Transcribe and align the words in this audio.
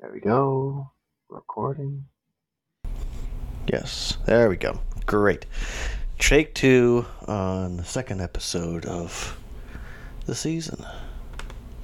There 0.00 0.10
we 0.12 0.20
go. 0.20 0.90
Recording. 1.28 2.06
Yes, 3.70 4.16
there 4.26 4.48
we 4.48 4.56
go. 4.56 4.80
Great. 5.06 5.46
Take 6.18 6.54
two 6.54 7.06
on 7.26 7.76
the 7.76 7.84
second 7.84 8.20
episode 8.20 8.84
of 8.86 9.38
the 10.26 10.34
season. 10.34 10.84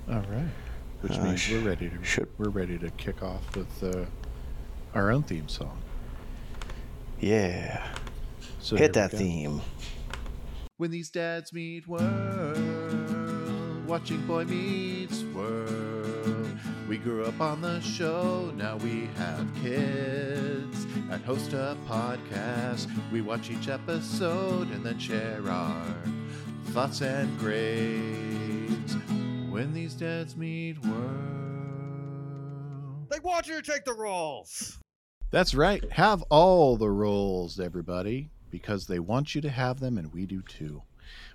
All 0.08 0.20
right. 0.30 0.48
Which 1.02 1.12
Uh, 1.18 1.24
means 1.24 1.40
sh- 1.40 1.52
we're 1.52 1.60
ready 1.68 1.88
to 1.90 2.02
should- 2.04 2.30
we're 2.38 2.48
ready 2.48 2.78
to 2.78 2.90
kick 2.92 3.22
off 3.22 3.54
with 3.54 3.82
uh, 3.84 4.06
our 4.94 5.10
own 5.10 5.22
theme 5.22 5.48
song. 5.48 5.78
Yeah. 7.20 7.86
So 8.60 8.76
Hit 8.76 8.94
that 8.94 9.10
theme. 9.12 9.60
When 10.78 10.90
these 10.90 11.10
dads 11.10 11.52
meet 11.52 11.86
world, 11.86 12.56
watching 13.86 14.26
Boy 14.26 14.44
Meets 14.44 15.22
World. 15.34 15.65
We 16.88 16.98
grew 16.98 17.24
up 17.24 17.40
on 17.40 17.62
the 17.62 17.80
show, 17.80 18.52
now 18.54 18.76
we 18.76 19.08
have 19.16 19.44
kids 19.60 20.84
and 21.10 21.24
host 21.24 21.52
a 21.52 21.76
podcast. 21.88 22.88
We 23.10 23.22
watch 23.22 23.50
each 23.50 23.68
episode 23.68 24.70
and 24.70 24.86
then 24.86 24.96
share 24.96 25.42
our 25.48 25.84
thoughts 26.66 27.00
and 27.02 27.36
grades. 27.40 28.94
When 29.50 29.72
these 29.74 29.94
dads 29.94 30.36
meet 30.36 30.78
world. 30.86 31.26
They 33.10 33.18
want 33.18 33.48
you 33.48 33.60
to 33.60 33.72
take 33.72 33.84
the 33.84 33.94
roles. 33.94 34.78
That's 35.32 35.56
right. 35.56 35.90
Have 35.90 36.22
all 36.30 36.76
the 36.76 36.90
roles, 36.90 37.58
everybody, 37.58 38.30
because 38.48 38.86
they 38.86 39.00
want 39.00 39.34
you 39.34 39.40
to 39.40 39.50
have 39.50 39.80
them, 39.80 39.98
and 39.98 40.12
we 40.12 40.24
do 40.24 40.40
too. 40.42 40.82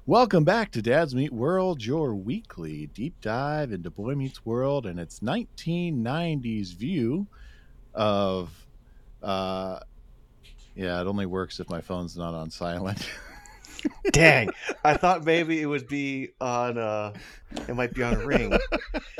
Welcome 0.05 0.43
back 0.43 0.71
to 0.71 0.81
Dad's 0.81 1.13
Meet 1.13 1.31
World, 1.31 1.85
your 1.85 2.15
weekly 2.15 2.87
deep 2.87 3.15
dive 3.21 3.71
into 3.71 3.89
Boy 3.89 4.15
Meets 4.15 4.45
World 4.45 4.85
and 4.85 4.99
its 4.99 5.19
1990s 5.19 6.75
view 6.75 7.27
of. 7.93 8.49
Uh, 9.21 9.79
yeah, 10.75 10.99
it 11.01 11.07
only 11.07 11.25
works 11.25 11.59
if 11.59 11.69
my 11.69 11.81
phone's 11.81 12.17
not 12.17 12.33
on 12.33 12.49
silent. 12.49 13.07
Dang. 14.11 14.49
I 14.83 14.95
thought 14.95 15.25
maybe 15.25 15.61
it 15.61 15.65
would 15.65 15.87
be 15.87 16.29
on 16.39 16.77
uh 16.77 17.13
it 17.67 17.75
might 17.75 17.93
be 17.93 18.03
on 18.03 18.13
a 18.15 18.25
ring. 18.25 18.57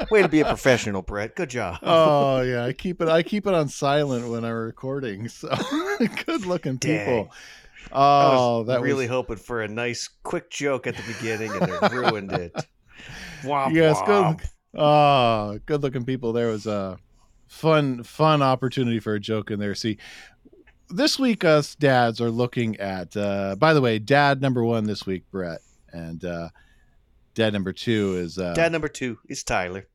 Way 0.10 0.22
to 0.22 0.28
be 0.28 0.42
a 0.42 0.46
professional, 0.46 1.02
Brett. 1.02 1.36
Good 1.36 1.50
job. 1.50 1.80
oh 1.82 2.42
yeah, 2.42 2.66
I 2.66 2.74
keep 2.78 3.02
it. 3.02 3.08
I 3.08 3.24
keep 3.24 3.48
it 3.48 3.54
on 3.54 3.68
silent 3.70 4.28
when 4.30 4.44
I'm 4.44 4.54
recording. 4.54 5.28
So 5.30 5.50
good 6.26 6.46
looking 6.46 6.80
people. 6.80 7.24
Was 7.24 7.36
Oh, 7.94 8.64
that 8.64 8.82
really 8.82 9.06
was 9.06 9.10
hoping 9.12 9.38
for 9.38 9.62
a 9.62 9.68
nice 9.68 10.08
quick 10.24 10.50
joke 10.50 10.88
at 10.88 10.96
the 10.96 11.04
beginning 11.14 11.52
and 11.52 11.70
it 11.72 11.82
ruined 11.92 12.32
it. 12.32 12.54
Womp 13.44 13.74
Yes, 13.74 13.98
womp. 14.00 14.40
good. 14.40 14.48
Oh, 14.76 15.60
good 15.66 15.82
looking 15.84 16.06
people. 16.06 16.34
There 16.34 16.48
was 16.48 16.66
a 16.68 16.98
fun, 17.48 18.04
fun 18.04 18.42
opportunity 18.42 19.00
for 19.00 19.14
a 19.16 19.20
joke 19.20 19.52
in 19.52 19.60
there. 19.60 19.76
See, 19.76 19.98
this 20.90 21.18
week 21.20 21.44
us 21.44 21.76
dads 21.76 22.22
are 22.22 22.32
looking 22.32 22.78
at. 22.78 23.16
Uh, 23.18 23.56
by 23.56 23.74
the 23.74 23.82
way, 23.82 24.00
dad 24.00 24.42
number 24.42 24.64
one 24.64 24.86
this 24.86 25.06
week, 25.06 25.24
Brett, 25.32 25.60
and 25.92 26.24
uh, 26.24 26.50
dad 27.34 27.54
number 27.54 27.74
two 27.74 28.16
is. 28.18 28.38
Uh, 28.38 28.54
Dad 28.54 28.72
number 28.72 28.88
two 28.88 29.18
is 29.28 29.44
Tyler. 29.44 29.88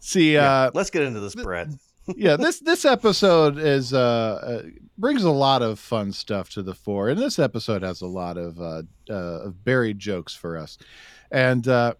see, 0.00 0.34
Yeah, 0.34 0.50
uh, 0.52 0.70
let's 0.74 0.90
get 0.90 1.02
into 1.02 1.20
this, 1.20 1.34
Brett. 1.34 1.68
Yeah, 2.16 2.36
this 2.36 2.60
this 2.60 2.84
episode 2.84 3.58
is 3.58 3.92
uh, 3.92 4.62
uh, 4.62 4.62
brings 4.98 5.24
a 5.24 5.30
lot 5.30 5.62
of 5.62 5.78
fun 5.78 6.12
stuff 6.12 6.50
to 6.50 6.62
the 6.62 6.74
fore, 6.74 7.08
and 7.08 7.20
this 7.20 7.38
episode 7.38 7.82
has 7.82 8.00
a 8.00 8.06
lot 8.06 8.36
of 8.36 8.60
uh, 8.60 8.82
uh, 9.08 9.46
of 9.46 9.64
buried 9.64 9.98
jokes 9.98 10.34
for 10.34 10.56
us. 10.56 10.78
And 11.30 11.66
uh, 11.68 11.94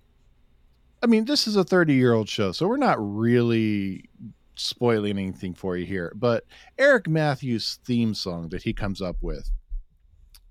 I 1.02 1.06
mean, 1.06 1.24
this 1.24 1.46
is 1.46 1.56
a 1.56 1.64
thirty 1.64 1.94
year 1.94 2.12
old 2.12 2.28
show, 2.28 2.52
so 2.52 2.66
we're 2.66 2.76
not 2.76 2.96
really 2.98 4.08
spoiling 4.54 5.18
anything 5.18 5.54
for 5.54 5.76
you 5.76 5.86
here. 5.86 6.12
But 6.14 6.44
Eric 6.78 7.08
Matthews' 7.08 7.78
theme 7.84 8.14
song 8.14 8.48
that 8.50 8.62
he 8.62 8.72
comes 8.72 9.00
up 9.00 9.16
with 9.20 9.50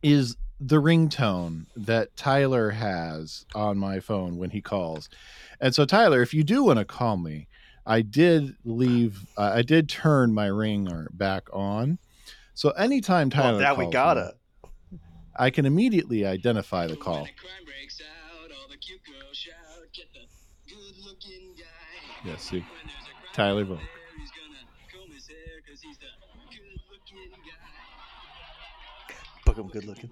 is 0.01 0.35
the 0.59 0.81
ringtone 0.81 1.65
that 1.75 2.15
Tyler 2.17 2.71
has 2.71 3.45
on 3.55 3.77
my 3.77 3.99
phone 3.99 4.37
when 4.37 4.49
he 4.49 4.61
calls. 4.61 5.09
And 5.61 5.73
so, 5.73 5.85
Tyler, 5.85 6.21
if 6.21 6.33
you 6.33 6.43
do 6.43 6.63
want 6.63 6.79
to 6.79 6.85
call 6.85 7.17
me, 7.17 7.47
I 7.89 8.01
did 8.03 8.55
leave. 8.63 9.25
Uh, 9.35 9.51
I 9.55 9.63
did 9.63 9.89
turn 9.89 10.31
my 10.31 10.45
ringer 10.45 11.07
back 11.11 11.47
on. 11.51 11.97
So 12.53 12.69
anytime 12.71 13.31
Tyler, 13.31 13.53
Well, 13.53 13.59
now 13.61 13.73
we 13.73 13.85
calls 13.85 13.93
gotta. 13.93 14.35
me, 14.63 14.69
I 15.35 15.49
can 15.49 15.65
immediately 15.65 16.23
identify 16.23 16.85
the 16.85 16.95
call. 16.95 17.27
Yeah, 22.23 22.37
see, 22.37 22.63
Tyler 23.33 23.63
Vogt. 23.63 23.81
Book 29.45 29.57
him 29.57 29.67
good 29.69 29.85
looking. 29.85 30.11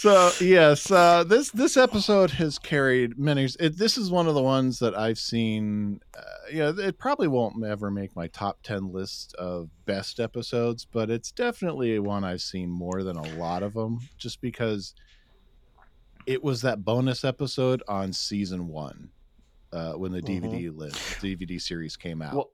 So 0.00 0.30
yes, 0.40 0.90
uh, 0.90 1.24
this 1.24 1.50
this 1.50 1.76
episode 1.76 2.30
has 2.30 2.58
carried 2.58 3.18
many. 3.18 3.46
It, 3.60 3.76
this 3.76 3.98
is 3.98 4.10
one 4.10 4.28
of 4.28 4.34
the 4.34 4.40
ones 4.40 4.78
that 4.78 4.96
I've 4.96 5.18
seen. 5.18 6.00
Uh, 6.16 6.22
you 6.50 6.58
know, 6.60 6.70
it 6.70 6.96
probably 6.96 7.28
won't 7.28 7.62
ever 7.62 7.90
make 7.90 8.16
my 8.16 8.26
top 8.28 8.62
ten 8.62 8.94
list 8.94 9.34
of 9.34 9.68
best 9.84 10.18
episodes, 10.18 10.86
but 10.90 11.10
it's 11.10 11.30
definitely 11.32 11.98
one 11.98 12.24
I've 12.24 12.40
seen 12.40 12.70
more 12.70 13.02
than 13.02 13.18
a 13.18 13.28
lot 13.36 13.62
of 13.62 13.74
them, 13.74 14.00
just 14.16 14.40
because 14.40 14.94
it 16.24 16.42
was 16.42 16.62
that 16.62 16.82
bonus 16.82 17.22
episode 17.22 17.82
on 17.86 18.14
season 18.14 18.68
one 18.68 19.10
uh, 19.70 19.92
when 19.92 20.12
the 20.12 20.22
DVD 20.22 20.74
list 20.74 20.96
DVD 21.20 21.60
series 21.60 21.98
came 21.98 22.22
out. 22.22 22.34
Well, 22.34 22.50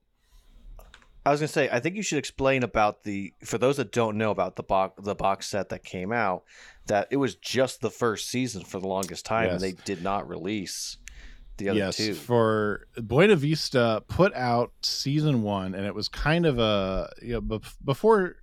I 1.26 1.30
was 1.30 1.40
gonna 1.40 1.48
say, 1.48 1.68
I 1.70 1.80
think 1.80 1.96
you 1.96 2.02
should 2.02 2.18
explain 2.18 2.62
about 2.62 3.02
the 3.02 3.32
for 3.44 3.58
those 3.58 3.78
that 3.78 3.90
don't 3.90 4.16
know 4.16 4.30
about 4.30 4.54
the 4.54 4.62
box 4.62 5.02
the 5.04 5.16
box 5.16 5.48
set 5.48 5.70
that 5.70 5.82
came 5.84 6.12
out, 6.12 6.44
that 6.86 7.08
it 7.10 7.16
was 7.16 7.34
just 7.34 7.80
the 7.80 7.90
first 7.90 8.28
season 8.30 8.62
for 8.64 8.78
the 8.78 8.86
longest 8.86 9.26
time, 9.26 9.46
Yes. 9.46 9.52
and 9.54 9.60
they 9.60 9.72
did 9.84 10.04
not 10.04 10.28
release 10.28 10.98
the 11.56 11.70
other 11.70 11.78
yes, 11.78 11.96
two. 11.96 12.14
for 12.14 12.86
Buena 12.96 13.34
Vista 13.34 14.04
put 14.06 14.32
out 14.34 14.72
season 14.82 15.42
one, 15.42 15.74
and 15.74 15.84
it 15.84 15.94
was 15.96 16.06
kind 16.06 16.46
of 16.46 16.60
a 16.60 17.12
you 17.20 17.32
know 17.32 17.40
bef- 17.42 17.74
before. 17.84 18.36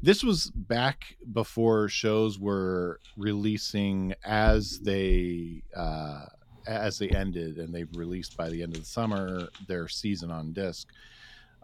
This 0.00 0.24
was 0.24 0.50
back 0.54 1.16
before 1.30 1.88
shows 1.88 2.38
were 2.38 3.00
releasing 3.18 4.14
as 4.24 4.80
they 4.80 5.62
uh, 5.76 6.24
as 6.66 6.98
they 6.98 7.10
ended, 7.10 7.58
and 7.58 7.74
they 7.74 7.84
released 7.84 8.34
by 8.34 8.48
the 8.48 8.62
end 8.62 8.74
of 8.76 8.80
the 8.80 8.86
summer 8.88 9.50
their 9.66 9.88
season 9.88 10.30
on 10.30 10.54
disc. 10.54 10.88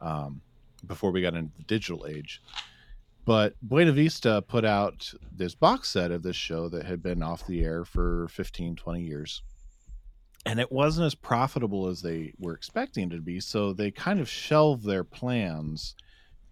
Um, 0.04 0.42
before 0.87 1.10
we 1.10 1.22
got 1.22 1.34
into 1.34 1.56
the 1.56 1.65
digital 1.65 2.06
age, 2.06 2.42
but 3.25 3.54
Buena 3.62 3.92
Vista 3.92 4.44
put 4.47 4.65
out 4.65 5.12
this 5.34 5.54
box 5.54 5.88
set 5.88 6.10
of 6.10 6.22
this 6.22 6.37
show 6.37 6.69
that 6.69 6.84
had 6.84 7.03
been 7.03 7.22
off 7.22 7.47
the 7.47 7.65
air 7.65 7.84
for 7.84 8.28
15, 8.28 8.76
20 8.76 9.03
years. 9.03 9.43
And 10.44 10.60
it 10.60 10.70
wasn't 10.70 11.06
as 11.06 11.14
profitable 11.14 11.88
as 11.88 12.03
they 12.03 12.34
were 12.38 12.53
expecting 12.53 13.10
it 13.10 13.16
to 13.16 13.22
be 13.22 13.41
so 13.41 13.72
they 13.72 13.91
kind 13.91 14.20
of 14.20 14.28
shelved 14.28 14.84
their 14.84 15.04
plans 15.04 15.94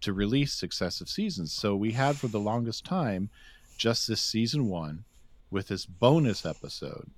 to 0.01 0.13
release 0.13 0.53
successive 0.53 1.07
seasons. 1.07 1.53
So 1.53 1.75
we 1.75 1.91
had 1.91 2.17
for 2.17 2.27
the 2.27 2.39
longest 2.39 2.85
time 2.85 3.29
just 3.77 4.07
this 4.07 4.21
season 4.21 4.67
one 4.67 5.05
with 5.51 5.67
this 5.67 5.85
bonus 5.85 6.43
episode 6.43 7.11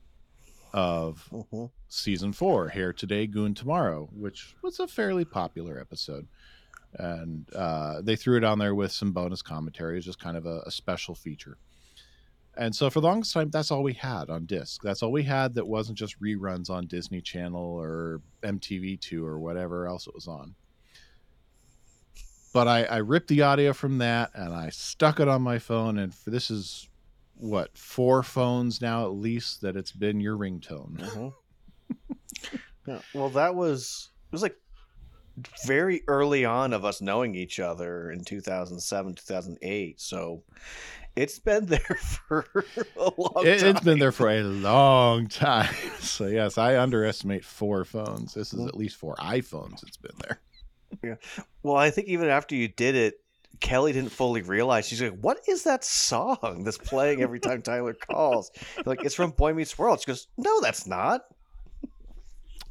of 0.75 1.27
Mhm. 1.31 1.71
season 1.87 2.33
four 2.33 2.67
hair 2.69 2.91
today 2.91 3.25
goon 3.27 3.53
tomorrow 3.53 4.09
which 4.11 4.55
was 4.61 4.79
a 4.79 4.87
fairly 4.87 5.23
popular 5.23 5.79
episode 5.79 6.27
and 6.99 7.47
uh, 7.55 8.01
they 8.01 8.15
threw 8.17 8.37
it 8.37 8.43
on 8.43 8.59
there 8.59 8.75
with 8.75 8.91
some 8.91 9.11
bonus 9.13 9.41
commentary 9.41 9.97
as 9.97 10.05
just 10.05 10.19
kind 10.19 10.35
of 10.37 10.45
a, 10.45 10.59
a 10.65 10.71
special 10.71 11.15
feature 11.15 11.57
and 12.57 12.73
so 12.73 12.89
for 12.89 13.01
the 13.01 13.07
longest 13.07 13.33
time, 13.33 13.49
that's 13.49 13.69
all 13.69 13.83
we 13.83 13.91
had 13.91 14.29
on 14.29 14.45
disc. 14.45 14.81
That's 14.81 15.03
all 15.03 15.11
we 15.11 15.23
had 15.23 15.55
that 15.55 15.67
wasn't 15.67 15.97
just 15.97 16.17
reruns 16.21 16.69
on 16.69 16.87
Disney 16.87 17.19
Channel 17.19 17.61
or 17.61 18.21
MTV2 18.43 19.25
or 19.25 19.39
whatever 19.39 19.87
else 19.87 20.07
it 20.07 20.15
was 20.15 20.25
on. 20.25 20.55
But 22.53 22.69
I, 22.69 22.85
I 22.85 22.97
ripped 22.99 23.27
the 23.27 23.41
audio 23.41 23.73
from 23.73 23.97
that 23.97 24.31
and 24.33 24.53
I 24.53 24.69
stuck 24.69 25.19
it 25.19 25.27
on 25.27 25.41
my 25.41 25.59
phone. 25.59 25.99
And 25.99 26.15
for 26.15 26.29
this 26.29 26.49
is 26.49 26.87
what 27.37 27.77
four 27.77 28.23
phones 28.23 28.81
now 28.81 29.05
at 29.05 29.13
least 29.13 29.61
that 29.61 29.75
it's 29.75 29.91
been 29.91 30.19
your 30.19 30.37
ringtone. 30.37 30.97
Mhm. 30.97 31.33
yeah, 32.87 32.99
well, 33.13 33.29
that 33.29 33.55
was 33.55 34.09
it 34.27 34.31
was 34.31 34.41
like 34.41 34.55
very 35.65 36.01
early 36.07 36.45
on 36.45 36.71
of 36.71 36.85
us 36.85 37.01
knowing 37.01 37.35
each 37.35 37.59
other 37.59 38.09
in 38.11 38.23
2007, 38.23 39.15
2008. 39.15 39.99
So 39.99 40.43
it's 41.15 41.39
been 41.39 41.65
there 41.65 41.79
for 42.27 42.45
a 42.97 43.11
long 43.17 43.45
It, 43.45 43.59
time. 43.59 43.69
it's 43.69 43.81
been 43.81 43.99
there 43.99 44.11
for 44.13 44.29
a 44.29 44.41
long 44.43 45.27
time. 45.27 45.73
So 45.99 46.27
yes, 46.27 46.57
I 46.57 46.77
underestimate 46.77 47.43
four 47.43 47.83
phones. 47.83 48.33
This 48.33 48.53
is 48.53 48.65
at 48.65 48.77
least 48.77 48.95
four 48.95 49.15
iPhones. 49.15 49.83
It's 49.83 49.97
been 49.97 50.15
there. 50.19 50.39
Yeah. 51.03 51.15
Well, 51.63 51.75
I 51.75 51.89
think 51.89 52.07
even 52.07 52.29
after 52.29 52.55
you 52.55 52.69
did 52.69 52.95
it, 52.95 53.15
Kelly 53.59 53.93
didn't 53.93 54.11
fully 54.11 54.41
realize. 54.41 54.87
She's 54.87 55.01
like, 55.01 55.17
"What 55.19 55.39
is 55.47 55.63
that 55.63 55.83
song 55.83 56.63
that's 56.63 56.77
playing 56.77 57.21
every 57.21 57.39
time 57.39 57.61
Tyler 57.61 57.93
calls?" 58.09 58.51
Like, 58.85 59.03
it's 59.03 59.15
from 59.15 59.31
Boy 59.31 59.53
Meets 59.53 59.77
World. 59.77 60.01
She 60.01 60.05
goes, 60.07 60.27
"No, 60.37 60.61
that's 60.61 60.85
not." 60.87 61.21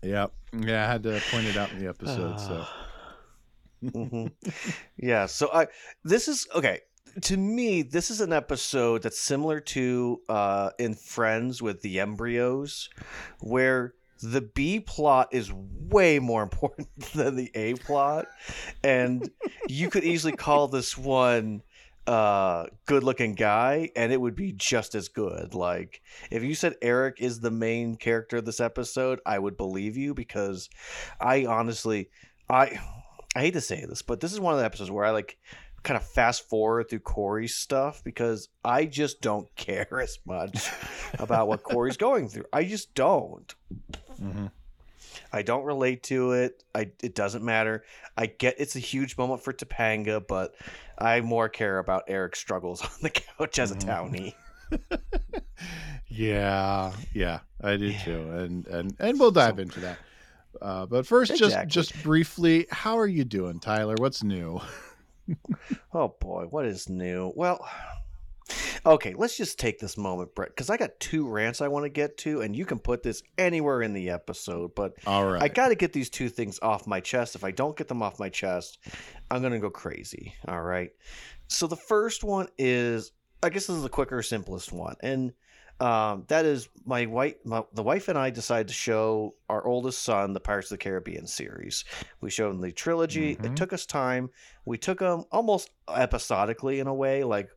Yeah, 0.03 0.27
Yeah, 0.53 0.87
I 0.87 0.93
had 0.93 1.03
to 1.05 1.21
point 1.31 1.47
it 1.47 1.57
out 1.57 1.73
in 1.73 1.79
the 1.79 1.89
episode. 1.89 2.39
So 2.39 2.67
Mhm. 3.85 4.33
yeah. 4.97 5.27
So 5.27 5.51
I 5.53 5.67
this 6.05 6.29
is 6.29 6.47
okay. 6.55 6.81
To 7.23 7.37
me, 7.37 7.83
this 7.83 8.11
is 8.11 8.21
an 8.21 8.33
episode 8.33 9.03
that's 9.03 9.21
similar 9.21 9.61
to 9.61 10.21
uh, 10.29 10.71
in 10.79 10.95
Friends 10.95 11.63
with 11.63 11.81
the 11.83 12.01
embryos, 12.01 12.91
where 13.41 13.95
the 14.23 14.41
B 14.41 14.81
plot 14.81 15.29
is 15.33 15.53
way 15.53 16.19
more 16.19 16.43
important 16.43 16.89
than 17.15 17.37
the 17.37 17.51
A 17.55 17.75
plot, 17.75 18.27
and 18.83 19.29
you 19.69 19.91
could 19.91 20.05
easily 20.05 20.35
call 20.35 20.69
this 20.69 20.97
one 20.97 21.63
uh 22.07 22.67
good 22.85 23.03
looking 23.03 23.35
guy 23.35 23.89
and 23.97 24.13
it 24.13 24.21
would 24.21 24.37
be 24.37 24.53
just 24.53 24.95
as 24.95 25.09
good. 25.09 25.55
Like 25.55 26.03
if 26.31 26.43
you 26.43 26.55
said 26.55 26.77
eric 26.83 27.17
is 27.19 27.41
the 27.41 27.51
main 27.51 27.97
character 27.97 28.37
of 28.37 28.45
this 28.45 28.61
episode 28.61 29.21
i 29.25 29.39
would 29.39 29.57
believe 29.57 29.97
you 29.97 30.13
because 30.13 30.69
i 31.19 31.47
honestly 31.47 32.11
i 32.51 32.79
i 33.35 33.41
hate 33.41 33.55
to 33.55 33.61
say 33.63 33.87
this 33.87 34.03
but 34.03 34.21
this 34.21 34.35
is 34.35 34.39
one 34.41 34.53
of 34.53 34.59
the 34.59 34.67
episodes 34.67 34.91
where 34.91 35.07
i 35.07 35.13
like 35.13 35.39
kind 35.83 35.97
of 35.97 36.07
fast 36.07 36.47
forward 36.47 36.91
through 36.91 36.99
cory's 36.99 37.55
stuff 37.55 38.05
because 38.05 38.51
i 38.67 38.85
just 38.85 39.23
don't 39.23 39.49
care 39.57 39.99
as 40.03 40.19
much 40.27 40.69
about 41.19 41.49
what 41.49 41.63
cory's 41.63 41.97
going 41.97 42.29
through. 42.29 42.45
I 42.53 42.65
just 42.65 42.95
don't 42.95 43.55
mhm. 44.21 44.51
I 45.33 45.43
don't 45.43 45.65
relate 45.65 46.03
to 46.05 46.33
it. 46.33 46.63
I 46.75 46.91
it 47.03 47.15
doesn't 47.15 47.45
matter. 47.45 47.85
I 48.17 48.27
get 48.27 48.57
it's 48.59 48.77
a 48.77 48.81
huge 48.81 49.17
moment 49.19 49.43
for 49.43 49.53
Topanga, 49.53 50.25
but 50.27 50.55
I 50.99 51.21
more 51.21 51.49
care 51.49 51.79
about 51.79 52.05
Eric's 52.09 52.39
struggles 52.39 52.83
on 52.83 52.91
the 53.03 53.11
couch 53.11 53.59
as 53.59 53.71
a 53.71 53.77
Mhm. 53.77 53.85
townie. 53.85 54.35
yeah, 56.09 56.93
yeah, 57.13 57.41
I 57.63 57.77
do 57.77 57.93
too, 57.93 58.31
and 58.31 58.67
and 58.67 58.95
and 58.99 59.19
we'll 59.21 59.31
dive 59.31 59.57
So- 59.57 59.63
into 59.63 59.81
that. 59.81 59.99
Uh, 60.63 60.87
but 60.87 61.05
first, 61.07 61.33
Exactly. 61.33 61.67
just 61.67 61.93
just 61.93 62.03
briefly, 62.05 62.67
how 62.71 62.97
are 62.99 63.07
you 63.09 63.25
doing, 63.25 63.59
Tyler? 63.59 63.95
What's 63.99 64.23
new? 64.23 64.61
Oh 65.95 66.09
boy, 66.21 66.45
what 66.51 66.67
is 66.67 66.91
new? 66.91 67.33
Well, 67.35 67.67
okay, 68.87 69.15
let's 69.17 69.37
just 69.37 69.59
take 69.59 69.79
this 69.79 69.97
moment, 69.97 70.35
Brett, 70.35 70.51
because 70.51 70.71
I 70.71 70.77
got 70.77 70.99
two 71.01 71.27
rants 71.29 71.61
I 71.61 71.69
want 71.69 71.85
to 71.85 71.89
get 71.89 72.19
to, 72.19 72.41
and 72.43 72.55
you 72.55 72.67
can 72.67 72.79
put 72.79 73.03
this 73.03 73.23
anywhere 73.39 73.83
in 73.83 73.93
the 73.93 74.11
episode, 74.11 74.75
but 74.75 74.95
All 75.07 75.25
right, 75.25 75.43
I 75.43 75.49
got 75.49 75.69
to 75.69 75.75
get 75.75 75.93
these 75.93 76.11
two 76.11 76.29
things 76.29 76.59
off 76.63 76.87
my 76.87 77.01
chest. 77.01 77.35
If 77.35 77.45
I 77.45 77.51
don't 77.51 77.77
get 77.77 77.89
them 77.89 78.03
off 78.03 78.19
my 78.19 78.29
chest, 78.29 78.79
I'm 79.31 79.41
going 79.41 79.53
to 79.53 79.59
go 79.59 79.71
crazy. 79.71 80.35
All 80.47 80.63
right. 80.63 80.91
So 81.49 81.67
the 81.67 81.77
first 81.77 82.25
one 82.25 82.49
is, 82.59 83.13
I 83.43 83.49
guess 83.49 83.67
this 83.67 83.77
is 83.77 83.83
the 83.83 83.89
quicker, 83.89 84.23
simplest 84.23 84.73
one. 84.73 84.97
And 85.01 85.33
um, 85.81 86.25
that 86.29 86.45
is 86.45 86.69
my 86.87 87.07
wife, 87.07 87.35
my, 87.45 87.63
the 87.75 87.83
wife 87.83 88.09
and 88.09 88.17
I 88.17 88.31
decided 88.31 88.69
to 88.69 88.75
show 88.75 89.35
our 89.49 89.67
oldest 89.67 90.03
son 90.03 90.33
the 90.33 90.41
Pirates 90.41 90.71
of 90.71 90.79
the 90.79 90.85
Caribbean 90.85 91.27
series. 91.27 91.85
We 92.21 92.31
showed 92.31 92.51
him 92.51 92.61
the 92.61 92.71
trilogy. 92.73 93.37
Mhm. 93.37 93.47
It 93.47 93.57
took 93.57 93.73
us 93.73 93.85
time. 93.85 94.31
We 94.65 94.79
took 94.79 95.01
them 95.01 95.25
almost 95.33 95.71
episodically 95.89 96.79
in 96.81 96.87
a 96.87 96.95
way. 96.95 97.25
Like 97.25 97.51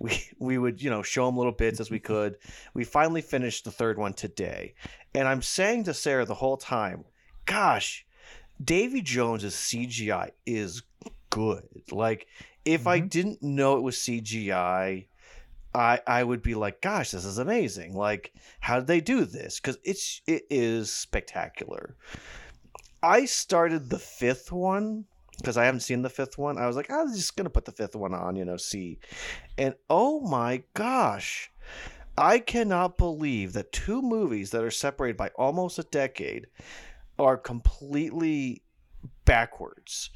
we, 0.00 0.20
we 0.40 0.58
would, 0.58 0.82
you 0.82 0.90
know, 0.90 1.02
show 1.02 1.26
them 1.26 1.36
little 1.36 1.52
bits 1.52 1.78
as 1.78 1.90
we 1.90 2.00
could. 2.12 2.36
We 2.74 2.82
finally 2.84 3.22
finished 3.22 3.64
the 3.64 3.70
third 3.70 3.98
one 3.98 4.14
today. 4.14 4.74
And 5.14 5.28
I'm 5.28 5.42
saying 5.42 5.84
to 5.84 5.94
Sarah 5.94 6.24
the 6.24 6.34
whole 6.34 6.56
time, 6.56 7.04
gosh, 7.46 8.04
Davy 8.62 9.00
Jones's 9.02 9.54
CGI 9.54 10.30
is 10.44 10.82
good. 11.30 11.68
Like, 11.92 12.26
if 12.64 12.86
I 12.86 13.00
Mhm. 13.00 13.08
didn't 13.10 13.42
know 13.42 13.76
it 13.78 13.82
was 13.82 13.96
CGI, 13.96 15.06
I 15.74 16.00
I 16.06 16.24
would 16.24 16.42
be 16.42 16.54
like, 16.54 16.82
gosh, 16.82 17.12
this 17.12 17.24
is 17.24 17.38
amazing. 17.38 17.94
Like, 17.94 18.34
how 18.60 18.78
did 18.80 18.86
they 18.88 19.00
do 19.00 19.24
this? 19.24 19.60
Because 19.60 19.78
it's 19.84 20.20
it 20.26 20.42
is 20.50 20.92
spectacular. 20.92 21.96
I 23.02 23.24
started 23.24 23.88
the 23.88 23.98
fifth 23.98 24.52
one 24.52 25.06
because 25.40 25.56
I 25.56 25.64
haven't 25.64 25.80
seen 25.80 26.02
the 26.02 26.10
fifth 26.10 26.38
one. 26.38 26.58
I 26.58 26.66
was 26.66 26.76
like, 26.76 26.90
I 26.90 27.02
was 27.02 27.16
just 27.16 27.36
gonna 27.36 27.50
put 27.50 27.64
the 27.64 27.72
fifth 27.72 27.96
one 27.96 28.14
on, 28.14 28.36
you 28.36 28.44
know, 28.44 28.56
see. 28.56 28.98
And 29.58 29.74
oh 29.88 30.20
my 30.20 30.62
gosh, 30.74 31.50
I 32.16 32.38
cannot 32.38 32.98
believe 32.98 33.52
that 33.54 33.72
two 33.72 34.02
movies 34.02 34.50
that 34.50 34.64
are 34.64 34.70
separated 34.70 35.16
by 35.16 35.28
almost 35.36 35.78
a 35.78 35.84
decade 35.84 36.46
are 37.18 37.36
completely 37.36 38.62
backwards 39.24 40.10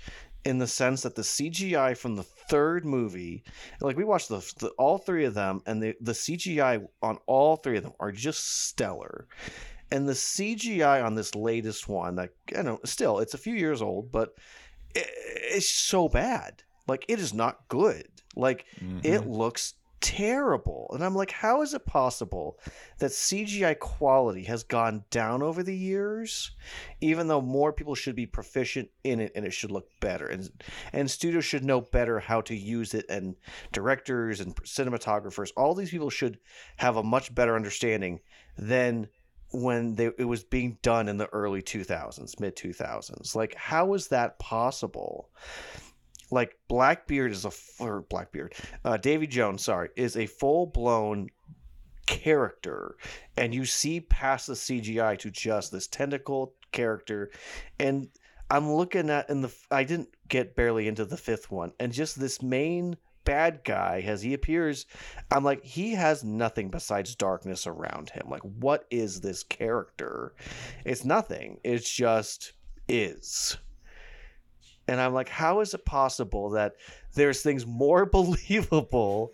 in 0.45 0.59
the 0.59 0.67
sense 0.67 1.03
that 1.03 1.15
the 1.15 1.23
CGI 1.23 1.97
from 1.97 2.17
the 2.17 2.23
third 2.23 2.85
movie, 2.85 3.45
like 3.81 3.97
we 3.97 4.05
watched 4.05 4.29
the, 4.29 4.41
the 4.59 4.69
all 4.79 4.99
three 4.99 5.25
of 5.25 5.35
them, 5.35 5.61
and 5.67 5.83
the 5.83 5.95
the 6.01 6.13
CGI 6.13 6.87
on 7.03 7.19
all 7.27 7.57
three 7.57 7.79
of 7.79 7.83
them 7.83 7.95
are 7.99 8.13
just 8.13 8.67
stellar. 8.67 9.27
And 9.91 10.09
the 10.09 10.13
CGI 10.13 11.05
on 11.05 11.15
this 11.15 11.35
latest 11.35 11.89
one, 11.89 12.17
that 12.17 12.31
you 12.55 12.63
know, 12.63 12.81
still 12.85 13.21
it's 13.21 13.35
a 13.35 13.39
few 13.39 13.55
years 13.55 13.81
old, 13.81 14.13
but 14.13 14.35
it's 14.95 15.69
so 15.69 16.09
bad. 16.09 16.63
Like 16.87 17.05
it 17.09 17.19
is 17.19 17.33
not 17.35 17.69
good. 17.69 18.09
Like 18.37 18.67
it 19.03 19.23
Mhm. 19.23 19.29
looks 19.29 19.75
terrible. 20.01 20.91
And 20.93 21.03
I'm 21.03 21.15
like, 21.15 21.31
how 21.31 21.63
is 21.63 21.73
it 21.73 21.87
possible 21.87 22.59
that 22.99 23.11
CGI 23.11 23.73
quality 23.73 24.45
has 24.45 24.63
gone 24.63 25.05
down 25.11 25.43
over 25.43 25.63
the 25.63 25.75
years, 25.75 26.51
even 27.01 27.27
though 27.27 27.41
more 27.41 27.73
people 27.73 27.95
should 27.95 28.15
be 28.15 28.27
proficient 28.27 28.91
in 29.03 29.19
it 29.19 29.33
and 29.35 29.47
it 29.47 29.55
should 29.55 29.71
look 29.71 29.89
better? 30.01 30.27
And 30.27 30.51
and 30.93 31.11
studios 31.11 31.47
should 31.47 31.65
know 31.65 31.81
better 31.81 32.21
how 32.21 32.43
to 32.43 32.55
use 32.55 32.93
it 32.93 33.07
and 33.09 33.37
directors 33.73 34.41
and 34.41 34.55
cinematographers, 34.57 35.53
all 35.57 35.75
these 35.75 35.91
people 35.91 36.11
should 36.11 36.39
have 36.77 36.97
a 36.97 37.03
much 37.03 37.35
better 37.35 37.57
understanding 37.57 38.21
than 38.59 39.09
when 39.55 39.95
they, 39.95 40.07
it 40.19 40.25
was 40.25 40.43
being 40.43 40.77
done 40.83 41.09
in 41.09 41.17
the 41.17 41.29
early 41.29 41.63
2000s, 41.63 42.41
mid 42.41 42.57
2000s. 42.57 43.35
Like, 43.35 43.55
how 43.55 43.95
is 43.95 44.09
that 44.09 44.39
possible? 44.39 45.31
Like, 46.31 46.59
Blackbeard 46.69 47.31
is 47.31 47.45
a, 47.45 47.53
or 47.79 48.03
Blackbeard, 48.03 48.55
uh, 48.85 48.97
Davy 48.97 49.27
Jones, 49.27 49.65
sorry, 49.65 49.91
is 49.97 50.17
a 50.17 50.27
full 50.27 50.67
blown 50.67 51.29
character, 52.07 52.97
and 53.37 53.55
you 53.55 53.65
see 53.65 54.01
past 54.01 54.49
the 54.49 54.55
CGI 54.55 55.19
to 55.21 55.31
just 55.31 55.71
this 55.71 55.87
tentacle 55.87 56.55
character, 56.73 57.31
and 57.79 58.09
I'm 58.51 58.73
looking 58.73 59.11
at 59.11 59.31
in 59.31 59.41
the 59.41 59.55
I 59.71 59.85
didn't 59.85 60.11
get 60.29 60.57
barely 60.57 60.89
into 60.89 61.05
the 61.05 61.17
fifth 61.17 61.51
one, 61.51 61.73
and 61.79 61.93
just 61.93 62.19
this 62.19 62.43
main 62.43 62.97
bad 63.25 63.61
guy 63.65 64.03
as 64.07 64.23
he 64.23 64.35
appears, 64.35 64.87
I'm 65.31 65.45
like 65.45 65.65
he 65.65 65.93
has 65.95 66.25
nothing 66.25 66.71
besides 66.71 67.15
darkness 67.15 67.67
around 67.67 68.11
him. 68.11 68.27
Like, 68.29 68.43
what 68.43 68.87
is 68.91 69.21
this 69.21 69.43
character? 69.43 70.35
It's 70.85 71.05
nothing. 71.05 71.59
It's 71.65 71.91
just 71.91 72.53
is. 72.89 73.57
And 74.87 75.01
I'm 75.01 75.15
like, 75.15 75.29
how 75.29 75.61
is 75.61 75.73
it 75.73 75.85
possible 75.85 76.51
that 76.51 76.75
there's 77.15 77.43
things 77.43 77.67
more 77.67 78.05
believable 78.21 79.33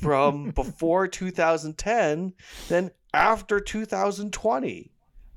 from 0.00 0.50
before 0.54 1.06
2010 1.06 2.32
than 2.68 2.90
after 3.14 3.60
2020? 3.60 4.90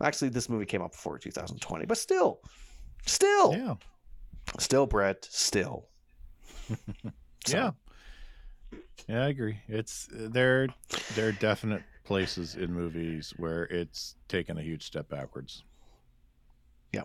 Actually, 0.03 0.29
this 0.29 0.49
movie 0.49 0.65
came 0.65 0.81
out 0.81 0.91
before 0.91 1.19
2020, 1.19 1.85
but 1.85 1.97
still, 1.97 2.41
still, 3.05 3.53
yeah, 3.55 3.75
still, 4.57 4.87
Brett, 4.87 5.27
still. 5.29 5.87
So, 7.47 7.57
yeah, 7.57 7.71
yeah. 9.07 9.23
I 9.25 9.27
agree. 9.29 9.59
It's 9.67 10.07
there. 10.11 10.67
There 11.15 11.27
are 11.27 11.31
definite 11.33 11.83
places 12.03 12.55
in 12.55 12.73
movies 12.73 13.33
where 13.37 13.63
it's 13.65 14.15
taken 14.27 14.57
a 14.57 14.61
huge 14.61 14.83
step 14.85 15.07
backwards. 15.09 15.63
Yeah, 16.91 17.03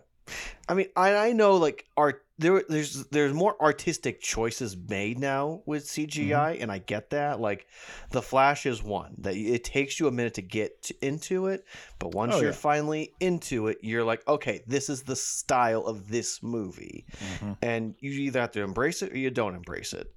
I 0.69 0.75
mean, 0.75 0.87
I, 0.97 1.15
I 1.29 1.33
know 1.33 1.57
like 1.57 1.87
art 1.97 2.23
there 2.39 2.63
there's 2.69 3.07
there's 3.07 3.33
more 3.33 3.57
artistic 3.63 4.21
choices 4.21 4.77
made 4.77 5.19
now 5.19 5.63
with 5.65 5.85
CGI, 5.85 6.61
and 6.61 6.71
I 6.73 6.79
get 6.79 7.11
that. 7.11 7.41
Like, 7.41 7.67
the 8.11 8.21
Flash 8.21 8.67
is 8.67 8.83
one 8.83 9.15
that 9.19 9.35
it 9.37 9.65
takes 9.65 9.99
you 10.01 10.07
a 10.07 10.11
minute 10.11 10.35
to 10.35 10.43
get 10.43 10.83
to, 10.85 10.95
into 11.07 11.47
it, 11.47 11.65
but 11.99 12.15
once 12.15 12.35
Oh, 12.35 12.41
you're 12.41 12.51
yeah. 12.51 12.57
finally 12.57 13.15
into 13.21 13.69
it, 13.69 13.79
you're 13.83 14.05
like, 14.05 14.27
okay, 14.29 14.63
this 14.67 14.91
is 14.91 15.03
the 15.03 15.17
style 15.17 15.85
of 15.87 16.09
this 16.09 16.43
movie, 16.43 17.07
Mhm. 17.41 17.57
and 17.63 17.95
you 18.01 18.11
either 18.11 18.41
have 18.41 18.53
to 18.53 18.63
embrace 18.63 19.01
it 19.03 19.13
or 19.13 19.19
you 19.19 19.31
don't 19.31 19.55
embrace 19.55 19.93
it. 19.95 20.13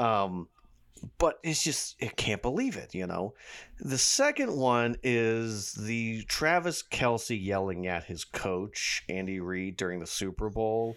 Um, 0.00 0.48
but 1.18 1.38
it's 1.42 1.62
just 1.62 1.96
I 2.02 2.06
can't 2.06 2.42
believe 2.42 2.76
it, 2.76 2.94
you 2.94 3.06
know. 3.06 3.34
The 3.80 3.98
second 3.98 4.56
one 4.56 4.96
is 5.02 5.72
the 5.72 6.22
Travis 6.24 6.82
Kelce 6.82 7.38
yelling 7.42 7.86
at 7.86 8.04
his 8.04 8.24
coach 8.24 9.04
Andy 9.08 9.40
Reid 9.40 9.76
during 9.76 10.00
the 10.00 10.06
Super 10.06 10.48
Bowl, 10.48 10.96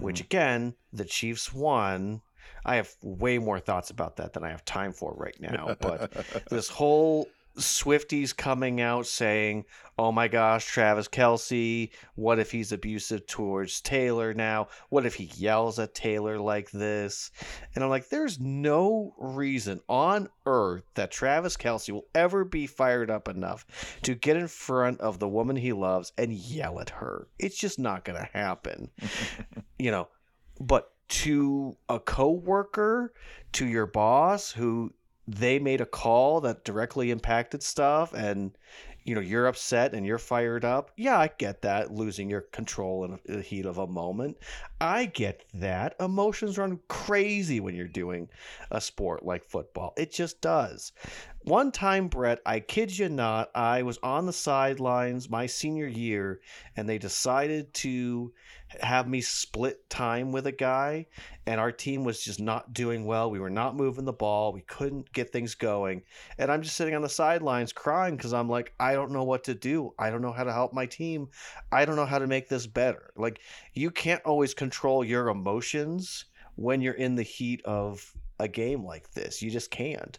which 0.00 0.16
mm-hmm. 0.16 0.26
again 0.26 0.74
the 0.92 1.04
Chiefs 1.04 1.52
won. 1.52 2.22
I 2.64 2.76
have 2.76 2.94
way 3.02 3.38
more 3.38 3.60
thoughts 3.60 3.90
about 3.90 4.16
that 4.16 4.32
than 4.32 4.44
I 4.44 4.50
have 4.50 4.64
time 4.64 4.92
for 4.92 5.14
right 5.16 5.38
now, 5.40 5.76
but 5.80 6.12
this 6.50 6.68
whole 6.68 7.28
Swifties 7.58 8.36
coming 8.36 8.80
out 8.80 9.06
saying, 9.06 9.64
"Oh 9.98 10.12
my 10.12 10.28
gosh, 10.28 10.66
Travis 10.66 11.08
Kelce, 11.08 11.90
what 12.14 12.38
if 12.38 12.52
he's 12.52 12.72
abusive 12.72 13.26
towards 13.26 13.80
Taylor 13.80 14.32
now? 14.32 14.68
What 14.88 15.04
if 15.04 15.14
he 15.14 15.24
yells 15.36 15.78
at 15.78 15.94
Taylor 15.94 16.38
like 16.38 16.70
this?" 16.70 17.30
And 17.74 17.82
I'm 17.82 17.90
like, 17.90 18.08
"There's 18.08 18.38
no 18.38 19.14
reason 19.18 19.80
on 19.88 20.28
earth 20.46 20.84
that 20.94 21.10
Travis 21.10 21.56
Kelce 21.56 21.90
will 21.90 22.06
ever 22.14 22.44
be 22.44 22.66
fired 22.66 23.10
up 23.10 23.28
enough 23.28 23.66
to 24.02 24.14
get 24.14 24.36
in 24.36 24.48
front 24.48 25.00
of 25.00 25.18
the 25.18 25.28
woman 25.28 25.56
he 25.56 25.72
loves 25.72 26.12
and 26.16 26.32
yell 26.32 26.80
at 26.80 26.90
her. 26.90 27.28
It's 27.38 27.58
just 27.58 27.78
not 27.78 28.04
going 28.04 28.18
to 28.18 28.30
happen." 28.32 28.90
you 29.78 29.90
know, 29.90 30.08
but 30.60 30.92
to 31.08 31.76
a 31.88 31.98
coworker, 31.98 33.12
to 33.52 33.66
your 33.66 33.86
boss 33.86 34.52
who 34.52 34.92
they 35.28 35.58
made 35.58 35.80
a 35.80 35.86
call 35.86 36.40
that 36.40 36.64
directly 36.64 37.10
impacted 37.10 37.62
stuff 37.62 38.14
and 38.14 38.56
you 39.04 39.14
know 39.14 39.20
you're 39.20 39.46
upset 39.46 39.92
and 39.94 40.06
you're 40.06 40.18
fired 40.18 40.64
up 40.64 40.90
yeah 40.96 41.18
i 41.18 41.30
get 41.38 41.60
that 41.62 41.92
losing 41.92 42.30
your 42.30 42.40
control 42.40 43.04
in 43.04 43.18
the 43.26 43.42
heat 43.42 43.66
of 43.66 43.78
a 43.78 43.86
moment. 43.86 44.36
I 44.80 45.06
get 45.06 45.44
that. 45.54 45.96
Emotions 45.98 46.56
run 46.56 46.78
crazy 46.88 47.58
when 47.58 47.74
you're 47.74 47.88
doing 47.88 48.28
a 48.70 48.80
sport 48.80 49.24
like 49.24 49.44
football. 49.44 49.92
It 49.96 50.12
just 50.12 50.40
does 50.40 50.92
one 51.42 51.70
time 51.70 52.08
brett 52.08 52.40
i 52.44 52.60
kid 52.60 52.96
you 52.96 53.08
not 53.08 53.50
i 53.54 53.82
was 53.82 53.98
on 54.02 54.26
the 54.26 54.32
sidelines 54.32 55.30
my 55.30 55.46
senior 55.46 55.86
year 55.86 56.40
and 56.76 56.88
they 56.88 56.98
decided 56.98 57.72
to 57.72 58.32
have 58.80 59.08
me 59.08 59.20
split 59.20 59.88
time 59.88 60.30
with 60.30 60.46
a 60.46 60.52
guy 60.52 61.06
and 61.46 61.60
our 61.60 61.72
team 61.72 62.04
was 62.04 62.22
just 62.22 62.40
not 62.40 62.74
doing 62.74 63.06
well. 63.06 63.30
We 63.30 63.40
were 63.40 63.50
not 63.50 63.76
moving 63.76 64.04
the 64.04 64.12
ball. 64.12 64.52
We 64.52 64.60
couldn't 64.62 65.10
get 65.12 65.32
things 65.32 65.54
going. 65.54 66.02
And 66.36 66.52
i'm 66.52 66.62
just 66.62 66.76
sitting 66.76 66.94
on 66.94 67.02
the 67.02 67.08
sidelines 67.08 67.72
crying 67.72 68.16
because 68.16 68.32
i'm 68.32 68.48
like 68.48 68.74
i 68.78 68.92
don't 68.92 69.12
know 69.12 69.24
what 69.24 69.44
to 69.44 69.54
do. 69.54 69.94
I 69.98 70.10
don't 70.10 70.22
know 70.22 70.32
how 70.32 70.44
to 70.44 70.52
help 70.52 70.72
my 70.72 70.86
team. 70.86 71.28
I 71.72 71.84
don't 71.84 71.96
know 71.96 72.06
how 72.06 72.18
to 72.18 72.26
make 72.26 72.48
this 72.48 72.66
better. 72.66 73.10
Like 73.16 73.40
you 73.72 73.90
can't 73.90 74.22
always 74.24 74.54
control 74.54 75.04
your 75.04 75.28
emotions 75.28 76.26
when 76.56 76.80
you're 76.80 76.94
in 76.94 77.14
the 77.14 77.22
heat 77.22 77.62
of 77.64 78.12
a 78.40 78.48
game 78.48 78.84
like 78.84 79.10
this. 79.12 79.42
You 79.42 79.50
just 79.50 79.70
can't 79.70 80.18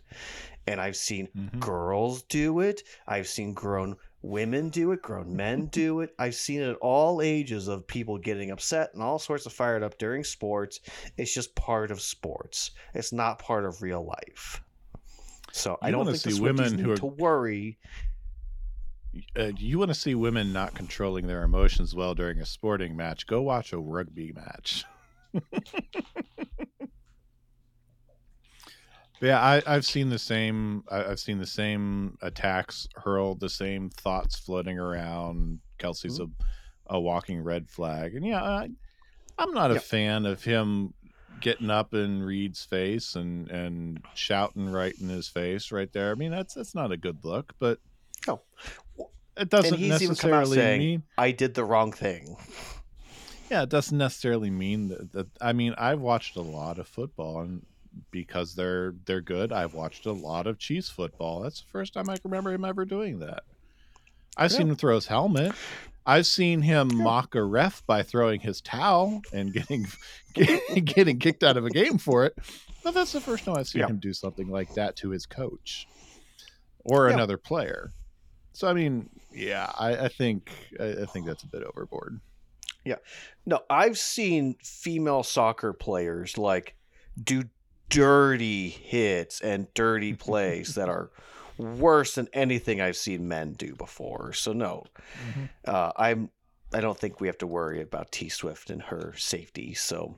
and 0.69 0.79
i've 0.79 0.95
seen 0.95 1.27
Mhm. 1.35 1.59
girls 1.59 2.23
do 2.23 2.59
it. 2.61 2.83
I've 3.07 3.27
seen 3.27 3.53
grown 3.53 3.95
women 4.21 4.69
do 4.69 4.91
it 4.91 5.01
grown 5.01 5.35
men 5.35 5.67
do 5.67 5.99
it. 6.03 6.13
I've 6.19 6.35
seen 6.35 6.61
it 6.61 6.69
at 6.69 6.75
all 6.77 7.21
ages 7.21 7.67
of 7.67 7.87
people 7.87 8.17
getting 8.17 8.51
upset 8.51 8.91
and 8.93 9.01
all 9.01 9.17
sorts 9.19 9.45
of 9.45 9.53
fired 9.53 9.81
up 9.83 9.97
during 9.97 10.23
sports. 10.23 10.79
It's 11.17 11.33
just 11.33 11.55
part 11.55 11.89
of 11.91 12.01
sports. 12.01 12.71
It's 12.93 13.11
not 13.13 13.39
part 13.39 13.65
of 13.65 13.81
real 13.81 14.05
life. 14.05 14.61
So 15.51 15.77
i 15.81 15.89
don't 15.89 16.05
think 16.05 16.17
see 16.17 16.39
women 16.41 16.75
need 16.75 16.85
who 16.85 16.91
are- 16.91 16.97
to 16.97 17.05
worry. 17.07 17.77
Uh, 19.35 19.51
you 19.57 19.79
want 19.79 19.89
to 19.89 19.95
see 19.95 20.13
women 20.13 20.53
not 20.53 20.75
controlling 20.75 21.25
their 21.25 21.41
emotions 21.43 21.95
well 21.95 22.13
during 22.13 22.39
a 22.39 22.45
sporting 22.45 22.95
match? 22.95 23.25
Go 23.25 23.41
watch 23.41 23.73
a 23.73 23.79
rugby 23.79 24.31
match 24.33 24.85
yeah 29.21 29.39
I, 29.41 29.61
i've 29.67 29.85
seen 29.85 30.09
the 30.09 30.19
same 30.19 30.83
I, 30.89 31.03
i've 31.05 31.19
seen 31.19 31.39
the 31.39 31.47
same 31.47 32.17
attacks 32.21 32.87
hurled 32.95 33.39
the 33.39 33.49
same 33.49 33.89
thoughts 33.89 34.37
floating 34.39 34.79
around 34.79 35.59
kelce's 35.77 36.19
Mm-hmm. 36.19 36.31
a, 36.89 36.95
a 36.95 36.99
walking 36.99 37.41
red 37.43 37.69
flag 37.69 38.15
and 38.15 38.25
yeah 38.25 38.43
I, 38.43 38.69
i'm 39.37 39.51
not 39.53 39.71
a 39.71 39.75
Yep. 39.75 39.83
fan 39.83 40.25
of 40.25 40.43
him 40.43 40.93
getting 41.41 41.69
up 41.69 41.93
in 41.93 42.21
reid's 42.23 42.63
face 42.65 43.15
and 43.15 43.49
and 43.49 44.01
shouting 44.13 44.69
right 44.71 44.93
in 44.99 45.07
his 45.09 45.27
face 45.27 45.71
right 45.71 45.91
there 45.93 46.11
i 46.11 46.15
mean 46.15 46.31
that's 46.31 46.53
that's 46.55 46.75
not 46.75 46.91
a 46.91 46.97
good 46.97 47.23
look 47.23 47.53
but 47.59 47.79
No. 48.27 48.41
it 49.37 49.49
doesn't 49.49 49.77
he's 49.77 50.01
even 50.01 50.15
come 50.15 50.33
out 50.33 50.39
necessarily 50.39 50.57
saying- 50.57 50.79
mean 50.79 51.03
i 51.17 51.31
did 51.31 51.53
the 51.53 51.63
wrong 51.63 51.91
thing 51.91 52.35
yeah, 53.51 53.63
it 53.63 53.69
doesn't 53.69 53.97
necessarily 53.97 54.51
mean 54.51 54.89
that, 54.89 55.11
that. 55.13 55.27
I 55.41 55.53
mean, 55.53 55.73
I've 55.75 55.99
watched 56.01 56.35
a 56.35 56.41
lot 56.41 56.77
of 56.77 56.87
football, 56.87 57.39
and 57.41 57.65
because 58.11 58.55
they're 58.55 58.93
they're 59.05 59.21
good, 59.21 59.51
I've 59.51 59.73
watched 59.73 60.05
a 60.05 60.11
lot 60.11 60.47
of 60.47 60.57
Chiefs 60.59 60.89
football. 60.89 61.41
That's 61.41 61.61
the 61.61 61.67
first 61.71 61.93
time 61.93 62.09
I 62.09 62.17
can 62.17 62.29
remember 62.31 62.51
him 62.53 62.65
ever 62.65 62.85
doing 62.85 63.19
that. 63.19 63.43
I've 64.37 64.51
seen 64.51 64.69
him 64.69 64.75
throw 64.75 64.95
his 64.95 65.07
helmet. 65.07 65.53
I've 66.05 66.25
seen 66.25 66.61
him 66.61 66.89
Yeah. 66.91 67.03
mock 67.03 67.35
a 67.35 67.43
ref 67.43 67.85
by 67.85 68.03
throwing 68.03 68.39
his 68.39 68.61
towel 68.61 69.21
and 69.33 69.53
getting 69.53 69.85
getting 70.33 71.19
kicked 71.19 71.43
out 71.43 71.57
of 71.57 71.65
a 71.65 71.69
game 71.69 71.97
for 71.97 72.25
it. 72.25 72.35
But 72.83 72.93
that's 72.93 73.11
the 73.11 73.21
first 73.21 73.43
time 73.45 73.57
I've 73.57 73.67
seen 73.67 73.81
Yeah. 73.81 73.87
him 73.87 73.97
do 73.99 74.13
something 74.13 74.47
like 74.49 74.73
that 74.75 74.95
to 74.97 75.09
his 75.09 75.25
coach 75.25 75.87
or 76.85 77.07
Yeah. 77.07 77.15
another 77.15 77.37
player. 77.37 77.91
So 78.53 78.67
I 78.67 78.73
mean, 78.73 79.09
yeah, 79.33 79.71
I, 79.77 80.05
I 80.05 80.07
think 80.07 80.51
I, 80.79 81.01
I 81.01 81.05
think 81.05 81.25
that's 81.25 81.43
a 81.43 81.47
bit 81.47 81.63
overboard. 81.63 82.19
Yeah. 82.85 82.95
No, 83.45 83.59
I've 83.69 83.97
seen 83.97 84.55
female 84.63 85.21
soccer 85.23 85.73
players 85.73 86.37
like 86.37 86.75
do 87.21 87.43
dirty 87.89 88.69
hits 88.69 89.41
and 89.41 89.71
dirty 89.73 90.13
plays 90.15 90.75
that 90.75 90.89
are 90.89 91.11
worse 91.57 92.15
than 92.15 92.29
anything 92.33 92.79
I've 92.79 92.95
seen 92.95 93.27
men 93.27 93.53
do 93.53 93.75
before. 93.75 94.33
So 94.33 94.53
no, 94.53 94.85
uh, 95.65 95.91
I'm. 95.95 96.29
I 96.71 96.81
don't 96.81 96.97
think 96.97 97.19
we 97.19 97.25
have 97.25 97.39
to 97.39 97.47
worry 97.47 97.81
about 97.81 98.11
T 98.11 98.29
Swift 98.29 98.69
and 98.69 98.81
her 98.83 99.15
safety. 99.17 99.73
So, 99.73 100.17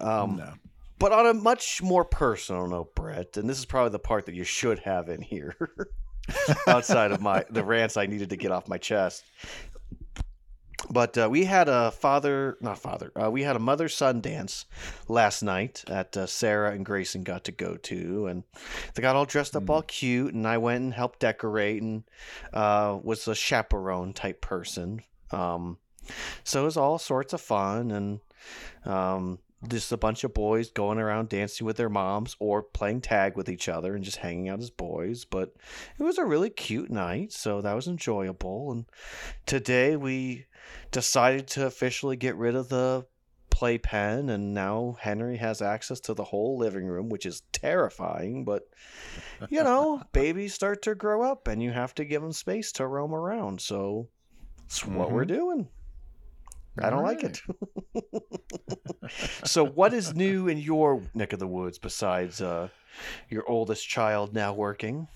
um, 0.00 0.36
no. 0.36 0.54
but 0.98 1.12
on 1.12 1.26
a 1.26 1.34
much 1.34 1.82
more 1.82 2.06
personal 2.06 2.66
note, 2.66 2.94
Brett, 2.94 3.36
and 3.36 3.48
this 3.48 3.58
is 3.58 3.66
probably 3.66 3.90
the 3.90 3.98
part 3.98 4.24
that 4.26 4.34
you 4.34 4.44
should 4.44 4.78
have 4.78 5.10
in 5.10 5.20
here, 5.20 5.56
outside 6.66 7.12
of 7.12 7.20
my 7.20 7.44
the 7.50 7.62
rants 7.62 7.98
I 7.98 8.06
needed 8.06 8.30
to 8.30 8.36
get 8.36 8.50
off 8.50 8.66
my 8.66 8.78
chest. 8.78 9.24
But 10.90 11.18
uh, 11.18 11.28
we 11.30 11.44
had 11.44 11.68
a 11.68 11.90
father, 11.90 12.56
not 12.60 12.78
father, 12.78 13.10
uh, 13.20 13.30
we 13.30 13.42
had 13.42 13.56
a 13.56 13.60
mother 13.60 13.88
son 13.88 14.20
dance 14.20 14.64
last 15.08 15.42
night 15.42 15.82
that 15.86 16.16
uh, 16.16 16.26
Sarah 16.26 16.72
and 16.72 16.84
Grayson 16.86 17.24
got 17.24 17.44
to 17.44 17.52
go 17.52 17.76
to. 17.76 18.26
And 18.26 18.44
they 18.94 19.02
got 19.02 19.16
all 19.16 19.26
dressed 19.26 19.56
up 19.56 19.64
Mm. 19.64 19.70
all 19.70 19.82
cute. 19.82 20.34
And 20.34 20.46
I 20.46 20.58
went 20.58 20.82
and 20.84 20.94
helped 20.94 21.18
decorate 21.18 21.82
and 21.82 22.04
uh, 22.52 22.98
was 23.02 23.26
a 23.26 23.34
chaperone 23.34 24.12
type 24.12 24.40
person. 24.40 25.02
Um, 25.30 25.78
so 26.44 26.62
it 26.62 26.64
was 26.64 26.76
all 26.76 26.98
sorts 26.98 27.32
of 27.32 27.40
fun. 27.40 27.90
And 27.90 28.20
um, 28.86 29.40
just 29.68 29.90
a 29.90 29.96
bunch 29.96 30.22
of 30.22 30.32
boys 30.32 30.70
going 30.70 30.98
around 30.98 31.28
dancing 31.28 31.66
with 31.66 31.76
their 31.76 31.88
moms 31.88 32.36
or 32.38 32.62
playing 32.62 33.00
tag 33.00 33.36
with 33.36 33.48
each 33.48 33.68
other 33.68 33.96
and 33.96 34.04
just 34.04 34.18
hanging 34.18 34.48
out 34.48 34.60
as 34.60 34.70
boys. 34.70 35.24
But 35.24 35.54
it 35.98 36.04
was 36.04 36.18
a 36.18 36.24
really 36.24 36.50
cute 36.50 36.90
night. 36.90 37.32
So 37.32 37.60
that 37.60 37.74
was 37.74 37.88
enjoyable. 37.88 38.70
And 38.70 38.86
today 39.44 39.96
we 39.96 40.46
decided 40.90 41.46
to 41.46 41.66
officially 41.66 42.16
get 42.16 42.36
rid 42.36 42.54
of 42.54 42.68
the 42.68 43.04
playpen 43.50 44.28
and 44.28 44.54
now 44.54 44.96
henry 45.00 45.36
has 45.36 45.60
access 45.60 45.98
to 45.98 46.14
the 46.14 46.22
whole 46.22 46.56
living 46.58 46.86
room 46.86 47.08
which 47.08 47.26
is 47.26 47.42
terrifying 47.52 48.44
but 48.44 48.62
you 49.48 49.64
know 49.64 50.00
babies 50.12 50.54
start 50.54 50.80
to 50.82 50.94
grow 50.94 51.22
up 51.22 51.48
and 51.48 51.62
you 51.62 51.72
have 51.72 51.94
to 51.94 52.04
give 52.04 52.22
them 52.22 52.32
space 52.32 52.70
to 52.70 52.86
roam 52.86 53.12
around 53.12 53.60
so 53.60 54.06
it's 54.68 54.84
what 54.84 55.10
we're 55.10 55.24
doing. 55.24 55.66
I 56.82 56.90
don't 56.90 57.02
like 57.02 57.24
it. 57.24 57.40
So 59.44 59.64
what 59.64 59.94
is 59.94 60.14
new 60.24 60.48
in 60.48 60.58
your 60.58 61.02
neck 61.14 61.32
of 61.32 61.38
the 61.38 61.46
woods 61.46 61.78
besides 61.78 62.42
uh, 62.42 62.68
your 63.30 63.48
oldest 63.48 63.88
child 63.88 64.34
now 64.34 64.52
working? 64.52 65.08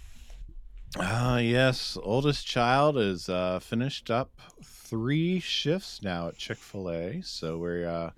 Ah, 0.99 1.37
yes. 1.37 1.99
Oldest 2.03 2.47
child 2.47 2.97
is 2.97 3.29
uh, 3.29 3.59
finished 3.59 4.11
up 4.11 4.31
three 4.93 5.41
shifts 5.41 6.03
now 6.03 6.29
at 6.29 6.37
Chick 6.37 6.59
Fil 6.59 6.91
A. 6.91 7.23
So 7.23 7.57
we're 7.57 7.89
uh, 7.89 8.11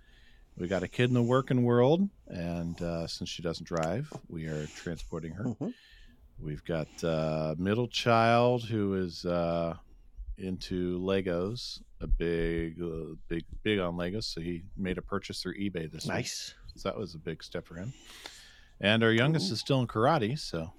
we 0.59 0.66
got 0.66 0.83
a 0.83 0.88
kid 0.88 1.04
in 1.09 1.14
the 1.14 1.23
working 1.23 1.62
world, 1.62 2.09
and 2.26 2.81
uh, 2.83 3.07
since 3.07 3.31
she 3.31 3.43
doesn't 3.43 3.64
drive, 3.64 4.12
we 4.28 4.47
are 4.47 4.66
transporting 4.66 5.35
her. 5.35 5.45
Mhm. 5.45 5.73
We've 6.40 6.64
got 6.64 6.88
uh, 7.04 7.54
middle 7.59 7.87
child 7.87 8.64
who 8.64 8.95
is 8.95 9.25
uh, 9.25 9.76
into 10.37 10.99
Legos, 10.99 11.81
a 12.00 12.09
big, 12.09 12.83
uh, 12.83 13.14
big, 13.28 13.45
big 13.62 13.78
on 13.78 13.95
Legos. 13.95 14.25
So 14.25 14.40
he 14.40 14.64
made 14.76 14.99
a 14.99 15.02
purchase 15.02 15.40
through 15.43 15.54
eBay 15.54 15.88
this 15.88 16.07
week. 16.07 16.12
nice 16.12 16.54
So 16.75 16.88
that 16.88 16.99
was 16.99 17.14
a 17.14 17.19
big 17.19 17.45
step 17.45 17.69
for 17.69 17.76
him. 17.76 17.93
And 18.81 19.04
our 19.04 19.12
youngest 19.12 19.49
Ooh. 19.49 19.54
is 19.54 19.61
still 19.61 19.81
in 19.81 19.87
karate, 19.87 20.37
so 20.37 20.73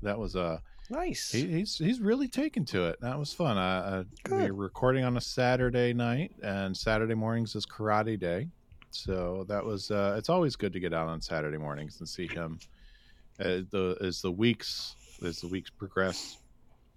that 0.00 0.18
was 0.18 0.34
a 0.34 0.62
nice 0.92 1.32
he, 1.32 1.46
he's 1.46 1.76
he's 1.78 2.00
really 2.00 2.28
taken 2.28 2.64
to 2.66 2.84
it. 2.86 3.00
That 3.00 3.18
was 3.18 3.32
fun. 3.32 3.56
I, 3.58 4.04
Good. 4.24 4.32
we're 4.50 4.52
recording 4.52 5.04
on 5.04 5.16
a 5.16 5.20
Saturday 5.20 5.92
night, 5.92 6.32
and 6.42 6.76
Saturday 6.76 7.14
mornings 7.14 7.54
is 7.56 7.64
karate 7.66 8.18
day. 8.20 8.48
So 8.90 9.44
that 9.48 9.64
was. 9.64 9.90
Uh, 9.90 10.14
it's 10.18 10.28
always 10.28 10.54
good 10.54 10.72
to 10.74 10.80
get 10.80 10.92
out 10.92 11.08
on 11.08 11.20
Saturday 11.20 11.56
mornings 11.56 11.98
and 12.00 12.08
see 12.08 12.26
him. 12.26 12.58
As 13.38 13.64
the 13.70 13.96
as 14.02 14.20
the 14.20 14.30
weeks 14.30 14.94
as 15.24 15.40
the 15.40 15.48
weeks 15.48 15.70
progress, 15.70 16.36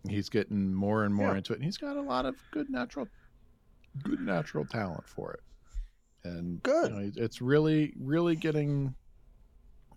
he's 0.09 0.27
getting 0.29 0.73
more 0.73 1.05
and 1.05 1.15
more 1.15 1.31
Yeah. 1.31 1.37
into 1.37 1.53
it, 1.53 1.57
and 1.57 1.63
he's 1.65 1.77
got 1.77 1.95
a 1.95 2.01
lot 2.01 2.25
of 2.25 2.35
good 2.51 2.69
natural, 2.69 3.07
good 4.03 4.19
natural 4.19 4.65
talent 4.65 5.07
for 5.07 5.31
it. 5.33 5.39
And 6.29 6.61
Good. 6.63 6.91
you 6.91 6.97
know, 6.97 7.11
it's 7.15 7.41
really 7.41 7.93
really 7.97 8.35
getting 8.35 8.93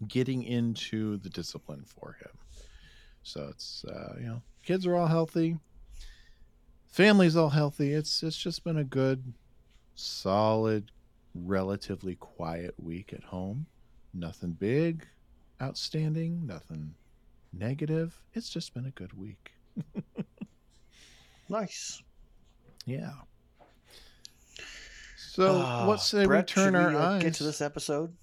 getting 0.07 0.45
into 0.45 1.17
the 1.19 1.31
discipline 1.31 1.85
for 1.85 2.17
him. 2.21 2.31
So 3.23 3.49
it's 3.51 3.85
uh, 3.85 4.15
you 4.21 4.27
know, 4.27 4.43
kids 4.65 4.87
are 4.87 4.95
all 4.97 5.07
healthy, 5.07 5.59
family's 6.89 7.37
all 7.37 7.51
healthy. 7.51 7.93
It's 7.93 8.23
it's 8.23 8.37
just 8.39 8.65
been 8.65 8.79
a 8.79 8.85
good, 8.85 9.33
solid, 9.95 10.91
relatively 11.35 12.15
quiet 12.17 12.75
week 12.79 13.13
at 13.13 13.25
home. 13.25 13.67
Nothing 14.15 14.53
big, 14.53 15.07
outstanding, 15.61 16.47
nothing 16.47 16.95
negative. 17.53 18.21
It's 18.35 18.49
just 18.49 18.75
been 18.75 18.87
a 18.87 18.91
good 18.91 19.13
week. 19.19 19.53
Nice. 21.49 22.03
Yeah. 22.85 23.13
So 25.17 25.63
Ah, 25.65 25.87
what 25.87 26.01
say 26.01 26.27
Brett, 26.27 26.51
we 26.51 26.63
turn 26.63 26.75
our 26.75 26.91
we, 26.91 26.97
uh, 26.97 27.11
eyes? 27.13 27.23
Get 27.23 27.35
to 27.35 27.45
this 27.45 27.61
episode. 27.61 28.15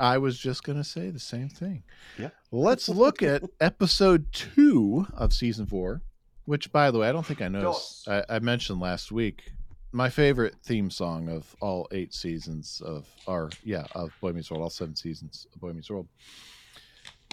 I 0.00 0.16
was 0.16 0.38
just 0.38 0.64
going 0.64 0.78
to 0.78 0.84
say 0.84 1.10
the 1.10 1.20
same 1.20 1.50
thing. 1.50 1.82
Yeah. 2.18 2.30
Let's 2.50 2.88
look 2.88 3.22
at 3.22 3.42
episode 3.60 4.32
two 4.32 5.06
of 5.12 5.34
season 5.34 5.66
four, 5.66 6.00
which, 6.46 6.72
by 6.72 6.90
the 6.90 6.98
way, 6.98 7.08
I 7.08 7.12
don't 7.12 7.26
think 7.26 7.42
I 7.42 7.48
noticed. 7.48 8.08
I, 8.08 8.24
I 8.28 8.38
mentioned 8.38 8.80
last 8.80 9.12
week. 9.12 9.52
My 9.92 10.08
favorite 10.08 10.56
theme 10.64 10.88
song 10.88 11.28
of 11.28 11.54
all 11.60 11.86
eight 11.92 12.14
seasons 12.14 12.80
of, 12.84 13.06
our 13.26 13.50
yeah, 13.62 13.86
of 13.94 14.12
Boy 14.20 14.32
Meets 14.32 14.50
World, 14.50 14.62
all 14.62 14.70
seven 14.70 14.96
seasons 14.96 15.46
of 15.54 15.60
Boy 15.60 15.72
Meets 15.72 15.90
World. 15.90 16.08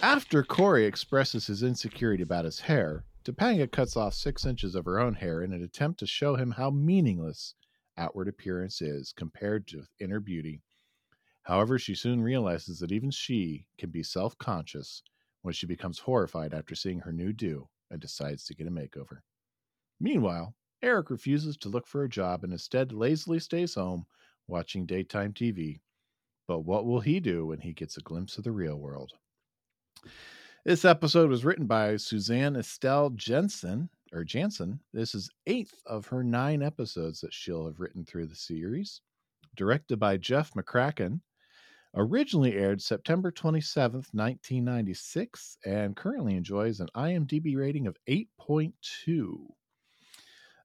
After 0.02 0.42
Cory 0.42 0.84
expresses 0.84 1.46
his 1.46 1.62
insecurity 1.62 2.22
about 2.22 2.44
his 2.44 2.60
hair, 2.60 3.04
Topanga 3.24 3.70
cuts 3.70 3.96
off 3.96 4.14
six 4.14 4.44
inches 4.44 4.74
of 4.74 4.84
her 4.84 5.00
own 5.00 5.14
hair 5.14 5.42
in 5.42 5.52
an 5.52 5.62
attempt 5.62 6.00
to 6.00 6.06
show 6.06 6.36
him 6.36 6.50
how 6.52 6.70
meaningless 6.70 7.54
outward 7.96 8.28
appearance 8.28 8.82
is 8.82 9.12
compared 9.16 9.66
to 9.68 9.84
inner 10.00 10.20
beauty. 10.20 10.60
However, 11.48 11.78
she 11.78 11.94
soon 11.94 12.20
realizes 12.20 12.78
that 12.78 12.92
even 12.92 13.10
she 13.10 13.66
can 13.78 13.88
be 13.88 14.02
self 14.02 14.36
conscious 14.36 15.02
when 15.40 15.54
she 15.54 15.64
becomes 15.64 15.98
horrified 15.98 16.52
after 16.52 16.74
seeing 16.74 17.00
her 17.00 17.12
new 17.12 17.32
do 17.32 17.66
and 17.90 17.98
decides 17.98 18.44
to 18.44 18.54
get 18.54 18.66
a 18.66 18.70
makeover. 18.70 19.20
Meanwhile, 19.98 20.54
Eric 20.82 21.08
refuses 21.08 21.56
to 21.56 21.70
look 21.70 21.86
for 21.86 22.04
a 22.04 22.08
job 22.08 22.44
and 22.44 22.52
instead 22.52 22.92
lazily 22.92 23.38
stays 23.38 23.76
home 23.76 24.04
watching 24.46 24.84
daytime 24.84 25.32
TV. 25.32 25.80
But 26.46 26.60
what 26.60 26.84
will 26.84 27.00
he 27.00 27.18
do 27.18 27.46
when 27.46 27.60
he 27.60 27.72
gets 27.72 27.96
a 27.96 28.02
glimpse 28.02 28.36
of 28.36 28.44
the 28.44 28.52
real 28.52 28.76
world? 28.76 29.12
This 30.66 30.84
episode 30.84 31.30
was 31.30 31.46
written 31.46 31.66
by 31.66 31.96
Suzanne 31.96 32.56
Estelle 32.56 33.08
Jensen 33.10 33.88
or 34.12 34.22
Jansen. 34.22 34.80
This 34.92 35.14
is 35.14 35.30
eighth 35.46 35.80
of 35.86 36.08
her 36.08 36.22
nine 36.22 36.62
episodes 36.62 37.22
that 37.22 37.32
she'll 37.32 37.64
have 37.64 37.80
written 37.80 38.04
through 38.04 38.26
the 38.26 38.36
series. 38.36 39.00
Directed 39.56 39.98
by 39.98 40.18
Jeff 40.18 40.52
McCracken. 40.52 41.20
Originally 41.98 42.54
aired 42.54 42.80
September 42.80 43.32
27th, 43.32 44.14
1996, 44.14 45.58
and 45.66 45.96
currently 45.96 46.36
enjoys 46.36 46.78
an 46.78 46.86
IMDb 46.94 47.56
rating 47.56 47.88
of 47.88 47.96
8.2. 48.08 48.72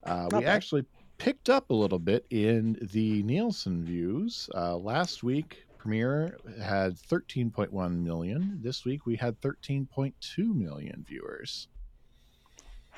Uh, 0.03 0.29
we 0.31 0.41
bad. 0.41 0.43
actually 0.43 0.85
picked 1.17 1.49
up 1.49 1.71
a 1.71 1.73
little 1.73 1.97
bit 1.97 2.27
in 2.29 2.77
the 2.91 3.23
Nielsen 3.23 3.83
views. 3.83 4.47
Uh, 4.53 4.77
last 4.77 5.23
week, 5.23 5.65
premiere 5.79 6.37
had 6.61 6.95
13.1 6.97 8.03
million. 8.03 8.59
This 8.61 8.85
week, 8.85 9.07
we 9.07 9.15
had 9.15 9.41
13.2 9.41 10.13
million 10.55 11.03
viewers. 11.07 11.67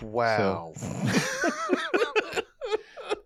Wow. 0.02 0.74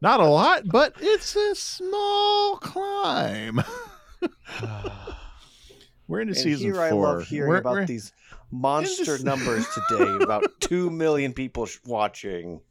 Not 0.02 0.20
a 0.20 0.26
lot, 0.26 0.68
but 0.68 0.94
it's 1.00 1.36
a 1.36 1.56
small 1.56 2.58
climb. 2.58 3.64
We're 6.08 6.22
into 6.22 6.32
and 6.34 6.38
season 6.38 6.66
here 6.68 6.76
four. 6.76 6.84
I 6.86 6.92
love 6.92 7.28
hearing 7.28 7.50
We're- 7.50 7.60
about 7.60 7.74
we're- 7.74 7.86
these 7.86 8.12
monster 8.52 9.14
into- 9.16 9.26
numbers 9.26 9.66
today. 9.90 10.18
About 10.24 10.44
two 10.60 10.90
million 10.90 11.34
people 11.34 11.68
watching. 11.86 12.62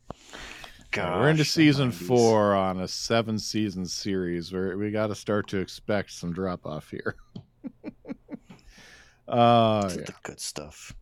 Yeah, 0.97 1.21
we're 1.21 1.29
into 1.31 1.43
Gosh, 1.45 1.51
season 1.51 1.93
90s. 1.93 2.07
four 2.09 2.55
on 2.57 2.81
a 2.81 2.89
seven 2.89 3.39
season 3.39 3.85
series 3.87 4.53
where 4.53 4.77
we 4.77 4.91
got 4.91 5.09
to 5.09 5.15
start 5.15 5.47
to 5.49 5.59
expect 5.59 6.11
some 6.11 6.33
drop 6.33 6.67
off 6.67 6.91
here. 6.91 7.15
uh, 9.29 9.89
yeah. 9.91 9.97
the 10.05 10.15
good 10.25 10.41
stuff. 10.41 10.93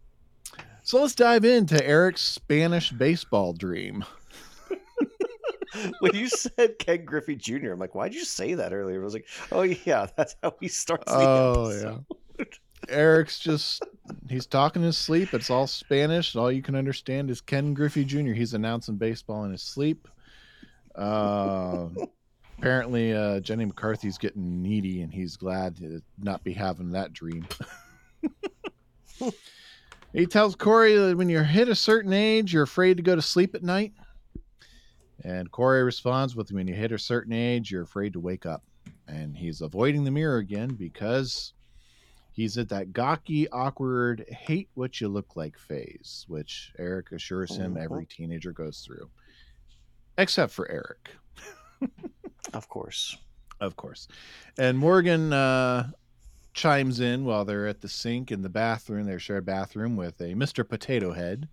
So 0.82 1.00
let's 1.00 1.14
dive 1.14 1.44
into 1.44 1.84
Eric's 1.86 2.20
Spanish 2.22 2.90
baseball 2.90 3.52
dream. 3.54 4.04
when 6.00 6.14
you 6.14 6.28
said 6.28 6.78
Ken 6.78 7.04
Griffey 7.04 7.36
Jr., 7.36 7.72
I'm 7.72 7.78
like, 7.78 7.94
why'd 7.94 8.14
you 8.14 8.24
say 8.24 8.54
that 8.54 8.72
earlier? 8.72 9.00
I 9.00 9.04
was 9.04 9.14
like, 9.14 9.26
oh 9.52 9.62
yeah, 9.62 10.06
that's 10.16 10.36
how 10.42 10.54
he 10.60 10.68
starts 10.68 11.10
the 11.12 11.18
Oh, 11.18 11.68
episode. 11.70 12.04
Eric's 12.88 13.38
just 13.38 13.82
he's 14.28 14.46
talking 14.46 14.82
in 14.82 14.86
his 14.86 14.98
sleep. 14.98 15.34
It's 15.34 15.50
all 15.50 15.66
Spanish. 15.66 16.34
and 16.34 16.42
All 16.42 16.52
you 16.52 16.62
can 16.62 16.76
understand 16.76 17.30
is 17.30 17.40
Ken 17.40 17.74
Griffey 17.74 18.04
Jr. 18.04 18.32
He's 18.32 18.54
announcing 18.54 18.96
baseball 18.96 19.44
in 19.44 19.52
his 19.52 19.62
sleep. 19.62 20.06
Uh, 20.94 21.88
apparently, 22.58 23.12
uh, 23.12 23.40
Jenny 23.40 23.64
McCarthy's 23.64 24.18
getting 24.18 24.62
needy, 24.62 25.02
and 25.02 25.12
he's 25.12 25.36
glad 25.36 25.76
to 25.78 26.00
not 26.18 26.44
be 26.44 26.52
having 26.52 26.90
that 26.92 27.12
dream. 27.12 27.46
he 30.12 30.26
tells 30.26 30.54
Cory 30.54 30.96
that 30.96 31.16
when 31.16 31.28
you 31.28 31.40
hit 31.42 31.68
a 31.68 31.74
certain 31.74 32.12
age, 32.12 32.52
you're 32.52 32.62
afraid 32.62 32.96
to 32.98 33.02
go 33.02 33.16
to 33.16 33.22
sleep 33.22 33.54
at 33.54 33.62
night. 33.62 33.92
And 35.26 35.50
Cory 35.50 35.82
responds 35.82 36.36
with, 36.36 36.52
"When 36.52 36.68
you 36.68 36.74
hit 36.74 36.92
a 36.92 36.98
certain 36.98 37.32
age, 37.32 37.72
you're 37.72 37.82
afraid 37.82 38.12
to 38.12 38.20
wake 38.20 38.46
up." 38.46 38.62
And 39.08 39.36
he's 39.36 39.60
avoiding 39.60 40.04
the 40.04 40.12
mirror 40.12 40.36
again 40.38 40.74
because 40.76 41.52
he's 42.30 42.56
at 42.56 42.68
that 42.68 42.92
gawky, 42.92 43.48
awkward, 43.50 44.24
hate 44.28 44.68
what 44.74 45.00
you 45.00 45.08
look 45.08 45.34
like 45.34 45.58
phase, 45.58 46.24
which 46.28 46.72
Eric 46.78 47.10
assures 47.10 47.56
him 47.56 47.74
Mhm. 47.74 47.80
every 47.82 48.06
teenager 48.06 48.52
goes 48.52 48.82
through, 48.82 49.10
except 50.16 50.52
for 50.52 50.70
Eric, 50.70 51.10
Of 52.54 52.68
course. 52.68 53.16
of 53.58 53.74
course. 53.74 54.06
And 54.58 54.78
Morgan 54.78 55.32
uh, 55.32 55.90
chimes 56.54 57.00
in 57.00 57.24
while 57.24 57.44
they're 57.44 57.66
at 57.66 57.80
the 57.80 57.88
sink 57.88 58.30
in 58.30 58.42
the 58.42 58.48
bathroom, 58.48 59.06
their 59.06 59.18
shared 59.18 59.44
bathroom, 59.44 59.96
with 59.96 60.20
a 60.20 60.34
Mr. 60.34 60.66
Potato 60.68 61.12
Head. 61.12 61.48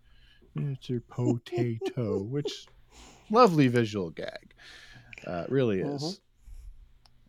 Mr. 0.55 1.01
Potato, 1.07 2.21
which 2.21 2.67
lovely 3.33 3.67
visual 3.67 4.09
gag. 4.11 4.53
Uh, 5.27 5.43
it 5.47 5.51
really 5.51 5.81
is. 5.81 6.01
Mhm. 6.03 6.19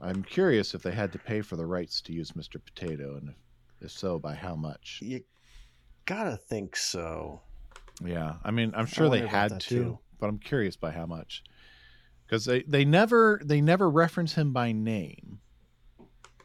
I'm 0.01 0.23
curious 0.23 0.75
if 0.75 0.83
they 0.83 0.93
had 0.93 1.13
to 1.13 1.19
pay 1.19 1.41
for 1.41 1.57
the 1.57 1.67
rights 1.67 2.01
to 2.03 2.13
use 2.13 2.33
Mr. 2.33 2.63
Potato, 2.63 3.17
and 3.17 3.31
if, 3.31 3.37
if 3.87 3.91
so, 3.91 4.19
by 4.19 4.35
how 4.35 4.55
much. 4.55 4.99
You 5.03 5.25
gotta 6.05 6.37
think 6.37 6.77
so. 6.77 7.41
Yeah, 8.05 8.37
I 8.45 8.51
mean, 8.51 8.73
I'm 8.75 8.87
sure 8.87 9.09
they 9.09 9.27
had 9.27 9.61
to, 9.61 9.69
too. 9.69 9.99
but 10.19 10.29
I'm 10.29 10.39
curious 10.39 10.77
by 10.77 10.91
how 10.91 11.07
much. 11.07 11.43
Because 12.27 12.45
they 12.45 12.63
they 12.63 12.85
never 12.85 13.41
they 13.45 13.61
never 13.61 13.89
reference 13.89 14.35
him 14.35 14.53
by 14.53 14.73
name, 14.73 15.41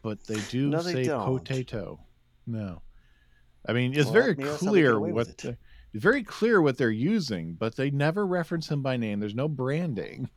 but 0.03 0.25
they 0.27 0.39
do 0.49 0.69
No, 0.69 0.83
they 0.83 0.93
say 0.93 1.03
don't. 1.05 1.37
potato. 1.39 1.99
No, 2.45 2.81
I 3.65 3.73
mean 3.73 3.93
it's 3.93 4.05
Well, 4.05 4.13
very 4.13 4.35
maybe 4.35 4.43
that's 4.43 4.59
they 4.59 4.65
get 4.65 4.71
clear 4.71 4.99
what. 4.99 5.45
Very 5.93 6.23
clear 6.23 6.61
what 6.61 6.77
they're 6.77 6.91
using, 6.91 7.53
but 7.53 7.75
they 7.75 7.89
never 7.89 8.25
reference 8.25 8.69
him 8.69 8.81
by 8.81 8.97
name. 8.97 9.19
There's 9.19 9.35
no 9.35 9.47
branding. 9.47 10.29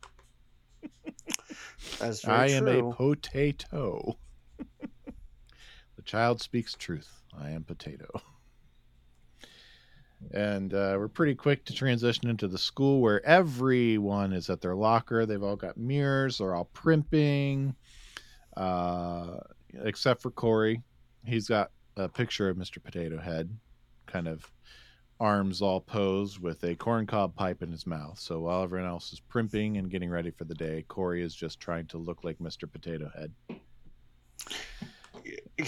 That's 1.99 2.25
very 2.25 2.37
I 2.37 2.47
am 2.49 2.65
true. 2.65 2.91
a 2.91 2.95
potato. 2.95 4.19
the 4.81 6.03
child 6.05 6.41
speaks 6.41 6.75
truth. 6.75 7.23
I 7.39 7.51
am 7.51 7.65
potato. 7.65 8.09
And 10.33 10.73
uh, 10.73 10.95
we're 10.99 11.09
pretty 11.09 11.35
quick 11.35 11.65
to 11.67 11.75
transition 11.75 12.29
into 12.29 12.49
the 12.49 12.59
school 12.59 13.01
where 13.01 13.25
everyone 13.27 14.33
is 14.33 14.49
at 14.49 14.61
their 14.61 14.75
locker. 14.75 15.27
They've 15.27 15.43
all 15.43 15.57
got 15.57 15.77
mirrors. 15.77 16.39
They're 16.39 16.55
all 16.55 16.71
primping, 16.73 17.75
uh, 18.57 19.39
except 19.83 20.23
for 20.23 20.31
Cory. 20.31 20.81
He's 21.27 21.49
got 21.49 21.73
a 21.97 22.09
picture 22.09 22.49
of 22.49 22.57
Mr. 22.57 22.83
Potato 22.83 23.19
Head, 23.19 23.55
kind 24.07 24.29
of 24.29 24.51
arms 25.23 25.63
all 25.63 25.81
posed 25.81 26.41
with 26.41 26.65
a 26.65 26.75
corncob 26.75 27.35
pipe 27.37 27.63
in 27.63 27.71
his 27.71 27.87
mouth. 27.87 28.19
So 28.19 28.41
while 28.41 28.65
everyone 28.65 28.89
else 28.89 29.13
is 29.13 29.21
primping 29.21 29.77
and 29.77 29.89
getting 29.89 30.11
ready 30.11 30.31
for 30.33 30.45
the 30.45 30.55
day, 30.55 30.85
Cory 30.89 31.23
is 31.23 31.35
just 31.35 31.61
trying 31.61 31.87
to 31.89 31.99
look 31.99 32.25
like 32.25 32.39
Mr. 32.39 32.71
Potato 32.71 33.09
Head. 33.17 33.33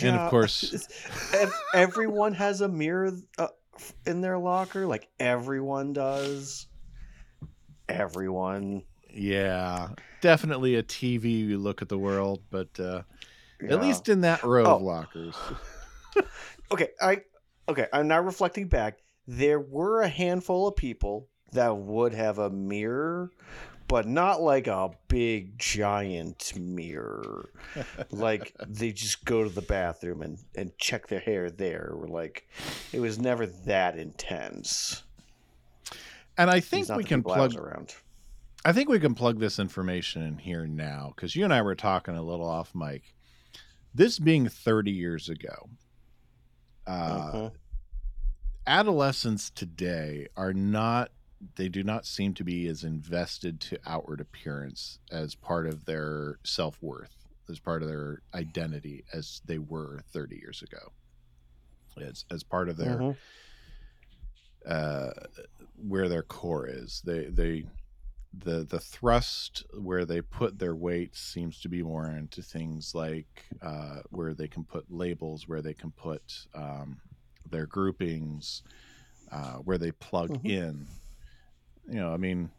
And 0.03 0.17
of 0.17 0.31
course, 0.31 0.89
everyone 1.75 2.35
has 2.35 2.61
a 2.61 2.69
mirror 2.69 3.13
uh, 3.39 3.47
in 4.05 4.21
their 4.21 4.39
locker. 4.39 4.87
Like 4.87 5.09
everyone 5.21 5.93
does. 5.93 6.67
Everyone. 7.89 8.83
yeah, 9.13 9.91
definitely 10.21 10.75
a 10.75 10.83
TV 10.83 11.57
look 11.63 11.81
at 11.83 11.89
the 11.89 11.99
world, 11.99 12.43
but 12.51 12.69
uh, 12.81 13.03
Yeah. 13.63 13.75
at 13.75 13.81
least 13.83 14.09
in 14.09 14.23
that 14.23 14.43
row 14.43 14.65
of 14.65 14.83
Oh. 14.83 14.85
lockers. 14.85 15.37
okay 16.73 16.89
i 17.01 17.21
okay 17.69 17.87
i'm 17.93 18.07
now 18.09 18.21
reflecting 18.21 18.69
back 18.69 18.99
there 19.27 19.61
were 19.61 20.03
a 20.03 20.09
handful 20.09 20.67
of 20.69 20.77
people 20.77 21.29
that 21.53 21.77
would 21.77 22.13
have 22.15 22.39
a 22.39 22.51
mirror 22.51 23.31
but 23.87 24.07
not 24.09 24.41
like 24.41 24.67
a 24.67 24.91
big 25.09 25.59
giant 25.59 26.53
mirror 26.57 27.51
like 28.11 28.55
they 28.67 28.91
just 28.93 29.25
go 29.25 29.45
to 29.45 29.51
the 29.51 29.63
bathroom 29.63 30.23
and 30.23 30.39
and 30.57 30.77
check 30.79 31.07
their 31.07 31.21
hair 31.21 31.51
there 31.51 31.93
like 32.09 32.49
it 32.93 33.01
was 33.01 33.19
never 33.19 33.47
that 33.47 33.97
intense 33.99 35.03
And 36.37 36.51
I 36.51 36.61
think 36.61 36.89
we 36.97 37.05
can 37.05 37.23
plug. 37.23 37.55
around. 37.57 37.95
I 38.65 38.73
think 38.73 38.89
we 38.89 38.99
can 38.99 39.15
plug 39.15 39.39
this 39.39 39.59
information 39.59 40.23
in 40.23 40.39
here 40.39 40.67
now 40.67 41.13
because 41.15 41.37
you 41.37 41.45
and 41.45 41.53
I 41.53 41.63
were 41.63 41.75
talking 41.77 42.17
a 42.17 42.23
little 42.23 42.49
off 42.49 42.75
mic. 42.75 43.15
This 43.95 44.19
being 44.19 44.49
30 44.49 44.91
years 44.91 45.29
ago, 45.29 45.69
uh, 46.87 47.33
Mhm. 47.33 47.53
Adolescents 48.67 49.51
today 49.51 50.27
are 50.37 50.53
not 50.55 51.11
they 51.57 51.69
do 51.69 51.83
not 51.83 52.07
seem 52.07 52.33
to 52.33 52.45
be 52.45 52.67
as 52.69 52.83
invested 52.85 53.61
to 53.61 53.79
outward 53.85 54.21
appearance 54.21 54.99
as 55.11 55.35
part 55.35 55.67
of 55.67 55.85
their 55.85 56.39
self-worth 56.45 57.27
as 57.51 57.61
part 57.61 57.83
of 57.83 57.89
their 57.89 58.23
identity 58.35 59.05
as 59.13 59.43
they 59.45 59.59
were 59.59 60.01
30 60.11 60.37
years 60.37 60.63
ago 60.63 60.93
as, 62.01 62.25
as 62.31 62.43
part 62.43 62.69
of 62.69 62.77
their 62.77 62.99
Mhm. 63.01 63.17
uh, 64.67 65.11
where 65.77 66.09
their 66.09 66.23
core 66.23 66.67
is. 66.67 67.03
They 67.05 67.27
they 67.27 67.67
the 68.33 68.65
the 68.65 68.81
thrust 68.81 69.65
where 69.79 70.05
they 70.05 70.21
put 70.23 70.59
their 70.59 70.75
weight 70.75 71.17
seems 71.17 71.61
to 71.61 71.69
be 71.69 71.83
more 71.83 72.07
into 72.09 72.43
things 72.43 72.95
like 72.95 73.45
uh, 73.63 74.01
where 74.11 74.35
they 74.35 74.49
can 74.49 74.65
put 74.65 74.91
labels, 74.91 75.47
where 75.49 75.63
they 75.63 75.75
can 75.75 75.93
put 75.93 76.47
um, 76.55 77.01
their 77.47 77.67
groupings, 77.67 78.63
uh, 79.33 79.57
where 79.59 79.79
they 79.79 79.93
plug 79.93 80.37
Mhm. 80.37 80.49
in. 80.49 81.01
You 81.89 81.97
know, 81.97 82.13
I 82.15 82.19
mean, 82.19 82.53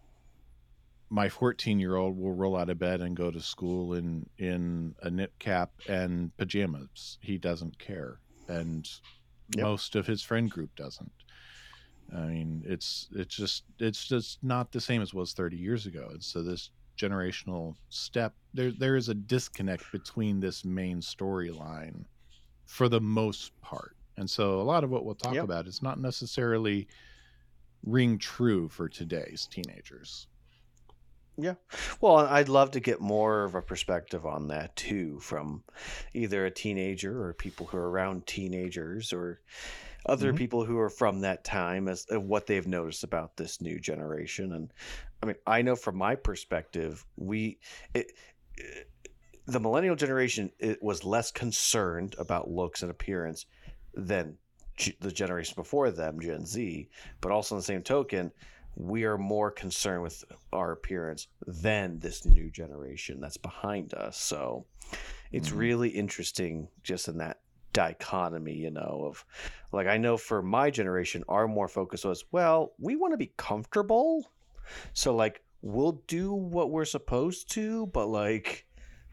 my 1.09 1.29
14 1.29 1.79
year 1.79 1.95
old 1.95 2.17
will 2.17 2.33
roll 2.33 2.55
out 2.55 2.69
of 2.69 2.79
bed 2.79 3.01
and 3.01 3.15
go 3.15 3.31
to 3.31 3.41
school 3.41 3.93
in 3.93 4.29
in 4.37 4.95
a 5.01 5.09
knit 5.09 5.33
cap 5.39 5.73
and 5.87 6.35
pajamas. 6.37 7.17
He 7.21 7.37
doesn't 7.37 7.77
care, 7.79 8.21
and 8.47 8.87
Yep. 9.55 9.69
most 9.69 9.95
of 9.95 10.07
his 10.07 10.23
friend 10.23 10.49
group 10.49 10.75
doesn't. 10.75 11.13
I 12.13 12.27
mean, 12.27 12.63
it's 12.65 13.07
it's 13.11 13.35
just 13.35 13.65
it's 13.79 14.07
just 14.07 14.43
not 14.43 14.71
the 14.71 14.81
same 14.81 15.01
as 15.01 15.09
it 15.09 15.15
was 15.15 15.33
30 15.33 15.57
years 15.57 15.85
ago. 15.85 16.09
And 16.11 16.23
so 16.23 16.43
this 16.43 16.71
generational 16.99 17.75
step 17.89 18.35
there 18.53 18.71
there 18.71 18.95
is 18.95 19.09
a 19.09 19.15
disconnect 19.15 19.91
between 19.91 20.39
this 20.39 20.63
main 20.63 20.99
storyline 21.01 22.05
for 22.65 22.89
the 22.89 23.01
most 23.01 23.53
part. 23.61 23.94
And 24.17 24.29
so 24.29 24.61
a 24.61 24.63
lot 24.63 24.83
of 24.83 24.89
what 24.89 25.05
we'll 25.05 25.15
talk 25.15 25.33
Yep. 25.35 25.43
about 25.43 25.67
is 25.67 25.81
not 25.81 25.99
necessarily 25.99 26.87
ring 27.83 28.17
true 28.17 28.69
for 28.69 28.89
today's 28.89 29.47
teenagers. 29.47 30.27
Yeah. 31.37 31.55
Well, 31.99 32.15
I'd 32.17 32.47
love 32.47 32.71
to 32.71 32.79
get 32.79 33.01
more 33.01 33.43
of 33.43 33.55
a 33.55 33.61
perspective 33.61 34.25
on 34.25 34.47
that 34.47 34.73
too 34.77 35.19
from 35.19 35.65
either 36.13 36.45
a 36.45 36.51
teenager 36.51 37.21
or 37.25 37.33
people 37.33 37.65
who 37.65 37.77
are 37.77 37.89
around 37.89 38.25
teenagers 38.25 39.11
or 39.11 39.41
other 40.05 40.31
Mhm. 40.31 40.37
people 40.37 40.63
who 40.63 40.77
are 40.79 40.89
from 40.89 41.19
that 41.21 41.43
time 41.43 41.89
as 41.89 42.05
what 42.09 42.47
they've 42.47 42.67
noticed 42.67 43.03
about 43.03 43.35
this 43.35 43.59
new 43.59 43.79
generation. 43.79 44.53
And 44.53 44.71
I 45.21 45.25
mean, 45.25 45.35
I 45.45 45.61
know 45.61 45.75
from 45.75 45.97
my 45.97 46.15
perspective, 46.15 47.05
we 47.17 47.59
it, 47.93 48.13
it- 48.55 48.89
the 49.47 49.59
millennial 49.59 49.95
generation 49.95 50.51
it 50.57 50.81
was 50.81 51.03
less 51.03 51.31
concerned 51.31 52.15
about 52.17 52.49
looks 52.49 52.81
and 52.81 52.89
appearance 52.89 53.45
than 53.95 54.37
g- 54.77 54.95
the 54.99 55.11
generation 55.11 55.53
before 55.55 55.91
them, 55.91 56.19
Gen 56.19 56.45
Z. 56.45 56.89
But 57.21 57.31
also, 57.31 57.55
on 57.55 57.59
the 57.59 57.63
same 57.65 57.83
token, 57.83 58.31
we 58.75 59.05
are 59.05 59.17
more 59.17 59.51
concerned 59.51 60.03
with 60.03 60.23
our 60.51 60.73
appearance 60.73 61.27
than 61.47 61.99
this 61.99 62.25
new 62.25 62.49
generation 62.51 63.21
that's 63.21 63.37
behind 63.37 63.93
us. 63.93 64.17
So 64.17 64.65
it's 65.31 65.49
Mhm. 65.49 65.57
really 65.57 65.89
interesting 65.89 66.67
just 66.83 67.07
in 67.07 67.17
that 67.19 67.39
dichotomy, 67.71 68.53
you 68.53 68.71
know, 68.71 69.03
of 69.05 69.25
like 69.71 69.87
I 69.87 69.97
know 69.97 70.17
for 70.17 70.41
my 70.41 70.69
generation, 70.69 71.23
our 71.27 71.47
more 71.47 71.67
focus 71.67 72.03
was, 72.05 72.25
well, 72.31 72.73
we 72.79 72.95
want 72.95 73.13
to 73.13 73.17
be 73.17 73.33
comfortable. 73.37 74.29
So 74.93 75.15
like 75.15 75.41
we'll 75.61 76.03
do 76.07 76.33
what 76.33 76.69
we're 76.69 76.85
supposed 76.85 77.49
to, 77.51 77.87
but 77.87 78.07
like 78.07 78.65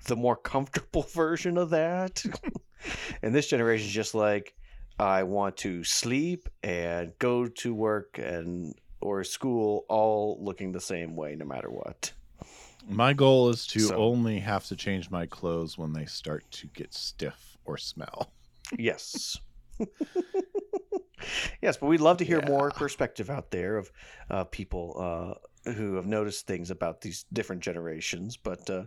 the 0.06 0.16
more 0.16 0.36
comfortable 0.36 1.02
version 1.14 1.56
of 1.56 1.70
that. 1.70 2.24
and 3.22 3.34
this 3.34 3.46
generation 3.48 3.86
is 3.86 3.92
just 3.92 4.14
like 4.14 4.54
I 4.98 5.22
want 5.24 5.56
to 5.58 5.82
sleep 5.84 6.48
and 6.62 7.12
go 7.18 7.46
to 7.46 7.74
work 7.74 8.18
and 8.18 8.74
or 9.00 9.24
school 9.24 9.84
all 9.88 10.38
looking 10.40 10.72
the 10.72 10.80
same 10.80 11.16
way 11.16 11.34
no 11.34 11.44
matter 11.44 11.70
what. 11.70 12.12
My 12.88 13.12
goal 13.12 13.48
is 13.48 13.66
to 13.68 13.80
So- 13.80 13.96
only 13.96 14.38
have 14.40 14.64
to 14.66 14.76
change 14.76 15.10
my 15.10 15.26
clothes 15.26 15.76
when 15.78 15.92
they 15.92 16.06
start 16.06 16.44
to 16.52 16.66
get 16.68 16.92
stiff 16.94 17.56
or 17.64 17.76
smell. 17.78 18.32
Yes. 18.78 19.36
yes, 21.62 21.76
but 21.76 21.86
we'd 21.86 22.00
love 22.00 22.16
to 22.18 22.24
hear 22.24 22.42
more 22.42 22.70
perspective 22.70 23.30
out 23.30 23.50
there 23.50 23.76
of 23.76 23.90
uh, 24.30 24.44
people 24.44 24.96
uh, 24.98 25.34
who 25.64 25.94
have 25.94 26.06
noticed 26.06 26.46
things 26.46 26.70
about 26.70 27.00
these 27.00 27.24
different 27.32 27.62
generations. 27.62 28.36
But 28.36 28.68
uh, 28.70 28.86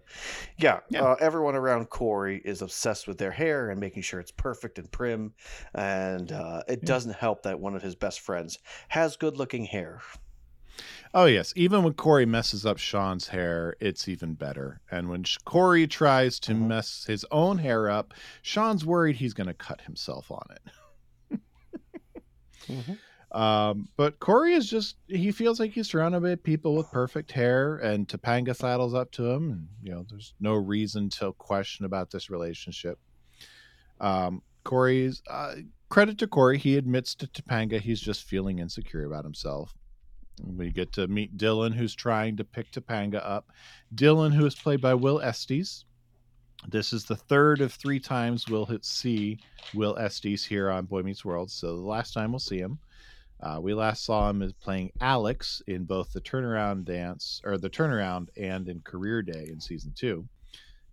yeah, 0.57 0.81
Yeah. 0.89 1.03
Uh, 1.03 1.15
everyone 1.19 1.55
around 1.55 1.89
Cory 1.89 2.41
is 2.45 2.61
obsessed 2.61 3.07
with 3.07 3.17
their 3.17 3.31
hair 3.31 3.69
and 3.69 3.79
making 3.79 4.03
sure 4.03 4.19
it's 4.19 4.31
perfect 4.31 4.79
and 4.79 4.91
prim. 4.91 5.33
And 5.73 6.31
uh, 6.31 6.63
it 6.67 6.81
Yeah. 6.81 6.87
doesn't 6.87 7.15
help 7.15 7.43
that 7.43 7.59
one 7.59 7.75
of 7.75 7.81
his 7.83 7.95
best 7.95 8.19
friends 8.21 8.59
has 8.89 9.17
good 9.17 9.37
looking 9.37 9.65
hair. 9.65 10.01
Oh 11.13 11.25
yes, 11.25 11.53
even 11.55 11.83
when 11.83 11.93
Cory 11.93 12.25
messes 12.25 12.65
up 12.65 12.77
Shawn's 12.77 13.29
hair, 13.29 13.75
it's 13.79 14.07
even 14.07 14.33
better. 14.33 14.81
And 14.91 15.09
when 15.09 15.23
Cory 15.45 15.87
tries 15.87 16.39
to 16.41 16.53
Mhm. 16.53 16.67
mess 16.67 17.05
his 17.05 17.25
own 17.31 17.57
hair 17.59 17.89
up, 17.89 18.13
Shawn's 18.41 18.85
worried 18.85 19.15
he's 19.15 19.33
going 19.33 19.47
to 19.47 19.53
cut 19.53 19.81
himself 19.81 20.29
on 20.29 20.45
it. 20.51 20.71
Um, 23.35 23.89
but 23.97 24.17
Cory 24.21 24.53
is 24.53 24.69
just 24.69 24.95
he 25.09 25.29
feels 25.29 25.59
like 25.59 25.71
he's 25.71 25.89
surrounded 25.89 26.23
by 26.23 26.35
people 26.35 26.73
with 26.73 26.89
perfect 26.89 27.33
hair 27.33 27.75
and 27.75 28.07
Topanga 28.07 28.55
saddles 28.55 28.93
up 28.93 29.11
to 29.11 29.29
him 29.29 29.51
and 29.51 29.67
you 29.83 29.91
know 29.91 30.05
there's 30.09 30.33
no 30.39 30.53
reason 30.53 31.09
to 31.09 31.33
question 31.33 31.85
about 31.85 32.09
this 32.09 32.29
relationship. 32.29 32.97
Um 33.99 34.41
Cory's 34.63 35.21
uh, 35.29 35.55
credit 35.89 36.17
to 36.19 36.27
Cory, 36.27 36.57
he 36.57 36.77
admits 36.77 37.13
to 37.15 37.27
Topanga 37.27 37.81
he's 37.81 37.99
just 37.99 38.23
feeling 38.23 38.59
insecure 38.59 39.03
about 39.03 39.25
himself. 39.25 39.75
We 40.41 40.71
get 40.71 40.93
to 40.93 41.09
meet 41.09 41.37
Dylan, 41.37 41.73
who's 41.73 41.93
trying 41.93 42.37
to 42.37 42.45
pick 42.45 42.71
Topanga 42.71 43.21
up. 43.21 43.51
Dylan, 43.93 44.33
who 44.33 44.45
is 44.45 44.55
played 44.55 44.79
by 44.79 44.93
Will 44.93 45.19
Estes. 45.19 45.83
This 46.69 46.93
is 46.93 47.03
the 47.03 47.17
third 47.17 47.59
of 47.59 47.73
three 47.73 47.99
times 47.99 48.47
we'll 48.47 48.69
see 48.81 49.39
Will 49.73 49.97
Estes 49.97 50.45
here 50.45 50.69
on 50.71 50.85
Boy 50.85 51.01
Meets 51.01 51.25
World. 51.25 51.51
So 51.51 51.75
the 51.75 51.81
last 51.81 52.13
time 52.13 52.31
we'll 52.31 52.39
see 52.39 52.59
him. 52.59 52.79
Uh, 53.41 53.59
we 53.61 53.73
last 53.73 54.03
saw 54.05 54.29
him 54.29 54.41
as 54.41 54.53
playing 54.53 54.91
Alex 55.01 55.61
in 55.67 55.83
both 55.83 56.11
the 56.13 56.21
turnaround 56.21 56.85
dance 56.85 57.41
or 57.43 57.57
the 57.57 57.69
turnaround 57.69 58.29
and 58.37 58.67
in 58.69 58.79
Career 58.81 59.21
Day 59.21 59.47
in 59.51 59.59
season 59.59 59.93
two. 59.95 60.27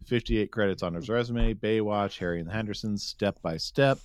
58 0.07 0.51
credits 0.51 0.83
on 0.83 0.95
his 0.95 1.09
resume 1.09 1.55
Baywatch, 1.55 2.19
Harry 2.19 2.41
and 2.41 2.49
the 2.49 2.53
Hendersons, 2.53 3.05
Step 3.05 3.41
by 3.43 3.57
Step. 3.57 3.99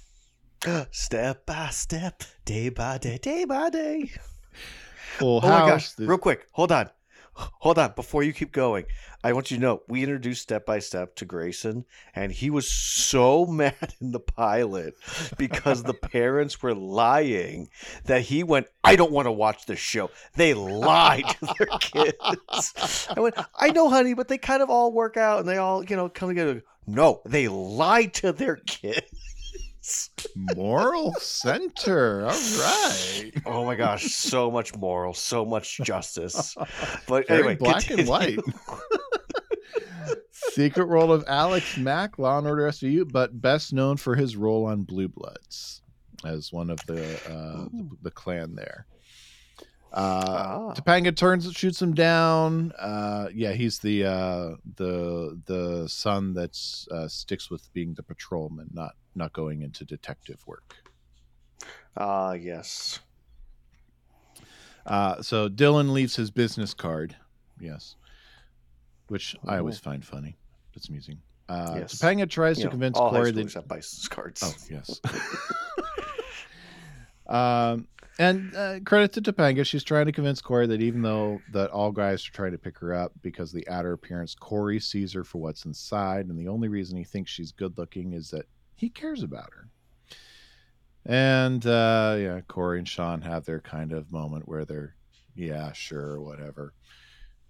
step 0.92 1.46
by 1.46 1.70
step, 1.70 2.24
day 2.46 2.70
by 2.70 2.98
day, 2.98 3.18
day 3.18 3.46
by 3.46 3.70
day. 3.70 4.12
Full 5.18 5.38
Oh 5.44 5.48
House. 5.48 5.60
my 5.62 5.68
gosh! 5.70 5.94
Real 6.00 6.18
quick, 6.18 6.48
hold 6.52 6.72
on, 6.72 6.90
hold 7.38 7.78
on. 7.80 7.94
Before 7.96 8.24
you 8.24 8.34
keep 8.34 8.52
going, 8.52 8.86
I 9.24 9.34
want 9.34 9.52
you 9.52 9.58
to 9.58 9.62
know 9.62 9.82
we 9.88 10.04
introduced 10.04 10.42
step 10.42 10.66
by 10.66 10.80
step 10.80 11.16
to 11.16 11.26
Grayson, 11.26 11.86
and 12.16 12.32
he 12.32 12.50
was 12.50 12.72
so 12.72 13.46
mad 13.48 13.96
in 14.02 14.12
the 14.12 14.20
pilot 14.20 14.96
because 15.38 15.84
the 15.84 15.94
parents 16.12 16.62
were 16.62 16.76
lying 16.76 17.70
that 18.06 18.22
he 18.22 18.44
went. 18.44 18.68
I 18.84 18.96
don't 18.96 19.12
want 19.12 19.26
to 19.28 19.32
watch 19.32 19.66
this 19.66 19.80
show. 19.80 20.12
They 20.36 20.54
lied 20.54 21.26
to 21.28 21.54
their 21.58 21.68
kids. 21.80 23.08
I 23.16 23.20
went. 23.20 23.36
I 23.56 23.70
know, 23.72 23.90
honey, 23.90 24.14
but 24.14 24.28
they 24.28 24.38
kind 24.38 24.62
of 24.62 24.70
all 24.70 24.92
work 24.92 25.18
out 25.18 25.40
and 25.40 25.48
they 25.48 25.58
all, 25.58 25.84
you 25.84 25.96
know, 25.96 26.10
come 26.10 26.30
together. 26.30 26.64
No, 26.86 27.22
they 27.26 27.50
lied 27.50 28.14
to 28.16 28.32
their 28.32 28.56
kids. 28.56 29.27
Moral 30.56 31.14
Center. 31.20 32.22
All 32.26 32.30
right. 32.30 33.32
Oh 33.46 33.66
my 33.66 33.76
gosh, 33.76 34.06
so 34.14 34.52
much 34.52 34.76
moral, 34.76 35.14
so 35.14 35.46
much 35.46 35.80
justice. 35.84 36.56
But 37.08 37.28
Very 37.28 37.40
anyway, 37.40 37.56
black 37.56 37.90
and 37.90 38.08
white. 38.08 38.40
Secret 40.32 40.88
World 40.88 41.12
of 41.12 41.24
Alex 41.28 41.78
Mack, 41.78 42.18
Law 42.18 42.38
and 42.38 42.48
Order 42.48 42.64
SVU, 42.70 43.12
but 43.12 43.42
best 43.42 43.74
known 43.74 43.98
for 43.98 44.16
his 44.16 44.36
role 44.36 44.66
on 44.66 44.84
Blue 44.84 45.08
Bloods 45.08 45.82
as 46.26 46.52
one 46.52 46.70
of 46.70 46.80
the 46.88 47.04
uh, 47.30 47.66
the, 47.72 47.90
the 48.04 48.12
clan 48.12 48.56
there. 48.56 48.86
Uh, 49.94 50.24
Ah. 50.30 50.74
Topanga 50.74 51.16
turns, 51.16 51.52
shoots 51.54 51.82
him 51.82 51.94
down. 51.94 52.72
Uh, 52.78 53.30
yeah, 53.34 53.54
he's 53.54 53.80
the 53.80 54.06
uh, 54.06 54.50
the 54.76 55.40
the 55.46 55.88
son 55.88 56.34
that 56.34 56.58
uh, 56.92 57.08
sticks 57.08 57.50
with 57.50 57.72
being 57.74 57.94
the 57.94 58.04
patrolman, 58.04 58.70
not 58.74 58.96
not 59.18 59.34
going 59.34 59.62
into 59.62 59.84
detective 59.84 60.46
work. 60.48 60.76
Ah, 61.98 62.34
yes. 62.34 63.00
Uh, 64.86 65.22
so 65.22 65.50
Dylan 65.50 65.92
leaves 65.92 66.16
his 66.16 66.32
business 66.32 66.74
card. 66.74 67.16
Yes. 67.60 67.96
Which 69.08 69.36
I 69.46 69.58
always 69.58 69.80
find 69.80 70.06
funny. 70.06 70.38
It's 70.76 70.88
amusing. 70.90 71.20
Uh, 71.50 71.76
Yes. 71.80 71.96
Topanga 71.96 72.30
tries 72.30 72.58
You 72.58 72.64
to 72.64 72.68
know, 72.68 72.72
convince 72.72 72.98
Cory 72.98 73.32
that. 73.32 73.54
have 73.54 73.68
bicycle 73.68 74.16
cards. 74.16 74.44
Oh, 74.44 74.54
yes. 74.70 75.00
um, 77.28 77.88
And 78.20 78.56
uh, 78.56 78.80
credit 78.86 79.14
to 79.14 79.22
Topanga, 79.22 79.66
she's 79.66 79.84
trying 79.84 80.06
to 80.08 80.12
convince 80.12 80.42
Cory 80.42 80.68
that 80.68 80.82
even 80.82 81.02
though 81.02 81.40
that 81.54 81.70
all 81.72 81.92
guys 81.92 82.28
are 82.28 82.32
trying 82.32 82.52
to 82.52 82.58
pick 82.58 82.78
her 82.80 82.94
up 82.94 83.12
because 83.22 83.54
of 83.54 83.56
the 83.60 83.68
outer 83.70 83.94
appearance, 83.94 84.36
Cory 84.36 84.80
sees 84.80 85.14
her 85.14 85.24
for 85.24 85.40
what's 85.40 85.66
inside, 85.66 86.28
and 86.28 86.38
the 86.38 86.48
only 86.48 86.68
reason 86.68 86.98
he 86.98 87.04
thinks 87.04 87.32
she's 87.32 87.52
good 87.52 87.78
looking 87.78 88.14
is 88.14 88.30
that 88.32 88.46
he 88.78 88.90
cares 88.90 89.24
about 89.24 89.50
her. 89.54 89.68
And 91.06 91.66
uh, 91.66 92.16
yeah, 92.20 92.42
Cory 92.48 92.80
and 92.80 92.88
Shawn 92.88 93.22
have 93.22 93.46
their 93.46 93.62
kind 93.62 93.92
of 93.92 94.12
moment 94.12 94.48
where 94.48 94.66
they're, 94.66 94.96
yeah, 95.36 95.72
sure, 95.74 96.22
whatever. 96.22 96.74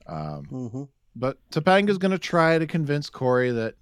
Um, 0.07 0.45
Mm-hmm. 0.51 0.83
but 1.15 1.37
Topanga's 1.51 1.97
going 1.97 2.11
to 2.11 2.19
try 2.19 2.57
to 2.57 2.67
convince 2.67 3.09
Cory 3.09 3.51
that 3.51 3.75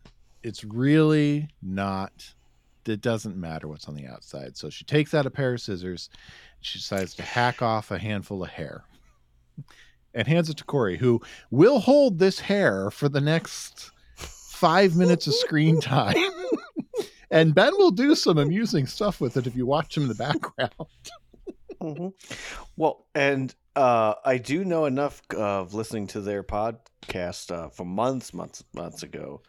it's 0.43 0.63
really 0.63 1.47
not. 1.61 2.33
It 2.87 3.01
doesn't 3.01 3.35
matter 3.35 3.67
what's 3.67 3.87
on 3.87 3.95
the 3.95 4.05
outside. 4.07 4.55
So 4.57 4.69
she 4.69 4.85
takes 4.85 5.13
out 5.13 5.25
a 5.25 5.31
pair 5.31 5.53
of 5.53 5.61
scissors. 5.61 6.09
She 6.61 6.79
decides 6.79 7.15
to 7.15 7.23
hack 7.23 7.61
off 7.61 7.91
a 7.91 7.97
handful 7.99 8.43
of 8.43 8.49
hair 8.49 8.83
and 10.13 10.27
hands 10.27 10.49
it 10.49 10.57
to 10.57 10.63
Cory, 10.63 10.97
who 10.97 11.21
will 11.51 11.79
hold 11.79 12.19
this 12.19 12.39
hair 12.39 12.89
for 12.91 13.09
the 13.09 13.21
next 13.21 13.91
five 14.15 14.95
minutes 14.95 15.27
of 15.27 15.33
screen 15.33 15.81
time. 15.81 16.15
And 17.35 17.53
Ben 17.53 17.73
will 17.77 17.91
do 17.91 18.15
some 18.15 18.37
amusing 18.37 18.87
stuff 18.87 19.19
with 19.19 19.35
it 19.35 19.45
if 19.45 19.57
you 19.57 19.65
watch 19.65 19.97
him 19.97 20.03
in 20.03 20.09
the 20.09 20.15
background. 20.15 20.71
hmm 21.81 22.07
Well, 22.77 23.07
and 23.13 23.53
uh, 23.75 24.13
I 24.23 24.37
do 24.37 24.63
know 24.63 24.85
enough 24.85 25.21
of 25.35 25.73
listening 25.73 26.07
to 26.07 26.21
their 26.21 26.43
podcast 26.43 27.51
uh, 27.51 27.67
from 27.67 27.89
months, 27.89 28.33
months, 28.33 28.63
months 28.73 29.03
ago. 29.03 29.41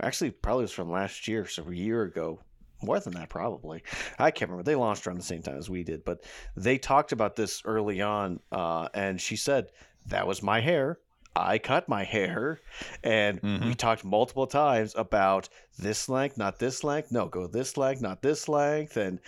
Actually, 0.00 0.30
probably 0.30 0.62
was 0.62 0.72
from 0.72 0.88
last 0.88 1.26
year, 1.26 1.46
so 1.46 1.68
a 1.68 1.74
year 1.74 2.02
ago. 2.02 2.38
More 2.80 3.00
than 3.00 3.14
that, 3.14 3.28
probably. 3.28 3.82
I 4.20 4.30
can't 4.30 4.48
remember. 4.50 4.62
They 4.62 4.76
launched 4.76 5.06
around 5.06 5.16
the 5.16 5.24
same 5.24 5.42
time 5.42 5.56
as 5.56 5.68
we 5.68 5.82
did, 5.82 6.04
but 6.04 6.22
they 6.56 6.78
talked 6.78 7.10
about 7.10 7.34
this 7.34 7.60
early 7.64 8.02
on, 8.02 8.38
uh, 8.52 8.88
and 8.94 9.20
she 9.20 9.34
said 9.34 9.72
that 10.06 10.28
was 10.28 10.44
my 10.44 10.60
hair. 10.60 11.00
I 11.38 11.58
cut 11.58 11.88
my 11.88 12.04
hair, 12.04 12.60
and 13.04 13.40
we 13.42 13.48
Mhm. 13.48 13.76
talked 13.76 14.04
multiple 14.04 14.46
times 14.46 14.94
about 14.96 15.48
this 15.78 16.08
length, 16.08 16.36
not 16.38 16.58
this 16.58 16.82
length. 16.84 17.12
No, 17.12 17.26
go 17.28 17.46
this 17.46 17.76
length, 17.76 18.00
not 18.02 18.22
this 18.22 18.48
length, 18.48 18.96
and 18.96 19.20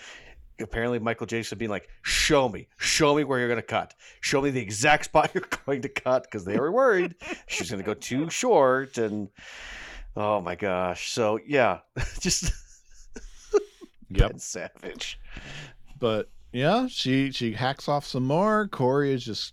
apparently 0.61 0.99
Michael 0.99 1.27
Jacobs 1.27 1.53
being 1.59 1.71
like, 1.71 1.89
"Show 2.03 2.49
me, 2.49 2.67
show 2.79 3.15
me 3.15 3.25
where 3.25 3.39
you're 3.39 3.49
gonna 3.49 3.63
cut. 3.63 3.95
Show 4.21 4.41
me 4.43 4.51
the 4.51 4.61
exact 4.61 5.05
spot 5.11 5.31
you're 5.35 5.45
going 5.67 5.83
to 5.83 5.89
cut," 5.89 6.25
because 6.25 6.45
they 6.45 6.59
were 6.59 6.73
worried 6.73 7.15
she's 7.47 7.71
gonna 7.71 7.83
go 7.83 7.95
too 7.95 8.29
short. 8.31 8.99
And 8.99 9.29
oh 10.17 10.41
my 10.41 10.55
gosh, 10.57 11.13
so 11.13 11.39
yeah, 11.47 11.81
just 12.21 12.53
Ben 14.11 14.39
Savage. 14.39 15.21
but 15.99 16.31
yeah, 16.53 16.87
she 16.89 17.31
she 17.31 17.53
hacks 17.53 17.89
off 17.89 18.07
some 18.07 18.25
more. 18.25 18.67
Cory 18.69 19.13
is 19.13 19.23
just 19.25 19.53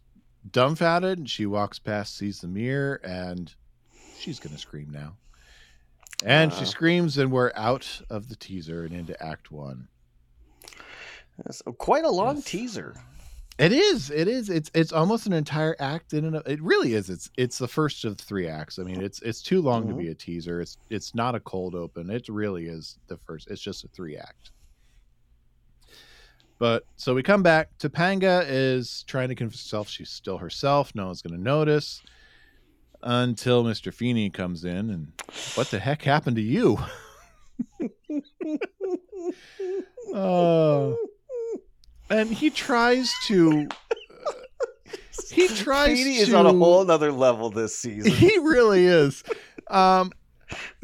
dumbfounded, 0.51 1.17
and 1.19 1.29
she 1.29 1.45
walks 1.45 1.79
past, 1.79 2.15
sees 2.17 2.41
the 2.41 2.47
mirror, 2.47 2.95
and 3.03 3.53
she's 4.17 4.39
gonna 4.39 4.57
scream 4.57 4.89
now. 4.91 5.15
And 6.23 6.53
she 6.53 6.61
Uh. 6.61 6.65
screams, 6.65 7.17
and 7.17 7.31
we're 7.31 7.51
out 7.55 8.01
of 8.09 8.29
the 8.29 8.35
teaser 8.35 8.83
and 8.85 8.93
into 8.93 9.21
Act 9.21 9.51
One. 9.51 9.87
That's 11.43 11.61
quite 11.77 12.05
a 12.05 12.09
long 12.09 12.35
Yes. 12.37 12.45
teaser. 12.45 12.95
It 13.57 13.71
is. 13.71 14.09
It 14.11 14.27
is. 14.27 14.49
It's 14.49 14.69
it's 14.73 14.91
almost 14.91 15.27
an 15.27 15.33
entire 15.33 15.77
act 15.79 16.13
in 16.13 16.25
and 16.25 16.35
of, 16.35 16.47
it 16.47 16.61
really 16.61 16.93
is. 16.93 17.09
It's 17.09 17.29
it's 17.37 17.57
the 17.57 17.67
first 17.69 18.03
of 18.03 18.17
three 18.17 18.47
acts. 18.49 18.79
I 18.79 18.83
mean, 18.83 19.01
it's 19.01 19.21
it's 19.21 19.41
too 19.41 19.61
long 19.61 19.87
to 19.87 19.93
be 19.93 20.09
a 20.09 20.15
teaser. 20.15 20.59
It's 20.59 20.77
it's 20.89 21.15
not 21.15 21.35
a 21.35 21.39
cold 21.39 21.73
open. 21.73 22.09
It 22.09 22.27
really 22.27 22.65
is 22.65 22.97
the 23.07 23.17
first. 23.17 23.49
It's 23.49 23.61
just 23.61 23.85
a 23.85 23.87
three 23.89 24.17
act. 24.17 24.51
But 26.57 26.85
so 26.95 27.13
we 27.13 27.23
come 27.23 27.43
back. 27.43 27.77
Topanga 27.77 28.45
is 28.47 29.03
trying 29.07 29.29
to 29.29 29.35
convince 29.35 29.61
herself 29.61 29.89
she's 29.89 30.09
still 30.09 30.37
herself. 30.37 30.95
No 30.95 31.07
one's 31.07 31.21
going 31.21 31.37
to 31.37 31.43
notice 31.43 32.01
until 33.03 33.63
Mr. 33.63 33.93
Feeney 33.93 34.29
comes 34.29 34.63
in 34.63 34.89
and 34.89 35.11
what 35.55 35.69
the 35.69 35.79
heck 35.79 36.01
happened 36.03 36.37
to 36.37 36.41
you? 36.41 36.79
Oh. 40.13 40.97
and 42.09 42.29
he 42.29 42.49
tries 42.49 43.13
to 43.25 43.67
he 45.31 45.47
tries 45.55 45.97
Petey 45.97 46.17
is 46.17 46.33
on 46.33 46.45
a 46.45 46.53
whole 46.53 46.83
nother 46.85 47.11
level 47.11 47.49
this 47.49 47.75
season. 47.75 48.11
he 48.13 48.37
really 48.39 48.85
is 48.85 49.23
um 49.69 50.11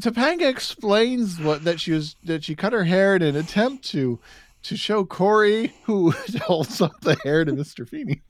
Topanga 0.01 0.49
explains 0.49 1.39
what 1.39 1.63
that 1.63 1.79
she 1.79 1.91
was 1.91 2.15
that 2.23 2.43
she 2.43 2.55
cut 2.55 2.73
her 2.73 2.83
hair 2.83 3.15
in 3.15 3.21
an 3.21 3.35
attempt 3.35 3.85
to 3.89 4.19
to 4.63 4.77
show 4.77 5.03
Cory 5.03 5.73
who 5.83 6.11
holds 6.41 6.81
up 6.81 6.99
the 7.01 7.15
hair 7.23 7.45
to 7.45 7.51
Mr. 7.53 7.87
Feeney 7.87 8.21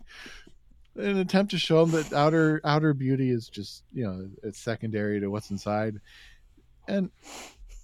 an 0.95 1.17
attempt 1.17 1.51
to 1.51 1.57
show 1.57 1.83
him 1.83 1.91
that 1.91 2.11
outer 2.13 2.61
outer 2.63 2.93
beauty 2.93 3.29
is 3.29 3.47
just 3.47 3.83
you 3.93 4.03
know 4.03 4.27
it's 4.43 4.59
secondary 4.59 5.19
to 5.19 5.29
what's 5.29 5.51
inside 5.51 5.95
and 6.87 7.09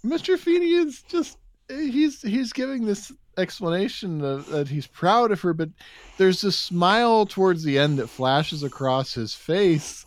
Mr. 0.05 0.38
Feeney 0.38 0.73
is 0.73 1.03
just 1.03 1.38
he's 1.69 2.21
he's 2.21 2.53
giving 2.53 2.86
this 2.86 3.12
explanation 3.38 4.23
of, 4.23 4.47
that 4.47 4.67
he's 4.67 4.88
proud 4.88 5.31
of 5.31 5.39
her 5.41 5.53
but 5.53 5.69
there's 6.17 6.41
this 6.41 6.57
smile 6.57 7.25
towards 7.25 7.63
the 7.63 7.77
end 7.77 7.99
that 7.99 8.07
flashes 8.07 8.63
across 8.63 9.13
his 9.13 9.33
face 9.33 10.05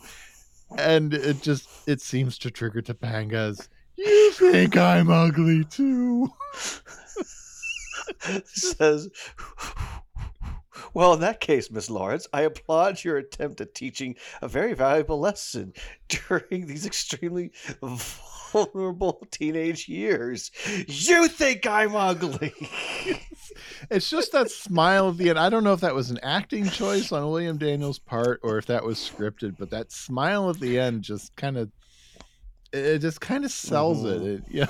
and 0.77 1.13
it 1.13 1.41
just 1.41 1.67
it 1.87 2.01
seems 2.01 2.37
to 2.37 2.51
trigger 2.51 2.81
Topanga's 2.81 3.69
you 3.97 4.31
think 4.33 4.77
I'm 4.77 5.09
ugly 5.09 5.63
too 5.65 6.31
says, 8.45 9.09
Well, 10.93 11.13
in 11.13 11.21
that 11.21 11.39
case, 11.39 11.71
Miss 11.71 11.89
Lawrence, 11.89 12.27
I 12.33 12.41
applaud 12.41 13.03
your 13.03 13.17
attempt 13.17 13.61
at 13.61 13.73
teaching 13.73 14.15
a 14.41 14.47
very 14.47 14.73
valuable 14.73 15.19
lesson 15.19 15.73
during 16.09 16.67
these 16.67 16.85
extremely 16.85 17.51
vulnerable 18.51 19.25
teenage 19.31 19.87
years. 19.87 20.51
You 20.87 21.27
think 21.27 21.65
I'm 21.65 21.95
ugly. 21.95 22.53
it's 23.89 24.09
just 24.09 24.31
that 24.33 24.51
smile 24.51 25.09
at 25.09 25.17
the 25.17 25.29
end. 25.29 25.39
I 25.39 25.49
don't 25.49 25.63
know 25.63 25.73
if 25.73 25.81
that 25.81 25.95
was 25.95 26.11
an 26.11 26.19
acting 26.23 26.69
choice 26.69 27.11
on 27.11 27.29
William 27.29 27.57
Daniels' 27.57 27.99
part 27.99 28.39
or 28.43 28.57
if 28.57 28.65
that 28.65 28.83
was 28.83 28.97
scripted, 28.97 29.55
but 29.57 29.69
that 29.69 29.91
smile 29.91 30.49
at 30.49 30.59
the 30.59 30.79
end 30.79 31.03
just 31.03 31.35
kind 31.35 31.57
of 31.57 31.71
it 32.73 32.99
just 32.99 33.19
kind 33.19 33.43
of 33.43 33.51
sells 33.51 34.05
it. 34.05 34.21
Mm-hmm. 34.21 34.27
it. 34.27 34.43
Yeah. 34.49 34.65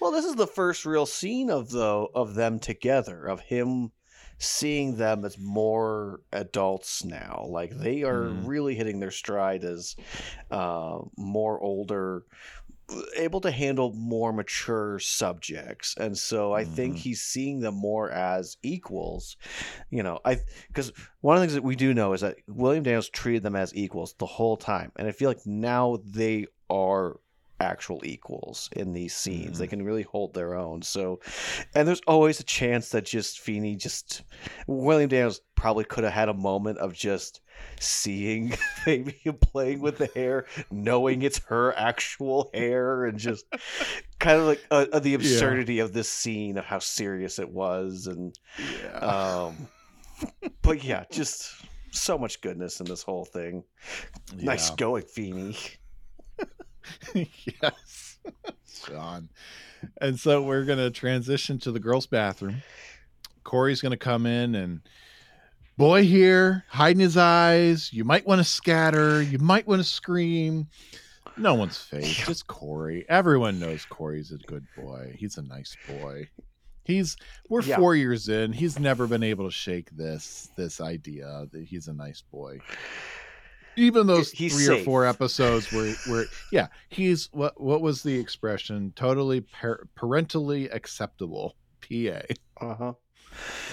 Well, 0.00 0.10
this 0.12 0.24
is 0.24 0.34
the 0.36 0.46
first 0.46 0.86
real 0.86 1.06
scene 1.06 1.50
of 1.50 1.70
the 1.70 2.06
of 2.14 2.34
them 2.34 2.58
together, 2.58 3.26
of 3.26 3.40
him 3.40 3.92
seeing 4.38 4.96
them 4.96 5.24
as 5.24 5.36
more 5.38 6.22
adults 6.32 7.04
now. 7.04 7.44
Like 7.46 7.70
they 7.76 8.02
are 8.02 8.32
Mhm. 8.32 8.46
really 8.46 8.74
hitting 8.74 9.00
their 9.00 9.10
stride 9.10 9.64
as 9.64 9.96
uh, 10.50 11.00
more 11.18 11.60
older, 11.60 12.24
able 13.16 13.40
to 13.42 13.50
handle 13.50 13.92
more 13.94 14.32
mature 14.32 14.98
subjects, 14.98 15.94
and 15.96 16.16
so 16.18 16.52
I 16.52 16.64
think 16.64 16.96
Mhm. 16.96 16.98
he's 16.98 17.22
seeing 17.22 17.60
them 17.60 17.74
more 17.76 18.10
as 18.10 18.56
equals. 18.62 19.36
You 19.90 20.02
know, 20.02 20.20
I 20.24 20.38
because 20.68 20.92
one 21.20 21.36
of 21.36 21.40
the 21.40 21.46
things 21.46 21.54
that 21.54 21.64
we 21.64 21.76
do 21.76 21.94
know 21.94 22.12
is 22.14 22.22
that 22.22 22.38
William 22.48 22.84
Daniels 22.84 23.10
treated 23.10 23.42
them 23.42 23.56
as 23.56 23.74
equals 23.74 24.14
the 24.18 24.26
whole 24.26 24.56
time, 24.56 24.92
and 24.96 25.08
I 25.08 25.12
feel 25.12 25.30
like 25.30 25.46
now 25.46 25.98
they 26.04 26.46
are 26.70 27.20
actual 27.60 28.00
equals 28.04 28.68
in 28.72 28.92
these 28.92 29.14
scenes. 29.14 29.58
They 29.58 29.66
can 29.66 29.84
really 29.84 30.02
hold 30.02 30.34
their 30.34 30.54
own. 30.54 30.82
So, 30.82 31.20
and 31.74 31.86
there's 31.86 32.00
always 32.06 32.40
a 32.40 32.44
chance 32.44 32.88
that 32.90 33.04
just 33.04 33.40
Feeney 33.40 33.76
just 33.76 34.22
William 34.66 35.08
Daniels 35.08 35.40
probably 35.54 35.84
could 35.84 36.04
have 36.04 36.12
had 36.12 36.28
a 36.30 36.34
moment 36.34 36.78
of 36.78 36.94
just 36.94 37.40
seeing 37.78 38.54
maybe 38.86 39.14
playing 39.42 39.80
with 39.80 39.98
the 39.98 40.06
hair, 40.14 40.46
knowing 40.70 41.22
it's 41.22 41.38
her 41.46 41.76
actual 41.76 42.50
hair, 42.54 43.04
and 43.04 43.18
just 43.18 43.44
kind 44.18 44.40
of 44.40 44.46
like 44.46 44.64
uh, 44.70 44.86
uh, 44.92 44.98
the 44.98 45.14
absurdity 45.14 45.78
of 45.80 45.92
this 45.92 46.08
scene 46.08 46.56
of 46.56 46.64
how 46.64 46.78
serious 46.78 47.38
it 47.38 47.50
was, 47.50 48.06
and 48.06 48.34
Yeah. 48.82 48.98
um, 48.98 49.68
but 50.62 50.82
yeah, 50.82 51.04
just 51.10 51.52
so 51.92 52.16
much 52.16 52.40
goodness 52.40 52.80
in 52.80 52.86
this 52.86 53.02
whole 53.02 53.24
thing. 53.24 53.64
Nice 54.34 54.70
going, 54.70 55.02
Feeney. 55.02 55.56
yes. 57.14 58.18
Shawn. 58.86 59.28
And 60.00 60.18
so 60.18 60.42
we're 60.42 60.64
going 60.64 60.78
to 60.78 60.90
transition 60.90 61.58
to 61.60 61.72
the 61.72 61.80
girls' 61.80 62.06
bathroom. 62.06 62.62
Cory's 63.44 63.80
going 63.80 63.92
to 63.92 63.96
come 63.96 64.26
in 64.26 64.54
and 64.54 64.80
boy 65.76 66.04
here, 66.04 66.64
hiding 66.68 67.00
his 67.00 67.16
eyes. 67.16 67.92
You 67.92 68.04
might 68.04 68.26
want 68.26 68.38
to 68.40 68.44
scatter. 68.44 69.22
You 69.22 69.38
might 69.38 69.66
want 69.66 69.80
to 69.80 69.88
scream. 69.88 70.68
No 71.36 71.54
one's 71.54 71.78
face. 71.78 72.28
It's 72.28 72.42
Cory. 72.42 73.06
Everyone 73.08 73.58
knows 73.58 73.86
Cory's 73.86 74.30
a 74.32 74.36
good 74.36 74.66
boy. 74.76 75.14
He's 75.18 75.38
a 75.38 75.42
nice 75.42 75.76
boy. 75.88 76.28
He's 76.84 77.16
we're 77.48 77.62
Yeah. 77.62 77.76
four 77.76 77.94
years 77.94 78.28
in. 78.28 78.52
He's 78.52 78.78
never 78.78 79.06
been 79.06 79.22
able 79.22 79.46
to 79.46 79.50
shake 79.50 79.90
this 79.90 80.50
this 80.56 80.80
idea 80.80 81.46
that 81.52 81.64
he's 81.64 81.88
a 81.88 81.92
nice 81.94 82.22
boy. 82.30 82.60
Even 83.76 84.06
those 84.06 84.30
He's 84.32 84.54
three 84.54 84.80
or 84.80 84.82
four 84.84 85.06
episodes 85.06 85.72
where 85.72 85.94
where 86.08 86.24
yeah, 86.52 86.68
he's 86.88 87.28
what 87.32 87.60
what 87.60 87.80
was 87.80 88.02
the 88.02 88.18
expression? 88.18 88.92
Totally 88.96 89.40
par- 89.42 89.86
parentally 89.96 90.68
acceptable. 90.70 91.54
PA. 91.82 92.20
Uh 92.60 92.74
huh. 92.74 92.92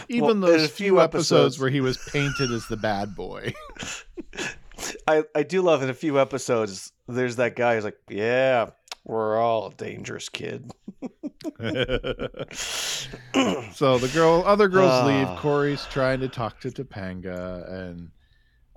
Even 0.07 0.39
Well, 0.41 0.51
those 0.51 0.63
a 0.63 0.67
few 0.67 0.86
few 0.91 1.01
episodes, 1.01 1.31
episodes- 1.31 1.60
where 1.60 1.69
he 1.69 1.81
was 1.81 1.97
painted 2.12 2.51
as 2.51 2.67
the 2.67 2.77
bad 2.77 3.15
boy. 3.15 3.53
I, 5.07 5.23
I 5.33 5.41
do 5.43 5.62
love 5.63 5.81
in 5.81 5.89
a 5.89 5.93
few 5.93 6.19
episodes, 6.19 6.91
there's 7.07 7.38
that 7.38 7.55
guy 7.55 7.75
who's 7.75 7.83
like, 7.83 7.97
yeah, 8.10 8.67
we're 9.03 9.36
all 9.38 9.67
a 9.67 9.73
dangerous 9.73 10.29
kid. 10.29 10.71
so 13.73 13.97
the 13.97 14.10
girl, 14.13 14.43
other 14.45 14.67
girls 14.67 15.05
leave. 15.07 15.27
Ah. 15.27 15.38
Cory's 15.39 15.86
trying 15.89 16.19
to 16.19 16.27
talk 16.27 16.60
to 16.62 16.69
Topanga, 16.69 17.69
and 17.89 18.12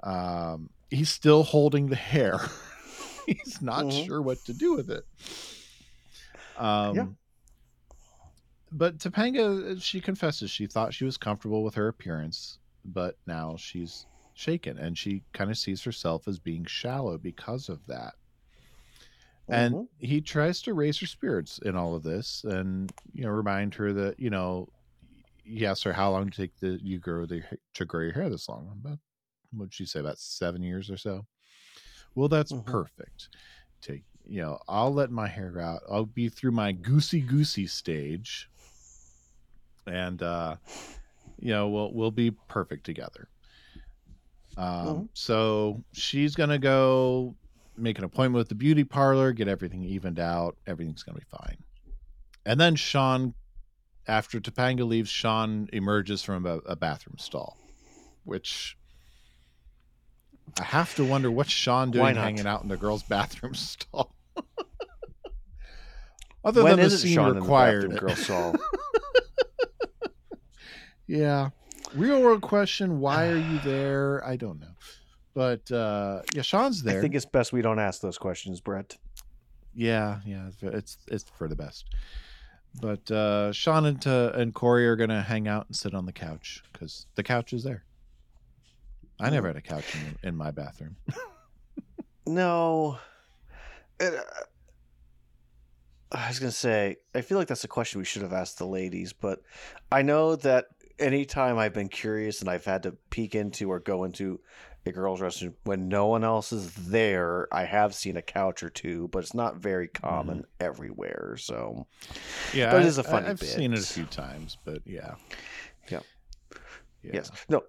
um, 0.02 0.70
he's 0.90 1.10
still 1.10 1.42
holding 1.44 1.86
the 1.88 1.96
hair. 1.96 2.38
he's 3.26 3.60
not 3.62 3.86
Mhm. 3.86 4.06
sure 4.06 4.22
what 4.22 4.44
to 4.44 4.52
do 4.54 4.74
with 4.74 4.90
it. 4.90 5.04
Um, 6.56 6.96
Yeah. 6.96 7.06
But 8.72 8.98
Topanga, 8.98 9.80
she 9.82 10.00
confesses 10.00 10.50
she 10.50 10.66
thought 10.66 10.94
she 10.94 11.04
was 11.04 11.16
comfortable 11.18 11.64
with 11.64 11.74
her 11.74 11.88
appearance, 11.88 12.58
but 12.84 13.16
now 13.26 13.56
she's 13.56 14.06
shaken, 14.32 14.78
and 14.78 14.96
she 14.96 15.24
kind 15.32 15.50
of 15.50 15.58
sees 15.58 15.82
herself 15.82 16.28
as 16.28 16.38
being 16.38 16.64
shallow 16.64 17.18
because 17.18 17.68
of 17.68 17.86
that 17.86 18.14
and 19.48 19.74
Mhm. 19.74 19.88
he 19.98 20.20
tries 20.20 20.62
to 20.62 20.74
raise 20.74 20.98
her 21.00 21.06
spirits 21.06 21.58
in 21.58 21.76
all 21.76 21.94
of 21.94 22.02
this 22.02 22.44
and 22.44 22.92
you 23.12 23.24
know 23.24 23.30
remind 23.30 23.74
her 23.74 23.92
that 23.92 24.18
you 24.18 24.30
know 24.30 24.68
he 25.44 25.66
asks 25.66 25.82
her 25.84 25.92
how 25.92 26.10
long 26.10 26.30
to 26.30 26.36
take 26.36 26.56
the 26.60 26.78
you 26.82 26.98
grow 26.98 27.26
the 27.26 27.42
to 27.74 27.84
grow 27.84 28.02
your 28.02 28.12
hair 28.12 28.30
this 28.30 28.48
long 28.48 28.68
about 28.72 28.98
what'd 29.52 29.74
she 29.74 29.86
say 29.86 30.00
about 30.00 30.18
seven 30.18 30.62
years 30.62 30.90
or 30.90 30.96
so 30.96 31.26
well 32.14 32.28
that's 32.28 32.52
Mhm. 32.52 32.64
perfect 32.66 33.28
take 33.82 34.04
you 34.26 34.40
know 34.42 34.58
i'll 34.68 34.92
let 34.92 35.10
my 35.10 35.26
hair 35.28 35.60
out 35.60 35.80
i'll 35.90 36.04
be 36.06 36.28
through 36.28 36.52
my 36.52 36.72
goosey 36.72 37.20
goosey 37.20 37.66
stage 37.66 38.48
and 39.86 40.22
uh 40.22 40.56
you 41.38 41.50
know 41.50 41.68
we'll 41.68 41.92
we'll 41.92 42.10
be 42.10 42.30
perfect 42.48 42.84
together 42.84 43.28
um 44.56 44.86
Mhm. 45.04 45.08
so 45.14 45.82
she's 45.92 46.34
gonna 46.34 46.58
go 46.58 47.34
make 47.76 47.98
an 47.98 48.04
appointment 48.04 48.34
with 48.38 48.48
the 48.50 48.54
beauty 48.54 48.84
parlor, 48.84 49.32
get 49.32 49.48
everything 49.48 49.82
evened 49.84 50.18
out. 50.20 50.54
Everything's 50.66 51.02
going 51.02 51.14
to 51.14 51.20
be 51.20 51.36
fine. 51.38 51.56
And 52.44 52.60
then 52.60 52.76
Shawn, 52.76 53.32
after 54.06 54.38
Topanga 54.38 54.86
leaves, 54.86 55.08
Shawn 55.08 55.66
emerges 55.72 56.22
from 56.22 56.44
a, 56.44 56.58
a 56.66 56.76
bathroom 56.76 57.16
stall, 57.16 57.56
which 58.24 58.76
I 60.58 60.64
have 60.64 60.94
to 60.96 61.04
wonder 61.04 61.30
what's 61.30 61.50
Shawn 61.50 61.90
doing 61.90 62.14
hanging 62.16 62.46
out 62.46 62.62
in 62.62 62.68
the 62.68 62.76
girls' 62.76 63.02
bathroom 63.08 63.54
stall. 63.54 64.14
Other 66.44 66.64
when 66.64 66.76
than 66.76 66.88
the 66.88 66.96
scene 66.96 67.14
Shawn 67.14 67.36
required. 67.36 67.84
in 67.84 67.90
the 67.90 67.96
it. 67.96 68.00
girl 68.00 68.16
Saul? 68.16 68.56
Yeah. 71.06 71.50
Real 71.94 72.22
world 72.22 72.40
question, 72.40 73.00
why 73.00 73.28
are 73.28 73.36
you 73.36 73.58
there? 73.64 74.24
I 74.24 74.36
don't 74.36 74.60
know. 74.60 74.68
But 75.34 75.70
uh 75.70 76.22
yeah, 76.34 76.42
Shawn's 76.42 76.82
there. 76.82 76.98
I 76.98 77.00
think 77.00 77.14
it's 77.14 77.24
best 77.26 77.52
we 77.52 77.62
don't 77.62 77.78
ask 77.78 78.00
those 78.00 78.16
questions, 78.16 78.60
Brett. 78.60 78.96
Yeah, 79.74 80.20
yeah, 80.24 80.48
it's 80.48 80.62
it's, 80.62 80.98
it's 81.08 81.24
for 81.36 81.48
the 81.48 81.56
best. 81.56 81.86
But 82.80 83.10
uh, 83.10 83.50
Shawn 83.52 83.84
and, 83.86 84.06
uh, 84.06 84.30
and 84.34 84.54
Cory 84.54 84.86
are 84.86 84.94
gonna 84.96 85.22
hang 85.22 85.48
out 85.48 85.66
and 85.66 85.74
sit 85.74 85.94
on 85.94 86.06
the 86.06 86.12
couch 86.12 86.62
because 86.72 87.06
the 87.16 87.22
couch 87.22 87.52
is 87.52 87.64
there. 87.64 87.84
I 89.20 89.30
never 89.30 89.48
had 89.48 89.56
a 89.56 89.60
couch 89.60 89.84
in, 89.94 90.28
in 90.30 90.36
my 90.36 90.50
bathroom. 90.50 90.96
No. 92.26 92.98
It, 93.98 94.14
uh, 94.14 94.22
I 96.12 96.28
was 96.28 96.38
going 96.38 96.50
to 96.50 96.56
say, 96.56 96.96
I 97.14 97.20
feel 97.22 97.38
like 97.38 97.48
that's 97.48 97.64
a 97.64 97.68
question 97.68 97.98
we 97.98 98.04
should 98.04 98.22
have 98.22 98.32
asked 98.32 98.58
the 98.58 98.66
ladies, 98.66 99.12
but 99.12 99.42
I 99.92 100.02
know 100.02 100.36
that 100.36 100.66
anytime 100.98 101.58
I've 101.58 101.72
been 101.72 101.88
curious 101.88 102.40
and 102.40 102.48
I've 102.48 102.64
had 102.64 102.82
to 102.84 102.92
peek 103.10 103.34
into 103.34 103.70
or 103.70 103.78
go 103.80 104.04
into 104.04 104.40
a 104.86 104.92
girl's 104.92 105.20
restroom 105.20 105.54
when 105.64 105.88
no 105.88 106.06
one 106.06 106.24
else 106.24 106.52
is 106.52 106.72
there, 106.74 107.48
I 107.52 107.64
have 107.64 107.94
seen 107.94 108.16
a 108.16 108.22
couch 108.22 108.62
or 108.62 108.70
two, 108.70 109.08
but 109.08 109.20
it's 109.20 109.34
not 109.34 109.56
very 109.56 109.88
common 109.88 110.44
everywhere. 110.58 111.36
So, 111.38 111.86
Yeah, 112.52 112.72
But 112.72 112.82
it 112.82 112.86
is 112.86 112.98
a 112.98 113.04
funny 113.04 113.26
I, 113.26 113.28
have 113.30 113.40
seen 113.40 113.72
it 113.72 113.80
a 113.80 113.82
few 113.82 114.04
times, 114.06 114.56
but 114.64 114.82
yeah, 114.84 115.14
Yep. 115.90 116.04
yeah. 117.02 117.10
yes. 117.14 117.30
No, 117.48 117.62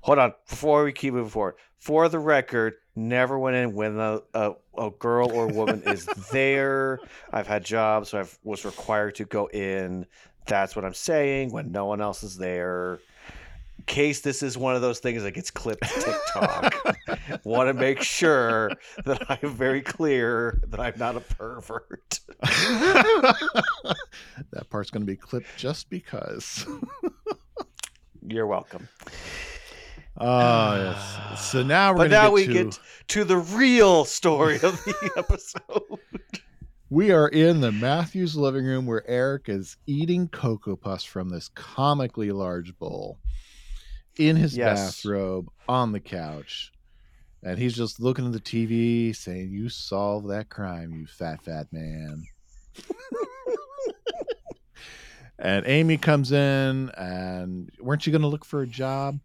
hold 0.00 0.18
on. 0.18 0.32
Before 0.48 0.84
we 0.84 0.92
keep 0.92 1.14
moving 1.14 1.30
forward, 1.30 1.54
for 1.78 2.08
the 2.08 2.18
record, 2.18 2.74
never 2.96 3.38
went 3.38 3.56
in 3.56 3.74
when 3.74 3.98
a, 3.98 4.20
a, 4.34 4.52
a 4.76 4.90
girl 4.90 5.30
or 5.30 5.46
woman 5.46 5.82
is 5.86 6.06
there. 6.32 7.00
I've 7.32 7.46
had 7.46 7.64
jobs, 7.64 8.10
so 8.10 8.20
I 8.20 8.24
was 8.42 8.64
required 8.64 9.14
to 9.16 9.24
go 9.24 9.46
in. 9.46 10.06
That's 10.46 10.74
what 10.74 10.84
I'm 10.84 10.94
saying 10.94 11.52
when 11.52 11.72
no 11.72 11.86
one 11.86 12.00
else 12.00 12.22
is 12.22 12.36
there. 12.36 13.00
In 13.78 13.84
case 13.84 14.20
this 14.20 14.42
is 14.42 14.58
one 14.58 14.74
of 14.74 14.82
those 14.82 14.98
things 14.98 15.22
that 15.22 15.32
gets 15.32 15.50
clipped 15.50 15.84
to 15.84 16.00
TikTok, 16.00 17.44
want 17.44 17.68
to 17.68 17.74
make 17.74 18.02
sure 18.02 18.72
that 19.04 19.24
I'm 19.30 19.50
very 19.54 19.82
clear 19.82 20.60
that 20.66 20.80
I'm 20.80 20.94
not 20.96 21.16
a 21.16 21.20
pervert. 21.20 22.18
that 22.40 23.36
part's 24.68 24.90
gonna 24.90 25.04
be 25.04 25.16
clipped 25.16 25.46
just 25.56 25.88
because. 25.90 26.66
You're 28.26 28.46
welcome. 28.46 28.88
Oh 30.20 30.74
yes. 30.76 31.50
So 31.50 31.62
now 31.62 31.92
we're 31.92 31.98
But 31.98 32.10
now 32.10 32.24
get 32.24 32.32
we 32.32 32.46
to, 32.46 32.52
get 32.52 32.80
to 33.08 33.24
the 33.24 33.36
real 33.36 34.04
story 34.04 34.56
of 34.56 34.82
the 34.84 35.10
episode. 35.16 36.00
We 36.90 37.12
are 37.12 37.28
in 37.28 37.60
the 37.60 37.70
Matthews 37.70 38.34
living 38.34 38.64
room 38.64 38.86
where 38.86 39.08
Eric 39.08 39.48
is 39.48 39.76
eating 39.86 40.28
Cocoa 40.28 40.74
Puffs 40.74 41.04
from 41.04 41.28
this 41.28 41.48
comically 41.54 42.30
large 42.32 42.76
bowl 42.78 43.18
in 44.18 44.36
his 44.36 44.56
Yes. 44.56 44.96
bathrobe 44.96 45.48
on 45.68 45.92
the 45.92 46.00
couch. 46.00 46.72
And 47.44 47.58
he's 47.58 47.76
just 47.76 48.00
looking 48.00 48.26
at 48.26 48.32
the 48.32 48.40
TV 48.40 49.14
saying, 49.14 49.50
You 49.52 49.68
solved 49.68 50.28
that 50.30 50.48
crime, 50.48 50.92
you 50.92 51.06
fat, 51.06 51.44
fat 51.44 51.68
man. 51.72 52.24
and 55.38 55.64
Amy 55.66 55.98
comes 55.98 56.32
in, 56.32 56.90
and 56.96 57.70
weren't 57.78 58.06
you 58.06 58.10
going 58.10 58.22
to 58.22 58.28
look 58.28 58.44
for 58.44 58.62
a 58.62 58.66
job? 58.66 59.20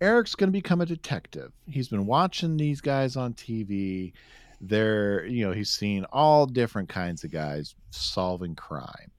Eric's 0.00 0.34
going 0.34 0.48
to 0.48 0.52
become 0.52 0.80
a 0.80 0.86
detective. 0.86 1.52
He's 1.66 1.88
been 1.88 2.06
watching 2.06 2.56
these 2.56 2.80
guys 2.80 3.16
on 3.16 3.34
TV 3.34 4.12
they're 4.60 5.24
you 5.26 5.46
know 5.46 5.52
he's 5.52 5.70
seen 5.70 6.04
all 6.12 6.46
different 6.46 6.88
kinds 6.88 7.24
of 7.24 7.30
guys 7.30 7.74
solving 7.90 8.54
crime. 8.54 9.10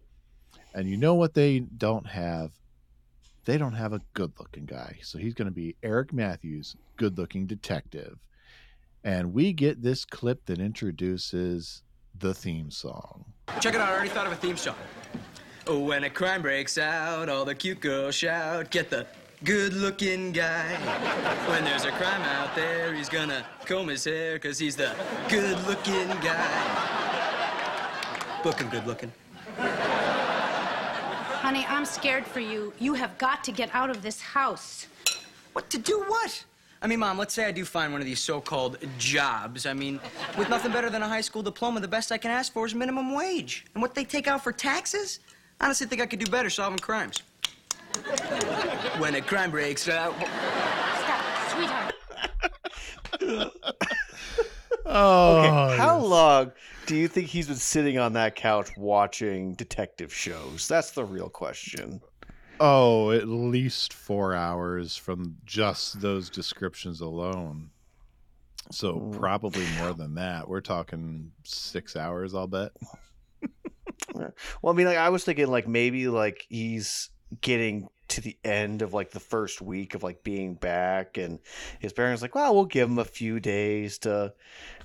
And 0.74 0.88
you 0.88 0.98
know 0.98 1.16
what 1.16 1.34
they 1.34 1.60
don't 1.60 2.06
have? 2.06 2.52
They 3.46 3.58
don't 3.58 3.74
have 3.74 3.94
a 3.94 4.02
good 4.14 4.34
looking 4.40 4.66
guy. 4.66 4.98
So 5.02 5.18
he's 5.18 5.34
going 5.34 5.48
to 5.48 5.54
be 5.54 5.76
eric 5.84 6.14
matthews 6.14 6.76
good 6.98 7.18
looking 7.18 7.46
detective. 7.46 8.18
And 9.04 9.34
we 9.34 9.54
get 9.54 9.82
this 9.82 10.04
clip 10.04 10.46
that 10.48 10.60
introduces 10.60 11.84
the 12.20 12.34
theme 12.34 12.72
song. 12.72 13.26
Check 13.60 13.76
it 13.76 13.82
out, 13.82 13.90
I 13.90 13.94
already 13.94 14.10
thought 14.10 14.26
of 14.26 14.34
a 14.34 14.36
theme 14.36 14.58
song. 14.58 14.76
When 15.68 16.04
a 16.04 16.10
crime 16.10 16.42
breaks 16.42 16.78
out, 16.78 17.30
all 17.30 17.46
the 17.46 17.54
cute 17.54 17.80
girls 17.80 18.16
shout, 18.16 18.72
get 18.72 18.90
the 18.90 19.06
good 19.44 19.74
looking 19.74 20.32
guy. 20.32 20.76
When 21.48 21.64
there's 21.64 21.86
a 21.86 21.92
crime 21.92 22.22
out 22.22 22.56
there, 22.56 22.94
he's 22.94 23.10
gonna 23.10 23.46
comb 23.66 23.88
his 23.88 24.04
hair, 24.04 24.40
cause 24.40 24.58
he's 24.58 24.76
the 24.76 24.96
good 25.30 25.58
looking 25.68 26.08
guy. 26.22 27.28
Book 28.44 28.60
him 28.60 28.70
good 28.70 28.88
looking. 28.88 29.12
Honey, 31.42 31.66
I'm 31.70 31.86
scared 31.86 32.26
for 32.26 32.40
you. 32.40 32.74
You 32.80 32.94
have 32.96 33.18
got 33.18 33.44
to 33.46 33.52
get 33.52 33.74
out 33.74 33.90
of 33.90 34.02
this 34.02 34.20
house. 34.20 34.88
What 35.54 35.70
to 35.70 35.78
do 35.78 36.04
what? 36.08 36.44
I 36.82 36.88
mean, 36.88 37.00
Mom, 37.00 37.18
let's 37.18 37.34
say 37.34 37.46
I 37.46 37.52
do 37.52 37.66
find 37.66 37.92
one 37.92 38.02
of 38.02 38.06
these 38.06 38.20
so 38.20 38.40
called 38.40 38.78
jobs. 39.00 39.66
I 39.66 39.74
mean, 39.74 40.00
with 40.38 40.50
nothing 40.50 40.72
better 40.72 40.90
than 40.90 41.02
a 41.02 41.08
high 41.08 41.22
school 41.22 41.42
diploma, 41.42 41.80
the 41.80 41.88
best 41.88 42.12
I 42.12 42.18
can 42.18 42.32
ask 42.32 42.54
for 42.54 42.66
is 42.66 42.76
minimum 42.76 43.16
wage. 43.16 43.66
And 43.74 43.82
what 43.82 43.96
they 43.96 44.04
take 44.04 44.28
out 44.28 44.44
for 44.44 44.52
taxes? 44.52 45.20
I 45.60 45.66
honestly 45.66 45.88
think 45.88 46.02
I 46.02 46.06
could 46.06 46.20
do 46.20 46.30
better 46.30 46.50
solving 46.50 46.78
crimes. 46.80 47.24
When 49.00 49.16
a 49.16 49.22
crime 49.22 49.52
breaks 49.52 49.88
out. 49.90 50.14
Stop, 50.18 51.50
sweetheart. 51.52 51.94
oh 54.86 55.38
Okay, 55.40 55.78
how 55.78 55.98
long 56.00 56.52
do 56.86 56.96
you 56.96 57.08
think 57.08 57.28
he's 57.28 57.48
been 57.48 57.56
sitting 57.58 57.98
on 57.98 58.14
that 58.14 58.36
couch 58.36 58.70
watching 58.78 59.54
detective 59.54 60.14
shows? 60.14 60.68
That's 60.68 60.92
the 60.92 61.04
real 61.06 61.30
question. 61.30 62.02
oh 62.60 63.12
at 63.12 63.28
least 63.28 63.94
four 63.94 64.34
hours 64.34 64.96
from 64.98 65.38
just 65.46 66.02
those 66.02 66.30
descriptions 66.30 67.02
alone 67.02 67.70
so 68.72 68.96
Mm. 68.96 69.20
probably 69.20 69.64
more 69.78 69.94
than 69.94 70.16
that 70.16 70.50
we're 70.50 70.60
talking 70.62 71.32
six 71.44 71.96
hours 71.96 72.34
i'll 72.34 72.48
bet 72.48 72.72
Well, 74.14 74.74
I 74.74 74.76
mean, 74.76 74.88
like 74.88 74.98
I 74.98 75.10
was 75.10 75.24
thinking, 75.24 75.46
like 75.48 75.68
maybe 75.68 76.08
like 76.08 76.46
he's 76.50 77.10
getting 77.42 77.88
to 78.08 78.22
the 78.22 78.38
end 78.46 78.82
of 78.82 78.94
like 78.94 79.12
the 79.12 79.20
first 79.20 79.62
week 79.62 79.94
of 79.94 80.02
like 80.02 80.24
being 80.24 80.56
back 80.56 81.18
and 81.18 81.40
his 81.80 81.92
parents 81.92 82.22
like 82.22 82.34
well 82.36 82.56
we'll 82.56 82.64
give 82.64 82.90
him 82.90 83.00
a 83.00 83.04
few 83.06 83.38
days 83.42 83.98
to 83.98 84.34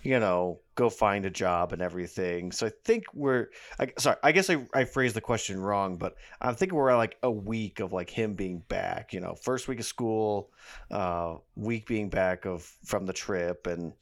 you 0.02 0.18
know 0.18 0.58
go 0.74 0.90
find 0.90 1.24
a 1.24 1.30
job 1.30 1.72
and 1.72 1.80
everything 1.80 2.50
so 2.50 2.66
i 2.66 2.70
think 2.82 3.04
we're 3.14 3.46
I, 3.78 3.92
sorry 3.96 4.16
i 4.24 4.32
guess 4.32 4.50
I, 4.50 4.66
I 4.74 4.82
phrased 4.84 5.14
the 5.14 5.20
question 5.20 5.60
wrong 5.60 5.98
but 5.98 6.16
i'm 6.40 6.56
thinking 6.56 6.76
we're 6.76 6.90
at 6.90 6.96
like 6.96 7.16
a 7.22 7.30
week 7.30 7.78
of 7.78 7.92
like 7.92 8.10
him 8.10 8.34
being 8.34 8.58
back 8.68 9.12
you 9.12 9.20
know 9.20 9.36
first 9.40 9.68
week 9.68 9.78
of 9.78 9.86
school 9.86 10.50
uh 10.90 11.36
week 11.54 11.86
being 11.86 12.08
back 12.10 12.44
of 12.44 12.64
from 12.84 13.06
the 13.06 13.12
trip 13.12 13.68
and 13.68 13.92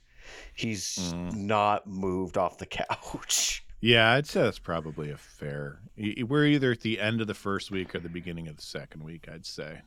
he's 0.54 1.12
Mm. 1.12 1.34
not 1.34 1.86
moved 1.86 2.38
off 2.38 2.56
the 2.56 2.66
couch 2.66 3.64
Yeah, 3.80 4.12
I'd 4.12 4.26
say 4.26 4.42
that's 4.42 4.58
probably 4.58 5.10
a 5.10 5.16
fair. 5.16 5.80
We're 5.96 6.44
either 6.44 6.72
at 6.72 6.80
the 6.80 7.00
end 7.00 7.20
of 7.20 7.26
the 7.26 7.34
first 7.34 7.70
week 7.70 7.94
or 7.94 8.00
the 8.00 8.10
beginning 8.10 8.48
of 8.48 8.56
the 8.56 8.62
second 8.62 9.02
week. 9.02 9.26
I'd 9.32 9.46
say. 9.46 9.80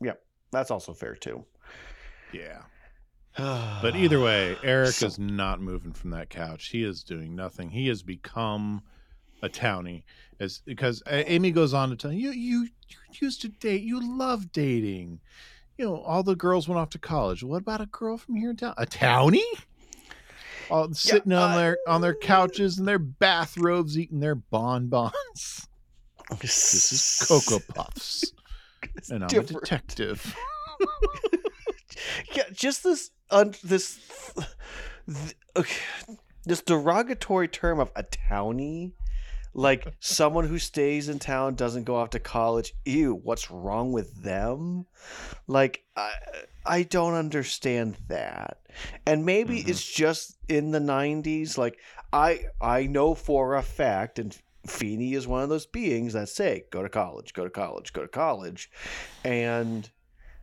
Yeah, 0.00 0.14
that's 0.50 0.70
also 0.70 0.92
fair 0.92 1.14
too 1.14 1.44
Yeah. 2.32 2.62
But 3.82 3.96
either 3.96 4.20
way, 4.20 4.56
Eric 4.62 5.00
is 5.02 5.18
not 5.18 5.60
moving 5.60 5.92
from 5.92 6.10
that 6.10 6.28
couch. 6.28 6.68
He 6.68 6.82
is 6.82 7.02
doing 7.02 7.34
nothing. 7.36 7.70
He 7.70 7.88
has 7.88 8.02
become 8.02 8.82
a 9.42 9.48
townie, 9.48 10.02
as 10.40 10.60
because 10.64 11.02
Amy 11.06 11.52
goes 11.52 11.72
on 11.72 11.90
to 11.90 11.96
tell 11.96 12.12
you, 12.12 12.30
you 12.30 12.68
you 12.88 12.96
used 13.20 13.40
to 13.42 13.48
date, 13.48 13.82
you 13.82 14.00
love 14.18 14.50
dating. 14.52 15.20
You 15.76 15.84
know, 15.84 16.00
all 16.00 16.24
the 16.24 16.34
girls 16.34 16.68
went 16.68 16.80
off 16.80 16.90
to 16.90 16.98
college. 16.98 17.44
What 17.44 17.58
about 17.58 17.80
a 17.80 17.86
girl 17.86 18.18
from 18.18 18.34
here 18.34 18.50
in 18.50 18.56
town? 18.56 18.74
A 18.76 18.86
townie? 18.86 19.42
All 20.70 20.92
sitting 20.92 21.32
on 21.32 21.52
uh, 21.52 21.56
their 21.56 21.78
on 21.86 22.00
their 22.00 22.14
couches 22.14 22.78
in 22.78 22.84
their 22.84 22.98
bathrobes, 22.98 23.98
eating 23.98 24.20
their 24.20 24.34
bonbons. 24.34 25.66
This 26.40 26.92
is 26.92 27.26
Cocoa 27.26 27.60
Puffs, 27.74 28.32
and 29.10 29.22
I'm 29.24 29.28
different. 29.28 29.50
a 29.50 29.60
detective. 29.60 30.36
yeah, 32.34 32.44
just 32.52 32.82
this 32.84 33.10
un, 33.30 33.54
this 33.64 33.98
th- 35.06 35.36
okay, 35.56 35.80
this 36.44 36.60
derogatory 36.62 37.48
term 37.48 37.80
of 37.80 37.90
a 37.96 38.02
townie, 38.02 38.92
like 39.58 39.86
someone 39.98 40.46
who 40.46 40.58
stays 40.58 41.08
in 41.08 41.18
town 41.18 41.54
doesn't 41.56 41.84
go 41.84 41.96
off 41.96 42.10
to 42.10 42.20
college. 42.20 42.74
Ew, 42.84 43.14
what's 43.14 43.50
wrong 43.50 43.92
with 43.92 44.22
them? 44.22 44.86
Like 45.46 45.84
I 45.96 46.12
I 46.64 46.82
don't 46.84 47.14
understand 47.14 47.96
that. 48.06 48.60
And 49.04 49.26
maybe 49.26 49.60
Mhm. 49.62 49.68
it's 49.68 49.84
just 49.84 50.38
in 50.48 50.70
the 50.70 50.80
90s 50.80 51.58
like 51.58 51.78
I 52.12 52.44
I 52.60 52.86
know 52.86 53.14
for 53.14 53.56
a 53.56 53.62
fact 53.62 54.18
and 54.18 54.36
Feeney 54.66 55.14
is 55.14 55.26
one 55.26 55.42
of 55.42 55.48
those 55.48 55.66
beings 55.66 56.12
that 56.12 56.28
say 56.28 56.64
go 56.70 56.82
to 56.82 56.88
college, 56.88 57.32
go 57.32 57.44
to 57.44 57.50
college, 57.50 57.92
go 57.92 58.02
to 58.02 58.08
college. 58.08 58.70
And 59.24 59.90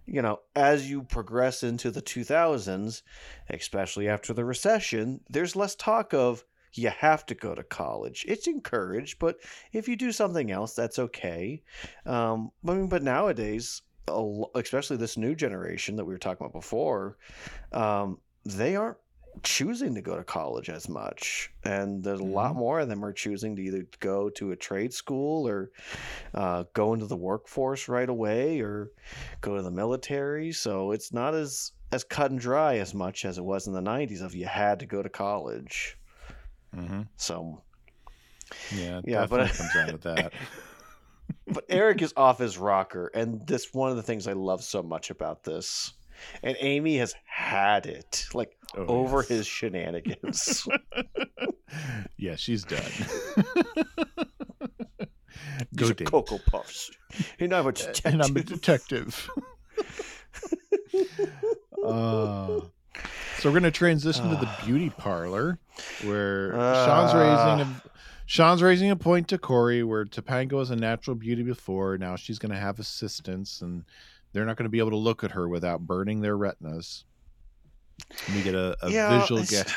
you 0.05 0.21
know, 0.21 0.41
as 0.55 0.89
you 0.89 1.01
progress 1.03 1.63
into 1.63 1.89
the 1.89 2.01
2000s, 2.01 3.01
especially 3.49 4.07
after 4.07 4.33
the 4.33 4.45
recession, 4.45 5.21
there's 5.29 5.55
less 5.55 5.73
talk 5.73 6.13
of 6.13 6.43
you 6.77 6.89
have 6.89 7.25
to 7.27 7.35
go 7.35 7.55
to 7.55 7.63
college. 7.63 8.25
It's 8.27 8.47
encouraged, 8.47 9.19
but 9.19 9.37
if 9.71 9.87
you 9.87 9.95
do 9.95 10.11
something 10.11 10.51
else, 10.51 10.73
that's 10.75 10.99
okay. 10.99 11.63
Um, 12.05 12.51
I 12.67 12.73
mean, 12.73 12.87
but 12.89 13.03
nowadays, 13.03 13.81
especially 14.55 14.97
this 14.97 15.17
new 15.17 15.35
generation 15.35 15.95
that 15.95 16.05
we 16.05 16.13
were 16.13 16.19
talking 16.19 16.45
about 16.45 16.53
before, 16.59 17.17
um, 17.71 18.21
they 18.45 18.75
aren't 18.75 18.97
choosing 19.43 19.93
to 19.95 20.01
go 20.01 20.15
to 20.15 20.23
college 20.23 20.69
as 20.69 20.87
much, 20.87 21.51
and 21.63 22.03
there's 22.03 22.21
a 22.21 22.23
lot 22.23 22.55
Mhm. 22.55 22.59
more 22.59 22.79
of 22.79 22.87
them 22.87 23.03
are 23.03 23.11
choosing 23.13 23.55
to 23.55 23.61
either 23.61 23.85
go 23.99 24.29
to 24.29 24.51
a 24.51 24.55
trade 24.55 24.93
school 24.93 25.47
or 25.47 25.71
uh, 26.33 26.63
go 26.73 26.93
into 26.93 27.05
the 27.07 27.17
workforce 27.17 27.87
right 27.87 28.09
away 28.09 28.61
or 28.61 28.91
go 29.41 29.55
to 29.55 29.61
the 29.63 29.71
military. 29.71 30.51
So 30.51 30.91
it's 30.91 31.13
not 31.13 31.33
as 31.35 31.71
as 31.91 32.03
cut 32.03 32.31
and 32.31 32.39
dry 32.39 32.77
as 32.77 32.93
much 32.93 33.25
as 33.25 33.37
it 33.37 33.43
was 33.45 33.67
in 33.67 33.73
the 33.73 33.81
90s 33.81 34.21
of 34.21 34.35
you 34.35 34.45
had 34.45 34.79
to 34.79 34.85
go 34.85 35.01
to 35.03 35.09
college. 35.09 35.97
Hmm 36.75 37.01
So 37.17 37.61
Yeah, 38.75 39.01
Yeah, 39.05 39.25
but- 39.27 39.51
comes 39.51 39.75
out 39.75 39.89
of 39.93 40.01
that. 40.01 40.33
but 41.47 41.65
Eric 41.69 42.01
is 42.01 42.13
off 42.17 42.37
his 42.39 42.57
rocker 42.57 43.09
and 43.13 43.45
this 43.47 43.73
one 43.73 43.89
of 43.89 43.95
the 43.97 44.03
things 44.03 44.27
I 44.27 44.33
love 44.33 44.63
so 44.63 44.83
much 44.83 45.09
about 45.09 45.43
this. 45.43 45.93
And 46.43 46.55
Amy 46.59 46.97
has 46.97 47.13
had 47.25 47.85
it 47.87 48.25
like 48.33 48.55
Oh, 48.77 48.85
over 48.87 49.17
yes. 49.19 49.27
his 49.27 49.47
shenanigans. 49.47 50.67
yeah, 52.17 52.35
she's 52.35 52.63
done. 52.63 52.81
Go 55.75 55.87
These. 55.89 56.07
Cocoa 56.07 56.39
Puffs. 56.47 56.89
You 57.39 57.47
know 57.47 57.57
how 57.57 57.63
much 57.63 58.01
and 58.05 58.21
I'm 58.23 58.35
a 58.35 58.43
detective- 58.43 59.29
detective. 60.91 61.19
uh, 61.85 62.61
so 63.39 63.49
we're 63.49 63.59
gonna 63.59 63.71
transition 63.71 64.29
to 64.29 64.35
the 64.35 64.49
beauty 64.65 64.89
parlor, 64.89 65.59
where 66.03 66.51
Shawn's 66.53 67.13
raising 67.13 67.61
a 67.67 67.81
Shawn's 68.27 68.61
raising 68.63 68.89
a 68.91 68.95
point 68.95 69.27
to 69.27 69.37
Cory, 69.37 69.83
where 69.83 70.03
Topanga 70.05 70.53
was 70.53 70.71
a 70.71 70.75
natural 70.75 71.15
beauty 71.15 71.43
before. 71.43 71.97
Now 71.97 72.15
she's 72.15 72.39
gonna 72.39 72.59
have 72.59 72.79
assistants, 72.79 73.61
and 73.61 73.83
they're 74.33 74.45
not 74.45 74.57
gonna 74.57 74.69
be 74.69 74.79
able 74.79 74.89
to 74.91 74.97
look 74.97 75.23
at 75.23 75.31
her 75.31 75.47
without 75.47 75.81
burning 75.85 76.21
their 76.21 76.35
retinas. 76.37 77.05
We 78.33 78.41
get 78.41 78.55
a, 78.55 78.75
a 78.85 78.89
Yeah, 78.91 79.19
visual 79.21 79.41
it's- 79.41 79.63
get. 79.63 79.75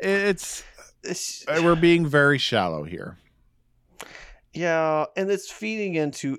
It's 0.00 0.64
it's- 1.04 1.44
uh, 1.48 1.60
we're 1.62 1.76
being 1.76 2.06
very 2.06 2.38
shallow 2.38 2.84
here. 2.84 3.18
Yeah, 4.54 5.06
and 5.16 5.30
it's 5.30 5.50
feeding 5.50 5.94
into 5.94 6.38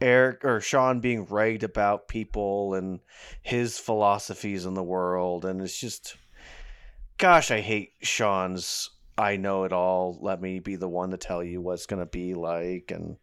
Eric 0.00 0.44
or 0.44 0.60
Shawn 0.60 1.00
being 1.00 1.24
right 1.26 1.62
about 1.62 2.08
people 2.08 2.74
and 2.74 3.00
his 3.42 3.78
philosophies 3.78 4.66
in 4.66 4.74
the 4.74 4.82
world, 4.82 5.44
and 5.44 5.60
it's 5.60 5.78
just, 5.78 6.16
gosh, 7.18 7.50
I 7.50 7.60
hate 7.60 7.92
Shawn's. 8.02 8.90
I 9.18 9.36
know 9.36 9.64
it 9.64 9.72
all. 9.72 10.18
Let 10.20 10.42
me 10.42 10.58
be 10.58 10.76
the 10.76 10.88
one 10.88 11.10
to 11.10 11.16
tell 11.16 11.42
you 11.42 11.60
what's 11.60 11.86
gonna 11.86 12.06
be 12.06 12.34
like, 12.34 12.90
and 12.90 13.16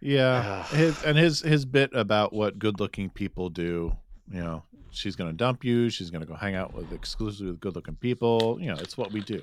Yeah, 0.00 0.42
ah. 0.44 0.68
Ugh. 0.70 0.76
his, 0.76 1.02
and 1.04 1.18
his 1.18 1.40
his 1.40 1.64
bit 1.64 1.90
about 1.94 2.32
what 2.32 2.58
good-looking 2.58 3.10
people 3.10 3.48
do. 3.48 3.96
You 4.30 4.40
know, 4.40 4.62
she's 4.90 5.16
going 5.16 5.30
to 5.30 5.36
dump 5.36 5.64
you. 5.64 5.90
She's 5.90 6.10
going 6.10 6.20
to 6.22 6.26
go 6.26 6.34
hang 6.34 6.54
out 6.54 6.74
with 6.74 6.92
exclusively 6.92 7.52
with 7.52 7.60
good-looking 7.60 7.96
people. 7.96 8.58
You 8.60 8.68
know, 8.68 8.76
it's 8.80 8.96
what 8.96 9.12
we 9.12 9.20
do. 9.20 9.42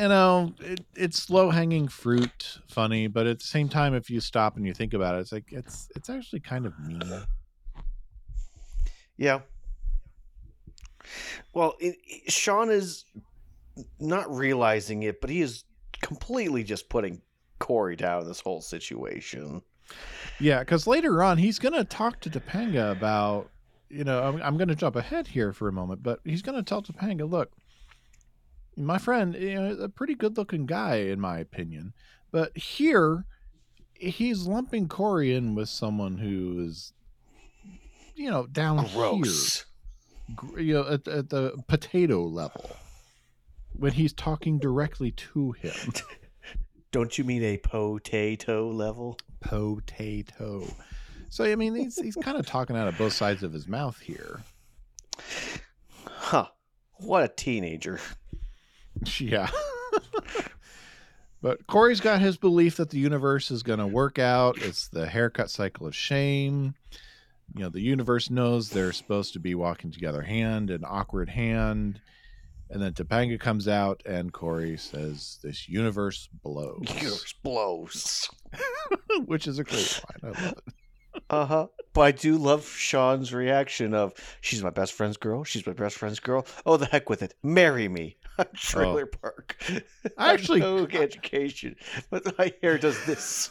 You 0.00 0.08
know, 0.08 0.52
it, 0.60 0.84
it's 0.94 1.28
low-hanging 1.28 1.88
fruit, 1.88 2.58
funny, 2.68 3.06
but 3.06 3.26
at 3.26 3.38
the 3.40 3.44
same 3.44 3.68
time, 3.68 3.94
if 3.94 4.08
you 4.08 4.20
stop 4.20 4.56
and 4.56 4.66
you 4.66 4.72
think 4.72 4.94
about 4.94 5.16
it, 5.16 5.18
it's 5.20 5.32
like 5.32 5.52
it's 5.52 5.88
it's 5.94 6.08
actually 6.08 6.40
kind 6.40 6.64
of 6.66 6.72
mean. 6.78 7.02
yeah. 9.16 9.40
Well, 11.52 11.74
it, 11.80 11.96
it- 12.06 12.32
Shawn 12.32 12.70
is 12.70 13.04
not 14.00 14.34
realizing 14.34 15.02
it, 15.02 15.20
but 15.20 15.30
he 15.30 15.42
is 15.42 15.64
completely 16.00 16.64
just 16.64 16.88
putting 16.88 17.20
Cory 17.58 17.96
down 17.96 18.22
in 18.22 18.28
this 18.28 18.40
whole 18.40 18.60
situation. 18.62 19.62
Yeah, 20.40 20.60
because 20.60 20.86
later 20.86 21.22
on, 21.22 21.38
he's 21.38 21.58
going 21.58 21.74
to 21.74 21.84
talk 21.84 22.20
to 22.20 22.30
Topanga 22.30 22.90
about, 22.92 23.50
you 23.90 24.04
know, 24.04 24.22
I'm, 24.22 24.42
I'm 24.42 24.56
going 24.56 24.68
to 24.68 24.74
jump 24.74 24.96
ahead 24.96 25.26
here 25.26 25.52
for 25.52 25.68
a 25.68 25.72
moment, 25.72 26.02
but 26.02 26.20
he's 26.24 26.42
going 26.42 26.56
to 26.56 26.62
tell 26.62 26.82
Topanga, 26.82 27.28
look, 27.30 27.52
my 28.76 28.98
friend, 28.98 29.34
you 29.34 29.54
know, 29.54 29.70
a 29.82 29.88
pretty 29.88 30.14
good 30.14 30.36
looking 30.36 30.66
guy, 30.66 30.96
in 30.96 31.20
my 31.20 31.38
opinion. 31.38 31.92
But 32.30 32.56
here, 32.56 33.24
he's 33.94 34.46
lumping 34.46 34.88
Cory 34.88 35.34
in 35.34 35.54
with 35.54 35.68
someone 35.68 36.18
who 36.18 36.64
is, 36.66 36.92
you 38.14 38.30
know, 38.30 38.46
down 38.46 38.88
Gross. 38.92 39.64
here, 40.52 40.60
you 40.60 40.74
know, 40.74 40.88
at, 40.88 41.06
at 41.06 41.28
the 41.30 41.62
potato 41.68 42.22
level 42.24 42.76
when 43.76 43.92
he's 43.92 44.12
talking 44.12 44.58
directly 44.58 45.10
to 45.12 45.52
him. 45.52 45.92
Don't 46.92 47.18
you 47.18 47.24
mean 47.24 47.42
a 47.42 47.58
potato 47.58 48.70
level? 48.70 49.16
potato. 49.44 50.66
So 51.28 51.44
I 51.44 51.54
mean, 51.54 51.74
he's 51.74 52.00
he's 52.00 52.16
kind 52.16 52.36
of 52.36 52.46
talking 52.46 52.76
out 52.76 52.88
of 52.88 52.98
both 52.98 53.12
sides 53.12 53.42
of 53.42 53.52
his 53.52 53.68
mouth 53.68 53.98
here. 54.00 54.40
Huh. 56.06 56.46
What 56.98 57.22
a 57.22 57.28
teenager. 57.28 58.00
Yeah. 59.20 59.50
but 61.42 61.66
Cory's 61.66 62.00
got 62.00 62.20
his 62.20 62.36
belief 62.36 62.76
that 62.76 62.90
the 62.90 62.98
universe 62.98 63.50
is 63.50 63.62
going 63.62 63.78
to 63.78 63.86
work 63.86 64.18
out. 64.18 64.58
It's 64.58 64.88
the 64.88 65.06
haircut 65.06 65.50
cycle 65.50 65.86
of 65.86 65.94
shame. 65.94 66.74
You 67.54 67.64
know, 67.64 67.68
the 67.68 67.80
universe 67.82 68.30
knows 68.30 68.70
they're 68.70 68.92
supposed 68.92 69.34
to 69.34 69.38
be 69.40 69.54
walking 69.54 69.90
together 69.90 70.22
hand 70.22 70.70
in 70.70 70.84
awkward 70.84 71.28
hand. 71.28 72.00
And 72.70 72.82
then 72.82 72.94
Topanga 72.94 73.38
comes 73.38 73.68
out 73.68 74.02
and 74.06 74.32
Cory 74.32 74.78
says, 74.78 75.38
This 75.42 75.68
universe 75.68 76.28
blows. 76.42 76.82
Universe 76.88 77.34
blows. 77.42 78.28
Which 79.26 79.46
is 79.46 79.58
a 79.58 79.64
great 79.64 80.02
line. 80.22 80.34
I 80.34 80.40
love 80.40 80.52
it. 80.52 80.74
Uh 81.30 81.46
huh. 81.46 81.66
But 81.92 82.00
I 82.00 82.10
do 82.12 82.36
love 82.38 82.66
Shawn's 82.66 83.32
reaction 83.32 83.94
of, 83.94 84.14
she's 84.40 84.64
my 84.64 84.70
best 84.70 84.94
friend's 84.94 85.16
girl. 85.16 85.44
She's 85.44 85.64
my 85.66 85.72
best 85.74 85.96
friend's 85.96 86.18
girl. 86.18 86.46
Oh, 86.66 86.76
the 86.76 86.86
heck 86.86 87.08
with 87.08 87.22
it. 87.22 87.34
Marry 87.42 87.88
me. 87.88 88.16
Oh. 88.38 88.44
Trailer 88.54 89.06
park. 89.06 89.56
I 90.18 90.32
actually- 90.32 90.60
no 90.60 90.86
education, 90.92 91.76
but 92.10 92.36
my 92.38 92.52
hair 92.62 92.78
does 92.78 93.04
this. 93.06 93.50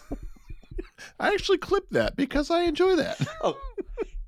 I 1.20 1.30
actually 1.30 1.58
clipped 1.60 1.94
that 1.94 2.16
because 2.18 2.52
I 2.52 2.64
enjoy 2.64 2.96
that. 2.98 3.20
Oh, 3.44 3.58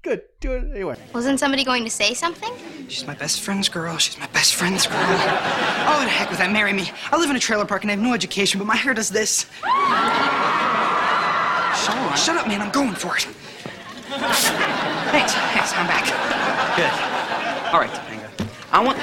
good. 0.01 0.21
Do 0.39 0.53
it 0.53 0.71
anyway. 0.71 0.95
Wasn't 1.13 1.39
somebody 1.39 1.63
going 1.65 1.83
to 1.83 1.89
say 1.89 2.13
something? 2.13 2.53
She's 2.87 3.05
my 3.07 3.15
best 3.15 3.41
friend's 3.41 3.67
girl. 3.67 3.97
She's 3.97 4.17
my 4.19 4.27
best 4.27 4.53
friend's 4.55 4.85
girl. 4.87 4.97
Oh, 4.99 5.99
the 6.03 6.07
heck 6.09 6.29
with 6.29 6.37
that. 6.39 6.51
Marry 6.53 6.71
me. 6.73 6.91
I 7.11 7.17
live 7.17 7.29
in 7.31 7.35
a 7.35 7.39
trailer 7.39 7.65
park 7.65 7.81
and 7.83 7.91
I 7.91 7.95
have 7.95 8.03
no 8.03 8.13
education, 8.13 8.59
but 8.59 8.65
my 8.67 8.75
hair 8.75 8.93
does 8.93 9.09
this. 9.09 9.47
Shawn, 11.83 12.15
shut 12.15 12.37
up, 12.37 12.47
man. 12.47 12.61
I'm 12.61 12.71
going 12.71 12.93
for 12.93 13.17
it. 13.17 13.23
Thanks. 15.11 15.33
Thanks. 15.33 15.73
I'm 15.75 15.87
back. 15.87 16.05
Good. 16.77 17.73
All 17.73 17.79
right, 17.81 17.89
Topanga. 17.91 18.29
I 18.71 18.83
want. 18.83 18.97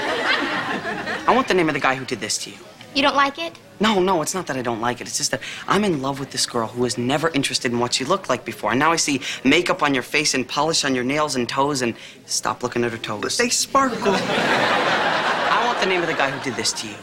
I 1.27 1.35
want 1.35 1.49
the 1.49 1.55
name 1.55 1.69
of 1.69 1.75
the 1.75 1.81
guy 1.81 1.95
who 1.95 2.05
did 2.05 2.21
this 2.21 2.39
to 2.39 2.51
you. 2.51 2.57
You 2.95 3.03
don't 3.03 3.17
like 3.17 3.39
it? 3.39 3.59
No, 3.81 4.01
no, 4.01 4.23
it's 4.23 4.35
not 4.35 4.47
that 4.49 4.57
I 4.57 4.63
don't 4.63 4.81
like 4.81 5.01
it. 5.01 5.07
It's 5.07 5.17
just 5.17 5.31
that 5.31 5.41
I'm 5.67 5.83
in 5.85 6.03
love 6.03 6.21
with 6.21 6.31
this 6.31 6.47
girl 6.47 6.69
who 6.69 6.83
was 6.83 6.99
never 6.99 7.31
interested 7.31 7.73
in 7.73 7.79
what 7.79 7.95
she 7.95 8.05
looked 8.05 8.29
like 8.29 8.45
before. 8.45 8.71
And 8.71 8.79
now 8.79 8.93
I 8.93 8.97
see 8.97 9.21
makeup 9.45 9.83
on 9.83 9.95
your 9.95 10.03
face 10.03 10.35
and 10.35 10.47
polish 10.47 10.85
on 10.85 10.95
your 10.95 11.05
nails 11.05 11.37
and 11.37 11.49
toes 11.49 11.81
and 11.83 11.95
stop 12.27 12.63
looking 12.63 12.85
at 12.85 12.93
her 12.93 12.99
toes. 12.99 13.39
They 13.39 13.49
sparkle. 13.49 14.15
I 14.15 15.63
want 15.65 15.81
the 15.81 15.87
name 15.87 16.03
of 16.03 16.07
the 16.07 16.15
guy 16.15 16.31
who 16.31 16.43
did 16.45 16.55
this 16.55 16.73
to 16.75 16.89
you. 16.89 16.95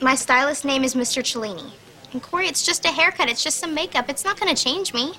My 0.00 0.14
stylist 0.14 0.64
name 0.64 0.82
is 0.84 0.94
Mr. 0.94 1.22
Cellini. 1.22 1.72
And 2.12 2.22
Cory, 2.22 2.48
it's 2.48 2.64
just 2.64 2.84
a 2.84 2.88
haircut. 2.88 3.28
It's 3.28 3.42
just 3.42 3.58
some 3.58 3.74
makeup. 3.74 4.08
It's 4.08 4.24
not 4.24 4.38
going 4.38 4.54
to 4.54 4.62
change 4.62 4.92
me. 4.92 5.14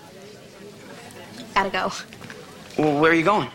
Gotta 1.54 1.70
go. 1.70 1.92
Well, 2.78 3.00
where 3.00 3.12
are 3.12 3.16
you 3.16 3.24
going? 3.24 3.50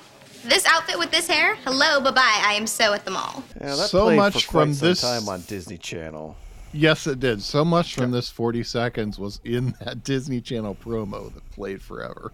This 0.45 0.65
outfit 0.67 0.99
with 0.99 1.11
this 1.11 1.27
hair? 1.29 1.57
Hello, 1.65 2.01
bye 2.01 2.11
bye. 2.11 2.43
I 2.45 2.55
am 2.55 2.67
so 2.67 2.93
at 2.95 3.05
the 3.05 3.11
mall. 3.11 3.43
Yeah, 3.61 3.77
that 3.77 3.89
So 3.91 4.05
played 4.05 4.17
much 4.17 4.45
for 4.47 4.51
quite 4.51 4.63
from 4.63 4.75
some 4.75 4.89
this- 4.89 5.01
time 5.01 5.29
on 5.29 5.43
Disney 5.43 5.79
Channel. 5.79 6.37
Yes, 6.73 7.07
it 7.09 7.19
did. 7.19 7.43
So 7.43 7.65
much 7.65 7.97
from 7.97 8.13
this 8.13 8.29
40 8.31 8.63
seconds 8.63 9.19
was 9.19 9.41
in 9.45 9.75
that 9.85 10.05
Disney 10.05 10.41
Channel 10.41 10.77
promo 10.77 11.33
that 11.35 11.51
played 11.51 11.83
forever. 11.83 12.33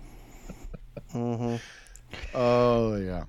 Mm-hmm. 1.15 1.57
Oh, 2.35 2.97
yeah. 2.97 3.25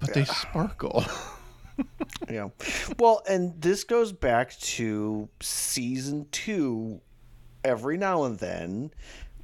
But 0.00 0.14
they 0.14 0.24
sparkle. 0.24 1.04
Yeah. 2.30 2.48
Well, 2.98 3.22
and 3.28 3.60
this 3.60 3.84
goes 3.84 4.10
back 4.10 4.58
to 4.60 5.28
season 5.42 6.26
two. 6.32 7.02
Every 7.62 7.98
now 7.98 8.24
and 8.24 8.38
then, 8.38 8.92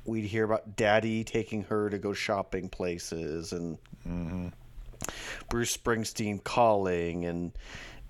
we'd 0.05 0.25
hear 0.25 0.45
about 0.45 0.77
Daddy 0.77 1.25
taking 1.25 1.65
her 1.65 1.91
to 1.91 1.99
go 1.99 2.13
shopping 2.13 2.69
places, 2.69 3.53
and 3.53 3.79
mm-hmm. 4.07 4.49
Bruce 5.49 5.77
Springsteen 5.77 6.43
calling, 6.43 7.25
and 7.25 7.53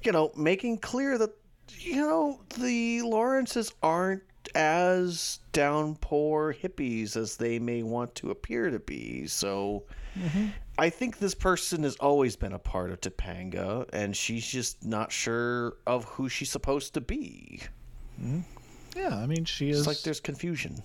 you 0.03 0.13
know, 0.13 0.33
making 0.37 0.79
clear 0.79 1.19
that 1.19 1.31
you 1.79 1.97
know 1.97 2.41
the 2.59 3.03
Lawrences 3.03 3.73
aren't 3.83 4.23
as 4.55 5.39
downpour 5.53 6.55
hippies 6.55 7.17
as 7.17 7.37
they 7.37 7.59
may 7.59 7.83
want 7.83 8.15
to 8.17 8.31
appear 8.31 8.71
to 8.71 8.79
be. 8.79 9.27
So. 9.27 9.85
Mm-hmm. 10.19 10.49
I 10.79 10.89
think 10.89 11.19
this 11.19 11.35
person 11.35 11.83
has 11.83 11.97
always 11.97 12.35
been 12.35 12.55
a 12.55 12.59
part 12.59 12.91
of 12.91 13.01
Topanga, 13.01 13.87
and 13.93 14.17
she's 14.17 14.47
just 14.47 14.85
not 14.85 15.13
sure 15.13 15.75
of 15.87 16.05
who 16.05 16.31
she's 16.31 16.51
supposed 16.51 16.95
to 16.95 17.01
be. 17.03 17.61
Mm-hmm. 18.21 18.41
yeah, 18.97 19.15
I 19.15 19.27
mean, 19.27 19.45
she 19.45 19.69
It's 19.69 19.81
is 19.81 19.87
like 19.87 20.01
there's 20.01 20.21
confusion. 20.21 20.83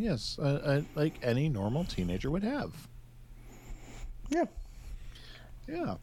Yes, 0.00 0.38
uh, 0.40 0.42
uh, 0.42 0.82
like 0.94 1.14
any 1.22 1.48
normal 1.48 1.84
teenager 1.84 2.30
would 2.30 2.42
have. 2.42 2.72
Yeah. 4.28 4.44
Yeah. 5.68 5.96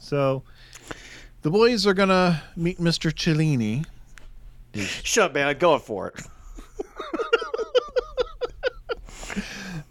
So 0.00 0.42
the 1.42 1.50
boys 1.50 1.86
are 1.86 1.94
gonna 1.94 2.42
meet 2.56 2.78
Mr. 2.78 3.12
Cellini. 3.12 3.84
Shut 4.74 5.26
up, 5.26 5.34
man. 5.34 5.48
I'm 5.48 5.58
going 5.58 5.80
for 5.80 6.08
it. 6.08 6.20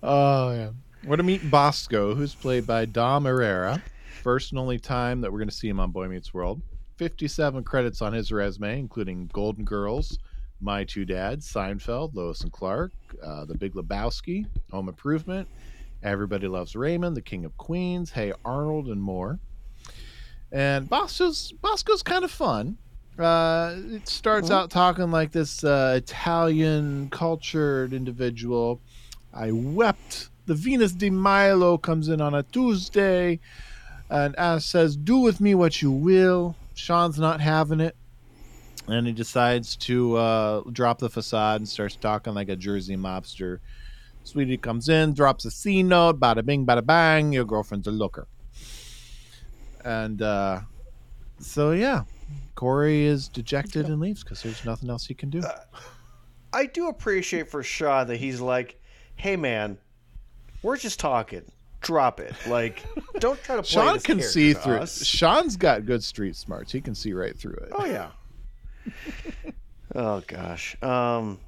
Oh 0.03 0.51
yeah. 0.51 0.69
We're 1.03 1.17
gonna 1.17 1.23
meet 1.23 1.49
Bosco, 1.49 2.15
who's 2.15 2.33
played 2.33 2.65
by 2.67 2.85
Dom 2.85 3.25
Herrera. 3.25 3.81
First 4.23 4.51
and 4.51 4.59
only 4.59 4.79
time 4.79 5.21
that 5.21 5.31
we're 5.31 5.39
gonna 5.39 5.51
see 5.51 5.67
him 5.67 5.79
on 5.79 5.91
Boy 5.91 6.07
Meets 6.07 6.33
World. 6.33 6.61
Fifty-seven 6.97 7.63
credits 7.63 8.01
on 8.01 8.13
his 8.13 8.31
resume, 8.31 8.79
including 8.79 9.29
Golden 9.33 9.65
Girls, 9.65 10.17
My 10.61 10.83
Two 10.83 11.05
Dads, 11.05 11.51
Seinfeld, 11.51 12.15
Lois 12.15 12.41
and 12.41 12.51
Clark, 12.51 12.91
uh, 13.23 13.45
The 13.45 13.55
Big 13.55 13.73
Lebowski, 13.73 14.45
Home 14.71 14.89
Improvement, 14.89 15.47
Everybody 16.03 16.47
Loves 16.47 16.75
Raymond, 16.75 17.15
The 17.15 17.21
King 17.21 17.45
of 17.45 17.55
Queens, 17.57 18.11
Hey 18.11 18.33
Arnold, 18.43 18.87
and 18.87 19.01
more. 19.01 19.39
And 20.51 20.89
Bosco's 20.89 21.53
Bosco's 21.61 22.03
kind 22.03 22.23
of 22.23 22.31
fun. 22.31 22.77
Uh, 23.19 23.75
it 23.87 24.07
starts 24.07 24.51
out 24.51 24.69
talking 24.69 25.09
like 25.09 25.31
this 25.31 25.63
uh, 25.63 25.95
Italian 25.97 27.09
cultured 27.09 27.93
individual. 27.93 28.79
I 29.33 29.51
wept. 29.51 30.29
The 30.45 30.53
Venus 30.53 30.93
de 30.93 31.09
Milo 31.09 31.77
comes 31.77 32.07
in 32.07 32.21
on 32.21 32.33
a 32.33 32.43
Tuesday 32.43 33.39
and 34.09 34.37
Ash 34.37 34.65
says, 34.65 34.95
Do 34.95 35.17
with 35.17 35.41
me 35.41 35.55
what 35.55 35.81
you 35.81 35.91
will. 35.91 36.55
Shawn's 36.73 37.19
not 37.19 37.41
having 37.41 37.79
it. 37.79 37.95
And 38.87 39.05
he 39.05 39.13
decides 39.13 39.75
to 39.77 40.15
uh, 40.15 40.61
drop 40.71 40.99
the 40.99 41.09
facade 41.09 41.59
and 41.59 41.67
starts 41.67 41.95
talking 41.97 42.33
like 42.33 42.49
a 42.49 42.55
Jersey 42.55 42.95
mobster. 42.95 43.59
Sweetie 44.23 44.57
comes 44.57 44.87
in, 44.89 45.13
drops 45.13 45.45
a 45.45 45.51
C 45.51 45.83
note, 45.83 46.19
bada 46.19 46.45
bing, 46.45 46.65
bada 46.65 46.85
bang, 46.85 47.33
your 47.33 47.45
girlfriend's 47.45 47.87
a 47.87 47.91
looker. 47.91 48.27
And 49.83 50.21
uh, 50.21 50.61
so, 51.39 51.71
yeah, 51.71 52.03
Cory 52.55 53.05
is 53.05 53.27
dejected 53.27 53.87
and 53.87 53.99
leaves 53.99 54.23
because 54.23 54.41
there's 54.41 54.63
nothing 54.65 54.89
else 54.89 55.05
he 55.05 55.13
can 55.13 55.29
do. 55.29 55.43
I 56.53 56.65
do 56.65 56.87
appreciate 56.87 57.49
for 57.49 57.63
Shawn 57.63 58.07
that 58.07 58.17
he's 58.17 58.39
like, 58.41 58.81
hey, 59.15 59.35
man, 59.35 59.77
we're 60.61 60.77
just 60.77 60.99
talking. 60.99 61.43
Drop 61.81 62.19
it. 62.19 62.33
Like, 62.47 62.83
don't 63.19 63.41
try 63.43 63.55
to 63.57 63.61
play 63.61 63.69
Shawn 63.69 63.99
can 63.99 64.21
see 64.21 64.53
through 64.53 64.75
it. 64.75 64.81
us. 64.83 65.05
Shawn's 65.05 65.55
got 65.55 65.85
good 65.85 66.03
street 66.03 66.35
smarts. 66.35 66.71
He 66.71 66.81
can 66.81 66.95
see 66.95 67.13
right 67.13 67.37
through 67.37 67.57
it. 67.61 67.69
Oh 67.71 67.85
yeah. 67.85 68.09
oh 69.95 70.21
gosh. 70.27 70.75
Um 70.81 71.39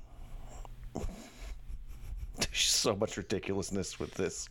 there's 2.39 2.63
so 2.63 2.95
much 2.95 3.17
ridiculousness 3.17 3.99
with 3.99 4.13
this 4.13 4.49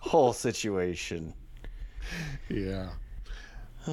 whole 0.00 0.32
situation. 0.32 1.34
Yeah. 2.48 2.88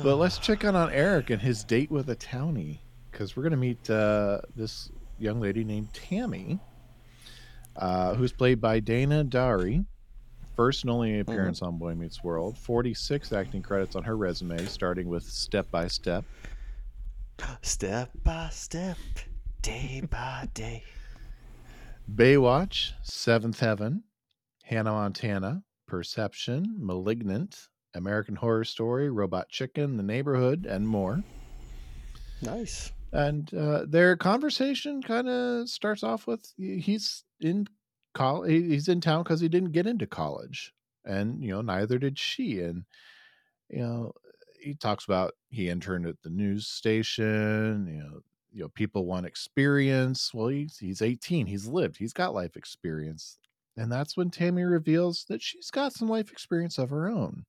But 0.02 0.16
let's 0.16 0.38
check 0.40 0.64
out 0.64 0.76
on 0.76 0.92
Eric 0.92 1.30
and 1.30 1.42
his 1.42 1.64
date 1.64 1.92
with 1.92 2.10
a 2.10 2.16
townie 2.16 2.80
because 3.12 3.36
we're 3.36 3.44
going 3.44 3.52
to 3.52 3.58
meet 3.58 3.90
uh, 3.90 4.42
this 4.56 4.90
young 5.20 5.40
lady 5.40 5.64
named 5.64 5.94
Tammy, 5.94 6.60
uh, 7.76 8.16
who's 8.16 8.32
played 8.32 8.60
by 8.60 8.80
Dana 8.80 9.24
Daurey. 9.24 9.86
First 10.56 10.84
and 10.84 10.92
only 10.92 11.20
appearance 11.20 11.64
on 11.64 11.78
Boy 11.80 11.96
Meets 11.96 12.24
World. 12.24 12.58
46 12.58 13.34
acting 13.34 13.64
credits 13.64 13.96
on 13.96 14.04
her 14.04 14.16
resume, 14.16 14.64
starting 14.66 15.10
with 15.10 15.24
Step 15.24 15.70
by 15.72 15.88
Step. 15.88 16.24
Step 17.62 18.12
by 18.24 18.50
step, 18.52 18.98
day 19.62 20.02
by 20.10 20.50
day. 20.54 20.84
Baywatch, 22.14 22.92
Seventh 23.02 23.60
Heaven, 23.60 24.04
Hannah 24.64 24.92
Montana, 24.92 25.64
Perception, 25.88 26.76
Malignant, 26.78 27.68
American 27.94 28.36
Horror 28.36 28.66
Story, 28.66 29.10
Robot 29.10 29.50
Chicken, 29.50 29.98
The 29.98 30.04
Neighborhood, 30.04 30.66
and 30.66 30.88
more. 30.88 31.24
Nice. 32.42 32.92
And 33.12 33.54
uh, 33.54 33.86
their 33.88 34.18
conversation 34.18 35.02
kind 35.02 35.30
of 35.30 35.70
starts 35.70 36.04
off 36.04 36.28
with 36.28 36.52
he's 36.58 37.24
in 37.40 37.68
college. 38.14 38.52
He's 38.52 38.88
in 38.88 39.02
town 39.02 39.24
because 39.24 39.40
he 39.40 39.48
didn't 39.48 39.72
get 39.72 39.88
into 39.88 40.08
college, 40.08 40.74
and 41.06 41.44
you 41.44 41.52
know 41.52 41.62
neither 41.62 42.00
did 42.00 42.18
she. 42.18 42.60
And 42.60 42.86
you 43.70 43.80
know 43.80 44.14
he 44.64 44.74
talks 44.74 45.06
about 45.06 45.34
he 45.50 45.70
interned 45.70 46.08
at 46.08 46.22
the 46.24 46.30
news 46.30 46.68
station. 46.68 47.88
You 47.88 47.98
know, 48.04 48.20
you 48.52 48.62
know 48.64 48.70
people 48.70 49.06
want 49.06 49.26
experience. 49.26 50.34
Well, 50.34 50.48
he's 50.48 50.78
he's 50.78 51.02
18. 51.02 51.48
He's 51.48 51.68
lived. 51.68 51.98
He's 51.98 52.14
got 52.14 52.34
life 52.34 52.56
experience, 52.56 53.38
and 53.78 53.92
that's 53.92 54.16
when 54.18 54.30
Tammy 54.30 54.64
reveals 54.64 55.26
that 55.30 55.42
she's 55.42 55.70
got 55.72 55.94
some 55.94 56.10
life 56.10 56.32
experience 56.32 56.78
of 56.78 56.90
her 56.90 57.08
own. 57.08 57.46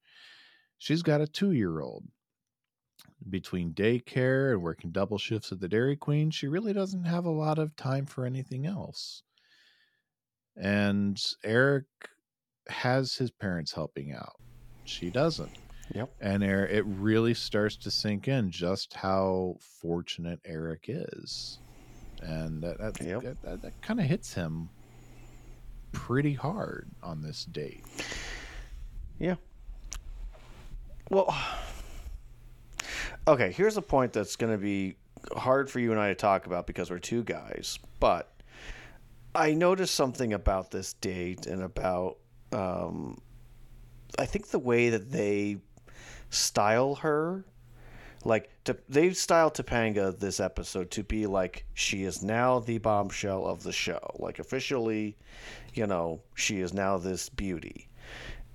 She's 0.78 1.02
got 1.02 1.20
a 1.20 1.26
two 1.26 1.52
year 1.52 1.80
old 1.80 2.04
between 3.28 3.72
daycare 3.72 4.52
and 4.52 4.62
working 4.62 4.90
double 4.90 5.18
shifts 5.18 5.52
at 5.52 5.60
the 5.60 5.68
Dairy 5.68 5.96
Queen, 5.96 6.30
she 6.30 6.46
really 6.46 6.72
doesn't 6.72 7.04
have 7.04 7.24
a 7.24 7.30
lot 7.30 7.58
of 7.58 7.76
time 7.76 8.06
for 8.06 8.24
anything 8.24 8.66
else. 8.66 9.22
And 10.56 11.20
Eric 11.42 11.86
has 12.68 13.14
his 13.14 13.30
parents 13.30 13.72
helping 13.72 14.12
out. 14.12 14.36
She 14.84 15.10
doesn't. 15.10 15.63
Yep. 15.92 16.10
And 16.20 16.42
it 16.42 16.84
really 16.86 17.34
starts 17.34 17.76
to 17.76 17.90
sink 17.90 18.28
in 18.28 18.50
just 18.50 18.94
how 18.94 19.56
fortunate 19.60 20.40
Eric 20.44 20.86
is. 20.88 21.58
And 22.22 22.62
that, 22.62 22.78
that, 22.78 23.00
Yep. 23.00 23.22
that, 23.22 23.42
that, 23.42 23.62
that 23.62 23.82
kind 23.82 24.00
of 24.00 24.06
hits 24.06 24.32
him 24.34 24.70
pretty 25.92 26.34
hard 26.34 26.90
on 27.02 27.22
this 27.22 27.44
date. 27.44 27.84
Yeah. 29.18 29.36
Well, 31.10 31.36
okay, 33.28 33.52
here's 33.52 33.76
a 33.76 33.82
point 33.82 34.12
that's 34.12 34.36
going 34.36 34.52
to 34.52 34.58
be 34.58 34.96
hard 35.36 35.70
for 35.70 35.80
you 35.80 35.90
and 35.92 36.00
I 36.00 36.08
to 36.08 36.14
talk 36.14 36.46
about 36.46 36.66
because 36.66 36.90
we're 36.90 36.98
two 36.98 37.22
guys, 37.22 37.78
but 38.00 38.30
I 39.34 39.52
noticed 39.52 39.94
something 39.94 40.32
about 40.32 40.70
this 40.70 40.94
date 40.94 41.46
and 41.46 41.62
about 41.62 42.18
um, 42.52 43.20
I 44.18 44.26
think 44.26 44.48
the 44.48 44.58
way 44.58 44.90
that 44.90 45.10
they 45.10 45.58
style 46.30 46.96
her 46.96 47.44
like 48.24 48.48
to, 48.64 48.76
they 48.88 49.12
style 49.12 49.50
Topanga 49.50 50.18
this 50.18 50.40
episode 50.40 50.90
to 50.92 51.02
be 51.02 51.26
like 51.26 51.66
she 51.74 52.04
is 52.04 52.22
now 52.22 52.58
the 52.58 52.78
bombshell 52.78 53.46
of 53.46 53.62
the 53.62 53.72
show. 53.72 54.00
Like 54.18 54.38
officially, 54.38 55.16
you 55.74 55.86
know, 55.86 56.22
she 56.34 56.60
is 56.60 56.72
now 56.72 56.96
this 56.96 57.28
beauty. 57.28 57.88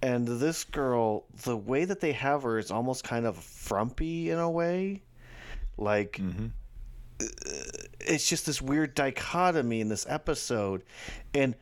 And 0.01 0.27
this 0.27 0.63
girl, 0.63 1.25
the 1.43 1.55
way 1.57 1.85
that 1.85 1.99
they 1.99 2.13
have 2.13 2.43
her 2.43 2.57
is 2.57 2.71
almost 2.71 3.03
kind 3.03 3.25
of 3.25 3.35
frumpy 3.37 4.29
in 4.31 4.39
a 4.39 4.49
way. 4.49 5.03
Like 5.77 6.13
Mm-hmm. 6.13 6.47
it's 7.99 8.27
just 8.27 8.45
this 8.45 8.61
weird 8.61 8.95
dichotomy 8.95 9.81
in 9.81 9.89
this 9.89 10.05
episode 10.09 10.83
and 11.33 11.53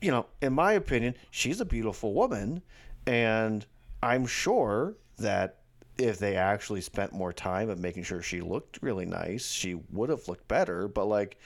you 0.00 0.10
know 0.10 0.26
in 0.40 0.52
my 0.52 0.72
opinion 0.74 1.14
she's 1.30 1.60
a 1.60 1.64
beautiful 1.64 2.14
woman 2.14 2.62
and 3.06 3.66
i'm 4.02 4.26
sure 4.26 4.94
that 5.18 5.58
if 5.98 6.18
they 6.18 6.36
actually 6.36 6.80
spent 6.82 7.12
more 7.12 7.32
time 7.32 7.70
of 7.70 7.78
making 7.78 8.02
sure 8.02 8.20
she 8.20 8.42
looked 8.42 8.78
really 8.82 9.06
nice 9.06 9.46
she 9.46 9.74
would 9.90 10.10
have 10.10 10.28
looked 10.28 10.46
better. 10.48 10.88
But 10.88 11.06
like 11.06 11.38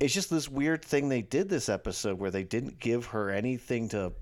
it's 0.00 0.14
just 0.14 0.30
this 0.30 0.48
weird 0.48 0.84
thing 0.84 1.08
they 1.08 1.22
did 1.22 1.48
this 1.48 1.68
episode 1.68 2.18
where 2.18 2.30
they 2.30 2.42
didn't 2.44 2.80
give 2.80 3.06
her 3.06 3.30
anything 3.30 3.88
to 3.90 4.12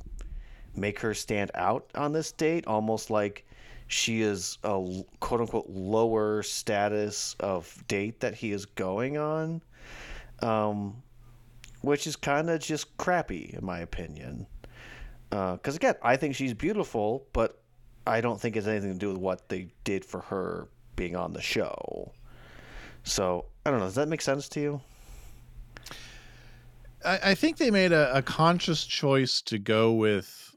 make 0.77 1.01
her 1.01 1.15
stand 1.15 1.51
out 1.55 1.91
on 1.95 2.13
this 2.13 2.33
date. 2.33 2.67
Almost 2.67 3.11
like 3.11 3.47
she 3.87 4.21
is 4.21 4.59
a 4.65 5.03
quote 5.21 5.41
unquote 5.41 5.69
lower 5.69 6.43
status 6.43 7.35
of 7.41 7.83
date 7.89 8.21
that 8.21 8.35
he 8.35 8.53
is 8.53 8.67
going 8.67 9.17
on 9.17 9.63
um, 10.43 11.03
which 11.83 12.07
is 12.07 12.17
kind 12.17 12.51
of 12.51 12.61
just 12.61 12.97
crappy 12.99 13.55
in 13.57 13.65
my 13.65 13.81
opinion. 13.81 14.47
Because 15.31 15.77
again 15.77 15.95
i 16.03 16.17
think 16.17 16.35
she's 16.35 16.55
beautiful 16.55 17.25
but 17.33 17.60
i 18.11 18.21
don't 18.21 18.41
think 18.41 18.57
it's 18.57 18.67
anything 18.67 18.93
to 18.93 18.99
do 18.99 19.09
with 19.09 19.19
what 19.19 19.49
they 19.49 19.69
did 19.85 20.05
for 20.05 20.21
her 20.21 20.69
being 20.97 21.17
on 21.17 21.33
the 21.33 21.41
show 21.41 22.13
so 23.05 23.47
i 23.65 23.71
don't 23.71 23.81
know 23.81 23.87
does 23.87 23.95
that 23.95 24.09
make 24.09 24.21
sense 24.21 24.49
to 24.49 24.61
you 24.61 24.81
I, 27.05 27.21
I 27.31 27.35
think 27.35 27.57
they 27.57 27.71
made 27.71 27.93
a, 27.93 28.17
a 28.17 28.23
conscious 28.23 28.85
choice 28.85 29.41
to 29.43 29.59
go 29.59 29.93
with 29.93 30.55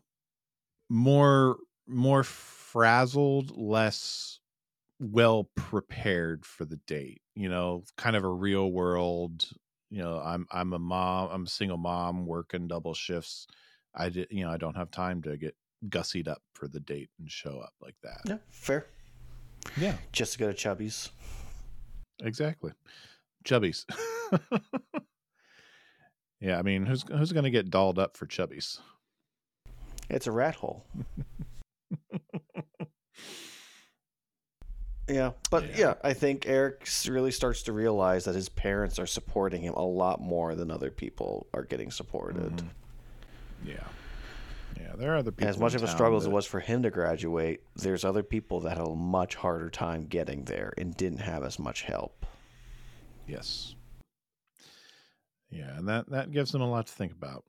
more 0.90 1.58
more 1.88 2.24
frazzled, 2.24 3.56
less 3.58 4.40
well 5.00 5.50
prepared 5.56 6.46
for 6.46 6.66
the 6.66 6.80
date. 6.88 7.22
You 7.36 7.50
know, 7.50 7.84
kind 7.98 8.16
of 8.16 8.24
a 8.24 8.30
real 8.30 8.72
world. 8.72 9.48
You 9.90 10.02
know, 10.02 10.20
I'm 10.20 10.48
I'm 10.52 10.74
a 10.74 10.80
mom. 10.80 11.30
I'm 11.32 11.44
a 11.44 11.50
single 11.50 11.78
mom 11.78 12.26
working 12.26 12.68
double 12.68 12.94
shifts. 12.94 13.48
I 13.96 14.10
did. 14.10 14.28
You 14.32 14.46
know, 14.46 14.52
I 14.52 14.58
don't 14.58 14.78
have 14.78 14.92
time 14.92 15.22
to 15.24 15.38
get 15.38 15.56
gussied 15.90 16.28
up 16.28 16.42
for 16.54 16.68
the 16.68 16.80
date 16.80 17.10
and 17.20 17.32
show 17.32 17.60
up 17.60 17.74
like 17.82 17.96
that. 18.04 18.22
yeah 18.26 18.38
fair 18.50 18.86
Yeah, 19.78 19.96
just 20.12 20.34
to 20.34 20.40
go 20.40 20.48
to 20.48 20.54
chubby's 20.54 21.10
exactly. 22.22 22.72
Chubby's. 23.44 23.86
yeah, 26.40 26.58
I 26.58 26.62
mean, 26.62 26.86
who's 26.86 27.04
who's 27.10 27.34
going 27.34 27.44
to 27.44 27.50
get 27.50 27.70
dolled 27.70 28.00
up 28.00 28.16
for 28.16 28.26
Chubby's? 28.26 28.80
It's 30.10 30.28
a 30.28 30.32
rat 30.32 30.56
hole. 30.56 30.86
yeah, 35.10 35.32
but 35.52 35.64
yeah. 35.72 35.76
Yeah. 35.78 35.94
I 36.04 36.14
think 36.14 36.48
Eric 36.48 36.88
really 37.08 37.32
starts 37.32 37.64
to 37.64 37.74
realize 37.74 38.26
that 38.26 38.36
his 38.36 38.50
parents 38.50 39.00
are 39.00 39.06
supporting 39.08 39.62
him 39.62 39.74
a 39.74 39.84
lot 39.84 40.22
more 40.22 40.56
than 40.56 40.72
other 40.72 40.92
people 40.92 41.48
are 41.54 41.64
getting 41.64 41.92
supported. 41.92 42.58
Mhm. 42.58 42.68
Yeah, 43.66 43.84
yeah. 44.80 44.94
There 44.96 45.14
are 45.14 45.18
other 45.18 45.32
people. 45.32 45.48
And 45.48 45.56
as 45.56 45.60
much 45.60 45.76
of 45.76 45.84
a 45.84 45.88
struggle 45.88 46.18
as 46.18 46.26
it 46.26 46.32
was 46.32 46.46
for 46.46 46.60
him 46.60 46.84
to 46.84 46.90
graduate, 46.90 47.62
there's 47.76 48.04
other 48.04 48.24
people 48.24 48.60
that 48.62 48.78
had 48.78 48.86
a 48.86 48.96
much 48.96 49.36
harder 49.36 49.70
time 49.70 50.06
getting 50.06 50.46
there 50.46 50.74
and 50.78 50.96
didn't 50.96 51.20
have 51.20 51.44
as 51.44 51.60
much 51.60 51.84
help. 51.84 52.26
Yes. 53.28 53.76
Yeah, 55.50 55.78
and 55.78 55.88
that 55.88 56.10
that 56.10 56.32
gives 56.32 56.52
them 56.52 56.62
a 56.62 56.70
lot 56.70 56.88
to 56.88 56.94
think 56.94 57.12
about. 57.12 57.44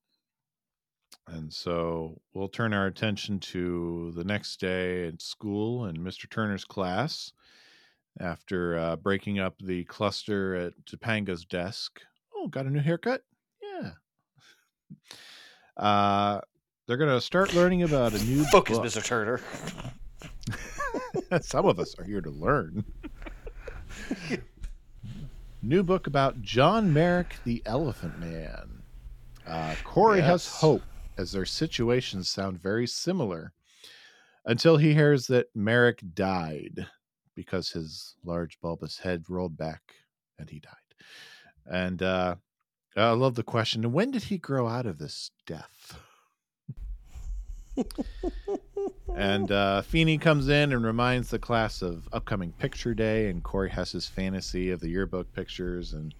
And 1.26 1.52
so 1.52 2.20
we'll 2.34 2.48
turn 2.48 2.74
our 2.74 2.86
attention 2.86 3.40
to 3.40 4.12
the 4.14 4.24
next 4.24 4.60
day 4.60 5.08
at 5.08 5.22
school 5.22 5.86
and 5.86 5.98
Mr. 5.98 6.28
Turner's 6.28 6.64
class. 6.64 7.32
After 8.20 8.78
uh, 8.78 8.94
breaking 8.94 9.40
up 9.40 9.56
the 9.58 9.82
cluster 9.84 10.54
at 10.54 10.72
Topanga's 10.86 11.44
desk. 11.44 12.00
Oh, 12.36 12.46
got 12.46 12.66
a 12.66 12.70
new 12.70 12.80
haircut? 12.80 13.22
Yeah. 13.62 13.90
Uh, 15.76 16.40
they're 16.86 16.96
going 16.96 17.10
to 17.10 17.20
start 17.20 17.54
learning 17.54 17.82
about 17.82 18.12
a 18.12 18.22
new 18.24 18.44
Focus, 18.44 18.78
book. 18.78 18.86
Mr. 18.86 19.04
Turner. 19.04 19.40
Some 21.42 21.66
of 21.66 21.78
us 21.78 21.98
are 21.98 22.04
here 22.04 22.20
to 22.20 22.30
learn. 22.30 22.84
New 25.62 25.82
book 25.82 26.06
about 26.06 26.42
John 26.42 26.92
Merrick, 26.92 27.36
the 27.44 27.62
Elephant 27.64 28.18
Man. 28.18 28.82
Uh, 29.46 29.74
Cory 29.82 30.20
has 30.20 30.46
hope 30.46 30.82
as 31.16 31.32
their 31.32 31.46
situations 31.46 32.28
sound 32.28 32.60
very 32.60 32.86
similar 32.86 33.52
until 34.44 34.76
he 34.76 34.92
hears 34.92 35.26
that 35.28 35.46
Merrick 35.54 36.02
died 36.14 36.86
because 37.34 37.70
his 37.70 38.14
large 38.24 38.60
bulbous 38.60 38.98
head 38.98 39.24
rolled 39.28 39.56
back 39.56 39.82
and 40.38 40.50
he 40.50 40.60
died. 40.60 40.72
And 41.66 42.02
uh, 42.02 42.36
I 42.96 43.10
love 43.10 43.34
the 43.34 43.42
question 43.42 43.92
when 43.92 44.10
did 44.10 44.24
he 44.24 44.38
grow 44.38 44.68
out 44.68 44.86
of 44.86 44.98
this 44.98 45.30
death? 45.46 45.98
And 49.14 49.50
uh, 49.52 49.82
Feeney 49.82 50.18
comes 50.18 50.48
in 50.48 50.72
and 50.72 50.84
reminds 50.84 51.30
the 51.30 51.38
class 51.38 51.82
of 51.82 52.08
upcoming 52.12 52.52
picture 52.52 52.94
day, 52.94 53.28
and 53.28 53.42
Cory 53.42 53.70
Hess's 53.70 54.08
fantasy 54.08 54.70
of 54.70 54.80
the 54.80 54.88
yearbook 54.88 55.32
pictures. 55.32 55.92
And 55.92 56.14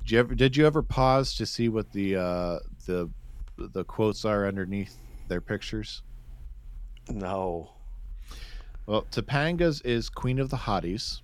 did 0.00 0.10
you 0.10 0.18
ever 0.18 0.34
did 0.34 0.56
you 0.56 0.66
ever 0.66 0.82
pause 0.82 1.34
to 1.36 1.46
see 1.46 1.68
what 1.68 1.90
the 1.92 2.16
uh, 2.16 2.58
the 2.86 3.08
the 3.56 3.84
quotes 3.84 4.24
are 4.24 4.46
underneath 4.46 4.96
their 5.28 5.40
pictures? 5.40 6.02
No. 7.08 7.70
Well, 8.86 9.06
Topanga's 9.10 9.80
is 9.80 10.08
Queen 10.08 10.38
of 10.38 10.50
the 10.50 10.56
Hotties. 10.56 11.22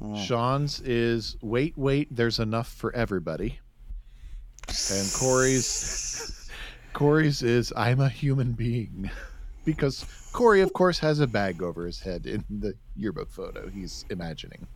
Mm. 0.00 0.24
Shawn's 0.26 0.80
is 0.80 1.36
Wait, 1.40 1.76
Wait, 1.76 2.08
There's 2.14 2.38
Enough 2.38 2.68
for 2.68 2.94
Everybody. 2.94 3.58
And 4.68 5.12
Cory's 5.14 6.47
Cory's 6.98 7.44
is 7.44 7.72
I'm 7.76 8.00
a 8.00 8.08
human 8.08 8.52
being. 8.52 9.08
Because 9.64 10.06
Cory, 10.32 10.62
of 10.62 10.72
course, 10.72 10.98
has 11.00 11.20
a 11.20 11.26
bag 11.26 11.62
over 11.62 11.84
his 11.84 12.00
head 12.00 12.24
in 12.24 12.42
the 12.48 12.72
yearbook 12.96 13.30
photo 13.30 13.68
he's 13.68 14.06
imagining. 14.08 14.66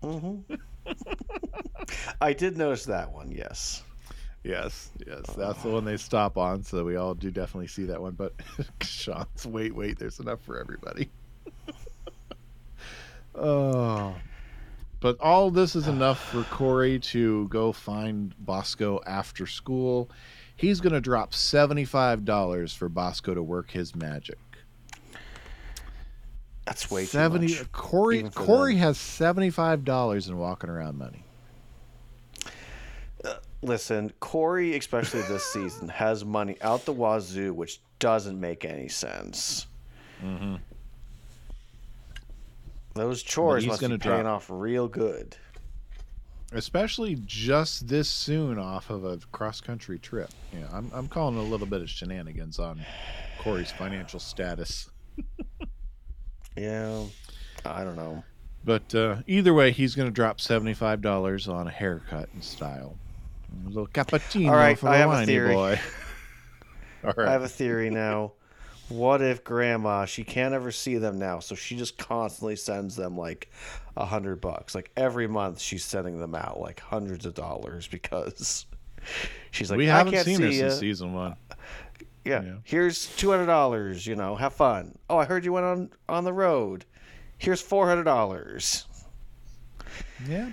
hmm 0.00 0.36
I 2.20 2.32
did 2.32 2.56
notice 2.56 2.84
that 2.84 3.10
one, 3.10 3.32
yes. 3.32 3.82
Yes, 4.44 4.92
yes. 5.04 5.22
That's 5.36 5.60
the 5.64 5.70
one 5.70 5.84
they 5.84 5.96
stop 5.96 6.38
on, 6.38 6.62
so 6.62 6.84
we 6.84 6.94
all 6.94 7.14
do 7.14 7.32
definitely 7.32 7.66
see 7.66 7.86
that 7.86 8.00
one. 8.00 8.12
But 8.12 8.34
Shawn's 8.82 9.46
wait, 9.46 9.74
wait, 9.74 9.98
there's 9.98 10.20
enough 10.20 10.40
for 10.42 10.60
everybody. 10.60 11.10
oh. 13.34 14.14
But 15.00 15.18
all 15.20 15.50
this 15.50 15.74
is 15.74 15.88
enough 15.88 16.22
for 16.30 16.44
Cory 16.44 17.00
to 17.00 17.48
go 17.48 17.72
find 17.72 18.32
Bosco 18.38 19.00
after 19.06 19.44
school. 19.48 20.08
He's 20.56 20.80
going 20.80 20.94
to 20.94 21.00
drop 21.00 21.32
$75 21.32 22.76
for 22.76 22.88
Bosco 22.88 23.34
to 23.34 23.42
work 23.42 23.70
his 23.70 23.94
magic. 23.94 24.38
That's 26.64 26.90
way 26.90 27.04
70 27.04 27.46
too 27.46 27.54
much. 27.58 27.72
Cory 27.72 28.22
Cory 28.30 28.74
them. 28.74 28.82
has 28.82 28.98
$75 28.98 30.28
in 30.28 30.36
walking 30.38 30.70
around 30.70 30.98
money. 30.98 31.22
Listen, 33.62 34.12
Cory, 34.20 34.76
especially 34.76 35.22
this 35.22 35.44
season, 35.52 35.88
has 35.88 36.24
money 36.24 36.56
out 36.62 36.84
the 36.84 36.92
wazoo, 36.92 37.52
which 37.54 37.80
doesn't 37.98 38.38
make 38.38 38.64
any 38.64 38.88
sense. 38.88 39.66
Mm-hmm. 40.22 40.56
Those 42.94 43.22
chores 43.22 43.66
must 43.66 43.80
be 43.80 43.88
paying 43.88 43.98
drop- 43.98 44.26
off 44.26 44.46
real 44.50 44.88
good. 44.88 45.36
Especially 46.52 47.16
just 47.24 47.88
this 47.88 48.08
soon 48.08 48.58
off 48.58 48.88
of 48.90 49.04
a 49.04 49.18
cross 49.32 49.60
country 49.60 49.98
trip. 49.98 50.30
Yeah, 50.52 50.68
I'm 50.72 50.90
I'm 50.94 51.08
calling 51.08 51.36
a 51.36 51.42
little 51.42 51.66
bit 51.66 51.80
of 51.82 51.90
shenanigans 51.90 52.58
on 52.58 52.84
Cory's 53.40 53.72
financial 53.72 54.20
status. 54.20 54.90
Yeah, 56.56 57.02
I 57.66 57.84
don't 57.84 57.96
know. 57.96 58.24
But 58.64 58.94
uh, 58.94 59.16
either 59.26 59.52
way, 59.52 59.70
he's 59.72 59.94
going 59.94 60.08
to 60.08 60.12
drop 60.12 60.40
seventy 60.40 60.72
five 60.72 61.02
dollars 61.02 61.48
on 61.48 61.66
a 61.66 61.70
haircut 61.70 62.30
and 62.32 62.42
style. 62.42 62.96
A 63.66 63.68
little 63.68 63.86
cappuccino 63.86 64.48
All 64.48 64.56
right, 64.56 64.78
for 64.78 64.88
I 64.88 64.92
the 64.92 64.98
have 64.98 65.08
a 65.08 65.12
whiny 65.12 65.26
theory. 65.26 65.52
boy. 65.54 65.78
All 67.04 67.12
right. 67.16 67.28
I 67.28 67.32
have 67.32 67.42
a 67.42 67.48
theory 67.48 67.90
now. 67.90 68.32
what 68.88 69.20
if 69.20 69.42
grandma 69.42 70.04
she 70.04 70.22
can't 70.22 70.54
ever 70.54 70.70
see 70.70 70.96
them 70.96 71.18
now 71.18 71.40
so 71.40 71.54
she 71.54 71.76
just 71.76 71.98
constantly 71.98 72.54
sends 72.54 72.94
them 72.94 73.16
like 73.16 73.50
a 73.96 74.04
hundred 74.04 74.40
bucks 74.40 74.74
like 74.74 74.90
every 74.96 75.26
month 75.26 75.60
she's 75.60 75.84
sending 75.84 76.20
them 76.20 76.34
out 76.34 76.60
like 76.60 76.78
hundreds 76.80 77.26
of 77.26 77.34
dollars 77.34 77.88
because 77.90 78.66
she's 79.50 79.70
like 79.70 79.78
we 79.78 79.86
haven't 79.86 80.12
can't 80.12 80.24
seen 80.24 80.40
her 80.40 80.52
since 80.52 80.78
season 80.78 81.12
one. 81.12 81.34
yeah. 82.24 82.42
yeah. 82.42 82.54
here's 82.64 83.06
two 83.16 83.30
hundred 83.30 83.46
dollars 83.46 84.06
you 84.06 84.14
know 84.14 84.36
have 84.36 84.52
fun 84.52 84.96
oh 85.10 85.16
i 85.18 85.24
heard 85.24 85.44
you 85.44 85.52
went 85.52 85.66
on 85.66 85.90
on 86.08 86.24
the 86.24 86.32
road 86.32 86.84
here's 87.38 87.60
four 87.60 87.88
hundred 87.88 88.04
dollars 88.04 88.86
Yeah, 90.28 90.50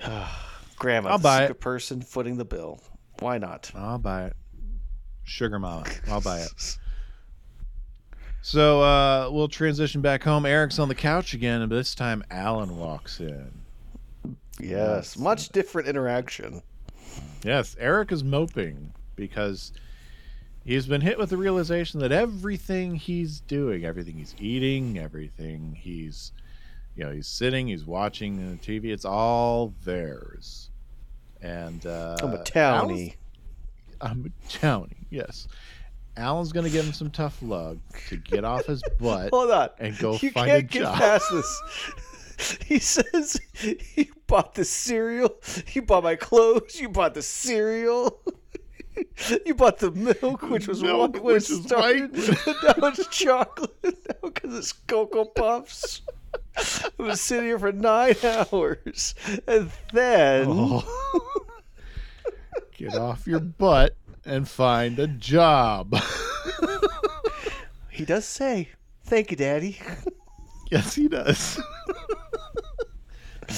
grandma 0.76 1.10
I'll 1.10 1.18
buy 1.18 1.44
it. 1.44 1.60
person 1.60 2.00
footing 2.00 2.36
the 2.36 2.44
bill 2.44 2.80
why 3.20 3.38
not 3.38 3.70
I'll 3.74 3.98
buy 3.98 4.24
it. 4.26 4.36
Sugar 5.22 5.58
mama, 5.58 5.84
I'll 6.08 6.20
buy 6.20 6.40
it. 6.40 6.78
So 8.46 8.82
uh, 8.82 9.30
we'll 9.30 9.48
transition 9.48 10.02
back 10.02 10.22
home. 10.22 10.44
Eric's 10.44 10.78
on 10.78 10.88
the 10.88 10.94
couch 10.94 11.32
again, 11.32 11.62
and 11.62 11.72
this 11.72 11.94
time 11.94 12.22
Alan 12.30 12.76
walks 12.76 13.18
in. 13.18 13.50
yes 14.60 15.16
much 15.16 15.48
different 15.48 15.88
interaction 15.88 16.62
Yes, 17.42 17.74
Eric 17.78 18.12
is 18.12 18.22
moping 18.22 18.92
because 19.16 19.72
he's 20.64 20.86
been 20.86 21.00
hit 21.00 21.18
with 21.18 21.30
the 21.30 21.36
realization 21.38 22.00
that 22.00 22.12
everything 22.12 22.96
he's 22.96 23.40
doing, 23.40 23.84
everything 23.84 24.16
he's 24.16 24.34
eating, 24.38 24.98
everything 24.98 25.74
he's, 25.78 26.32
you 26.96 27.04
know, 27.04 27.12
he's 27.12 27.26
sitting, 27.28 27.68
he's 27.68 27.84
watching 27.86 28.36
the 28.36 28.56
TV, 28.58 28.92
it's 28.92 29.04
all 29.04 29.72
theirs. 29.84 30.70
And 31.40 31.86
uh, 31.86 32.16
i'm 32.22 32.28
a 32.28 32.32
Alan's- 32.32 32.50
townie 32.50 33.14
I'm 34.00 34.26
a 34.26 34.48
townie. 34.48 35.06
Yes, 35.10 35.46
Alan's 36.16 36.52
gonna 36.52 36.70
give 36.70 36.84
him 36.86 36.92
some 36.92 37.10
tough 37.10 37.38
love 37.42 37.78
to 38.08 38.16
get 38.16 38.44
off 38.44 38.66
his 38.66 38.82
butt. 39.00 39.30
Hold 39.30 39.50
on. 39.50 39.70
and 39.78 39.98
go 39.98 40.16
you 40.20 40.30
find 40.30 40.50
a 40.50 40.62
job. 40.62 40.70
You 40.70 40.70
can't 40.70 40.70
get 40.70 40.94
past 40.94 41.30
this. 41.30 41.62
He 42.66 42.80
says 42.80 43.38
you 43.94 44.06
bought 44.26 44.54
the 44.56 44.64
cereal, 44.64 45.36
you 45.72 45.82
bought 45.82 46.02
my 46.02 46.16
clothes, 46.16 46.80
you 46.80 46.88
bought 46.88 47.14
the 47.14 47.22
cereal, 47.22 48.20
you 49.46 49.54
bought 49.54 49.78
the 49.78 49.92
milk, 49.92 50.42
which 50.50 50.66
was 50.66 50.82
Milk, 50.82 51.12
white 51.14 51.22
when 51.22 51.32
it 51.36 51.36
which 51.36 51.48
was 51.48 51.62
started, 51.64 52.10
white. 52.16 52.78
now 52.80 52.88
it's 52.88 53.06
chocolate, 53.06 53.76
now 53.84 54.28
because 54.30 54.52
it's 54.58 54.72
Cocoa 54.72 55.26
Puffs. 55.26 56.02
I 56.56 56.90
was 56.98 57.20
sitting 57.20 57.44
here 57.46 57.58
for 57.58 57.70
nine 57.70 58.16
hours, 58.24 59.14
and 59.46 59.70
then 59.92 60.46
Oh. 60.50 61.36
Get 62.76 62.96
off 62.96 63.28
your 63.28 63.38
butt 63.40 63.94
and 64.26 64.48
find 64.48 64.98
a 64.98 65.06
job. 65.06 65.94
he 67.90 68.04
does 68.04 68.24
say, 68.24 68.68
"Thank 69.04 69.30
you, 69.30 69.36
Daddy." 69.36 69.78
yes, 70.70 70.94
he 70.94 71.08
does. 71.08 71.60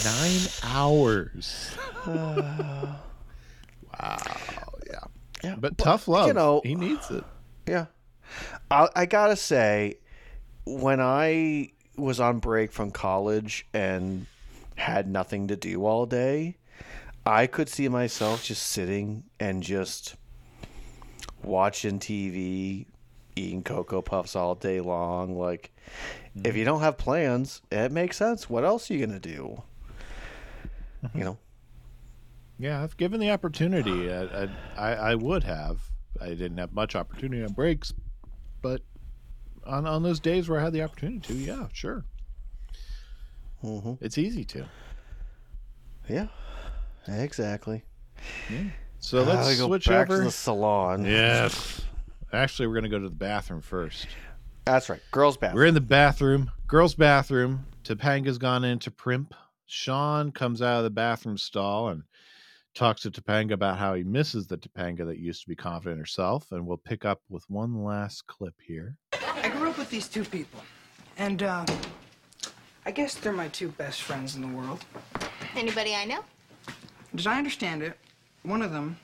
Nine 0.05 0.41
hours. 0.65 1.71
wow. 2.07 2.97
Yeah. 3.99 5.01
Yeah, 5.45 5.55
But, 5.59 5.79
tough 5.79 6.09
love. 6.09 6.27
you 6.29 6.35
know, 6.35 6.61
he 6.65 6.75
needs 6.75 7.11
it. 7.11 7.25
Yeah. 7.67 7.87
I, 8.71 8.89
I 8.97 9.07
gotta 9.07 9.37
say, 9.37 9.99
when 10.65 11.01
I 11.01 11.71
was 11.97 12.19
on 12.21 12.39
break 12.41 12.73
from 12.73 12.91
college 12.91 13.67
and 13.73 14.27
had 14.77 15.09
nothing 15.09 15.49
to 15.49 15.57
do 15.57 15.87
all 15.87 16.05
day, 16.07 16.57
I 17.25 17.47
could 17.47 17.69
see 17.69 17.89
myself 17.89 18.45
just 18.45 18.63
sitting 18.65 19.25
and 19.41 19.63
just 19.63 20.17
watching 21.47 21.99
TV, 21.99 22.87
eating 23.37 23.63
Cocoa 23.63 24.03
Puffs 24.03 24.37
all 24.37 24.55
day 24.55 24.81
long. 24.81 25.39
Like, 25.39 25.73
if 26.45 26.57
you 26.57 26.65
don't 26.65 26.81
have 26.81 26.99
plans, 26.99 27.63
it 27.71 27.93
makes 27.93 28.17
sense. 28.17 28.51
What 28.51 28.65
else 28.65 28.91
are 28.91 28.95
you 28.95 29.07
gonna 29.07 29.21
do? 29.21 29.63
You 31.15 31.25
know? 31.25 31.39
Yeah, 32.59 32.85
if 32.85 32.97
given 32.97 33.21
the 33.21 33.31
opportunity, 33.31 34.11
I, 34.11 34.49
I, 34.77 34.95
I, 34.95 35.15
would 35.15 35.45
have. 35.45 35.83
I 36.21 36.29
didn't 36.29 36.57
have 36.57 36.73
much 36.73 36.97
opportunity 36.97 37.45
on 37.45 37.53
breaks, 37.53 37.93
but 38.63 38.81
on 39.67 39.87
on 39.87 40.03
those 40.03 40.21
days 40.21 40.49
where 40.49 40.59
I 40.59 40.65
had 40.65 40.73
the 40.73 40.83
opportunity 40.83 41.21
to, 41.21 41.35
yeah, 41.35 41.69
sure, 41.73 42.05
hmm 43.61 43.95
it's 44.01 44.17
easy 44.17 44.45
to. 44.45 44.65
Yeah. 46.09 46.29
Exactly. 47.09 47.85
So 49.07 49.23
let's 49.23 49.57
go 49.57 49.69
switch 49.69 49.87
back 49.87 50.11
over. 50.11 50.19
to 50.19 50.25
the 50.25 50.33
salon. 50.33 51.05
Yes. 51.05 51.81
Actually, 52.33 52.67
we're 52.67 52.75
gonna 52.75 52.89
go 52.89 52.99
to 52.99 53.09
the 53.09 53.15
bathroom 53.15 53.61
first. 53.61 54.09
That's 54.65 54.89
right. 54.89 55.01
Girls' 55.13 55.37
bathroom. 55.37 55.55
We're 55.55 55.67
in 55.67 55.75
the 55.75 55.81
bathroom, 55.81 56.51
girls' 56.67 56.97
bathroom. 56.97 57.67
Topanga's 57.85 58.37
gone 58.37 58.65
into 58.65 58.91
primp. 58.91 59.31
Shawn 59.67 60.33
comes 60.33 60.61
out 60.61 60.79
of 60.79 60.83
the 60.83 60.91
bathroom 60.91 61.39
stall 61.39 61.91
and 61.91 62.03
talks 62.75 63.03
to 63.03 63.13
Topanga 63.13 63.53
about 63.53 63.79
how 63.79 63.95
he 63.95 64.03
misses 64.03 64.49
the 64.49 64.59
Topanga 64.59 65.07
that 65.07 65.21
used 65.21 65.43
to 65.43 65.49
be 65.49 65.55
confident 65.55 66.01
herself. 66.01 66.51
And 66.51 66.67
we'll 66.67 66.77
pick 66.77 67.05
up 67.05 67.21
with 67.29 67.49
one 67.49 67.85
last 67.85 68.27
clip 68.27 68.55
here. 68.61 68.97
I 69.13 69.51
grew 69.51 69.71
up 69.71 69.79
with 69.79 69.89
these 69.89 70.09
two 70.09 70.25
people, 70.25 70.61
and 71.17 71.45
uh, 71.45 71.65
I 72.85 72.91
guess 72.91 73.15
they're 73.15 73.33
my 73.33 73.47
two 73.47 73.69
best 73.69 74.03
friends 74.03 74.35
in 74.35 74.43
the 74.43 74.49
world. 74.49 74.85
Anybody 75.55 75.95
I 75.95 76.07
know? 76.07 76.25
As 77.17 77.29
I 77.29 77.39
understand 77.39 77.85
it, 77.85 77.97
one 78.47 78.63
of 78.63 78.73
them, 78.73 78.97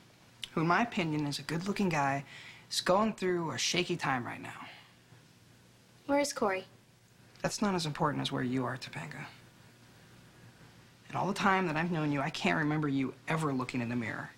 who 0.51 0.61
in 0.61 0.67
my 0.67 0.81
opinion 0.81 1.27
is 1.27 1.39
a 1.39 1.43
good-looking 1.43 1.89
guy, 1.89 2.23
is 2.71 2.81
going 2.81 3.13
through 3.13 3.51
a 3.51 3.57
shaky 3.57 3.95
time 3.95 4.25
right 4.25 4.41
now. 4.41 4.67
Where 6.05 6.19
is 6.19 6.33
Cory? 6.33 6.65
That's 7.41 7.61
not 7.61 7.75
as 7.75 7.85
important 7.85 8.21
as 8.21 8.31
where 8.31 8.43
you 8.43 8.65
are, 8.65 8.77
Topanga. 8.77 9.25
And 11.07 11.17
all 11.17 11.27
the 11.27 11.33
time 11.33 11.67
that 11.67 11.75
I've 11.75 11.91
known 11.91 12.11
you, 12.11 12.21
I 12.21 12.29
can't 12.29 12.57
remember 12.57 12.87
you 12.87 13.13
ever 13.27 13.53
looking 13.53 13.81
in 13.81 13.89
the 13.89 13.95
mirror. 13.95 14.31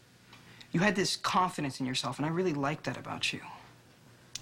You 0.71 0.81
had 0.81 0.95
this 0.95 1.15
confidence 1.15 1.79
in 1.79 1.85
yourself, 1.85 2.17
and 2.17 2.25
I 2.25 2.29
really 2.29 2.53
liked 2.53 2.83
that 2.85 2.97
about 2.97 3.31
you. 3.31 3.39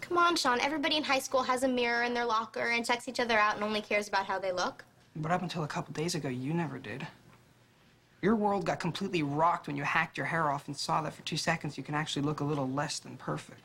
Come 0.02 0.18
on, 0.18 0.36
Shawn. 0.36 0.60
Everybody 0.60 0.98
in 0.98 1.04
high 1.04 1.20
school 1.20 1.44
has 1.44 1.64
a 1.64 1.68
mirror 1.68 2.04
in 2.04 2.14
their 2.14 2.26
locker 2.26 2.70
and 2.70 2.86
checks 2.86 3.08
each 3.08 3.20
other 3.20 3.38
out 3.38 3.56
and 3.56 3.64
only 3.64 3.82
cares 3.82 4.08
about 4.08 4.26
how 4.26 4.40
they 4.40 4.52
look. 4.52 4.84
But 5.16 5.32
up 5.32 5.44
until 5.44 5.64
a 5.64 5.68
couple 5.68 5.94
days 5.94 6.16
ago, 6.16 6.28
you 6.30 6.54
never 6.54 6.80
did. 6.80 7.06
Your 8.24 8.38
world 8.38 8.66
got 8.66 8.80
completely 8.80 9.22
rocked 9.22 9.68
when 9.68 9.76
you 9.76 9.84
hacked 9.84 10.16
your 10.16 10.26
hair 10.26 10.50
off 10.50 10.68
and 10.68 10.78
saw 10.78 11.02
that 11.02 11.14
for 11.14 11.22
two 11.24 11.36
seconds 11.36 11.78
you 11.78 11.84
can 11.84 11.94
actually 11.94 12.22
look 12.22 12.40
a 12.40 12.46
little 12.46 12.70
less 12.70 13.00
than 13.00 13.18
perfect. 13.18 13.60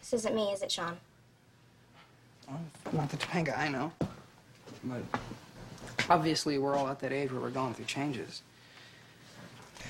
This 0.00 0.14
isn't 0.14 0.34
me, 0.34 0.44
is 0.52 0.62
it, 0.62 0.72
Shawn? 0.72 0.96
Well, 2.48 2.60
not 2.94 3.10
the 3.10 3.18
Topanga 3.18 3.58
I 3.58 3.68
know. 3.68 3.92
But 4.82 5.02
obviously, 6.08 6.56
we're 6.56 6.74
all 6.74 6.88
at 6.88 6.98
that 7.00 7.12
age 7.12 7.30
where 7.30 7.42
we're 7.42 7.50
going 7.50 7.74
through 7.74 7.84
changes. 7.84 8.40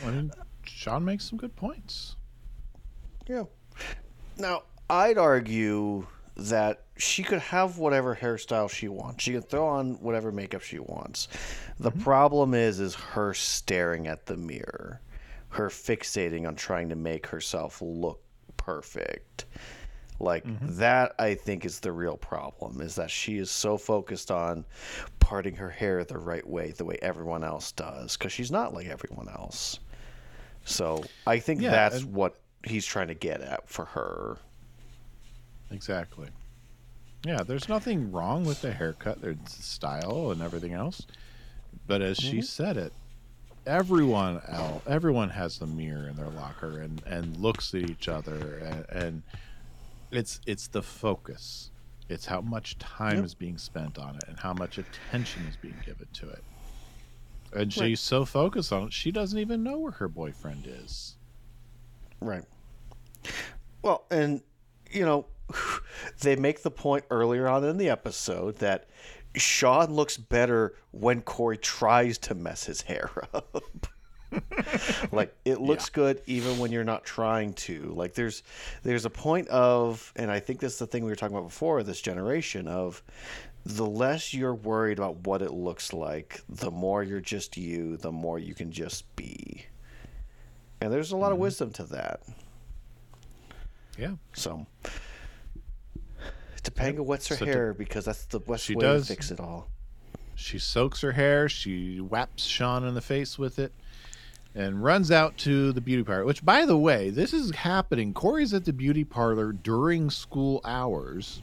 I 0.04 0.10
mean, 0.10 0.32
Shawn 0.64 1.04
makes 1.04 1.30
some 1.30 1.38
good 1.38 1.54
points. 1.54 2.16
Yeah. 3.28 3.44
Now, 4.36 4.64
I'd 4.90 5.18
argue 5.18 6.04
that 6.36 6.84
she 6.96 7.22
could 7.22 7.40
have 7.40 7.78
whatever 7.78 8.16
hairstyle 8.16 8.70
she 8.70 8.88
wants. 8.88 9.24
She 9.24 9.32
can 9.32 9.42
throw 9.42 9.66
on 9.66 9.94
whatever 9.94 10.32
makeup 10.32 10.62
she 10.62 10.78
wants. 10.78 11.28
The 11.78 11.90
mm-hmm. 11.90 12.02
problem 12.02 12.54
is 12.54 12.80
is 12.80 12.94
her 12.94 13.34
staring 13.34 14.06
at 14.06 14.26
the 14.26 14.36
mirror. 14.36 15.00
Her 15.48 15.68
fixating 15.68 16.46
on 16.46 16.54
trying 16.54 16.88
to 16.90 16.96
make 16.96 17.26
herself 17.26 17.82
look 17.82 18.22
perfect. 18.56 19.46
Like 20.20 20.44
mm-hmm. 20.44 20.76
that 20.78 21.14
I 21.18 21.34
think 21.34 21.64
is 21.64 21.80
the 21.80 21.92
real 21.92 22.16
problem 22.16 22.80
is 22.80 22.94
that 22.96 23.10
she 23.10 23.38
is 23.38 23.50
so 23.50 23.78
focused 23.78 24.30
on 24.30 24.66
parting 25.18 25.56
her 25.56 25.70
hair 25.70 26.04
the 26.04 26.18
right 26.18 26.46
way, 26.46 26.72
the 26.72 26.84
way 26.84 26.98
everyone 27.00 27.42
else 27.42 27.72
does 27.72 28.16
cuz 28.16 28.30
she's 28.30 28.50
not 28.50 28.74
like 28.74 28.86
everyone 28.86 29.28
else. 29.28 29.80
So, 30.64 31.04
I 31.26 31.38
think 31.38 31.62
Yeah, 31.62 31.70
that's 31.70 32.02
and- 32.02 32.12
what 32.12 32.38
he's 32.64 32.84
trying 32.84 33.08
to 33.08 33.14
get 33.14 33.40
at 33.40 33.68
for 33.68 33.86
her. 33.86 34.38
Exactly. 35.70 36.28
Yeah, 37.24 37.42
there's 37.42 37.68
nothing 37.68 38.10
wrong 38.12 38.44
with 38.44 38.62
the 38.62 38.72
haircut, 38.72 39.20
there's 39.20 39.36
style 39.46 40.30
and 40.30 40.40
everything 40.40 40.72
else. 40.72 41.06
But 41.86 42.02
as 42.02 42.16
she 42.16 42.38
mm-hmm. 42.38 42.40
said 42.40 42.76
it, 42.76 42.92
everyone 43.66 44.40
else, 44.48 44.82
everyone 44.86 45.30
has 45.30 45.58
the 45.58 45.66
mirror 45.66 46.08
in 46.08 46.16
their 46.16 46.30
locker 46.30 46.80
and 46.80 47.02
and 47.06 47.36
looks 47.36 47.74
at 47.74 47.88
each 47.88 48.08
other 48.08 48.58
and, 48.58 49.04
and 49.04 49.22
it's 50.10 50.40
it's 50.46 50.68
the 50.68 50.82
focus. 50.82 51.70
It's 52.08 52.26
how 52.26 52.40
much 52.40 52.78
time 52.78 53.16
Yep. 53.16 53.24
is 53.24 53.34
being 53.34 53.58
spent 53.58 53.98
on 53.98 54.16
it 54.16 54.24
and 54.26 54.38
how 54.38 54.52
much 54.52 54.78
attention 54.78 55.46
is 55.46 55.56
being 55.56 55.76
given 55.84 56.08
to 56.14 56.28
it. 56.28 56.42
And 57.52 57.72
she's 57.72 58.00
so 58.00 58.24
focused 58.24 58.72
on 58.72 58.84
it, 58.88 58.92
she 58.92 59.10
doesn't 59.12 59.38
even 59.38 59.62
know 59.62 59.78
where 59.78 59.92
her 59.92 60.08
boyfriend 60.08 60.66
is. 60.66 61.16
Right. 62.20 62.44
Well, 63.82 64.04
and 64.10 64.40
you 64.90 65.04
know, 65.04 65.26
they 66.20 66.36
make 66.36 66.62
the 66.62 66.70
point 66.70 67.04
earlier 67.10 67.48
on 67.48 67.64
in 67.64 67.76
the 67.78 67.88
episode 67.88 68.56
that 68.58 68.88
Shawn 69.36 69.92
looks 69.92 70.16
better 70.16 70.74
when 70.90 71.22
Cory 71.22 71.56
tries 71.58 72.18
to 72.18 72.34
mess 72.34 72.64
his 72.64 72.82
hair 72.82 73.10
up. 73.34 73.86
like 75.12 75.34
it 75.44 75.60
looks 75.60 75.88
good 75.88 76.22
even 76.26 76.58
when 76.60 76.70
you're 76.70 76.84
not 76.84 77.04
trying 77.04 77.52
to. 77.54 77.92
Like 77.96 78.14
there's 78.14 78.42
there's 78.84 79.04
a 79.04 79.10
point 79.10 79.48
of 79.48 80.12
and 80.14 80.30
I 80.30 80.38
think 80.38 80.60
this 80.60 80.74
is 80.74 80.78
the 80.78 80.86
thing 80.86 81.04
we 81.04 81.10
were 81.10 81.16
talking 81.16 81.36
about 81.36 81.48
before 81.48 81.82
this 81.82 82.00
generation 82.00 82.68
of 82.68 83.02
the 83.66 83.84
less 83.86 84.32
you're 84.32 84.54
worried 84.54 84.98
about 84.98 85.26
what 85.26 85.42
it 85.42 85.52
looks 85.52 85.92
like, 85.92 86.40
the 86.48 86.70
more 86.70 87.02
you're 87.02 87.20
just 87.20 87.56
you, 87.56 87.96
the 87.96 88.12
more 88.12 88.38
you 88.38 88.54
can 88.54 88.70
just 88.70 89.14
be. 89.16 89.66
And 90.80 90.92
there's 90.92 91.10
a 91.12 91.16
lot 91.16 91.32
of 91.32 91.34
Mm-hmm. 91.36 91.42
wisdom 91.42 91.72
to 91.72 91.82
that. 91.84 92.20
Yeah. 93.98 94.14
So 94.32 94.64
Topanga 96.60 97.00
wets 97.04 97.28
her 97.28 97.36
So 97.36 97.44
to- 97.44 97.50
hair 97.50 97.74
because 97.74 98.04
that's 98.04 98.24
the 98.26 98.40
best 98.40 98.68
way 98.68 98.74
does. 98.76 99.06
to 99.08 99.12
fix 99.14 99.30
it 99.30 99.40
all. 99.40 99.68
She 100.34 100.58
soaks 100.58 101.00
her 101.02 101.12
hair, 101.12 101.48
she 101.48 102.00
whaps 102.00 102.44
Shawn 102.44 102.84
in 102.84 102.94
the 102.94 103.02
face 103.02 103.38
with 103.38 103.58
it, 103.58 103.72
and 104.54 104.82
runs 104.82 105.10
out 105.10 105.36
to 105.38 105.70
the 105.72 105.80
beauty 105.82 106.02
parlor. 106.02 106.24
Which, 106.24 106.44
by 106.44 106.64
the 106.64 106.76
way, 106.78 107.10
this 107.10 107.34
is 107.34 107.50
happening. 107.54 108.14
Cory's 108.14 108.54
at 108.54 108.64
the 108.64 108.72
beauty 108.72 109.04
parlor 109.04 109.52
during 109.52 110.08
school 110.10 110.60
hours. 110.64 111.42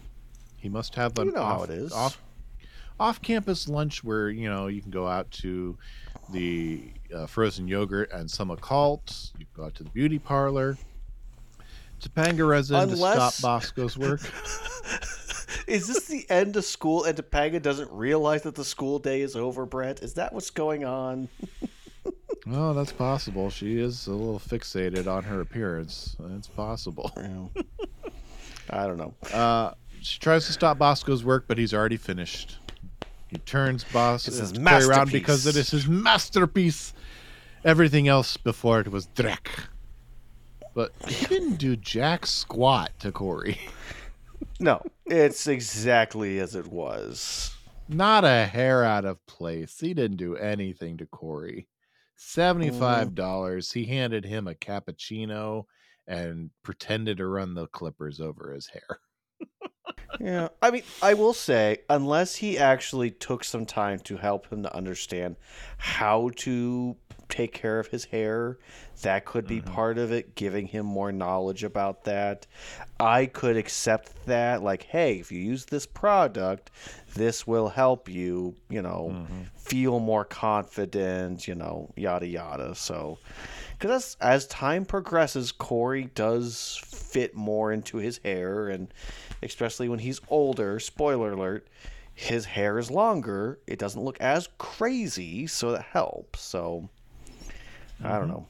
He 0.58 0.68
must 0.70 0.96
have 0.96 1.18
an 1.20 1.28
You 1.28 1.34
know 1.34 1.42
off, 1.42 1.70
off 1.94 2.22
off 3.00 3.22
campus 3.22 3.68
lunch 3.68 4.04
where 4.04 4.30
you 4.30 4.50
know 4.50 4.66
you 4.66 4.82
can 4.82 4.90
go 4.90 5.08
out 5.08 5.30
to 5.30 5.78
the 6.34 6.82
uh, 7.16 7.28
frozen 7.28 7.68
yogurt 7.68 8.12
and 8.12 8.30
some 8.30 8.50
occult. 8.50 9.32
You 9.38 9.46
go 9.56 9.66
out 9.66 9.76
to 9.76 9.84
the 9.84 9.90
beauty 9.92 10.18
parlor. 10.20 10.78
Topanga 12.02 12.48
in 12.84 12.90
to 12.90 12.98
stop 12.98 13.34
Bosco's 13.42 13.98
work. 13.98 14.22
Is 15.68 15.88
this 15.88 16.06
the 16.06 16.26
end 16.30 16.56
of 16.56 16.64
school 16.64 17.04
and 17.04 17.18
Topanga 17.18 17.62
doesn't 17.62 17.92
realize 17.92 18.44
that 18.44 18.56
the 18.56 18.64
school 18.64 19.00
day 19.00 19.22
is 19.22 19.36
over, 19.36 19.66
Brett? 19.66 20.02
Is 20.02 20.14
that 20.14 20.34
what's 20.34 20.50
going 20.50 20.86
on? 20.86 21.30
Oh, 22.50 22.74
that's 22.74 22.94
possible. 22.94 23.50
She 23.50 23.78
is 23.78 24.08
a 24.08 24.14
little 24.14 24.40
fixated 24.40 25.06
on 25.08 25.24
her 25.24 25.42
appearance. 25.42 26.16
It's 26.38 26.48
possible. 26.48 27.12
I 28.70 28.88
don't 28.88 28.98
know. 28.98 29.14
Uh, 29.34 29.74
she 30.02 30.20
tries 30.20 30.46
to 30.48 30.54
stop 30.54 30.78
Bosco's 30.78 31.26
work, 31.26 31.46
but 31.48 31.58
he's 31.58 31.74
already 31.74 31.98
finished. 31.98 32.58
He 33.28 33.38
turns 33.40 33.84
Bos 33.84 34.28
It's 34.28 34.38
his 34.38 34.54
uh, 34.54 34.62
around 34.88 35.12
because 35.12 35.46
it 35.46 35.58
is 35.58 35.72
his 35.72 35.88
masterpiece. 35.88 36.94
Everything 37.66 38.08
else 38.08 38.38
before 38.38 38.80
it 38.80 38.90
was 38.90 39.08
Drek. 39.08 39.48
But 40.78 40.94
he 41.08 41.26
didn't 41.26 41.56
do 41.56 41.76
jack 41.76 42.28
squat 42.28 42.92
to 43.00 43.12
Cory. 43.12 43.60
No, 44.60 44.80
it's 45.08 45.48
exactly 45.48 46.38
as 46.38 46.54
it 46.54 46.68
was. 46.68 47.52
Not 47.90 48.24
a 48.24 48.46
hair 48.46 48.84
out 48.84 49.04
of 49.04 49.26
place. 49.26 49.80
He 49.80 49.96
didn't 49.96 50.18
do 50.18 50.36
anything 50.36 50.98
to 50.98 51.08
Cory. 51.08 51.68
Seventy-five 52.16 53.08
mm. 53.08 53.16
dollars. 53.16 53.72
He 53.72 53.86
handed 53.86 54.24
him 54.24 54.48
a 54.48 54.54
cappuccino 54.54 55.66
and 56.06 56.52
pretended 56.62 57.18
to 57.18 57.26
run 57.26 57.56
the 57.56 57.66
clippers 57.66 58.22
over 58.22 58.54
his 58.54 58.68
hair. 58.68 59.00
Yeah, 60.20 60.50
I 60.62 60.72
mean, 60.72 60.84
I 61.02 61.14
will 61.14 61.34
say, 61.34 61.80
unless 61.90 62.36
he 62.36 62.58
actually 62.58 63.12
took 63.12 63.44
some 63.44 63.66
time 63.66 64.00
to 64.00 64.18
help 64.18 64.48
him 64.52 64.64
to 64.64 64.76
understand 64.76 65.36
how 65.78 66.32
to 66.38 66.96
take 67.30 67.52
care 67.52 67.80
of 67.80 67.88
his 67.88 68.06
hair, 68.06 68.58
that 69.02 69.26
could 69.26 69.46
be 69.46 69.60
mm-hmm. 69.60 69.74
part 69.74 69.98
of 69.98 70.12
it, 70.12 70.34
giving 70.36 70.66
him 70.66 70.86
more 70.86 71.12
knowledge 71.12 71.64
about 71.64 72.06
that. 72.06 72.48
I 73.00 73.26
could 73.26 73.58
accept 73.58 74.26
that, 74.26 74.64
like, 74.64 74.84
hey, 74.84 75.20
if 75.20 75.32
you 75.32 75.40
use 75.40 75.66
this 75.66 75.86
product, 75.86 76.72
this 77.14 77.46
will 77.46 77.68
help 77.68 78.08
you, 78.10 78.56
you 78.70 78.82
know, 78.82 79.12
mm-hmm. 79.14 79.44
feel 79.56 80.00
more 80.00 80.24
confident, 80.24 81.48
you 81.48 81.56
know, 81.56 81.92
yada 81.96 82.28
yada. 82.28 82.74
So, 82.76 83.20
because 83.78 83.92
as, 83.92 84.18
as 84.22 84.48
time 84.48 84.86
progresses, 84.86 85.52
Cory 85.52 86.10
does 86.16 86.82
fit 86.86 87.36
more 87.36 87.72
into 87.72 87.98
his 87.98 88.20
hair, 88.24 88.70
and 88.70 88.92
especially 89.44 89.90
when 89.90 90.00
he's 90.00 90.20
older, 90.30 90.80
spoiler 90.80 91.34
alert, 91.34 91.68
his 92.14 92.46
hair 92.46 92.80
is 92.80 92.90
longer. 92.90 93.60
It 93.68 93.78
doesn't 93.80 94.02
look 94.02 94.20
as 94.20 94.50
crazy, 94.58 95.46
so 95.48 95.72
that 95.74 95.84
helps. 95.84 96.42
So, 96.42 96.90
I 98.04 98.18
don't 98.18 98.28
know. 98.28 98.48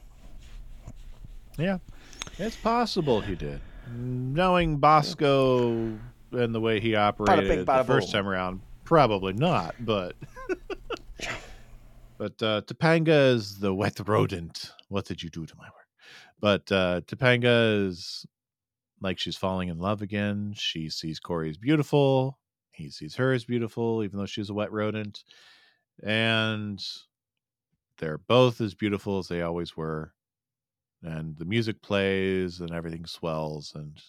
Yeah, 1.58 1.78
it's 2.38 2.56
possible 2.56 3.20
he 3.20 3.34
did. 3.34 3.60
Knowing 3.94 4.76
Bosco 4.76 5.98
and 6.32 6.54
the 6.54 6.60
way 6.60 6.80
he 6.80 6.94
operated 6.94 7.66
the 7.66 7.70
bada 7.70 7.86
first 7.86 8.08
boom. 8.08 8.12
time 8.12 8.28
around, 8.28 8.60
probably 8.84 9.32
not. 9.32 9.74
But 9.80 10.14
but 12.18 12.42
uh, 12.42 12.62
Topanga 12.62 13.34
is 13.34 13.58
the 13.58 13.74
wet 13.74 14.00
rodent. 14.06 14.72
What 14.88 15.04
did 15.04 15.22
you 15.22 15.30
do 15.30 15.46
to 15.46 15.56
my 15.56 15.64
work? 15.64 15.88
But 16.40 16.72
uh, 16.72 17.00
Topanga 17.02 17.86
is 17.88 18.24
like 19.00 19.18
she's 19.18 19.36
falling 19.36 19.68
in 19.68 19.78
love 19.78 20.02
again. 20.02 20.52
She 20.56 20.88
sees 20.90 21.20
Cory 21.20 21.50
as 21.50 21.56
beautiful. 21.56 22.38
He 22.72 22.90
sees 22.90 23.16
her 23.16 23.32
as 23.32 23.44
beautiful, 23.44 24.02
even 24.04 24.18
though 24.18 24.26
she's 24.26 24.50
a 24.50 24.54
wet 24.54 24.72
rodent. 24.72 25.24
And 26.02 26.82
they're 27.98 28.18
both 28.18 28.60
as 28.60 28.74
beautiful 28.74 29.18
as 29.18 29.28
they 29.28 29.42
always 29.42 29.76
were 29.76 30.12
and 31.02 31.36
the 31.38 31.44
music 31.44 31.80
plays 31.80 32.60
and 32.60 32.72
everything 32.72 33.06
swells 33.06 33.72
and 33.74 34.00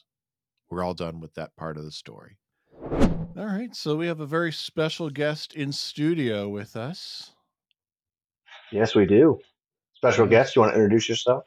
we're 0.70 0.84
all 0.84 0.96
done 0.96 1.20
with 1.20 1.34
that 1.36 1.56
part 1.56 1.78
of 1.78 1.84
the 1.84 1.92
story 1.92 2.38
all 2.82 3.46
right 3.46 3.76
so 3.76 3.96
we 3.96 4.08
have 4.08 4.20
a 4.20 4.26
very 4.26 4.52
special 4.52 5.10
guest 5.10 5.54
in 5.54 5.72
studio 5.72 6.50
with 6.50 6.76
us 6.76 7.34
Yes, 8.72 8.96
we 8.96 9.06
do. 9.06 9.40
Special 9.94 10.28
guest, 10.28 10.56
you 10.56 10.62
want 10.62 10.74
to 10.74 10.76
introduce 10.76 11.10
yourself? 11.10 11.44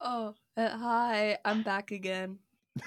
Oh, 0.00 0.34
uh, 0.58 0.78
hi, 0.78 1.38
I'm 1.46 1.64
back 1.64 1.92
again. 1.92 2.38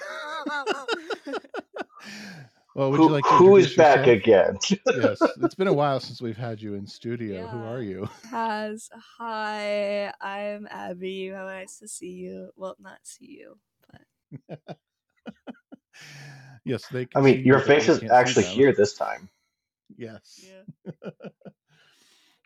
well 2.74 2.90
would 2.92 3.00
Who, 3.00 3.02
you 3.02 3.10
like 3.10 3.28
to 3.28 3.36
who 3.36 3.56
is 3.56 3.66
introduce 3.66 3.74
back 3.74 4.06
yourself? 4.06 4.06
again? 4.06 4.58
yes 4.92 5.20
it's 5.42 5.54
been 5.56 5.66
a 5.68 5.72
while 5.74 6.00
since 6.00 6.22
we've 6.22 6.36
had 6.38 6.62
you 6.62 6.74
in 6.74 6.86
studio 6.86 7.46
who 7.48 7.62
are 7.64 7.82
you 7.82 8.08
Has 8.30 8.88
hi, 9.18 10.12
I'm 10.20 10.66
Abby. 10.70 11.28
How 11.28 11.44
nice 11.46 11.78
to 11.80 11.88
see 11.88 12.12
you. 12.12 12.50
Well, 12.56 12.76
not 12.80 13.00
see 13.04 13.26
you, 13.40 13.58
but 13.90 14.00
yes 16.64 16.86
they 16.88 17.06
I 17.14 17.20
mean, 17.20 17.36
see 17.36 17.42
your 17.44 17.58
you, 17.58 17.64
but 17.64 17.68
we 17.76 17.76
face 17.76 17.88
is 17.88 17.98
can't 17.98 18.10
actually 18.10 18.44
them. 18.44 18.46
here 18.46 18.72
this 18.74 18.94
time. 18.94 19.28
yes 19.96 20.38
yeah. 20.38 20.62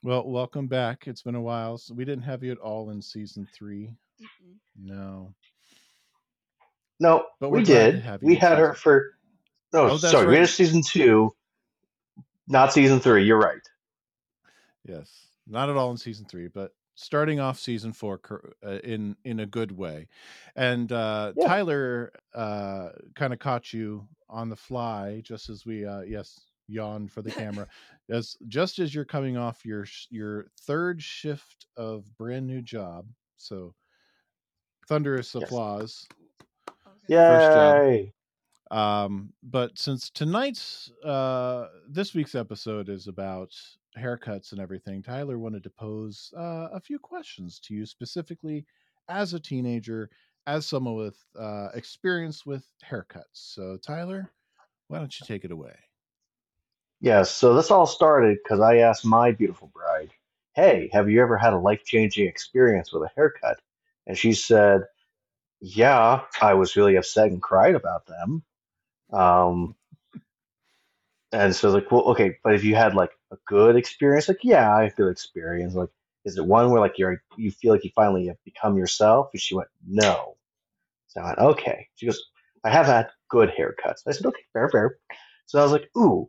well 0.03 0.29
welcome 0.29 0.67
back 0.69 1.07
it's 1.07 1.23
been 1.23 1.35
a 1.37 1.41
while 1.43 1.79
so 1.79 1.95
we 1.95 2.05
didn't 2.05 2.25
have 2.25 2.43
you 2.45 2.53
at 2.53 2.59
all 2.59 2.91
in 2.91 3.01
season 3.03 3.47
three 3.55 3.91
Mm-mm. 4.21 4.55
no 4.77 5.35
No, 7.01 7.27
But 7.41 7.51
we're 7.51 7.59
we 7.59 7.65
did. 7.65 8.05
We 8.23 8.35
in 8.35 8.41
had 8.41 8.59
her 8.59 8.75
for. 8.75 9.13
No, 9.73 9.85
Oh, 9.85 9.89
that's 9.99 10.13
sorry, 10.13 10.27
we 10.27 10.33
right. 10.35 10.41
had 10.41 10.49
season 10.49 10.81
two, 10.83 11.35
not 12.49 12.73
season 12.73 13.01
three. 13.01 13.25
You're 13.25 13.39
right. 13.39 13.61
Yes, 14.85 15.11
not 15.47 15.69
at 15.69 15.77
all 15.77 15.91
in 15.91 15.97
season 15.97 16.25
three, 16.27 16.49
but 16.49 16.73
starting 16.95 17.41
off 17.41 17.59
season 17.59 17.93
four 17.93 18.21
uh, 18.65 18.79
in 18.85 19.17
in 19.25 19.41
a 19.41 19.47
good 19.47 19.73
way. 19.73 20.09
And 20.55 20.91
uh, 20.93 21.33
Yeah. 21.37 21.47
Tyler 21.49 22.13
uh, 22.35 22.91
kind 23.15 23.33
of 23.33 23.39
caught 23.39 23.73
you 23.73 24.07
on 24.31 24.49
the 24.49 24.57
fly, 24.57 25.21
just 25.25 25.49
as 25.51 25.67
we 25.67 25.85
uh, 25.85 26.03
yes 26.03 26.41
yawned 26.69 27.13
for 27.13 27.23
the 27.23 27.31
camera, 27.43 27.67
as 28.09 28.37
just 28.49 28.79
as 28.79 28.95
you're 28.95 29.05
coming 29.05 29.37
off 29.37 29.65
your 29.67 29.85
your 30.11 30.47
third 30.63 31.03
shift 31.03 31.67
of 31.77 32.17
brand 32.17 32.47
new 32.47 32.63
job. 32.63 33.07
So 33.37 33.75
thunderous 34.89 35.35
Yes. 35.39 35.49
applause. 35.49 36.09
Okay. 36.87 37.27
First 37.27 37.53
job. 37.53 37.83
Yay! 37.83 38.13
Um, 38.71 39.33
but 39.43 39.79
since 39.79 40.11
tonight's 40.11 40.91
uh 41.05 41.69
this 41.89 42.15
week's 42.15 42.35
episode 42.35 42.89
is 42.89 43.07
about 43.07 43.55
haircuts 43.99 44.53
and 44.53 44.61
everything, 44.61 45.03
Tyler 45.03 45.39
wanted 45.39 45.63
to 45.65 45.71
pose 45.71 46.33
uh, 46.37 46.69
a 46.73 46.81
few 46.81 46.99
questions 46.99 47.61
to 47.61 47.75
you 47.75 47.87
specifically 47.87 48.67
as 49.09 49.35
a 49.35 49.41
teenager, 49.41 50.11
as 50.47 50.67
someone 50.67 50.97
with 50.97 51.23
uh 51.39 51.69
experience 51.75 52.45
with 52.45 52.67
haircuts. 52.85 53.35
So 53.35 53.77
Tyler, 53.79 54.33
why 54.89 54.99
don't 54.99 55.19
you 55.21 55.27
take 55.27 55.45
it 55.45 55.53
away? 55.53 55.77
Yes, 57.01 57.31
so 57.31 57.55
this 57.55 57.71
all 57.71 57.87
started 57.87 58.39
because 58.43 58.61
I 58.61 58.79
asked 58.79 59.05
my 59.05 59.31
beautiful 59.33 59.69
bride, 59.69 60.11
Hey, 60.55 60.89
have 60.93 61.11
you 61.11 61.21
ever 61.23 61.37
had 61.37 61.53
a 61.53 61.59
life 61.59 61.85
changing 61.85 62.27
experience 62.27 62.93
with 62.93 63.03
a 63.03 63.11
haircut? 63.15 63.61
And 64.07 64.17
she 64.19 64.33
said, 64.35 64.83
Yeah, 65.61 66.23
I 66.41 66.55
was 66.55 66.77
really 66.77 66.97
upset 66.97 67.29
and 67.29 67.43
cried 67.43 67.75
about 67.75 68.07
them. 68.07 68.43
Um, 69.13 69.77
and 71.33 71.55
so, 71.55 71.71
like, 71.71 71.91
well, 71.91 72.03
okay, 72.03 72.39
but 72.45 72.55
if 72.55 72.65
you 72.65 72.77
had 72.77 72.95
like 72.95 73.11
a 73.33 73.37
good 73.47 73.77
experience, 73.77 74.29
like, 74.29 74.45
yeah, 74.45 74.75
I 74.75 74.89
feel 74.91 75.09
experience. 75.09 75.75
Like, 75.75 75.91
is 76.25 76.39
it 76.39 76.47
one 76.47 76.71
where 76.71 76.81
like 76.81 76.99
you're 76.99 77.23
you 77.37 77.51
feel 77.51 77.73
like 77.73 77.85
you 77.85 77.91
finally 77.95 78.27
have 78.29 78.43
become 78.45 78.77
yourself? 78.77 79.29
And 79.33 79.41
she 79.41 79.55
went, 79.55 79.69
No. 79.87 80.37
So 81.09 81.21
I 81.21 81.27
went, 81.27 81.39
Okay. 81.39 81.89
She 81.97 82.07
goes, 82.07 82.23
I 82.65 82.71
have 82.71 82.87
had 82.87 83.09
good 83.31 83.51
haircuts. 83.51 84.03
I 84.07 84.13
said, 84.13 84.27
Okay, 84.27 84.45
fair, 84.53 84.69
fair. 84.71 84.99
So 85.47 85.61
I 85.61 85.63
was 85.63 85.73
like, 85.73 85.91
Ooh, 85.97 86.29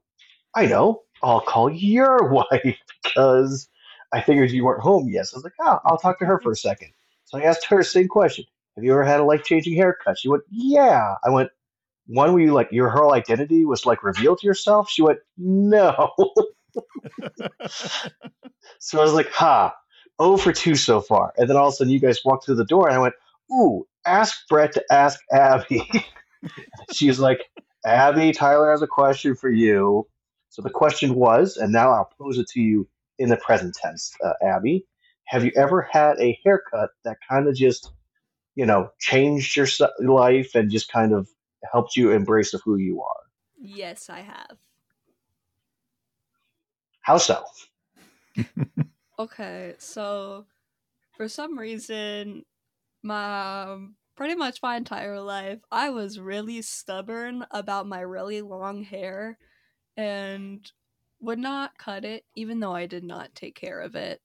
I 0.55 0.65
know. 0.65 1.03
I'll 1.23 1.41
call 1.41 1.71
your 1.71 2.30
wife 2.32 2.78
because 3.03 3.69
I 4.13 4.21
figured 4.21 4.51
you 4.51 4.65
weren't 4.65 4.82
home 4.84 5.09
yet. 5.09 5.28
So 5.28 5.36
I 5.36 5.39
was 5.39 5.43
like, 5.45 5.53
oh, 5.61 5.80
I'll 5.86 5.97
talk 5.97 6.19
to 6.19 6.25
her 6.25 6.39
for 6.41 6.51
a 6.51 6.55
second. 6.55 6.91
So 7.28 7.38
I 7.38 7.41
asked 7.41 7.65
her 7.65 7.78
the 7.80 7.84
same 7.84 8.07
question. 8.07 8.45
Have 8.75 8.86
you 8.86 8.91
ever 8.93 9.03
had 9.03 9.19
a 9.19 9.23
life 9.25 9.43
changing 9.43 9.75
haircut? 9.75 10.17
She 10.17 10.30
went, 10.30 10.43
Yeah. 10.49 11.15
I 11.23 11.30
went, 11.30 11.49
one 12.07 12.32
where 12.34 12.41
you 12.41 12.53
like 12.53 12.69
your 12.71 12.89
whole 12.89 13.13
identity 13.13 13.65
was 13.65 13.86
like 13.86 14.01
revealed 14.01 14.39
to 14.39 14.47
yourself? 14.47 14.89
She 14.89 15.01
went, 15.01 15.19
No. 15.38 16.13
so 18.80 18.99
I 18.99 19.03
was 19.03 19.13
like, 19.13 19.30
ha, 19.30 19.75
oh 20.19 20.38
for 20.38 20.53
two 20.53 20.75
so 20.75 21.01
far. 21.01 21.34
And 21.38 21.49
then 21.49 21.57
all 21.57 21.67
of 21.67 21.73
a 21.73 21.75
sudden 21.75 21.91
you 21.91 21.99
guys 21.99 22.23
walked 22.23 22.45
through 22.45 22.55
the 22.55 22.65
door 22.65 22.88
and 22.88 22.95
I 22.95 22.99
went, 22.99 23.15
Ooh, 23.51 23.86
ask 24.05 24.47
Brett 24.47 24.71
to 24.73 24.86
ask 24.89 25.19
Abby. 25.32 25.89
She's 26.93 27.19
like, 27.19 27.41
Abby, 27.86 28.32
Tyler 28.32 28.71
has 28.71 28.82
a 28.82 28.88
question 28.88 29.36
for 29.36 29.49
you. 29.49 30.07
So 30.49 30.61
the 30.61 30.69
question 30.69 31.15
was, 31.15 31.57
and 31.57 31.73
now 31.73 31.91
I'll 31.91 32.09
pose 32.17 32.38
it 32.38 32.47
to 32.49 32.61
you 32.61 32.88
in 33.19 33.28
the 33.30 33.38
present 33.38 33.75
tense, 33.75 34.13
uh, 34.23 34.34
Abby. 34.41 34.86
Have 35.28 35.43
you 35.45 35.51
ever 35.55 35.82
had 35.82 36.19
a 36.19 36.39
haircut 36.43 36.89
that 37.03 37.17
kind 37.30 37.47
of 37.47 37.55
just, 37.55 37.91
you 38.55 38.65
know, 38.65 38.89
changed 38.99 39.55
your 39.55 39.67
life 39.99 40.55
and 40.55 40.71
just 40.71 40.91
kind 40.91 41.13
of 41.13 41.28
helped 41.71 41.95
you 41.95 42.11
embrace 42.11 42.53
of 42.53 42.61
who 42.63 42.78
you 42.78 43.01
are? 43.01 43.23
Yes, 43.59 44.09
I 44.09 44.21
have. 44.21 44.57
How 47.01 47.17
so? 47.17 47.43
Okay, 49.19 49.75
so 49.80 50.45
for 51.15 51.28
some 51.28 51.57
reason, 51.57 52.43
my 53.03 53.63
um, 53.63 53.95
pretty 54.15 54.36
much 54.36 54.61
my 54.61 54.78
entire 54.78 55.19
life, 55.19 55.59
I 55.71 55.89
was 55.89 56.19
really 56.19 56.61
stubborn 56.61 57.45
about 57.51 57.88
my 57.88 58.01
really 58.01 58.41
long 58.41 58.84
hair 58.84 59.38
and 59.95 60.69
would 61.19 61.39
not 61.39 61.78
cut 61.78 62.05
it, 62.05 62.25
even 62.36 62.59
though 62.59 62.73
I 62.73 62.86
did 62.86 63.03
not 63.03 63.36
take 63.36 63.55
care 63.55 63.82
of 63.82 63.95
it. 63.95 64.21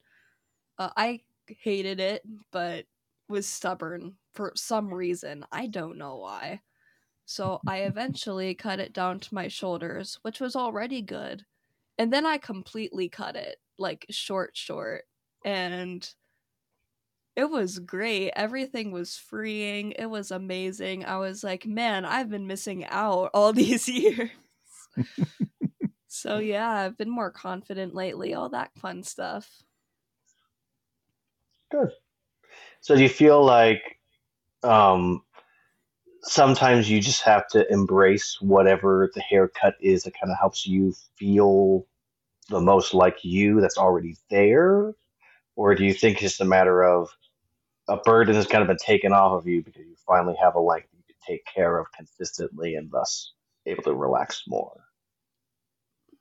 Uh, 0.78 0.90
I 0.96 1.20
hated 1.46 2.00
it, 2.00 2.22
but 2.50 2.86
was 3.28 3.46
stubborn 3.46 4.16
for 4.32 4.52
some 4.56 4.92
reason. 4.92 5.44
I 5.52 5.66
don't 5.66 5.98
know 5.98 6.16
why. 6.16 6.60
So 7.24 7.60
I 7.66 7.78
eventually 7.82 8.54
cut 8.54 8.80
it 8.80 8.92
down 8.92 9.20
to 9.20 9.34
my 9.34 9.48
shoulders, 9.48 10.18
which 10.22 10.40
was 10.40 10.56
already 10.56 11.02
good. 11.02 11.44
And 11.98 12.12
then 12.12 12.26
I 12.26 12.38
completely 12.38 13.08
cut 13.08 13.36
it, 13.36 13.58
like 13.78 14.06
short, 14.10 14.56
short. 14.56 15.04
And 15.44 16.08
it 17.34 17.48
was 17.50 17.78
great. 17.78 18.32
Everything 18.36 18.92
was 18.92 19.16
freeing. 19.16 19.92
It 19.92 20.06
was 20.06 20.30
amazing. 20.30 21.04
I 21.04 21.16
was 21.18 21.42
like, 21.42 21.66
man, 21.66 22.04
I've 22.04 22.28
been 22.28 22.46
missing 22.46 22.84
out 22.86 23.30
all 23.34 23.52
these 23.54 23.88
years. 23.88 24.30
so 26.08 26.38
yeah, 26.38 26.70
I've 26.70 26.98
been 26.98 27.10
more 27.10 27.30
confident 27.30 27.94
lately, 27.94 28.34
all 28.34 28.50
that 28.50 28.70
fun 28.78 29.02
stuff. 29.02 29.48
Good. 31.72 31.90
So 32.82 32.94
do 32.94 33.02
you 33.02 33.08
feel 33.08 33.42
like 33.42 33.98
um, 34.62 35.22
sometimes 36.22 36.90
you 36.90 37.00
just 37.00 37.22
have 37.22 37.48
to 37.48 37.70
embrace 37.72 38.38
whatever 38.40 39.10
the 39.14 39.22
haircut 39.22 39.74
is 39.80 40.02
that 40.02 40.14
kind 40.20 40.30
of 40.30 40.38
helps 40.38 40.66
you 40.66 40.94
feel 41.16 41.86
the 42.50 42.60
most 42.60 42.92
like 42.92 43.24
you 43.24 43.60
that's 43.60 43.78
already 43.78 44.16
there? 44.28 44.92
Or 45.56 45.74
do 45.74 45.84
you 45.84 45.94
think 45.94 46.22
it's 46.22 46.40
a 46.40 46.44
matter 46.44 46.84
of 46.84 47.08
a 47.88 47.96
burden 47.96 48.34
has 48.34 48.46
kind 48.46 48.62
of 48.62 48.68
been 48.68 48.76
taken 48.76 49.12
off 49.12 49.32
of 49.40 49.46
you 49.46 49.62
because 49.62 49.86
you 49.86 49.96
finally 50.06 50.36
have 50.42 50.54
a 50.54 50.60
length 50.60 50.88
you 50.92 51.02
can 51.06 51.16
take 51.26 51.44
care 51.46 51.78
of 51.78 51.86
consistently 51.96 52.74
and 52.74 52.90
thus 52.90 53.32
able 53.66 53.82
to 53.84 53.94
relax 53.94 54.44
more? 54.46 54.84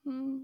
Hmm. 0.05 0.43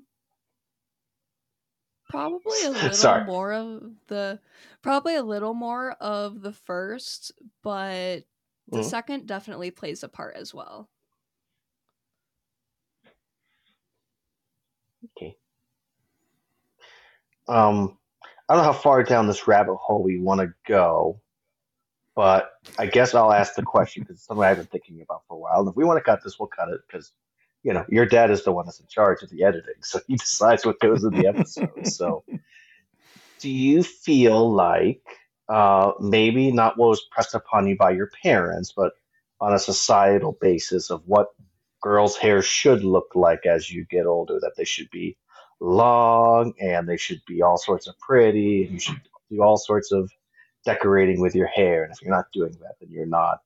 Probably 2.07 2.63
a 2.63 2.71
little 2.71 2.93
Sorry. 2.93 3.25
more 3.25 3.53
of 3.53 3.93
the 4.07 4.39
probably 4.81 5.15
a 5.15 5.23
little 5.23 5.53
more 5.53 5.91
of 5.93 6.41
the 6.41 6.53
first, 6.53 7.31
but 7.63 8.25
the 8.71 8.83
Mhm. 8.83 8.83
second 8.83 9.27
definitely 9.27 9.71
plays 9.71 10.03
a 10.03 10.09
part 10.09 10.35
as 10.35 10.53
well. 10.53 10.89
Okay. 15.17 15.37
Um, 17.47 17.97
I 18.49 18.53
don't 18.55 18.63
know 18.65 18.71
how 18.71 18.77
far 18.79 19.03
down 19.03 19.27
this 19.27 19.47
rabbit 19.47 19.75
hole 19.75 20.03
we 20.03 20.19
want 20.19 20.41
to 20.41 20.53
go, 20.65 21.19
but 22.15 22.51
I 22.77 22.87
guess 22.87 23.15
I'll 23.15 23.33
ask 23.33 23.55
the 23.55 23.63
question 23.63 24.03
because 24.03 24.17
it's 24.17 24.25
something 24.25 24.43
I've 24.43 24.57
been 24.57 24.65
thinking 24.67 25.01
about 25.01 25.23
for 25.27 25.35
a 25.35 25.39
while. 25.39 25.59
And 25.61 25.69
if 25.69 25.75
we 25.75 25.85
want 25.85 25.97
to 25.97 26.03
cut 26.03 26.23
this, 26.23 26.39
we'll 26.39 26.47
cut 26.49 26.69
it 26.69 26.81
because, 26.87 27.13
you 27.67 27.73
know, 27.73 27.83
your 27.89 28.05
dad 28.05 28.31
is 28.31 28.45
the 28.45 28.51
one 28.53 28.65
that's 28.65 28.79
in 28.79 28.87
charge 28.87 29.21
of 29.23 29.29
the 29.29 29.43
editing, 29.43 29.75
so 29.81 29.99
he 30.07 30.15
decides 30.15 30.65
what 30.65 30.79
goes 30.79 31.03
in 31.03 31.13
the 31.13 31.27
episode. 31.27 31.85
so, 31.85 32.23
do 33.39 33.49
you 33.49 33.83
feel 33.83 34.53
like 34.53 35.01
uh, 35.49 35.91
maybe 35.99 36.49
not 36.49 36.77
what 36.77 36.87
was 36.87 37.05
pressed 37.11 37.35
upon 37.35 37.67
you 37.67 37.75
by 37.75 37.91
your 37.91 38.09
parents, 38.23 38.71
but 38.73 38.93
on 39.41 39.53
a 39.53 39.59
societal 39.59 40.37
basis 40.39 40.89
of 40.89 41.03
what 41.05 41.27
girls' 41.81 42.15
hair 42.15 42.41
should 42.41 42.85
look 42.85 43.11
like 43.15 43.45
as 43.45 43.69
you 43.69 43.85
get 43.89 44.05
older, 44.05 44.39
that 44.39 44.53
they 44.55 44.63
should 44.63 44.89
be 44.89 45.17
long 45.59 46.53
and 46.61 46.87
they 46.87 46.97
should 46.97 47.21
be 47.27 47.41
all 47.41 47.57
sorts 47.57 47.85
of 47.87 47.99
pretty 47.99 48.63
and 48.63 48.73
you 48.73 48.79
should 48.79 49.01
do 49.29 49.41
all 49.41 49.57
sorts 49.57 49.91
of 49.91 50.09
decorating 50.63 51.19
with 51.19 51.33
your 51.33 51.47
hair 51.47 51.83
and 51.83 51.91
if 51.91 51.99
you're 51.99 52.15
not 52.15 52.25
doing 52.31 52.51
that 52.61 52.75
then 52.79 52.89
you're 52.91 53.07
not 53.07 53.39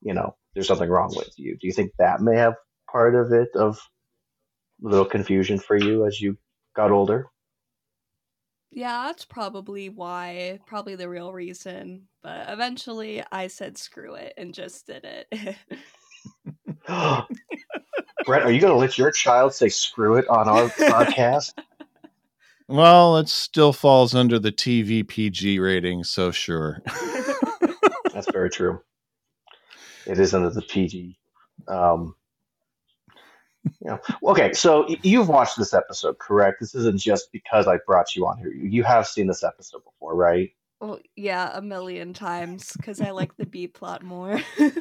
you 0.00 0.14
know 0.14 0.34
there's 0.54 0.66
something 0.66 0.88
wrong 0.88 1.12
with 1.14 1.34
you 1.36 1.52
do 1.60 1.66
you 1.66 1.72
think 1.72 1.92
that 1.98 2.22
may 2.22 2.34
have 2.34 2.54
part 2.94 3.16
of 3.16 3.32
it 3.32 3.48
of 3.56 3.76
a 4.84 4.88
little 4.88 5.04
confusion 5.04 5.58
for 5.58 5.76
you 5.76 6.06
as 6.06 6.20
you 6.20 6.36
got 6.76 6.92
older 6.92 7.26
Yeah, 8.70 9.06
that's 9.06 9.24
probably 9.24 9.88
why, 9.88 10.60
probably 10.64 10.94
the 10.94 11.08
real 11.08 11.32
reason. 11.32 12.08
But 12.22 12.48
eventually 12.48 13.20
I 13.32 13.48
said 13.48 13.76
screw 13.78 14.14
it 14.14 14.34
and 14.36 14.54
just 14.54 14.86
did 14.86 15.04
it. 15.04 15.26
brett 18.26 18.42
are 18.42 18.52
you 18.52 18.60
going 18.60 18.72
to 18.72 18.78
let 18.78 18.96
your 18.96 19.10
child 19.10 19.52
say 19.52 19.68
screw 19.68 20.16
it 20.16 20.28
on 20.28 20.48
our 20.48 20.68
podcast 20.68 21.52
Well, 22.68 23.18
it 23.18 23.28
still 23.28 23.74
falls 23.74 24.14
under 24.14 24.38
the 24.38 24.52
TV 24.52 25.06
PG 25.06 25.58
rating, 25.58 26.02
so 26.02 26.30
sure. 26.30 26.80
that's 28.12 28.30
very 28.32 28.50
true 28.50 28.80
it 30.06 30.18
is 30.18 30.34
under 30.34 30.50
the 30.50 30.62
pg 30.62 31.18
um, 31.68 32.14
yeah. 33.80 33.98
Okay, 34.22 34.52
so 34.52 34.86
you've 35.02 35.28
watched 35.28 35.58
this 35.58 35.74
episode, 35.74 36.18
correct? 36.18 36.60
This 36.60 36.74
isn't 36.74 36.98
just 36.98 37.32
because 37.32 37.66
I 37.66 37.78
brought 37.86 38.14
you 38.14 38.26
on 38.26 38.38
here. 38.38 38.52
You 38.52 38.82
have 38.84 39.06
seen 39.06 39.26
this 39.26 39.42
episode 39.42 39.82
before, 39.84 40.14
right? 40.14 40.50
well, 40.80 40.98
yeah, 41.16 41.50
a 41.54 41.62
million 41.62 42.12
times 42.12 42.72
because 42.76 43.00
I 43.00 43.10
like 43.10 43.36
the 43.36 43.46
B 43.46 43.68
plot 43.68 44.02
more. 44.02 44.40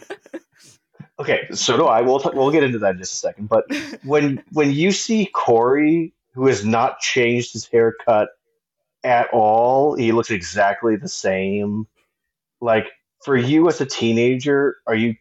Okay, 1.19 1.47
so 1.53 1.77
do 1.77 1.85
I. 1.85 2.01
We'll 2.01 2.19
t- 2.19 2.31
we'll 2.33 2.49
get 2.49 2.63
into 2.63 2.79
that 2.79 2.95
in 2.95 2.97
just 2.97 3.13
a 3.13 3.17
second. 3.17 3.47
But 3.47 3.65
when 4.03 4.43
when 4.51 4.71
you 4.71 4.91
see 4.91 5.27
Cory, 5.27 6.11
who 6.33 6.47
has 6.47 6.65
not 6.65 6.99
changed 6.99 7.53
his 7.53 7.67
haircut 7.67 8.29
at 9.03 9.29
all, 9.31 9.95
he 9.95 10.11
looks 10.11 10.31
exactly 10.31 10.95
the 10.95 11.07
same. 11.07 11.87
Like 12.61 12.87
for 13.23 13.37
you 13.37 13.67
as 13.67 13.79
a 13.79 13.85
teenager, 13.85 14.77
are 14.87 14.95
you 14.95 15.13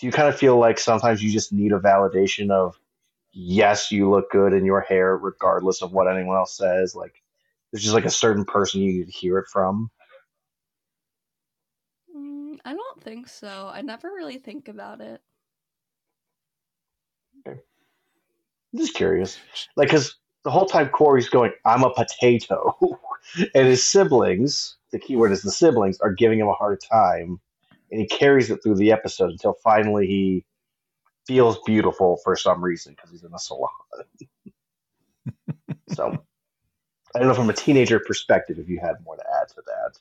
do 0.00 0.06
you 0.06 0.10
kind 0.10 0.28
of 0.28 0.36
feel 0.36 0.58
like 0.58 0.80
sometimes 0.80 1.22
you 1.22 1.30
just 1.30 1.52
need 1.52 1.72
a 1.72 1.78
validation 1.78 2.50
of 2.50 2.78
yes, 3.36 3.92
you 3.92 4.08
look 4.08 4.30
good 4.30 4.54
in 4.54 4.64
your 4.64 4.80
hair, 4.80 5.16
regardless 5.16 5.82
of 5.82 5.92
what 5.92 6.08
anyone 6.08 6.36
else 6.36 6.56
says? 6.56 6.94
Like 6.94 7.22
there's 7.70 7.82
just 7.82 7.94
like 7.94 8.06
a 8.06 8.10
certain 8.10 8.44
person 8.44 8.80
you 8.80 8.92
need 8.92 9.06
to 9.06 9.12
hear 9.12 9.38
it 9.38 9.46
from. 9.52 9.90
Mm, 12.16 12.58
I 12.64 12.72
don't 12.72 13.02
think 13.02 13.28
so. 13.28 13.70
I 13.72 13.82
never 13.82 14.08
really 14.08 14.38
think 14.38 14.68
about 14.68 15.02
it. 15.02 15.20
I'm 17.46 17.58
just 18.74 18.94
curious. 18.94 19.38
Like, 19.76 19.88
because 19.88 20.16
the 20.44 20.50
whole 20.50 20.66
time 20.66 20.88
Cory's 20.88 21.28
going, 21.28 21.52
I'm 21.64 21.84
a 21.84 21.92
potato. 21.92 22.74
and 23.54 23.66
his 23.66 23.84
siblings, 23.84 24.76
the 24.92 24.98
key 24.98 25.16
word 25.16 25.32
is 25.32 25.42
the 25.42 25.50
siblings, 25.50 26.00
are 26.00 26.12
giving 26.12 26.38
him 26.38 26.48
a 26.48 26.54
hard 26.54 26.80
time. 26.80 27.40
And 27.90 28.00
he 28.00 28.06
carries 28.06 28.50
it 28.50 28.62
through 28.62 28.76
the 28.76 28.92
episode 28.92 29.30
until 29.30 29.54
finally 29.62 30.06
he 30.06 30.44
feels 31.26 31.58
beautiful 31.66 32.18
for 32.22 32.36
some 32.36 32.62
reason 32.62 32.94
because 32.94 33.10
he's 33.10 33.24
in 33.24 33.34
a 33.34 33.38
salon. 33.38 33.70
so, 35.94 36.24
I 37.14 37.18
don't 37.18 37.28
know 37.28 37.34
from 37.34 37.50
a 37.50 37.54
teenager 37.54 37.98
perspective 37.98 38.58
if 38.58 38.68
you 38.68 38.78
had 38.80 38.96
more 39.04 39.16
to 39.16 39.24
add 39.40 39.48
to 39.48 39.62
that. 39.66 39.98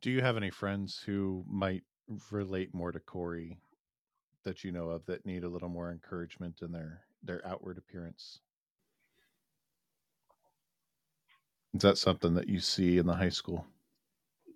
Do 0.00 0.10
you 0.10 0.20
have 0.20 0.36
any 0.36 0.50
friends 0.50 1.02
who 1.04 1.44
might 1.48 1.82
relate 2.30 2.72
more 2.72 2.92
to 2.92 3.00
Cory 3.00 3.58
that 4.44 4.64
you 4.64 4.72
know 4.72 4.90
of 4.90 5.04
that 5.06 5.26
need 5.26 5.44
a 5.44 5.48
little 5.48 5.68
more 5.68 5.90
encouragement 5.90 6.60
in 6.62 6.72
their 6.72 7.00
their 7.22 7.46
outward 7.46 7.78
appearance? 7.78 8.38
Is 11.74 11.82
that 11.82 11.98
something 11.98 12.34
that 12.34 12.48
you 12.48 12.60
see 12.60 12.98
in 12.98 13.06
the 13.06 13.14
high 13.14 13.28
school? 13.28 13.66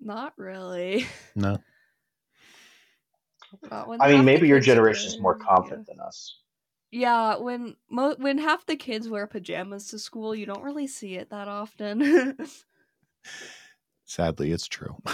Not 0.00 0.32
really. 0.36 1.06
No. 1.34 1.58
Not 3.70 3.88
when 3.88 4.00
I 4.00 4.12
mean, 4.12 4.24
maybe 4.24 4.48
your 4.48 4.60
generation 4.60 5.08
is 5.08 5.20
more 5.20 5.34
confident 5.34 5.86
yeah. 5.88 5.94
than 5.94 6.00
us. 6.00 6.38
Yeah, 6.90 7.36
when 7.36 7.76
mo- 7.88 8.16
when 8.18 8.38
half 8.38 8.66
the 8.66 8.76
kids 8.76 9.08
wear 9.08 9.26
pajamas 9.26 9.88
to 9.88 9.98
school, 9.98 10.34
you 10.34 10.46
don't 10.46 10.62
really 10.62 10.86
see 10.86 11.14
it 11.14 11.30
that 11.30 11.48
often. 11.48 12.36
Sadly, 14.04 14.52
it's 14.52 14.68
true. 14.68 14.96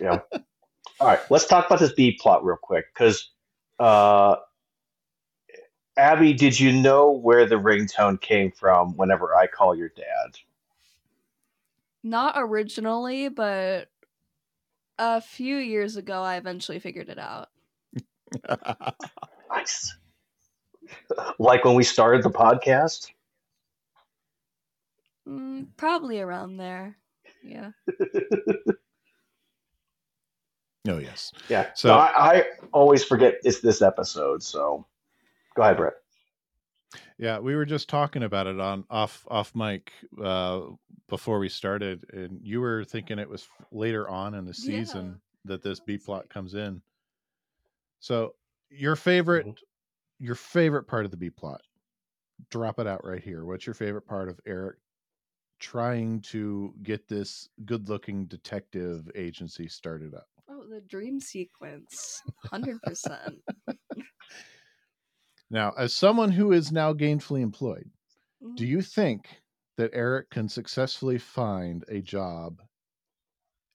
Yeah. 0.00 0.20
All 1.00 1.08
right, 1.08 1.20
let's 1.30 1.46
talk 1.46 1.66
about 1.66 1.78
this 1.78 1.92
B 1.92 2.18
plot 2.20 2.44
real 2.44 2.58
quick 2.60 2.86
because, 2.92 3.30
uh, 3.78 4.36
Abby, 5.96 6.32
did 6.32 6.58
you 6.58 6.72
know 6.72 7.10
where 7.10 7.46
the 7.46 7.56
ringtone 7.56 8.20
came 8.20 8.50
from? 8.50 8.96
Whenever 8.96 9.34
I 9.34 9.46
call 9.46 9.74
your 9.74 9.88
dad, 9.88 10.36
Not 12.02 12.34
originally, 12.36 13.28
but 13.28 13.88
a 14.98 15.20
few 15.20 15.56
years 15.56 15.96
ago, 15.96 16.22
I 16.22 16.36
eventually 16.36 16.78
figured 16.78 17.08
it 17.08 17.18
out. 17.18 17.48
nice. 19.50 19.96
like 21.38 21.64
when 21.64 21.74
we 21.74 21.82
started 21.84 22.22
the 22.22 22.30
podcast. 22.30 23.10
Mm, 25.28 25.66
probably 25.76 26.20
around 26.20 26.56
there. 26.56 26.96
Yeah. 27.42 27.70
oh 30.88 30.98
yes. 30.98 31.32
Yeah. 31.48 31.64
So- 31.74 31.88
So 31.88 31.94
I, 31.94 32.36
I 32.38 32.44
always 32.72 33.04
forget 33.04 33.34
it's 33.42 33.60
this 33.60 33.82
episode. 33.82 34.42
So 34.42 34.86
go 35.54 35.62
ahead, 35.62 35.76
Brett. 35.76 35.94
Yeah, 37.18 37.38
we 37.38 37.56
were 37.56 37.64
just 37.64 37.88
talking 37.88 38.22
about 38.22 38.46
it 38.46 38.60
on 38.60 38.84
off 38.90 39.26
off 39.30 39.54
mic 39.54 39.92
uh, 40.22 40.62
before 41.08 41.38
we 41.38 41.48
started, 41.48 42.04
and 42.12 42.40
you 42.42 42.60
were 42.60 42.84
thinking 42.84 43.18
it 43.18 43.28
was 43.28 43.48
later 43.72 44.08
on 44.08 44.34
in 44.34 44.44
the 44.44 44.54
Yeah, 44.54 44.62
season 44.80 45.20
that 45.44 45.62
this 45.62 45.80
B 45.80 45.98
plot 45.98 46.28
comes 46.28 46.54
in. 46.54 46.82
So, 48.00 48.36
your 48.70 48.96
favorite, 48.96 49.46
Mhm. 49.46 49.58
your 50.18 50.34
favorite 50.34 50.84
part 50.84 51.04
of 51.04 51.10
the 51.10 51.16
B 51.16 51.30
plot. 51.30 51.62
Drop 52.50 52.78
it 52.78 52.86
out 52.86 53.04
right 53.04 53.22
here. 53.22 53.44
What's 53.44 53.66
your 53.66 53.74
favorite 53.74 54.06
part 54.06 54.28
of 54.28 54.40
Eric 54.46 54.78
trying 55.58 56.20
to 56.22 56.74
get 56.82 57.08
this 57.08 57.48
good-looking 57.64 58.26
detective 58.26 59.10
agency 59.14 59.68
started 59.68 60.14
up? 60.14 60.28
Oh, 60.48 60.66
the 60.68 60.80
dream 60.82 61.20
sequence. 61.20 62.22
100%. 62.50 63.42
Now, 65.50 65.72
as 65.78 65.92
someone 65.92 66.32
who 66.32 66.52
is 66.52 66.72
now 66.72 66.92
gainfully 66.92 67.40
employed. 67.40 67.90
Do 68.56 68.66
you 68.66 68.82
think 68.82 69.28
that 69.76 69.90
Eric 69.92 70.30
can 70.30 70.48
successfully 70.48 71.18
find 71.18 71.84
a 71.88 72.00
job 72.00 72.62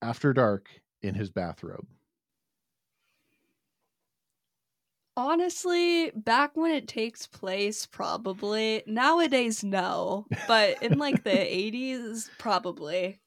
after 0.01 0.33
dark 0.33 0.67
in 1.01 1.15
his 1.15 1.29
bathrobe? 1.29 1.87
Honestly, 5.17 6.11
back 6.11 6.55
when 6.55 6.71
it 6.71 6.87
takes 6.87 7.27
place, 7.27 7.85
probably. 7.85 8.83
Nowadays, 8.87 9.63
no. 9.63 10.25
But 10.47 10.81
in 10.81 10.97
like 10.97 11.23
the 11.23 11.29
80s, 11.31 12.29
probably. 12.37 13.19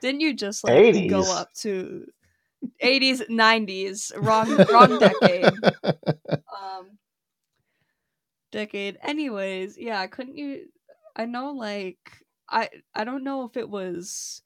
Didn't 0.00 0.20
you 0.20 0.34
just 0.34 0.64
like 0.64 1.08
go 1.08 1.22
up 1.32 1.52
to 1.58 2.06
80s, 2.82 3.28
90s? 3.28 4.12
Wrong, 4.16 4.56
wrong 4.70 4.98
decade. 4.98 5.52
Um, 6.62 6.98
decade. 8.52 8.98
Anyways, 9.02 9.76
yeah, 9.76 10.06
couldn't 10.06 10.36
you? 10.36 10.66
I 11.16 11.24
know, 11.26 11.52
like, 11.52 11.98
I 12.48 12.68
I 12.94 13.04
don't 13.04 13.24
know 13.24 13.44
if 13.44 13.56
it 13.56 13.68
was 13.68 14.42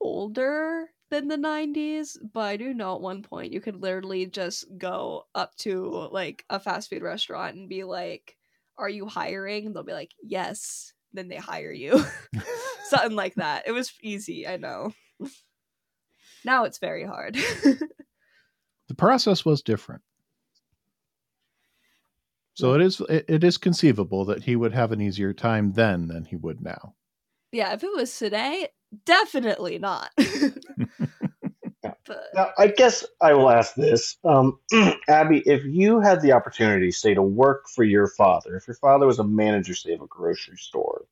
older 0.00 0.88
than 1.10 1.28
the 1.28 1.36
90s, 1.36 2.16
but 2.32 2.40
I 2.40 2.56
do 2.56 2.72
know 2.72 2.94
at 2.94 3.00
one 3.00 3.22
point 3.22 3.52
you 3.52 3.60
could 3.60 3.76
literally 3.76 4.26
just 4.26 4.66
go 4.78 5.24
up 5.34 5.54
to 5.56 6.08
like 6.12 6.44
a 6.48 6.60
fast 6.60 6.90
food 6.90 7.02
restaurant 7.02 7.56
and 7.56 7.68
be 7.68 7.84
like, 7.84 8.36
"Are 8.78 8.88
you 8.88 9.06
hiring?" 9.06 9.66
And 9.66 9.74
they'll 9.74 9.82
be 9.82 9.92
like, 9.92 10.12
"Yes." 10.22 10.92
Then 11.14 11.28
they 11.28 11.36
hire 11.36 11.72
you. 11.72 12.02
Something 12.84 13.16
like 13.16 13.34
that. 13.34 13.64
It 13.66 13.72
was 13.72 13.92
easy, 14.00 14.46
I 14.46 14.56
know. 14.56 14.94
now 16.42 16.64
it's 16.64 16.78
very 16.78 17.04
hard. 17.04 17.34
the 18.88 18.94
process 18.96 19.44
was 19.44 19.60
different. 19.60 20.00
So 22.54 22.74
it 22.74 22.82
is 22.82 23.00
it, 23.08 23.24
it 23.28 23.44
is 23.44 23.56
conceivable 23.58 24.24
that 24.26 24.44
he 24.44 24.56
would 24.56 24.72
have 24.72 24.92
an 24.92 25.00
easier 25.00 25.32
time 25.32 25.72
then 25.72 26.08
than 26.08 26.24
he 26.24 26.36
would 26.36 26.60
now. 26.60 26.94
yeah, 27.52 27.72
if 27.72 27.82
it 27.82 27.90
was 27.94 28.16
today, 28.18 28.68
definitely 29.04 29.78
not. 29.78 30.10
but 32.06 32.24
Now, 32.34 32.50
I 32.58 32.68
guess 32.68 33.04
I 33.20 33.34
will 33.34 33.50
ask 33.50 33.74
this, 33.74 34.16
um, 34.24 34.58
Abby. 35.08 35.42
If 35.44 35.64
you 35.64 36.00
had 36.00 36.20
the 36.20 36.32
opportunity, 36.32 36.90
say, 36.90 37.14
to 37.14 37.22
work 37.22 37.68
for 37.68 37.84
your 37.84 38.08
father, 38.08 38.56
if 38.56 38.66
your 38.66 38.76
father 38.76 39.06
was 39.06 39.18
a 39.18 39.24
manager, 39.24 39.74
say, 39.74 39.92
of 39.94 40.02
a 40.02 40.06
grocery 40.06 40.56
store, 40.56 41.06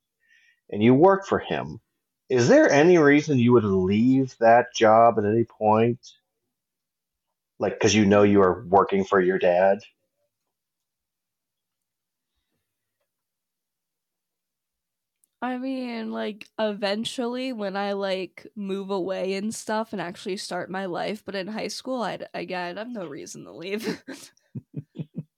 and 0.70 0.82
you 0.82 0.94
worked 0.94 1.28
for 1.28 1.38
him, 1.38 1.80
is 2.28 2.48
there 2.48 2.70
any 2.70 2.98
reason 2.98 3.38
you 3.38 3.52
would 3.52 3.64
leave 3.64 4.36
that 4.38 4.74
job 4.74 5.18
at 5.18 5.24
any 5.24 5.44
point? 5.44 5.98
Like, 7.58 7.74
because 7.74 7.94
you 7.94 8.06
know 8.06 8.22
you 8.22 8.40
are 8.42 8.64
working 8.66 9.04
for 9.04 9.20
your 9.20 9.38
dad. 9.38 9.80
I 15.42 15.56
mean, 15.56 16.12
like 16.12 16.48
eventually 16.58 17.52
when 17.52 17.76
I 17.76 17.92
like 17.92 18.46
move 18.56 18.90
away 18.90 19.34
and 19.34 19.54
stuff 19.54 19.92
and 19.92 20.00
actually 20.00 20.36
start 20.36 20.70
my 20.70 20.84
life, 20.84 21.22
but 21.24 21.34
in 21.34 21.46
high 21.46 21.68
school, 21.68 22.02
I'd 22.02 22.28
again, 22.34 22.76
I 22.76 22.80
have 22.80 22.88
no 22.88 23.06
reason 23.06 23.44
to 23.44 23.52
leave. 23.52 24.02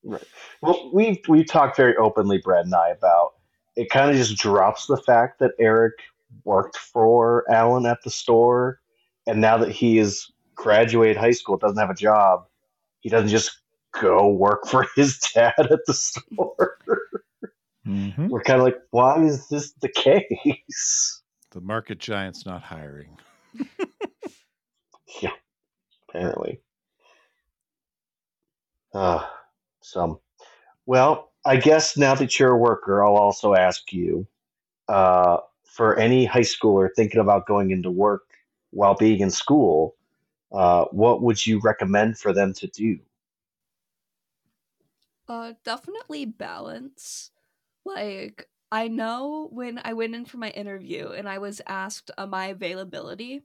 Right. 0.05 0.25
Well, 0.61 0.91
we've 0.93 1.19
we 1.29 1.45
talked 1.45 1.77
very 1.77 1.97
openly, 1.97 2.39
Brad 2.39 2.67
and 2.67 2.75
I, 2.75 2.91
about 2.91 3.35
it. 3.77 3.89
Kind 3.89 4.11
of 4.11 4.17
just 4.17 4.37
drops 4.37 4.87
the 4.87 4.97
fact 4.99 5.39
that 5.39 5.53
Eric 5.59 5.95
worked 6.45 6.77
for 6.77 7.45
Alan 7.51 7.87
at 7.87 8.03
the 8.03 8.11
store, 8.11 8.81
and 9.27 9.41
now 9.41 9.57
that 9.57 9.71
he 9.71 9.99
is 9.99 10.31
graduated 10.55 11.17
high 11.17 11.31
school, 11.31 11.57
doesn't 11.57 11.79
have 11.79 11.89
a 11.89 11.95
job, 11.95 12.45
he 13.01 13.09
doesn't 13.09 13.29
just 13.29 13.63
go 13.99 14.29
work 14.29 14.67
for 14.69 14.87
his 14.97 15.19
dad 15.19 15.55
at 15.59 15.81
the 15.87 15.95
store. 15.95 16.77
Mm-hmm. 17.87 18.29
We're 18.29 18.43
kind 18.43 18.61
of 18.61 18.65
like, 18.65 18.79
why 18.91 19.23
is 19.25 19.49
this 19.49 19.73
the 19.81 19.89
case? 19.89 21.23
The 21.51 21.61
market 21.61 21.99
giant's 21.99 22.47
not 22.47 22.63
hiring. 22.63 23.19
Yeah, 25.21 25.33
apparently. 26.09 26.63
Uh, 28.95 29.27
so, 29.83 30.23
well, 30.87 31.33
I 31.45 31.57
guess 31.57 31.99
now 31.99 32.15
that 32.15 32.39
you're 32.39 32.53
a 32.53 32.57
worker, 32.57 33.05
I'll 33.05 33.17
also 33.17 33.55
ask 33.55 33.93
you 33.93 34.27
uh, 34.89 35.39
for 35.67 35.99
any 35.99 36.25
high 36.25 36.41
schooler 36.41 36.89
thinking 36.97 37.21
about 37.21 37.47
going 37.47 37.73
into 37.73 37.91
work 37.91 38.23
while 38.71 38.95
being 38.95 39.21
in 39.21 39.31
school, 39.31 39.97
uh, 40.51 40.87
what 40.87 41.21
would 41.21 41.45
you 41.45 41.61
recommend 41.63 42.17
for 42.17 42.33
them 42.33 42.55
to 42.55 42.67
do? 42.69 42.99
uh, 45.33 45.53
definitely 45.65 46.25
balance. 46.25 47.32
Like, 47.85 48.49
I 48.71 48.89
know 48.89 49.49
when 49.53 49.81
I 49.85 49.93
went 49.93 50.15
in 50.15 50.25
for 50.25 50.39
my 50.39 50.51
interview 50.51 51.09
and 51.11 51.29
I 51.29 51.39
was 51.39 51.61
asked 51.67 52.11
uh, 52.17 52.27
my 52.27 52.47
availability, 52.47 53.43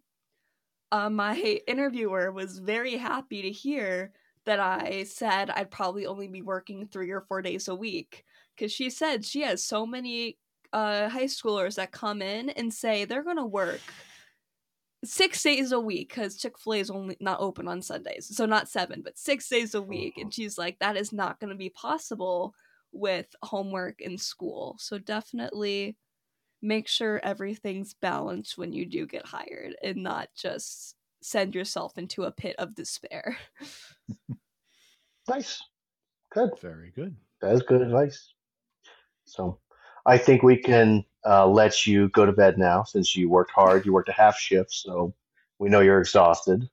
uh, 0.91 1.09
my 1.09 1.35
interviewer 1.67 2.31
was 2.31 2.59
very 2.59 2.95
happy 2.95 3.41
to 3.41 3.51
hear 3.51 4.11
that 4.45 4.59
I 4.59 5.03
said 5.03 5.49
I'd 5.49 5.71
probably 5.71 6.05
only 6.05 6.29
be 6.29 6.41
working 6.41 6.88
three 6.88 7.11
or 7.11 7.21
four 7.21 7.41
days 7.41 7.67
a 7.67 7.75
week. 7.75 8.23
Because 8.55 8.71
she 8.71 8.89
said 8.89 9.25
she 9.25 9.41
has 9.41 9.63
so 9.63 9.85
many 9.85 10.38
uh, 10.73 11.09
high 11.09 11.25
schoolers 11.25 11.75
that 11.75 11.91
come 11.91 12.21
in 12.21 12.49
and 12.51 12.73
say 12.73 13.05
they're 13.05 13.23
going 13.23 13.38
to 13.38 13.45
work 13.45 13.81
six 15.03 15.43
days 15.43 15.71
a 15.71 15.79
week 15.79 16.09
because 16.09 16.38
Chick-fil-A 16.38 16.79
is 16.79 16.89
only 16.89 17.17
not 17.19 17.39
open 17.39 17.67
on 17.67 17.81
Sundays. 17.81 18.35
So 18.35 18.45
not 18.45 18.69
seven, 18.69 19.01
but 19.03 19.17
six 19.17 19.47
days 19.47 19.75
a 19.75 19.81
week. 19.81 20.17
And 20.17 20.33
she's 20.33 20.57
like, 20.57 20.79
that 20.79 20.97
is 20.97 21.13
not 21.13 21.39
going 21.39 21.49
to 21.51 21.55
be 21.55 21.69
possible 21.69 22.55
with 22.91 23.27
homework 23.43 24.01
in 24.01 24.18
school. 24.18 24.76
So 24.80 24.97
definitely 24.97 25.97
make 26.61 26.88
sure 26.88 27.19
everything's 27.23 27.93
balanced 27.93 28.57
when 28.57 28.73
you 28.73 28.85
do 28.85 29.05
get 29.05 29.26
hired 29.26 29.76
and 29.84 29.97
not 29.97 30.30
just 30.35 30.95
send 31.22 31.53
yourself 31.55 31.97
into 31.97 32.23
a 32.23 32.31
pit 32.31 32.55
of 32.57 32.76
despair. 32.76 33.38
Nice. 35.27 35.61
Good. 36.31 36.51
Very 36.61 36.91
good. 36.95 37.15
That 37.41 37.53
is 37.53 37.61
good 37.61 37.81
advice. 37.81 38.34
So, 39.26 39.59
I 40.05 40.18
think 40.18 40.41
we 40.41 40.57
can 40.57 41.03
uh, 41.26 41.45
let 41.45 41.85
you 41.85 42.07
go 42.09 42.26
to 42.26 42.31
bed 42.31 42.57
now 42.57 42.84
since 42.84 43.15
you 43.15 43.30
worked 43.30 43.51
hard. 43.51 43.85
You 43.85 43.91
worked 43.91 44.07
a 44.09 44.14
half 44.14 44.38
shift, 44.38 44.72
so 44.72 45.14
we 45.59 45.69
know 45.69 45.81
you're 45.81 45.99
exhausted. 45.99 46.69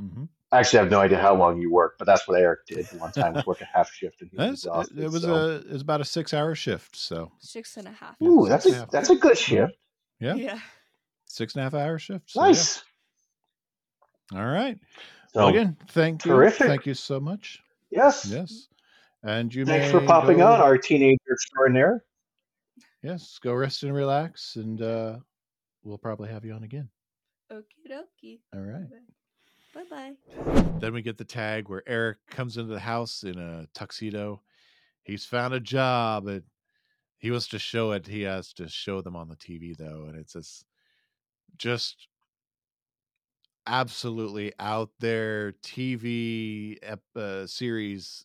Mm-hmm. 0.00 0.24
I 0.52 0.58
actually 0.60 0.80
have 0.80 0.90
no 0.90 1.00
idea 1.00 1.18
how 1.18 1.34
long 1.34 1.60
you 1.60 1.72
work, 1.72 1.94
but 1.98 2.04
that's 2.04 2.28
what 2.28 2.38
Eric 2.38 2.66
did 2.66 2.86
one 3.00 3.10
time 3.10 3.32
was 3.32 3.46
work 3.46 3.60
a 3.62 3.64
half 3.64 3.90
shift 3.90 4.20
and 4.20 4.30
he 4.30 4.36
was 4.36 4.46
it, 4.46 4.52
exhausted. 4.52 4.98
it 4.98 5.10
was 5.10 5.22
so. 5.22 5.34
a 5.34 5.54
it 5.56 5.70
was 5.72 5.82
about 5.82 6.00
a 6.02 6.04
six 6.04 6.34
hour 6.34 6.54
shift. 6.54 6.94
So 6.94 7.32
Six 7.40 7.76
and 7.78 7.88
a 7.88 7.92
half. 7.92 8.20
Ooh, 8.22 8.46
that's 8.48 8.64
six 8.64 8.74
and 8.74 8.82
a 8.82 8.84
half. 8.84 8.90
that's 8.90 9.10
a 9.10 9.16
good 9.16 9.38
shift. 9.38 9.72
yeah, 10.20 10.34
Yeah. 10.34 10.58
six 11.26 11.54
and 11.54 11.60
a 11.60 11.64
half 11.64 11.74
hour 11.74 11.98
shift. 11.98 12.30
So, 12.30 12.40
yeah. 12.42 12.46
Nice. 12.48 12.82
All 14.34 14.44
right. 14.46 14.78
So 15.32 15.40
well, 15.40 15.48
again, 15.48 15.76
thank 15.88 16.24
you. 16.26 16.32
terrific. 16.32 16.66
Thank 16.66 16.86
you 16.86 16.94
so 16.94 17.18
much. 17.18 17.60
yes. 17.90 18.26
Yes. 18.26 18.68
And 19.24 19.54
you 19.54 19.64
Thanks 19.64 19.86
may 19.92 20.00
for 20.00 20.04
popping 20.06 20.38
go- 20.38 20.52
on, 20.52 20.60
our 20.60 20.76
teenager 20.76 21.18
extraordinaire. 21.32 22.04
Yes, 23.02 23.38
go 23.42 23.54
rest 23.54 23.82
and 23.84 23.94
relax, 23.94 24.56
and 24.56 24.82
uh, 24.82 25.16
we'll 25.84 25.98
probably 25.98 26.28
have 26.28 26.44
you 26.44 26.52
on 26.52 26.62
again. 26.64 26.88
Okie 27.52 27.88
dokie. 27.90 28.40
All 28.54 28.60
right. 28.60 28.90
Bye 28.90 28.96
bye. 29.74 29.84
Bye. 29.90 30.12
Then 30.80 30.92
we 30.94 31.02
get 31.02 31.16
the 31.18 31.24
tag 31.24 31.68
where 31.68 31.82
Eric 31.86 32.18
comes 32.28 32.56
into 32.56 32.72
the 32.72 32.80
house 32.80 33.22
in 33.22 33.38
a 33.38 33.66
tuxedo. 33.74 34.40
He's 35.02 35.24
found 35.24 35.54
a 35.54 35.60
job, 35.60 36.26
and 36.26 36.42
he 37.18 37.30
wants 37.30 37.48
to 37.48 37.58
show 37.58 37.92
it. 37.92 38.06
He 38.06 38.22
has 38.22 38.52
to 38.54 38.68
show 38.68 39.00
them 39.00 39.16
on 39.16 39.28
the 39.28 39.36
TV 39.36 39.76
though, 39.76 40.06
and 40.08 40.18
it's 40.18 40.32
this 40.34 40.64
just 41.56 42.08
absolutely 43.66 44.52
out 44.58 44.90
there 44.98 45.52
TV 45.62 46.76
ep- 46.82 47.00
uh, 47.16 47.46
series 47.46 48.24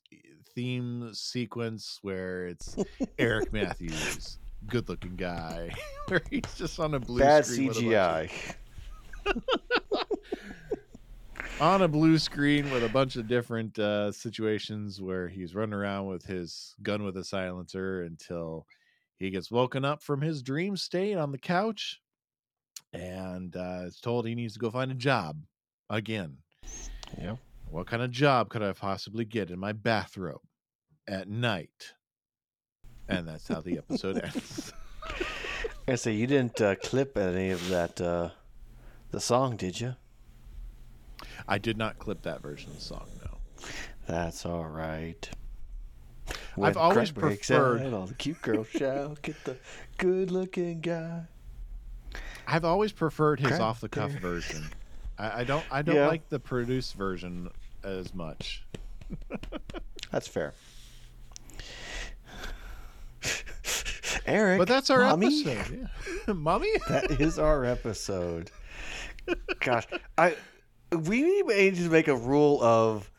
theme 0.56 1.10
sequence 1.14 2.00
where 2.02 2.48
it's 2.48 2.76
Eric 3.20 3.54
Matthews, 3.54 4.40
good-looking 4.68 5.16
guy, 5.16 5.72
where 6.08 6.22
he's 6.32 6.42
just 6.56 6.80
on 6.80 6.96
a 6.96 7.00
blue 7.00 7.20
Bad 7.20 7.46
screen 7.46 7.68
with 7.68 7.78
a 7.78 7.82
bunch 7.82 8.32
of- 9.28 9.36
CGI. 9.36 9.72
on 11.60 11.82
a 11.82 11.88
blue 11.88 12.20
screen 12.20 12.70
with 12.72 12.84
a 12.84 12.90
bunch 12.90 13.16
of 13.16 13.28
different 13.28 13.80
uh, 13.80 14.12
situations 14.12 15.02
where 15.02 15.28
he's 15.28 15.56
running 15.56 15.74
around 15.74 16.06
with 16.06 16.24
his 16.24 16.76
gun 16.84 17.04
with 17.04 17.18
a 17.18 17.24
silencer 17.24 18.04
until 18.04 18.68
he 19.18 19.32
gets 19.32 19.50
woken 19.50 19.84
up 19.84 20.04
from 20.04 20.22
his 20.22 20.44
dream 20.44 20.78
state 20.78 21.18
on 21.18 21.32
the 21.32 21.38
couch 21.38 22.00
and 22.94 23.56
uh, 23.56 23.82
is 23.86 24.00
told 24.00 24.28
he 24.28 24.36
needs 24.36 24.54
to 24.54 24.60
go 24.60 24.70
find 24.70 24.92
a 24.92 24.96
job 24.96 25.38
again. 25.90 26.38
Yeah. 27.20 27.38
What 27.72 27.88
kind 27.88 28.04
of 28.04 28.12
job 28.12 28.50
could 28.50 28.62
I 28.62 28.74
possibly 28.74 29.26
get 29.26 29.50
in 29.50 29.60
my 29.60 29.74
bathrobe 29.74 30.42
at 31.08 31.28
night? 31.28 31.94
And 33.10 33.28
that's 33.28 33.48
how 33.48 33.62
the 33.62 33.80
episode 33.80 34.20
ends. 34.24 34.74
I 35.88 35.96
say 35.96 36.12
you 36.12 36.28
didn't 36.28 36.62
uh, 36.62 36.76
clip 36.76 37.18
any 37.18 37.50
of 37.50 37.68
that 37.70 38.00
uh, 38.00 38.30
the 39.10 39.20
song, 39.20 39.56
did 39.56 39.80
you? 39.80 39.96
I 41.48 41.58
did 41.58 41.78
not 41.78 41.98
clip 42.00 42.22
that 42.24 42.42
version 42.42 42.70
of 42.72 42.76
the 42.78 42.82
song, 42.84 43.08
no. 43.24 43.38
That's 44.08 44.46
all 44.46 44.66
right. 44.66 45.30
I've 46.62 46.74
the 46.74 46.80
always 46.80 47.12
preferred- 47.12 47.82
out, 47.82 47.94
all 47.94 48.06
the 48.08 48.14
cute 48.16 48.42
girls 48.42 48.68
shout, 48.72 49.22
"Get 49.22 49.42
the 49.46 49.56
good-looking 49.98 50.82
guy." 50.82 51.24
I've 52.48 52.66
always 52.66 52.92
preferred 52.92 53.40
his 53.40 53.60
off 53.60 53.82
the 53.82 53.90
cuff 53.90 54.12
version. 54.12 54.64
I, 55.18 55.42
I 55.42 55.44
don't 55.44 55.64
I 55.72 55.82
don't 55.82 55.96
Yeah. 55.96 56.08
like 56.08 56.28
the 56.30 56.40
produced 56.40 56.96
version 56.96 57.50
as 57.84 58.14
much. 58.14 58.64
That's 60.12 60.28
fair. 60.28 60.54
Eric, 64.26 64.60
But 64.60 64.68
that's 64.68 64.90
our 64.90 65.00
mommy? 65.02 65.28
episode. 65.46 65.90
Yeah. 66.28 66.34
Mommy? 66.34 66.70
That 66.90 67.12
is 67.22 67.40
our 67.40 67.64
episode. 67.66 68.52
Gosh, 69.62 69.86
I 70.18 70.36
we 70.92 71.22
need 71.22 71.76
to 71.76 71.90
make 71.90 72.08
a 72.08 72.16
rule 72.16 72.62
of 72.62 73.10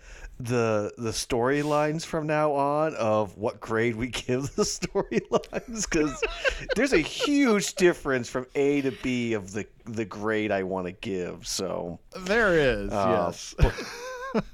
the 0.40 0.92
the 0.96 1.10
storylines 1.10 2.04
from 2.04 2.24
now 2.28 2.52
on 2.52 2.94
of 2.94 3.36
what 3.36 3.58
grade 3.58 3.96
we 3.96 4.06
give 4.26 4.54
the 4.54 4.62
storylines 4.62 5.82
because 5.90 6.22
there's 6.76 6.92
a 6.92 6.98
huge 7.00 7.74
difference 7.74 8.28
from 8.30 8.46
A 8.54 8.80
to 8.82 8.92
B 9.02 9.32
of 9.32 9.52
the 9.52 9.66
the 9.84 10.04
grade 10.04 10.52
I 10.52 10.62
want 10.62 10.86
to 10.86 10.92
give. 10.92 11.46
So 11.46 11.98
There 12.16 12.54
is, 12.56 12.92
Uh, 12.92 13.32
yes. 13.32 13.54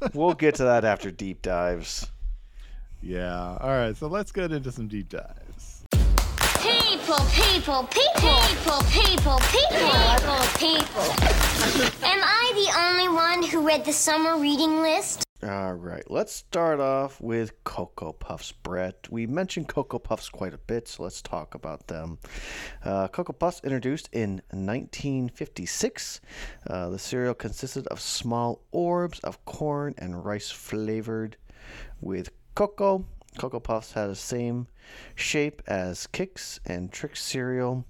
we'll 0.15 0.33
get 0.35 0.55
to 0.57 0.65
that 0.65 0.85
after 0.85 1.11
deep 1.11 1.43
dives. 1.43 2.11
yeah. 3.03 3.59
All 3.61 3.69
right, 3.69 3.95
so 3.97 4.07
let's 4.07 4.33
get 4.33 4.53
into 4.53 4.73
some 4.73 4.89
deep 4.89 5.11
dives. 5.11 5.44
People, 7.05 7.27
people, 7.27 7.83
people, 7.91 8.41
people, 8.55 8.81
people, 8.91 9.39
people, 9.53 10.41
people. 10.57 11.03
Am 12.03 12.21
I 12.23 12.53
the 12.55 12.81
only 12.81 13.09
one 13.09 13.43
who 13.43 13.61
read 13.61 13.85
the 13.85 13.93
summer 13.93 14.39
reading 14.39 14.81
list? 14.81 15.23
All 15.43 15.75
right, 15.75 16.11
let's 16.11 16.33
start 16.33 16.81
off 16.81 17.21
with 17.21 17.63
Cocoa 17.63 18.15
Puffs, 18.15 18.53
Brett. 18.53 19.07
We 19.11 19.27
mentioned 19.27 19.69
Cocoa 19.69 19.99
Puffs 19.99 20.31
quite 20.31 20.55
a 20.55 20.59
bit, 20.59 20.89
so 20.89 21.03
let's 21.03 21.21
talk 21.21 21.55
about 21.55 21.89
them. 21.89 22.21
Uh, 22.83 23.09
Cocoa 23.09 23.35
Puffs 23.35 23.61
introduced 23.63 24.09
in 24.11 24.41
1956. 24.53 26.23
Uh, 26.67 26.89
the 26.89 26.99
cereal 26.99 27.35
consisted 27.35 27.87
of 27.89 28.01
small 28.01 28.63
orbs 28.73 29.21
of 29.21 29.45
corn 29.45 29.95
and 29.99 30.25
rice 30.25 30.51
flavored 30.51 31.37
with 32.01 32.31
cocoa. 32.55 33.05
Cocoa 33.39 33.61
Puffs 33.61 33.93
had 33.93 34.09
the 34.09 34.15
same 34.15 34.67
shape 35.15 35.63
as 35.67 36.07
Kix 36.13 36.61
and 36.67 36.93
Trix 36.93 37.21
cereal. 37.23 37.85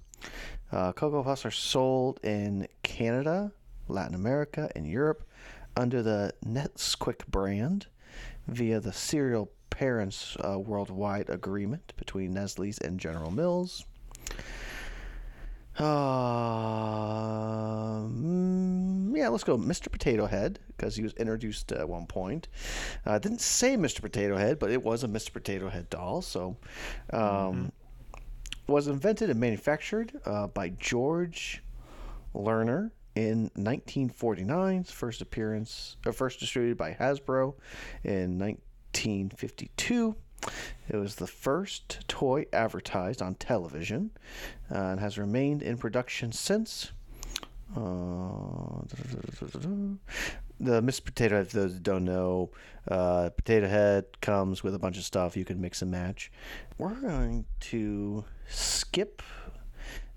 Uh, 0.71 0.91
Cocoa 0.91 1.23
Puffs 1.23 1.45
are 1.45 1.51
sold 1.51 2.19
in 2.23 2.67
Canada, 2.83 3.51
Latin 3.87 4.15
America, 4.15 4.69
and 4.75 4.87
Europe 4.87 5.27
under 5.77 6.01
the 6.01 6.33
Nesquik 6.45 7.27
brand 7.27 7.87
via 8.47 8.79
the 8.79 8.93
Cereal 8.93 9.51
Partners 9.69 10.37
uh, 10.39 10.57
Worldwide 10.57 11.29
Agreement 11.29 11.93
between 11.97 12.33
Nestle's 12.33 12.77
and 12.77 12.99
General 12.99 13.31
Mills. 13.31 13.85
Um, 15.77 15.85
yeah, 19.15 19.27
let's 19.29 19.43
go 19.43 19.57
Mr. 19.57 19.91
Potato 19.91 20.25
Head 20.25 20.59
because 20.67 20.95
he 20.95 21.03
was 21.03 21.13
introduced 21.13 21.71
at 21.71 21.87
one 21.87 22.05
point. 22.05 22.47
Uh, 23.05 23.19
didn't 23.19 23.41
say 23.41 23.75
Mr. 23.75 24.01
Potato 24.01 24.37
Head, 24.37 24.59
but 24.59 24.71
it 24.71 24.83
was 24.83 25.03
a 25.03 25.07
Mr. 25.07 25.33
Potato 25.33 25.69
Head 25.69 25.89
doll. 25.89 26.21
So, 26.21 26.55
um, 27.11 27.71
was 28.67 28.87
invented 28.87 29.29
and 29.29 29.39
manufactured 29.39 30.13
uh, 30.25 30.47
by 30.47 30.69
George 30.69 31.61
Lerner 32.33 32.91
in 33.15 33.51
1949. 33.55 34.83
First 34.85 35.21
appearance, 35.21 35.97
uh, 36.05 36.11
first 36.11 36.39
distributed 36.39 36.77
by 36.77 36.93
Hasbro 36.93 37.55
in 38.03 38.39
1952. 38.39 40.15
It 40.87 40.97
was 40.97 41.15
the 41.15 41.27
first 41.27 42.07
toy 42.07 42.45
advertised 42.53 43.21
on 43.21 43.35
television 43.35 44.11
uh, 44.71 44.75
and 44.75 44.99
has 44.99 45.17
remained 45.17 45.63
in 45.63 45.77
production 45.77 46.31
since. 46.31 46.91
Uh, 47.75 48.83
the 50.59 50.81
Mr. 50.81 51.03
Potato 51.03 51.43
for 51.43 51.57
those 51.57 51.73
don't 51.79 52.05
know, 52.05 52.51
uh, 52.89 53.29
Potato 53.35 53.67
Head 53.67 54.05
comes 54.21 54.63
with 54.63 54.75
a 54.75 54.79
bunch 54.79 54.97
of 54.97 55.03
stuff 55.03 55.35
you 55.35 55.45
can 55.45 55.59
mix 55.59 55.81
and 55.81 55.91
match. 55.91 56.31
We're 56.77 56.93
going 56.93 57.45
to 57.61 58.23
skip 58.47 59.21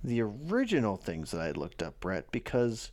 the 0.05 0.21
original 0.23 0.97
things 0.97 1.31
that 1.33 1.41
I 1.41 1.51
looked 1.53 1.83
up, 1.83 1.99
Brett, 2.01 2.31
because 2.31 2.93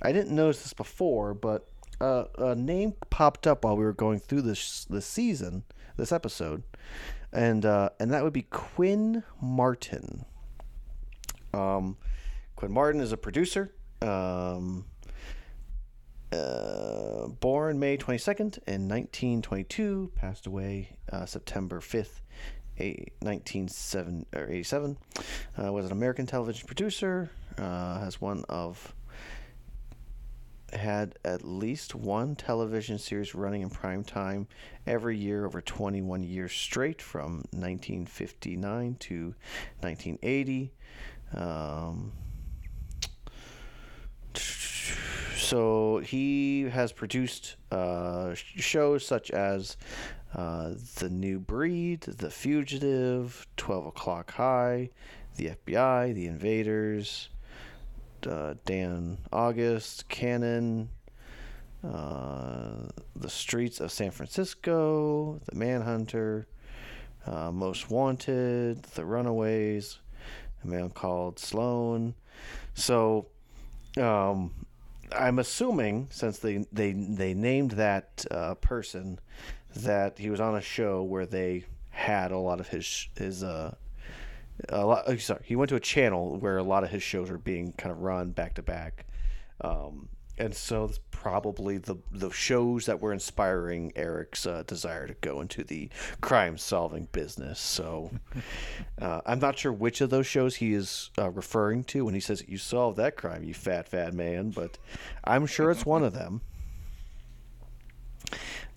I 0.00 0.12
didn't 0.12 0.34
notice 0.34 0.62
this 0.62 0.72
before, 0.72 1.34
but 1.34 1.68
uh, 2.00 2.24
a 2.38 2.54
name 2.54 2.94
popped 3.10 3.46
up 3.46 3.64
while 3.64 3.76
we 3.76 3.84
were 3.84 3.92
going 3.92 4.20
through 4.20 4.42
this 4.42 4.86
this 4.88 5.06
season, 5.06 5.64
this 5.96 6.12
episode, 6.12 6.62
and 7.32 7.64
uh, 7.64 7.90
and 7.98 8.12
that 8.12 8.22
would 8.22 8.32
be 8.32 8.42
Quinn 8.42 9.22
Martin. 9.40 10.24
Um, 11.52 11.96
Quinn 12.54 12.72
Martin 12.72 13.00
is 13.00 13.12
a 13.12 13.16
producer. 13.16 13.72
Um, 14.02 14.84
uh, 16.32 17.28
born 17.28 17.78
May 17.78 17.96
22nd 17.96 18.58
in 18.66 18.88
1922, 18.88 20.12
passed 20.16 20.46
away 20.46 20.96
uh, 21.12 21.24
September 21.24 21.80
5th, 21.80 22.20
a- 22.80 23.10
1987. 23.20 24.98
Uh, 25.58 25.72
was 25.72 25.86
an 25.86 25.92
American 25.92 26.26
television 26.26 26.66
producer. 26.66 27.30
Uh, 27.58 28.00
has 28.00 28.20
one 28.20 28.44
of 28.48 28.94
had 30.76 31.18
at 31.24 31.44
least 31.44 31.94
one 31.94 32.36
television 32.36 32.98
series 32.98 33.34
running 33.34 33.62
in 33.62 33.70
prime 33.70 34.04
time 34.04 34.46
every 34.86 35.16
year 35.16 35.46
over 35.46 35.60
21 35.60 36.22
years 36.22 36.52
straight 36.52 37.02
from 37.02 37.44
1959 37.50 38.96
to 39.00 39.34
1980. 39.80 40.72
Um, 41.34 42.12
so 45.36 45.98
he 45.98 46.64
has 46.64 46.92
produced 46.92 47.56
uh, 47.70 48.34
shows 48.34 49.06
such 49.06 49.30
as 49.30 49.76
uh, 50.34 50.72
The 50.96 51.08
New 51.08 51.38
Breed, 51.38 52.02
The 52.02 52.30
Fugitive, 52.30 53.46
12 53.56 53.86
O'Clock 53.86 54.32
High, 54.32 54.90
The 55.36 55.50
FBI, 55.66 56.14
The 56.14 56.26
Invaders, 56.26 57.30
uh, 58.26 58.54
Dan 58.64 59.18
August, 59.32 60.08
Cannon, 60.08 60.90
uh, 61.84 62.88
The 63.14 63.28
Streets 63.28 63.80
of 63.80 63.90
San 63.90 64.10
Francisco, 64.10 65.40
The 65.46 65.56
Manhunter, 65.56 66.46
uh, 67.26 67.50
Most 67.50 67.90
Wanted, 67.90 68.82
The 68.82 69.04
Runaways, 69.04 69.98
a 70.62 70.66
man 70.66 70.90
called 70.90 71.38
Sloane. 71.38 72.14
So, 72.74 73.26
um, 73.96 74.52
I'm 75.12 75.38
assuming 75.38 76.08
since 76.10 76.38
they 76.38 76.64
they 76.72 76.92
they 76.92 77.34
named 77.34 77.72
that 77.72 78.24
uh, 78.30 78.54
person 78.54 79.18
that 79.74 80.18
he 80.18 80.30
was 80.30 80.40
on 80.40 80.56
a 80.56 80.60
show 80.60 81.02
where 81.02 81.26
they 81.26 81.64
had 81.90 82.32
a 82.32 82.38
lot 82.38 82.60
of 82.60 82.68
his 82.68 83.08
his 83.16 83.42
uh 83.42 83.74
a 84.68 84.84
lot 84.84 85.04
oh, 85.06 85.16
sorry 85.16 85.42
he 85.44 85.56
went 85.56 85.68
to 85.68 85.76
a 85.76 85.80
channel 85.80 86.38
where 86.38 86.56
a 86.56 86.62
lot 86.62 86.84
of 86.84 86.90
his 86.90 87.02
shows 87.02 87.30
are 87.30 87.38
being 87.38 87.72
kind 87.72 87.92
of 87.92 88.00
run 88.00 88.30
back 88.30 88.54
to 88.54 88.62
back 88.62 89.06
um 89.60 90.08
and 90.38 90.54
so 90.54 90.84
it's 90.84 91.00
probably 91.10 91.78
the 91.78 91.96
the 92.12 92.30
shows 92.30 92.86
that 92.86 93.00
were 93.00 93.12
inspiring 93.12 93.92
Eric's 93.96 94.46
uh, 94.46 94.62
desire 94.66 95.06
to 95.06 95.14
go 95.14 95.40
into 95.40 95.64
the 95.64 95.88
crime 96.20 96.58
solving 96.58 97.08
business. 97.12 97.58
So 97.58 98.10
uh, 99.00 99.22
I'm 99.24 99.38
not 99.38 99.58
sure 99.58 99.72
which 99.72 100.00
of 100.00 100.10
those 100.10 100.26
shows 100.26 100.56
he 100.56 100.74
is 100.74 101.10
uh, 101.18 101.30
referring 101.30 101.84
to 101.84 102.04
when 102.04 102.14
he 102.14 102.20
says 102.20 102.44
you 102.46 102.58
solved 102.58 102.98
that 102.98 103.16
crime, 103.16 103.44
you 103.44 103.54
fat 103.54 103.88
fat 103.88 104.12
man, 104.12 104.50
but 104.50 104.78
I'm 105.24 105.46
sure 105.46 105.70
it's 105.70 105.86
one 105.86 106.04
of 106.04 106.12
them. 106.12 106.42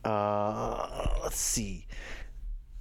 Uh, 0.05 1.07
let's 1.23 1.39
see. 1.39 1.87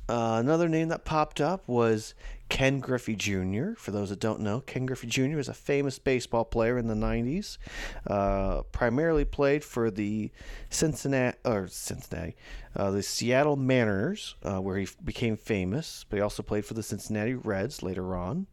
Uh, 0.08 0.38
another 0.40 0.68
name 0.68 0.88
that 0.88 1.04
popped 1.04 1.38
up 1.40 1.68
was 1.68 2.14
Ken 2.48 2.80
Griffey 2.80 3.14
Jr. 3.14 3.74
For 3.76 3.90
those 3.90 4.08
that 4.08 4.20
don't 4.20 4.40
know, 4.40 4.60
Ken 4.60 4.86
Griffey 4.86 5.06
Jr. 5.06 5.38
is 5.38 5.48
a 5.48 5.54
famous 5.54 5.98
baseball 5.98 6.46
player 6.46 6.78
in 6.78 6.86
the 6.86 6.94
90s. 6.94 7.58
Uh, 8.06 8.62
primarily 8.72 9.26
played 9.26 9.62
for 9.62 9.90
the 9.90 10.30
Cincinnati, 10.70 11.36
or 11.44 11.68
Cincinnati, 11.68 12.36
uh, 12.74 12.90
the 12.90 13.02
Seattle 13.02 13.56
Mariners, 13.56 14.36
uh, 14.44 14.60
where 14.60 14.78
he 14.78 14.88
became 15.04 15.36
famous, 15.36 16.06
but 16.08 16.16
he 16.16 16.22
also 16.22 16.42
played 16.42 16.64
for 16.64 16.74
the 16.74 16.82
Cincinnati 16.82 17.34
Reds 17.34 17.82
later 17.82 18.16
on. 18.16 18.46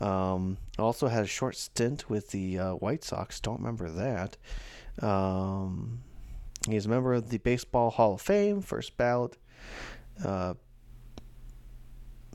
Um, 0.00 0.56
also 0.78 1.06
had 1.06 1.24
a 1.24 1.28
short 1.28 1.56
stint 1.56 2.10
with 2.10 2.30
the 2.30 2.58
uh, 2.58 2.72
White 2.72 3.04
Sox. 3.04 3.38
Don't 3.38 3.60
remember 3.60 3.90
that. 3.90 4.36
Um, 5.04 6.00
he's 6.68 6.86
a 6.86 6.88
member 6.88 7.14
of 7.14 7.30
the 7.30 7.38
Baseball 7.38 7.90
Hall 7.90 8.14
of 8.14 8.20
Fame, 8.20 8.60
first 8.60 8.96
ballot. 8.96 9.36
Uh, 10.24 10.54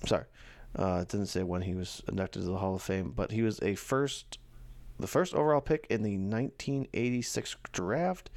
sorry, 0.05 0.25
uh, 0.77 0.99
it 1.01 1.09
didn't 1.09 1.27
say 1.27 1.43
when 1.43 1.61
he 1.61 1.73
was 1.73 2.01
inducted 2.07 2.43
to 2.43 2.47
the 2.47 2.57
Hall 2.57 2.75
of 2.75 2.81
Fame, 2.81 3.13
but 3.15 3.31
he 3.31 3.41
was 3.41 3.59
a 3.61 3.75
first, 3.75 4.37
the 4.99 5.07
first 5.07 5.33
overall 5.33 5.61
pick 5.61 5.87
in 5.89 6.03
the 6.03 6.17
1986 6.17 7.55
draft. 7.71 8.29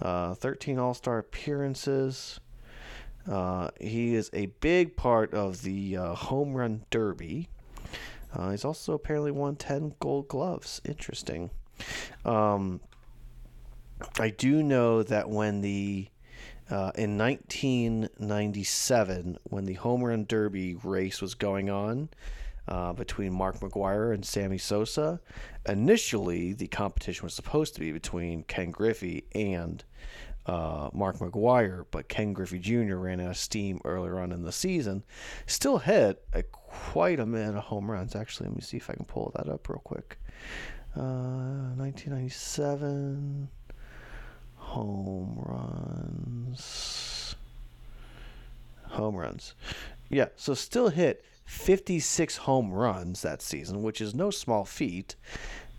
Uh, 0.00 0.34
13 0.34 0.78
All 0.78 0.94
Star 0.94 1.18
appearances. 1.18 2.40
Uh, 3.28 3.70
he 3.80 4.14
is 4.14 4.30
a 4.32 4.46
big 4.60 4.96
part 4.96 5.34
of 5.34 5.62
the 5.62 5.96
uh, 5.96 6.14
home 6.14 6.54
run 6.54 6.84
derby. 6.90 7.48
Uh, 8.32 8.50
he's 8.50 8.64
also 8.64 8.94
apparently 8.94 9.30
won 9.30 9.56
10 9.56 9.94
gold 10.00 10.28
gloves. 10.28 10.80
Interesting. 10.84 11.50
Um, 12.24 12.80
I 14.18 14.30
do 14.30 14.62
know 14.62 15.02
that 15.02 15.28
when 15.28 15.60
the 15.60 16.08
uh, 16.70 16.92
in 16.94 17.18
1997, 17.18 19.38
when 19.44 19.64
the 19.64 19.74
home 19.74 20.04
run 20.04 20.24
derby 20.24 20.76
race 20.84 21.20
was 21.20 21.34
going 21.34 21.68
on 21.68 22.08
uh, 22.68 22.92
between 22.92 23.32
Mark 23.32 23.58
McGwire 23.58 24.14
and 24.14 24.24
Sammy 24.24 24.58
Sosa, 24.58 25.20
initially 25.66 26.52
the 26.52 26.68
competition 26.68 27.24
was 27.24 27.34
supposed 27.34 27.74
to 27.74 27.80
be 27.80 27.90
between 27.90 28.44
Ken 28.44 28.70
Griffey 28.70 29.24
and 29.34 29.82
uh, 30.46 30.90
Mark 30.92 31.18
McGwire, 31.18 31.86
but 31.90 32.08
Ken 32.08 32.32
Griffey 32.32 32.60
Jr. 32.60 32.94
ran 32.96 33.20
out 33.20 33.30
of 33.30 33.36
steam 33.36 33.80
earlier 33.84 34.20
on 34.20 34.30
in 34.30 34.42
the 34.42 34.52
season. 34.52 35.02
Still 35.46 35.78
hit 35.78 36.22
a, 36.32 36.44
quite 36.44 37.18
a 37.18 37.24
amount 37.24 37.56
of 37.56 37.64
home 37.64 37.90
runs. 37.90 38.14
Actually, 38.14 38.46
let 38.48 38.56
me 38.56 38.62
see 38.62 38.76
if 38.76 38.88
I 38.88 38.94
can 38.94 39.06
pull 39.06 39.32
that 39.34 39.48
up 39.48 39.68
real 39.68 39.82
quick. 39.82 40.18
1997 40.94 43.42
uh, 43.42 43.46
home 44.70 45.34
runs. 45.36 47.34
Home 48.90 49.16
runs. 49.16 49.54
Yeah, 50.08 50.26
so 50.36 50.54
still 50.54 50.90
hit 50.90 51.24
56 51.44 52.36
home 52.36 52.72
runs 52.72 53.22
that 53.22 53.42
season, 53.42 53.82
which 53.82 54.00
is 54.00 54.14
no 54.14 54.30
small 54.30 54.64
feat. 54.64 55.16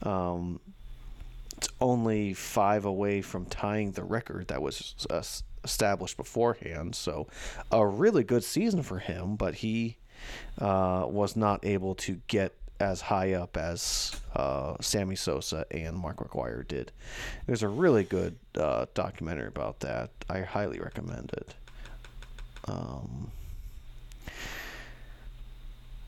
Um, 0.04 0.60
it's 1.56 1.70
only 1.80 2.34
five 2.34 2.84
away 2.84 3.22
from 3.22 3.46
tying 3.46 3.92
the 3.92 4.04
record 4.04 4.50
that 4.50 4.62
was 4.62 5.08
uh, 5.10 5.24
established 5.64 6.18
beforehand. 6.18 6.96
So, 6.96 7.28
a 7.72 7.86
really 7.86 8.26
good 8.26 8.44
season 8.44 8.84
for 8.84 9.00
him, 9.00 9.38
but 9.38 9.56
he 9.56 9.98
uh, 10.60 11.06
was 11.08 11.38
not 11.38 11.66
able 11.66 11.96
to 11.96 12.20
get 12.28 12.56
as 12.82 13.00
high 13.02 13.34
up 13.34 13.56
as 13.56 14.20
uh, 14.36 14.76
Sammy 14.82 15.16
Sosa 15.16 15.66
and 15.72 15.96
Mark 15.96 16.18
McGwire 16.18 16.68
did. 16.68 16.92
There's 17.46 17.64
a 17.64 17.70
really 17.70 18.04
good 18.04 18.38
uh, 18.58 18.88
documentary 18.94 19.48
about 19.48 19.80
that. 19.82 20.10
I 20.30 20.42
highly 20.42 20.80
recommend 20.80 21.32
it. 21.34 21.56
Um, 22.66 23.32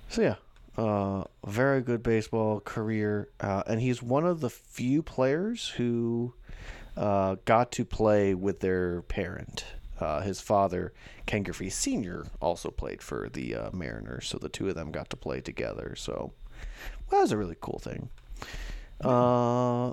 so 0.09 0.21
yeah, 0.21 0.35
uh, 0.77 1.23
very 1.45 1.81
good 1.81 2.03
baseball 2.03 2.59
career, 2.59 3.29
uh, 3.39 3.63
and 3.67 3.79
he's 3.79 4.01
one 4.01 4.25
of 4.25 4.41
the 4.41 4.49
few 4.49 5.01
players 5.03 5.69
who 5.69 6.33
uh, 6.97 7.35
got 7.45 7.71
to 7.73 7.85
play 7.85 8.33
with 8.33 8.59
their 8.59 9.03
parent. 9.03 9.65
Uh, 9.99 10.21
his 10.21 10.41
father, 10.41 10.91
Ken 11.25 11.43
Griffey 11.43 11.69
Sr., 11.69 12.25
also 12.41 12.69
played 12.69 13.01
for 13.01 13.29
the 13.31 13.55
uh, 13.55 13.69
Mariners, 13.71 14.27
so 14.27 14.37
the 14.37 14.49
two 14.49 14.67
of 14.67 14.75
them 14.75 14.91
got 14.91 15.09
to 15.11 15.15
play 15.15 15.39
together. 15.39 15.95
So 15.95 16.33
that 17.09 17.21
was 17.21 17.31
a 17.31 17.37
really 17.37 17.57
cool 17.59 17.79
thing. 17.79 18.09
Uh, 19.01 19.91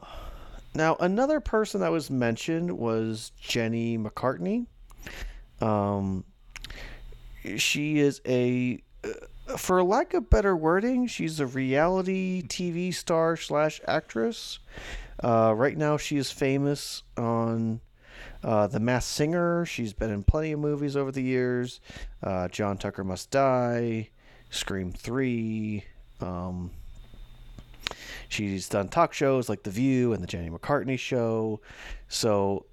now, 0.75 0.97
another 1.01 1.41
person 1.41 1.81
that 1.81 1.91
was 1.91 2.11
mentioned 2.11 2.79
was 2.79 3.33
Jenny 3.41 3.97
McCarthy. 3.97 4.67
Um, 5.61 6.25
she 7.57 7.99
is 7.99 8.21
a, 8.27 8.83
uh, 9.05 9.57
for 9.57 9.83
lack 9.83 10.15
of 10.15 10.31
better 10.31 10.57
wording, 10.57 11.07
she's 11.07 11.41
a 11.41 11.47
reality 11.47 12.43
TV 12.43 12.95
star 12.95 13.37
slash 13.37 13.81
actress. 13.87 14.59
Uh, 15.23 15.53
right 15.55 15.77
now, 15.77 15.97
she 15.97 16.17
is 16.17 16.31
famous 16.31 17.03
on 17.17 17.81
uh, 18.43 18.67
The 18.69 18.81
Masked 18.81 19.11
Singer. 19.11 19.67
She's 19.67 19.93
been 19.93 20.11
in 20.11 20.23
plenty 20.23 20.53
of 20.53 20.61
movies 20.61 20.97
over 20.97 21.13
the 21.13 21.23
years. 21.23 21.81
Uh, 22.23 22.49
John 22.49 22.79
Tucker 22.79 23.05
Must 23.05 23.31
Die, 23.31 24.09
Scream 24.51 24.93
3. 24.93 25.85
Um, 26.23 26.71
She's 28.31 28.69
done 28.69 28.89
talk 28.89 29.13
shows 29.13 29.49
like 29.49 29.65
The 29.65 29.73
View 29.73 30.13
and 30.13 30.23
The 30.23 30.27
Jenny 30.29 30.51
McCarthy 30.51 30.97
Show. 30.97 31.61
So 32.07 32.65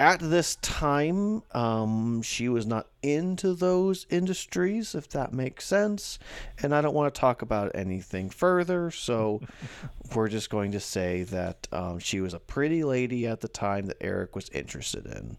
at 0.00 0.18
this 0.18 0.56
time, 0.56 1.44
um, 1.52 2.22
she 2.22 2.48
was 2.48 2.66
not 2.66 2.88
into 3.04 3.54
those 3.54 4.04
industries, 4.10 4.96
if 4.96 5.08
that 5.10 5.32
makes 5.32 5.64
sense. 5.64 6.18
And 6.60 6.74
I 6.74 6.80
don't 6.80 6.92
want 6.92 7.14
to 7.14 7.20
talk 7.20 7.42
about 7.42 7.70
anything 7.76 8.30
further. 8.30 8.90
So 8.90 9.42
we're 10.14 10.28
just 10.28 10.50
going 10.50 10.72
to 10.72 10.80
say 10.80 11.22
that 11.22 11.68
um, 11.70 12.00
she 12.00 12.20
was 12.20 12.34
a 12.34 12.40
pretty 12.40 12.82
lady 12.82 13.28
at 13.28 13.40
the 13.40 13.48
time 13.48 13.86
that 13.86 13.98
Eric 14.00 14.34
was 14.34 14.48
interested 14.48 15.06
in. 15.06 15.36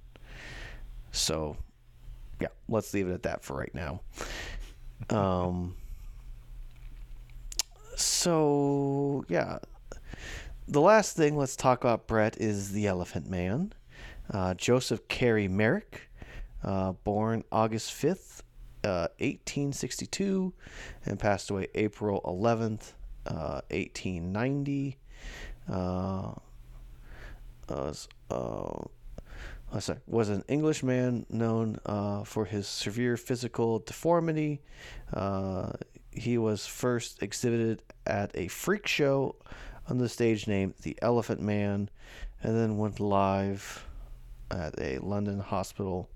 So, 1.12 1.58
yeah, 2.40 2.48
let's 2.70 2.94
leave 2.94 3.10
it 3.10 3.14
at 3.14 3.24
that 3.24 3.44
for 3.44 3.58
right 3.58 3.76
now. 3.76 4.00
Um, 5.10 5.76
so 7.98 9.26
yeah, 9.28 9.60
the 10.68 10.82
last 10.82 11.18
thing 11.18 11.36
let's 11.36 11.56
talk 11.56 11.84
about 11.84 12.07
Brett 12.07 12.38
is 12.40 12.72
the 12.72 12.88
Elephant 12.88 13.30
Man, 13.30 13.74
uh, 14.32 14.53
Joseph 14.53 15.07
Carey 15.07 15.48
Merrick, 15.48 16.10
uh, 16.64 16.94
born 17.03 17.44
August 17.52 17.91
fifth, 17.94 18.44
uh, 18.84 19.07
eighteen 19.19 19.74
sixty 19.74 20.06
two, 20.06 20.53
and 21.06 21.19
passed 21.19 21.49
away 21.49 21.68
April 21.76 22.22
eleventh, 22.26 22.94
uh, 23.26 23.61
eighteen 23.72 24.32
ninety. 24.32 24.98
Uh, 25.69 26.32
was, 27.69 28.07
uh, 28.32 28.86
sorry, 29.80 29.99
was 30.07 30.30
an 30.30 30.41
Englishman 30.48 31.26
known 31.30 31.78
uh, 31.86 32.24
for 32.24 32.45
his 32.45 32.65
severe 32.65 33.18
physical 33.18 33.80
deformity. 33.80 34.61
Uh, 36.18 36.22
he 36.22 36.38
was 36.38 36.65
first 36.65 37.22
exhibited 37.22 37.81
at 38.06 38.31
a 38.35 38.48
freak 38.48 38.88
show 38.88 39.35
on 39.89 39.98
the 39.98 40.10
stage 40.10 40.48
name 40.48 40.73
The 40.81 40.98
Elephant 41.02 41.41
Man, 41.41 41.89
and 42.44 42.56
then 42.56 42.77
went 42.77 42.99
live 42.99 43.85
at 44.52 44.80
a 44.80 44.99
London 44.99 45.39
hospital 45.39 46.10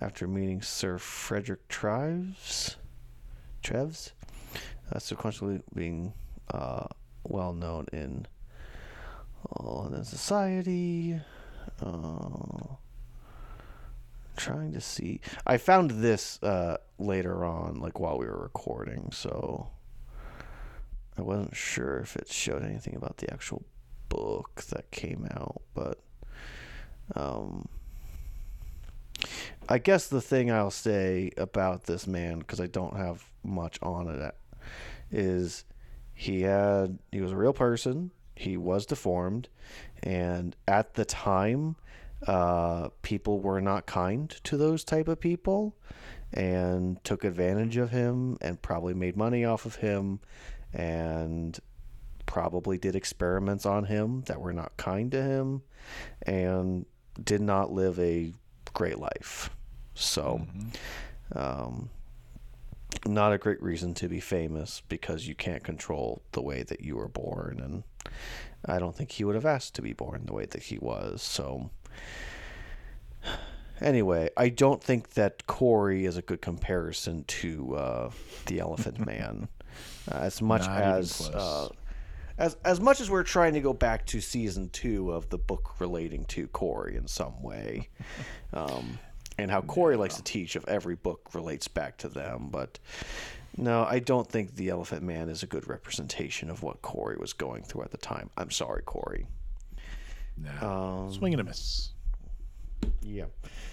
after 0.00 0.26
meeting 0.26 0.62
Sir 0.62 0.98
Frederick 0.98 1.66
Treves. 1.68 2.76
Treves, 3.62 4.12
uh, 4.92 4.98
sequentially 4.98 5.62
being 5.74 6.12
uh, 6.52 6.86
well 7.24 7.52
known 7.52 7.86
in 7.92 8.26
London 9.60 10.04
society. 10.04 11.20
Uh, 11.82 12.76
trying 14.40 14.72
to 14.72 14.80
see. 14.80 15.20
I 15.46 15.58
found 15.58 15.90
this 15.90 16.42
uh, 16.42 16.78
later 16.98 17.44
on, 17.44 17.80
like 17.80 18.00
while 18.00 18.18
we 18.18 18.26
were 18.26 18.40
recording, 18.42 19.10
so 19.12 19.68
I 21.18 21.22
wasn't 21.22 21.54
sure 21.54 21.98
if 21.98 22.16
it 22.16 22.28
showed 22.28 22.64
anything 22.64 22.96
about 22.96 23.18
the 23.18 23.32
actual 23.32 23.62
book 24.08 24.62
that 24.70 24.90
came 24.90 25.28
out, 25.32 25.60
but 25.74 25.98
um, 27.14 27.68
I 29.68 29.78
guess 29.78 30.08
the 30.08 30.22
thing 30.22 30.50
I'll 30.50 30.70
say 30.70 31.30
about 31.36 31.84
this 31.84 32.06
man, 32.06 32.38
because 32.38 32.60
I 32.60 32.66
don't 32.66 32.96
have 32.96 33.24
much 33.44 33.78
on 33.82 34.08
it, 34.08 34.34
is 35.10 35.64
he 36.14 36.42
had 36.42 36.98
he 37.12 37.20
was 37.20 37.32
a 37.32 37.36
real 37.36 37.52
person. 37.52 38.10
He 38.34 38.56
was 38.56 38.86
deformed, 38.86 39.48
and 40.02 40.56
at 40.66 40.94
the 40.94 41.04
time, 41.04 41.76
uh, 42.26 42.88
people 43.02 43.40
were 43.40 43.60
not 43.60 43.86
kind 43.86 44.30
to 44.44 44.56
those 44.56 44.84
type 44.84 45.08
of 45.08 45.20
people, 45.20 45.76
and 46.32 47.02
took 47.04 47.24
advantage 47.24 47.76
of 47.76 47.90
him, 47.90 48.36
and 48.40 48.60
probably 48.62 48.94
made 48.94 49.16
money 49.16 49.44
off 49.44 49.66
of 49.66 49.76
him, 49.76 50.20
and 50.72 51.58
probably 52.26 52.78
did 52.78 52.94
experiments 52.94 53.66
on 53.66 53.84
him 53.84 54.22
that 54.26 54.40
were 54.40 54.52
not 54.52 54.76
kind 54.76 55.10
to 55.10 55.22
him, 55.22 55.62
and 56.22 56.86
did 57.22 57.40
not 57.40 57.72
live 57.72 57.98
a 57.98 58.32
great 58.72 58.98
life. 58.98 59.50
So, 59.94 60.46
um, 61.34 61.90
not 63.06 63.32
a 63.32 63.38
great 63.38 63.62
reason 63.62 63.94
to 63.94 64.08
be 64.08 64.20
famous 64.20 64.82
because 64.88 65.26
you 65.26 65.34
can't 65.34 65.64
control 65.64 66.22
the 66.32 66.42
way 66.42 66.62
that 66.62 66.80
you 66.80 66.96
were 66.96 67.08
born. 67.08 67.60
And 67.60 68.12
I 68.64 68.78
don't 68.78 68.94
think 68.94 69.12
he 69.12 69.24
would 69.24 69.34
have 69.34 69.46
asked 69.46 69.74
to 69.76 69.82
be 69.82 69.92
born 69.92 70.26
the 70.26 70.34
way 70.34 70.46
that 70.46 70.64
he 70.64 70.78
was. 70.78 71.22
So, 71.22 71.70
anyway, 73.80 74.30
I 74.36 74.48
don't 74.48 74.82
think 74.82 75.10
that 75.10 75.46
Cory 75.46 76.04
is 76.04 76.16
a 76.16 76.22
good 76.22 76.42
comparison 76.42 77.24
to 77.24 77.74
uh, 77.76 78.10
the 78.46 78.60
Elephant 78.60 79.04
Man. 79.06 79.48
Uh, 80.10 80.18
as 80.18 80.42
much 80.42 80.66
Not 80.66 80.82
as 80.82 81.30
uh, 81.30 81.68
as 82.38 82.56
as 82.64 82.80
much 82.80 83.00
as 83.00 83.10
we're 83.10 83.22
trying 83.22 83.54
to 83.54 83.60
go 83.60 83.72
back 83.72 84.06
to 84.06 84.20
season 84.20 84.68
two 84.70 85.12
of 85.12 85.28
the 85.30 85.38
book 85.38 85.80
relating 85.80 86.24
to 86.26 86.48
Cory 86.48 86.96
in 86.96 87.06
some 87.06 87.42
way, 87.42 87.88
um, 88.52 88.98
and 89.38 89.50
how 89.50 89.60
Cory 89.60 89.96
likes 89.96 90.16
to 90.16 90.22
teach 90.22 90.56
if 90.56 90.66
every 90.68 90.96
book 90.96 91.30
relates 91.34 91.68
back 91.68 91.98
to 91.98 92.08
them, 92.08 92.48
but 92.50 92.78
no, 93.56 93.84
I 93.84 93.98
don't 93.98 94.26
think 94.26 94.54
the 94.54 94.68
Elephant 94.68 95.02
Man 95.02 95.28
is 95.28 95.42
a 95.42 95.46
good 95.46 95.68
representation 95.68 96.50
of 96.50 96.62
what 96.62 96.82
Cory 96.82 97.16
was 97.18 97.32
going 97.32 97.62
through 97.62 97.82
at 97.82 97.90
the 97.90 97.98
time. 97.98 98.30
I'm 98.36 98.50
sorry, 98.50 98.82
Cory. 98.82 99.26
Nah. 100.36 101.04
Um, 101.04 101.12
Swing 101.12 101.34
and 101.34 101.40
a 101.40 101.44
miss. 101.44 101.90
yeah. 103.02 103.26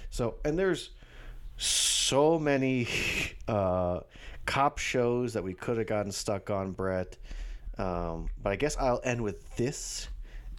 So, 0.09 0.35
and 0.43 0.57
there's 0.57 0.91
so 1.57 2.39
many 2.39 2.87
uh, 3.47 4.01
cop 4.45 4.77
shows 4.77 5.33
that 5.33 5.43
we 5.43 5.53
could 5.53 5.77
have 5.77 5.87
gotten 5.87 6.11
stuck 6.11 6.49
on, 6.49 6.71
Brett. 6.71 7.17
Um, 7.77 8.29
but 8.41 8.51
I 8.51 8.55
guess 8.55 8.75
I'll 8.77 9.01
end 9.03 9.21
with 9.21 9.55
this, 9.55 10.07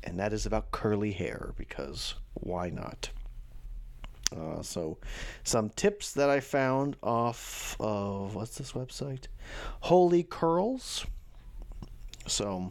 and 0.05 0.19
that 0.20 0.33
is 0.33 0.47
about 0.47 0.70
curly 0.70 1.12
hair 1.12 1.53
because 1.57 2.15
why 2.35 2.70
not? 2.70 3.11
Uh, 4.37 4.62
so, 4.62 4.99
some 5.43 5.70
tips 5.70 6.12
that 6.12 6.29
I 6.29 6.41
found 6.41 6.97
off 7.03 7.77
of 7.81 8.35
what's 8.35 8.59
this 8.59 8.73
website? 8.73 9.25
Holy 9.81 10.23
Curls. 10.23 11.07
So, 12.27 12.70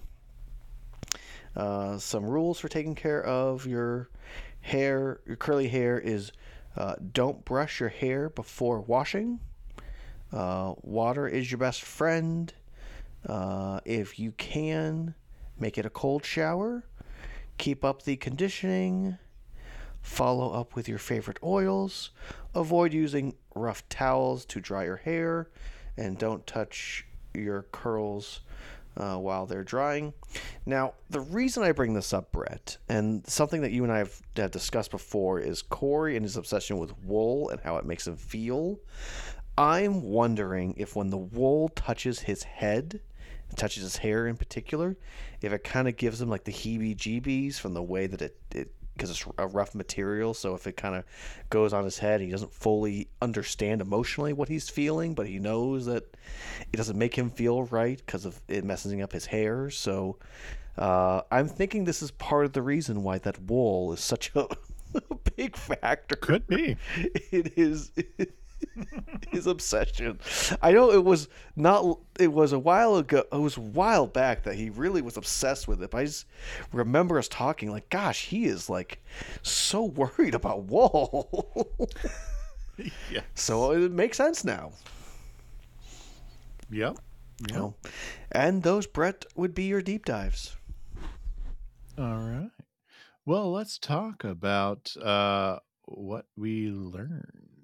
uh, 1.58 1.98
some 1.98 2.24
rules 2.24 2.60
for 2.60 2.68
taking 2.68 2.94
care 2.94 3.24
of 3.24 3.66
your 3.66 4.10
hair, 4.62 5.22
your 5.26 5.36
curly 5.36 5.68
hair 5.68 5.98
is 5.98 6.32
uh, 6.76 6.94
don't 7.12 7.44
brush 7.44 7.80
your 7.80 7.90
hair 7.90 8.30
before 8.30 8.80
washing. 8.82 9.40
Uh, 10.32 10.74
water 10.84 11.28
is 11.28 11.50
your 11.50 11.58
best 11.58 11.82
friend. 11.82 12.54
Uh, 13.26 13.80
if 13.86 14.20
you 14.20 14.34
can, 14.34 15.16
make 15.60 15.80
it 15.80 15.86
a 15.86 15.90
cold 15.90 16.24
shower. 16.24 16.84
Keep 17.58 17.84
up 17.84 18.04
the 18.04 18.18
conditioning. 18.18 19.18
Follow 20.00 20.52
up 20.52 20.76
with 20.76 20.88
your 20.88 21.00
favorite 21.00 21.40
oils. 21.44 22.12
Avoid 22.54 22.94
using 22.94 23.34
rough 23.56 23.90
towels 23.90 24.46
to 24.46 24.62
dry 24.62 24.84
your 24.86 24.98
hair. 24.98 25.50
And 25.98 26.20
don't 26.20 26.46
touch 26.46 27.08
your 27.34 27.64
curls 27.72 28.42
uh, 28.98 29.18
while 29.18 29.46
they're 29.46 29.64
drying. 29.64 30.14
Now, 30.66 30.94
the 31.10 31.22
reason 31.22 31.64
I 31.64 31.72
bring 31.72 31.94
this 31.94 32.14
up, 32.14 32.32
Brett, 32.32 32.78
and 32.90 33.26
something 33.28 33.62
that 33.62 33.72
you 33.72 33.84
and 33.84 33.92
I 33.92 34.00
have, 34.00 34.22
have 34.36 34.52
discussed 34.52 34.92
before, 34.92 35.40
is 35.40 35.62
Cory 35.62 36.16
and 36.16 36.26
his 36.26 36.38
obsession 36.38 36.78
with 36.78 36.98
wool 37.00 37.50
and 37.50 37.60
how 37.62 37.78
it 37.78 37.86
makes 37.86 38.08
him 38.08 38.18
feel. 38.18 38.80
I'm 39.58 40.04
wondering 40.04 40.76
if 40.78 40.96
when 40.96 41.10
the 41.10 41.18
wool 41.18 41.70
touches 41.70 42.20
his 42.20 42.44
head, 42.44 43.00
touches 43.56 43.84
his 43.84 43.98
hair 43.98 44.28
in 44.28 44.38
particular, 44.38 44.98
if 45.42 45.54
it 45.54 45.64
kind 45.64 45.88
of 45.88 45.96
gives 45.98 46.22
him 46.22 46.30
like 46.30 46.44
the 46.44 46.52
heebie-jeebies 46.52 47.60
from 47.60 47.74
the 47.74 47.84
way 47.84 48.08
that 48.08 48.22
it, 48.22 48.38
it 48.54 48.72
because 48.98 49.12
it's 49.12 49.26
a 49.38 49.48
rough 49.48 49.76
material. 49.76 50.34
So 50.34 50.56
if 50.56 50.68
it 50.68 50.76
kind 50.76 50.96
of 50.96 51.06
goes 51.50 51.72
on 51.72 51.84
his 51.84 52.00
head, 52.00 52.20
he 52.20 52.28
doesn't 52.28 52.52
fully 52.52 53.08
understand 53.22 53.82
emotionally 53.82 54.34
what 54.34 54.50
he's 54.50 54.70
feeling, 54.70 55.14
but 55.14 55.28
he 55.28 55.40
knows 55.40 55.86
that 55.86 56.18
it 56.74 56.78
doesn't 56.78 56.98
make 56.98 57.16
him 57.16 57.30
feel 57.30 57.64
right 57.64 58.02
because 58.06 58.26
of 58.26 58.42
it 58.48 58.66
messing 58.66 59.02
up 59.02 59.14
his 59.14 59.28
hair. 59.28 59.70
So 59.70 60.18
uh, 60.78 61.22
I'm 61.32 61.48
thinking 61.48 61.84
this 61.86 62.02
is 62.02 62.12
part 62.12 62.46
of 62.46 62.54
the 62.54 62.62
reason 62.62 63.04
why 63.04 63.20
that 63.20 63.42
wool 63.44 63.94
is 63.94 64.00
such 64.00 64.32
a, 64.36 64.48
a 64.96 65.16
big 65.36 65.56
factor. 65.56 66.16
Could 66.16 66.48
be. 66.48 66.78
It 67.32 67.58
is. 67.58 67.92
his 69.30 69.48
obsession. 69.48 70.20
I 70.62 70.72
know 70.72 70.92
it 70.92 71.04
was 71.04 71.28
not. 71.56 72.00
It 72.20 72.32
was 72.32 72.54
a 72.54 72.60
while 72.60 72.96
ago. 72.96 73.24
It 73.32 73.38
was 73.38 73.58
a 73.58 73.62
while 73.62 74.08
back 74.08 74.44
that 74.44 74.56
he 74.56 74.70
really 74.70 75.02
was 75.02 75.18
obsessed 75.18 75.68
with 75.68 75.82
it. 75.82 75.92
But 75.92 75.98
I 76.00 76.06
just 76.06 76.26
remember 76.72 77.18
us 77.18 77.28
talking 77.28 77.72
like, 77.72 77.90
"Gosh, 77.90 78.26
he 78.26 78.46
is 78.46 78.70
like 78.70 79.04
so 79.42 79.84
worried 80.18 80.36
about 80.36 80.64
wool." 80.64 81.90
Yeah. 83.12 83.22
so 83.34 83.72
it 83.72 83.92
makes 83.92 84.18
sense 84.18 84.44
now. 84.44 84.72
Yep. 86.70 86.98
You 87.50 87.56
know? 87.56 87.76
And 88.32 88.64
those 88.64 88.88
Brett 88.88 89.26
would 89.36 89.54
be 89.56 89.64
your 89.64 89.82
deep 89.82 90.06
dives. 90.06 90.56
All 91.98 92.18
right. 92.18 92.52
Well, 93.26 93.52
let's 93.52 93.78
talk 93.78 94.24
about 94.24 94.96
uh, 94.98 95.60
what 95.86 96.26
we 96.36 96.70
learned. 96.70 97.57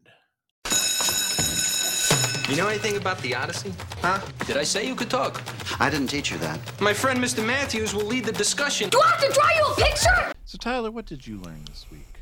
You 2.53 2.61
know 2.61 2.67
anything 2.67 2.97
about 2.97 3.17
the 3.23 3.33
Odyssey? 3.33 3.73
Huh? 4.03 4.19
Did 4.45 4.57
I 4.57 4.63
say 4.63 4.85
you 4.85 4.93
could 4.93 5.09
talk? 5.09 5.41
I 5.79 5.89
didn't 5.89 6.05
teach 6.05 6.29
you 6.29 6.37
that. 6.37 6.59
My 6.79 6.93
friend 6.93 7.17
Mr. 7.17 7.43
Matthews 7.43 7.95
will 7.95 8.05
lead 8.05 8.25
the 8.25 8.31
discussion. 8.31 8.91
Do 8.91 9.01
I 9.03 9.07
have 9.07 9.21
to 9.21 9.33
draw 9.33 9.49
you 9.57 9.65
a 9.71 9.75
picture? 9.75 10.33
So, 10.45 10.59
Tyler, 10.59 10.91
what 10.91 11.07
did 11.07 11.25
you 11.25 11.39
learn 11.39 11.65
this 11.65 11.87
week? 11.91 12.21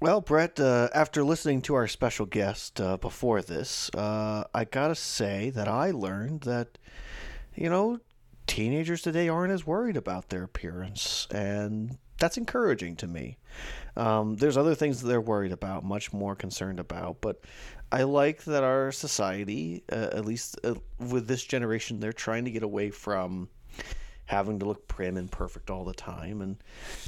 Well, 0.00 0.22
Brett, 0.22 0.58
uh, 0.58 0.88
after 0.94 1.22
listening 1.22 1.60
to 1.60 1.74
our 1.74 1.86
special 1.86 2.24
guest 2.24 2.80
uh, 2.80 2.96
before 2.96 3.42
this, 3.42 3.90
uh, 3.90 4.44
I 4.54 4.64
gotta 4.64 4.94
say 4.94 5.50
that 5.50 5.68
I 5.68 5.90
learned 5.90 6.40
that, 6.44 6.78
you 7.54 7.68
know, 7.68 8.00
teenagers 8.46 9.02
today 9.02 9.28
aren't 9.28 9.52
as 9.52 9.66
worried 9.66 9.98
about 9.98 10.30
their 10.30 10.44
appearance, 10.44 11.28
and 11.30 11.98
that's 12.18 12.38
encouraging 12.38 12.96
to 12.96 13.06
me. 13.06 13.36
Um, 13.96 14.36
there's 14.36 14.56
other 14.56 14.74
things 14.74 15.00
that 15.00 15.08
they're 15.08 15.20
worried 15.20 15.52
about, 15.52 15.84
much 15.84 16.12
more 16.12 16.34
concerned 16.34 16.80
about, 16.80 17.20
but 17.20 17.40
I 17.92 18.04
like 18.04 18.44
that 18.44 18.62
our 18.62 18.92
society, 18.92 19.82
uh, 19.90 20.10
at 20.12 20.24
least 20.24 20.58
uh, 20.62 20.74
with 20.98 21.26
this 21.26 21.42
generation, 21.44 22.00
they're 22.00 22.12
trying 22.12 22.44
to 22.44 22.50
get 22.50 22.62
away 22.62 22.90
from 22.90 23.48
having 24.30 24.60
to 24.60 24.64
look 24.64 24.86
prim 24.86 25.16
and 25.16 25.30
perfect 25.30 25.70
all 25.70 25.84
the 25.84 25.92
time. 25.92 26.40
And 26.40 26.56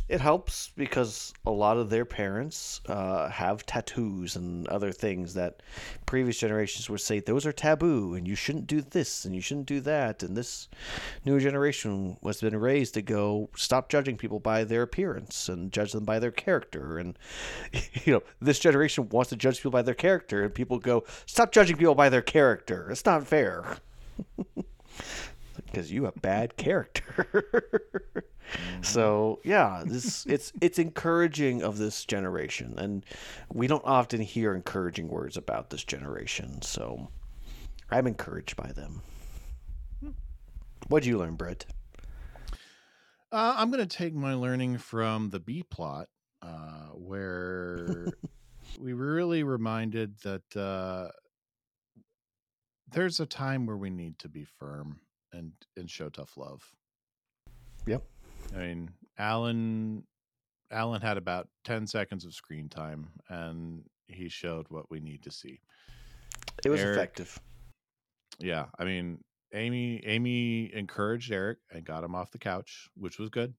it 0.09 0.21
helps 0.21 0.73
because 0.77 1.33
a 1.47 1.53
lot 1.53 1.77
of 1.77 1.89
their 1.89 2.05
parents 2.05 2.81
uh, 2.89 3.29
have 3.29 3.65
tattoos 3.65 4.35
and 4.35 4.67
other 4.67 4.91
things 4.91 5.33
that 5.35 5.63
previous 6.05 6.39
generations 6.39 6.91
would 6.91 7.01
say 7.01 7.21
those 7.21 7.47
are 7.47 7.53
taboo 7.53 8.15
and 8.15 8.27
you 8.27 8.35
shouldn't 8.35 8.67
do 8.67 8.83
this 8.83 9.25
and 9.25 9.37
you 9.37 9.41
shouldn't 9.41 9.67
do 9.67 9.81
that 9.81 10.25
and 10.25 10.37
this 10.37 10.69
new 11.25 11.39
generation 11.39 12.17
has 12.25 12.41
been 12.41 12.57
raised 12.57 12.95
to 12.95 13.03
go 13.03 13.49
stop 13.57 13.89
judging 13.89 14.17
people 14.17 14.41
by 14.41 14.65
their 14.65 14.83
appearance 14.83 15.49
and 15.49 15.73
judge 15.73 15.93
them 15.93 16.05
by 16.05 16.19
their 16.19 16.33
character. 16.33 16.99
And 16.99 17.17
you 18.05 18.15
know 18.15 18.23
this 18.41 18.59
generation 18.59 19.09
wants 19.11 19.31
to 19.31 19.37
judge 19.37 19.59
people 19.59 19.71
by 19.71 19.83
their 19.83 19.95
character 19.95 20.43
and 20.43 20.53
people 20.53 20.81
go 20.81 21.05
stop 21.27 21.53
judging 21.53 21.77
people 21.77 21.95
by 21.95 22.09
their 22.09 22.21
character. 22.21 22.91
It's 22.91 23.07
not 23.07 23.29
fair 23.29 23.77
because 25.73 25.91
you 25.91 26.05
have 26.05 26.21
bad 26.21 26.57
character. 26.57 28.25
so 28.83 29.41
yeah, 29.43 29.83
this 29.87 30.27
it's 30.27 30.53
it's 30.61 30.79
encouraging 30.79 31.63
of 31.63 31.79
this 31.79 32.05
generation, 32.05 32.75
and 32.79 33.05
we 33.53 33.67
don't 33.67 33.85
often 33.85 34.21
hear 34.21 34.55
encouraging 34.55 35.09
words 35.09 35.37
about 35.37 35.71
this 35.71 35.83
generation. 35.83 36.61
So 36.63 37.09
I'm 37.91 38.07
encouraged 38.07 38.57
by 38.57 38.73
them. 38.73 39.03
What'd 40.89 41.07
you 41.07 41.19
learn, 41.19 41.37
Brett? 41.37 41.65
Uh, 43.31 43.55
I'm 43.57 43.71
going 43.71 43.87
to 43.87 43.97
take 43.97 44.15
my 44.15 44.35
learning 44.35 44.77
from 44.77 45.31
the 45.31 45.41
B 45.41 45.63
plot, 45.63 46.09
uh, 46.43 46.89
where 46.89 48.09
we 48.79 48.93
were 48.93 49.15
really 49.15 49.43
reminded 49.43 50.19
that 50.23 50.57
uh, 50.57 51.09
there's 52.91 53.21
a 53.21 53.27
time 53.27 53.65
where 53.65 53.77
we 53.77 53.89
need 53.89 54.19
to 54.19 54.29
be 54.29 54.45
firm 54.45 55.01
and 55.33 55.53
and 55.77 55.91
show 55.91 56.09
tough 56.09 56.37
love. 56.37 56.63
Yep. 57.87 58.03
I 58.55 58.59
mean, 58.59 58.91
Alan 59.19 60.05
Alan 60.71 61.03
had 61.03 61.17
about 61.19 61.49
10 61.65 61.87
seconds 61.87 62.25
of 62.25 62.35
screen 62.35 62.69
time 62.69 63.09
and 63.29 63.85
he 64.09 64.29
showed 64.29 64.67
what 64.69 64.91
we 64.91 65.01
need 65.01 65.23
to 65.23 65.31
see. 65.31 65.61
It 66.65 66.71
was 66.71 66.81
Eric- 66.81 66.97
effective. 66.97 67.39
Yeah, 68.39 68.67
I 68.79 68.85
mean, 68.85 69.23
Amy 69.55 70.03
Amy 70.05 70.73
encouraged 70.75 71.31
Eric 71.31 71.59
and 71.71 71.85
got 71.85 72.05
him 72.05 72.15
off 72.15 72.31
the 72.31 72.39
couch, 72.39 72.89
which 72.95 73.19
was 73.19 73.29
good. 73.29 73.55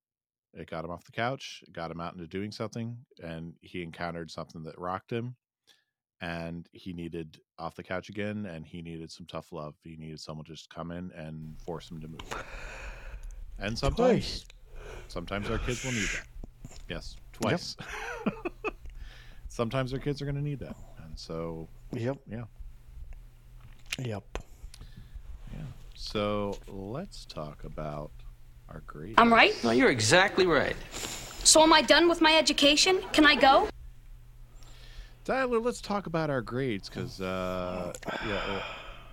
It 0.54 0.70
got 0.70 0.86
him 0.86 0.92
off 0.92 1.06
the 1.06 1.12
couch, 1.12 1.64
got 1.72 1.90
him 1.92 2.00
out 2.00 2.14
into 2.14 2.28
doing 2.28 2.52
something, 2.52 2.98
and 3.24 3.54
he 3.62 3.82
encountered 3.82 4.30
something 4.30 4.64
that 4.64 4.78
rocked 4.78 5.12
him. 5.12 5.36
And 6.24 6.70
he 6.72 6.94
needed 6.94 7.38
off 7.60 7.76
the 7.76 7.84
couch 7.84 8.08
again, 8.08 8.46
and 8.46 8.66
he 8.66 8.82
needed 8.82 9.12
some 9.12 9.26
tough 9.26 9.52
love. 9.52 9.76
He 9.84 9.98
needed 9.98 10.22
someone 10.22 10.46
just 10.46 10.64
to 10.64 10.68
just 10.70 10.74
come 10.74 10.92
in 10.92 11.12
and 11.18 11.60
force 11.60 11.92
him 11.92 12.00
to 12.00 12.08
move. 12.08 12.46
And 13.60 13.78
sometimes, 13.78 14.46
sometimes 15.10 15.50
our 15.50 15.58
kids 15.58 15.84
will 15.84 15.92
need 15.92 16.08
that. 16.08 16.28
Yes, 16.88 17.18
twice. 17.34 17.76
sometimes 19.50 19.92
our 19.92 20.00
kids 20.00 20.22
are 20.22 20.26
going 20.26 20.38
to 20.38 20.42
need 20.42 20.60
that, 20.60 20.78
and 21.04 21.20
so 21.20 21.68
Yep. 21.92 22.18
yeah. 22.30 22.44
Yep. 24.00 24.24
Yeah. 25.52 25.60
So 25.94 26.58
let's 26.70 27.26
talk 27.26 27.66
about 27.66 28.12
our 28.70 28.82
grade. 28.88 29.16
I'm 29.18 29.32
right. 29.32 29.54
No, 29.62 29.72
you're 29.72 29.92
exactly 29.92 30.46
right. 30.46 30.78
So 31.44 31.62
am 31.64 31.74
I 31.74 31.82
done 31.82 32.08
with 32.08 32.22
my 32.22 32.38
education? 32.38 33.02
Can 33.12 33.26
I 33.26 33.36
go? 33.36 33.68
Tyler, 35.24 35.60
let's 35.60 35.82
talk 35.82 36.06
about 36.08 36.30
our 36.30 36.42
grades 36.42 36.90
because 36.90 37.22
uh, 37.22 37.94
yeah, 38.22 38.36
uh, 38.36 38.62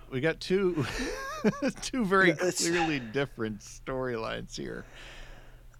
we 0.09 0.19
got 0.19 0.39
two 0.39 0.85
two 1.81 2.05
very 2.05 2.29
Yeah, 2.29 2.51
clearly 2.57 2.99
different 2.99 3.59
storylines 3.61 4.55
here. 4.55 4.87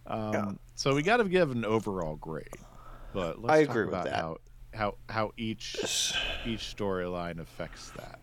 Um, 0.06 0.32
Yeah. 0.32 0.52
So 0.74 0.94
we 0.94 1.02
got 1.02 1.18
to 1.18 1.24
give 1.24 1.50
an 1.50 1.64
overall 1.64 2.16
grade, 2.16 2.64
but 3.12 3.38
let's 3.40 3.52
I 3.52 3.64
talk 3.64 3.70
agree 3.70 3.84
with 3.86 3.88
about 3.94 4.04
that. 4.04 4.14
how 4.14 4.36
how 4.72 4.96
how 5.08 5.32
each 5.36 6.14
each 6.44 6.74
storyline 6.76 7.38
affects 7.40 7.90
that. 7.92 8.20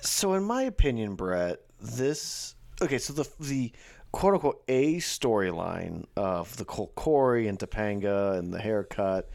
So, 0.00 0.34
in 0.34 0.42
my 0.44 0.62
opinion, 0.62 1.14
Brett, 1.14 1.60
this 1.80 2.54
okay. 2.82 2.98
So 2.98 3.12
the 3.12 3.28
the 3.38 3.72
quote 4.12 4.34
unquote 4.34 4.62
A 4.68 4.96
storyline 4.96 6.06
of 6.16 6.56
the 6.56 6.64
Col- 6.64 6.92
Cory 6.94 7.48
and 7.48 7.58
Topanga 7.58 8.38
and 8.38 8.52
the 8.52 8.60
haircut, 8.60 9.30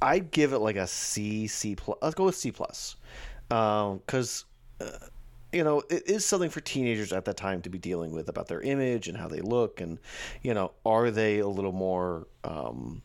I'd 0.00 0.30
give 0.30 0.52
it 0.52 0.58
like 0.58 0.76
a 0.76 0.86
C 0.86 1.46
C 1.46 1.74
plus. 1.76 1.98
Let's 2.02 2.14
go 2.14 2.24
with 2.24 2.36
C 2.36 2.50
plus, 2.52 2.96
because. 3.48 4.44
uh, 4.80 4.90
you 5.54 5.62
know, 5.62 5.82
it 5.90 6.08
is 6.08 6.24
something 6.24 6.48
for 6.48 6.62
teenagers 6.62 7.12
at 7.12 7.26
that 7.26 7.36
time 7.36 7.60
to 7.60 7.68
be 7.68 7.76
dealing 7.76 8.10
with 8.10 8.30
about 8.30 8.48
their 8.48 8.62
image 8.62 9.06
and 9.06 9.18
how 9.18 9.28
they 9.28 9.42
look, 9.42 9.82
and 9.82 9.98
you 10.40 10.54
know, 10.54 10.72
are 10.86 11.10
they 11.10 11.40
a 11.40 11.46
little 11.46 11.72
more 11.72 12.26
um, 12.42 13.02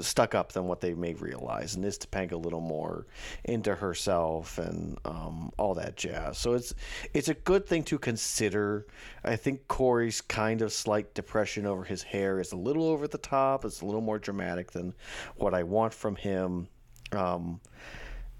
stuck 0.00 0.34
up 0.34 0.52
than 0.52 0.66
what 0.66 0.80
they 0.80 0.94
may 0.94 1.14
realize, 1.14 1.74
and 1.74 1.84
is 1.84 1.98
Topanga 1.98 2.32
a 2.32 2.36
little 2.36 2.60
more 2.60 3.06
into 3.44 3.74
herself 3.74 4.58
and 4.58 4.98
um, 5.04 5.52
all 5.58 5.74
that 5.74 5.96
jazz. 5.96 6.38
So 6.38 6.54
it's 6.54 6.74
it's 7.12 7.28
a 7.28 7.34
good 7.34 7.66
thing 7.66 7.84
to 7.84 7.98
consider. 7.98 8.86
I 9.24 9.36
think 9.36 9.68
Cory's 9.68 10.20
kind 10.20 10.62
of 10.62 10.72
slight 10.72 11.14
depression 11.14 11.66
over 11.66 11.84
his 11.84 12.02
hair 12.02 12.40
is 12.40 12.52
a 12.52 12.56
little 12.56 12.88
over 12.88 13.06
the 13.06 13.18
top. 13.18 13.64
It's 13.64 13.80
a 13.80 13.86
little 13.86 14.00
more 14.00 14.18
dramatic 14.18 14.72
than 14.72 14.94
what 15.36 15.54
I 15.54 15.62
want 15.62 15.92
from 15.92 16.16
him. 16.16 16.68
Um, 17.12 17.60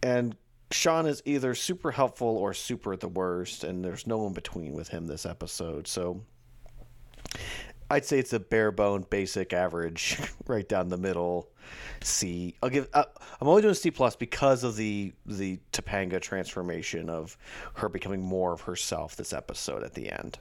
and 0.03 0.37
Shawn 0.71 1.07
is 1.07 1.23
either 1.25 1.55
super 1.55 1.91
helpful 1.91 2.29
or 2.29 2.55
super 2.55 2.93
at 2.95 3.01
the 3.01 3.09
worst, 3.09 3.65
and 3.65 3.85
there's 3.85 4.07
no 4.07 4.27
in 4.27 4.33
between 4.33 4.73
with 4.73 4.89
him 4.89 5.07
this 5.07 5.27
episode. 5.27 5.87
So 5.87 6.23
I'd 7.93 8.07
say 8.07 8.19
it's 8.19 8.33
a 8.33 8.41
bare 8.41 8.73
bone, 8.73 9.05
basic, 9.11 9.53
average, 9.53 10.19
right 10.47 10.67
down 10.67 10.89
the 10.89 10.97
middle. 10.97 11.51
C. 12.03 12.55
I'll 12.63 12.71
give. 12.71 12.89
Uh, 12.95 13.05
I'm 13.39 13.47
only 13.47 13.61
doing 13.61 13.75
C 13.75 13.91
plus 13.91 14.17
because 14.17 14.65
of 14.65 14.77
the 14.77 15.13
the 15.27 15.59
Topanga 15.73 16.19
transformation 16.19 17.11
of 17.11 17.37
her 17.75 17.91
becoming 17.91 18.23
more 18.23 18.55
of 18.55 18.63
herself 18.63 19.15
this 19.17 19.35
episode 19.35 19.83
at 19.83 19.93
the 19.93 20.11
end. 20.11 20.39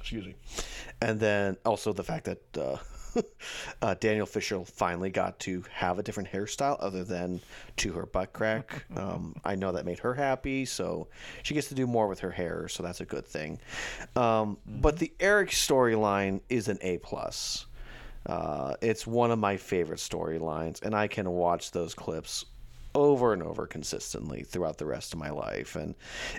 Excuse 0.00 0.24
me. 0.24 0.34
And 1.02 1.20
then 1.20 1.58
also 1.66 1.92
the 1.92 2.04
fact 2.04 2.24
that 2.24 2.58
uh, 2.58 2.78
uh, 3.82 3.94
Danielle 3.94 4.26
Fishel 4.26 4.64
finally 4.64 5.10
got 5.10 5.38
to 5.40 5.64
have 5.72 5.98
a 5.98 6.02
different 6.02 6.30
hairstyle 6.30 6.76
other 6.80 7.04
than 7.04 7.40
to 7.76 7.92
her 7.92 8.06
butt 8.06 8.32
crack. 8.32 8.84
Um, 9.00 9.34
I 9.44 9.54
know 9.54 9.72
that 9.72 9.86
made 9.86 10.00
her 10.00 10.12
happy, 10.12 10.66
so 10.66 11.08
she 11.42 11.54
gets 11.54 11.68
to 11.68 11.74
do 11.74 11.86
more 11.86 12.06
with 12.06 12.20
her 12.20 12.30
hair, 12.30 12.68
so 12.68 12.82
that's 12.82 13.00
a 13.00 13.06
good 13.06 13.26
thing. 13.26 13.58
Um, 14.14 14.58
But 14.66 14.98
the 14.98 15.12
Eric 15.20 15.50
storyline 15.50 16.40
is 16.50 16.68
an 16.68 16.78
A 16.82 16.98
plus. 16.98 17.66
Uh, 18.26 18.74
it's 18.82 19.06
one 19.06 19.30
of 19.30 19.38
my 19.38 19.56
favorite 19.56 20.00
storylines, 20.00 20.82
and 20.82 20.94
I 20.94 21.06
can 21.08 21.30
watch 21.30 21.70
those 21.70 21.94
clips 21.94 22.44
over 22.94 23.32
and 23.32 23.42
over 23.42 23.66
consistently 23.66 24.42
throughout 24.42 24.78
the 24.78 24.86
rest 24.86 25.12
of 25.12 25.18
my 25.18 25.30
life. 25.30 25.76
And 25.76 25.94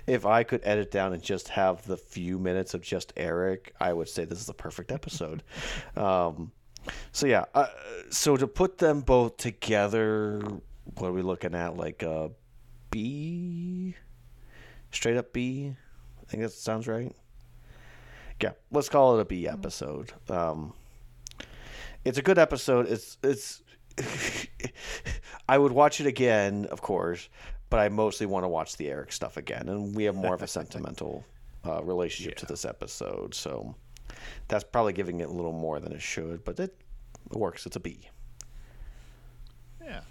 if 0.08 0.26
I 0.26 0.44
could 0.44 0.62
edit 0.64 0.92
down 0.92 1.14
and 1.14 1.24
just 1.24 1.48
have 1.50 1.86
the 1.88 1.98
few 1.98 2.38
minutes 2.38 2.74
of 2.74 2.82
just 2.82 3.14
Eric, 3.16 3.74
I 3.80 3.94
would 3.94 4.10
say 4.10 4.26
this 4.26 4.40
is 4.40 4.48
the 4.48 4.54
perfect 4.54 4.92
episode. 4.92 5.44
um, 5.96 6.52
so 7.12 7.28
yeah, 7.28 7.46
uh, 7.54 7.68
so 8.10 8.38
to 8.38 8.48
put 8.48 8.78
them 8.78 9.02
both 9.02 9.38
together, 9.38 10.42
what 10.96 11.08
are 11.08 11.14
we 11.14 11.22
looking 11.22 11.56
at? 11.56 11.78
Like 11.78 12.04
a 12.04 12.32
B, 12.90 13.96
straight 14.92 15.18
up 15.18 15.34
B. 15.34 15.76
I 16.22 16.26
think 16.26 16.44
that 16.44 16.52
sounds 16.52 16.88
right. 16.88 17.16
Yeah, 18.42 18.52
let's 18.72 18.90
call 18.90 19.18
it 19.18 19.22
a 19.22 19.26
B 19.26 19.48
episode. 19.48 20.12
Um, 20.30 20.74
it's 22.04 22.18
a 22.18 22.22
good 22.22 22.38
episode. 22.38 22.88
It's 22.88 23.18
it's. 23.24 23.62
I 25.50 25.58
would 25.58 25.74
watch 25.74 26.00
it 26.00 26.08
again, 26.08 26.66
of 26.72 26.82
course, 26.82 27.30
but 27.70 27.80
I 27.80 27.90
mostly 27.90 28.26
want 28.26 28.46
to 28.46 28.48
watch 28.48 28.78
the 28.78 28.90
Eric 28.90 29.12
stuff 29.12 29.38
again, 29.38 29.70
and 29.70 29.94
we 29.96 30.06
have 30.06 30.16
more 30.16 30.34
of 30.34 30.42
a 30.42 30.48
sentimental 30.60 31.26
uh, 31.66 31.84
relationship 31.84 32.36
to 32.38 32.46
this 32.46 32.66
episode, 32.66 33.36
so 33.36 33.76
that's 34.48 34.64
probably 34.64 34.94
giving 34.94 35.20
it 35.20 35.30
a 35.30 35.32
little 35.32 35.54
more 35.54 35.80
than 35.80 35.92
it 35.92 36.02
should, 36.02 36.44
but 36.44 36.60
it 36.60 36.76
works. 37.32 37.66
It's 37.66 37.76
a 37.76 37.80
B. 37.80 38.10
Yeah. 39.84 40.02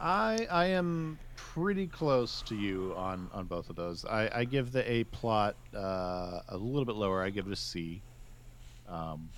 I 0.00 0.46
I 0.50 0.66
am 0.66 1.18
pretty 1.36 1.86
close 1.86 2.42
to 2.42 2.54
you 2.54 2.94
on 2.96 3.28
on 3.32 3.46
both 3.46 3.68
of 3.70 3.76
those. 3.76 4.04
I, 4.04 4.30
I 4.32 4.44
give 4.44 4.72
the 4.72 4.88
A 4.90 5.04
plot 5.04 5.56
uh, 5.74 6.40
a 6.48 6.56
little 6.56 6.84
bit 6.84 6.94
lower. 6.94 7.22
I 7.22 7.30
give 7.30 7.46
it 7.46 7.52
a 7.52 7.56
C. 7.56 8.00
Um, 8.88 9.28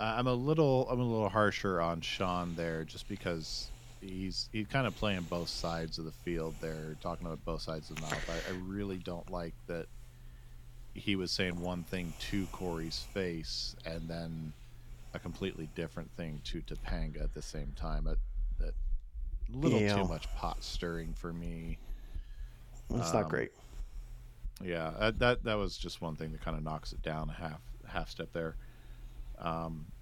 I'm 0.00 0.26
a 0.26 0.34
little 0.34 0.88
I'm 0.90 1.00
a 1.00 1.04
little 1.04 1.28
harsher 1.28 1.80
on 1.80 2.00
Shawn 2.00 2.54
there, 2.56 2.84
just 2.84 3.08
because 3.08 3.70
he's 4.00 4.48
he's 4.52 4.66
kind 4.66 4.86
of 4.86 4.96
playing 4.96 5.22
both 5.22 5.48
sides 5.48 5.98
of 5.98 6.04
the 6.04 6.12
field 6.12 6.54
there, 6.60 6.96
talking 7.00 7.26
about 7.26 7.44
both 7.44 7.62
sides 7.62 7.90
of 7.90 7.96
the 7.96 8.02
mouth. 8.02 8.30
I, 8.30 8.52
I 8.52 8.56
really 8.66 8.98
don't 8.98 9.30
like 9.30 9.54
that 9.66 9.86
he 10.96 11.16
was 11.16 11.32
saying 11.32 11.60
one 11.60 11.84
thing 11.84 12.14
to 12.18 12.46
Cory's 12.48 13.06
face 13.12 13.74
and 13.84 14.08
then 14.08 14.54
a 15.14 15.18
completely 15.18 15.66
different 15.66 16.12
thing 16.12 16.40
to 16.44 16.62
Topanga 16.62 17.22
at 17.22 17.34
the 17.34 17.42
same 17.42 17.72
time. 17.74 18.06
A, 18.06 18.16
that 18.58 18.74
little 19.48 19.80
Yeah. 19.80 19.94
too 19.94 20.08
much 20.08 20.32
pot 20.34 20.62
stirring 20.64 21.14
for 21.14 21.32
me. 21.32 21.80
It's 22.90 23.12
Um, 23.12 23.12
not 23.12 23.28
great. 23.28 23.52
Yeah, 24.62 24.92
that 24.98 25.18
that, 25.18 25.44
that 25.44 25.54
was 25.54 25.76
just 25.76 26.00
one 26.00 26.16
thing 26.16 26.32
that 26.32 26.40
kind 26.40 26.56
of 26.56 26.62
knocks 26.62 26.92
it 26.92 27.02
down 27.02 27.28
a 27.30 27.34
half 27.34 27.60
half 27.86 28.10
step 28.10 28.32
there. 28.32 28.56
Um, 29.38 29.92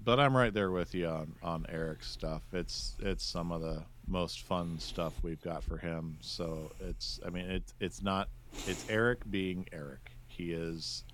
but 0.00 0.20
I'm 0.20 0.36
right 0.36 0.52
there 0.52 0.70
with 0.70 0.94
you 0.94 1.06
on 1.08 1.36
on 1.42 1.66
Eric's 1.68 2.08
stuff. 2.10 2.42
It's 2.52 2.96
it's 3.00 3.24
some 3.24 3.52
of 3.52 3.60
the 3.60 3.86
most 4.06 4.42
fun 4.42 4.78
stuff 4.78 5.22
we've 5.22 5.40
got 5.42 5.64
for 5.64 5.78
him. 5.78 6.18
So 6.20 6.72
it's 6.80 7.20
I 7.26 7.30
mean 7.30 7.46
it's 7.46 7.74
it's 7.80 8.02
not 8.02 8.28
it's 8.66 8.84
Eric 8.88 9.28
being 9.30 9.66
Eric. 9.72 10.10
He 10.26 10.52
is 10.52 11.04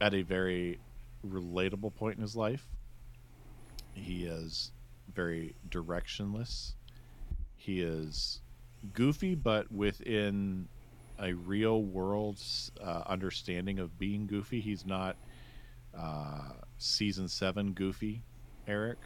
at 0.00 0.14
a 0.14 0.22
very 0.22 0.80
relatable 1.26 1.94
point 1.94 2.16
in 2.16 2.22
his 2.22 2.36
life. 2.36 2.66
He 3.94 4.24
is 4.24 4.72
very 5.12 5.54
directionless. 5.68 6.74
He 7.56 7.80
is 7.80 8.40
goofy, 8.92 9.34
but 9.34 9.70
within 9.70 10.68
a 11.18 11.32
real 11.32 11.82
world 11.82 12.40
uh, 12.82 13.02
understanding 13.06 13.78
of 13.78 13.98
being 13.98 14.26
goofy. 14.26 14.60
He's 14.60 14.84
not 14.84 15.16
uh, 15.96 16.54
season 16.78 17.28
seven 17.28 17.72
goofy 17.72 18.24
Eric. 18.66 18.98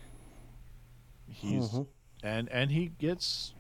He's 1.27 1.69
Mhm. 1.71 1.87
and 2.23 2.49
and 2.49 2.71
he 2.71 2.87
gets 2.89 3.55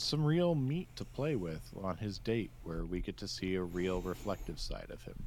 some 0.00 0.24
real 0.24 0.54
meat 0.54 0.88
to 0.96 1.04
play 1.04 1.36
with 1.36 1.62
on 1.82 1.96
his 1.96 2.18
date, 2.18 2.50
where 2.62 2.84
we 2.84 3.00
get 3.00 3.16
to 3.18 3.28
see 3.28 3.54
a 3.54 3.62
real 3.62 4.00
reflective 4.00 4.58
side 4.58 4.88
of 4.90 5.02
him. 5.02 5.22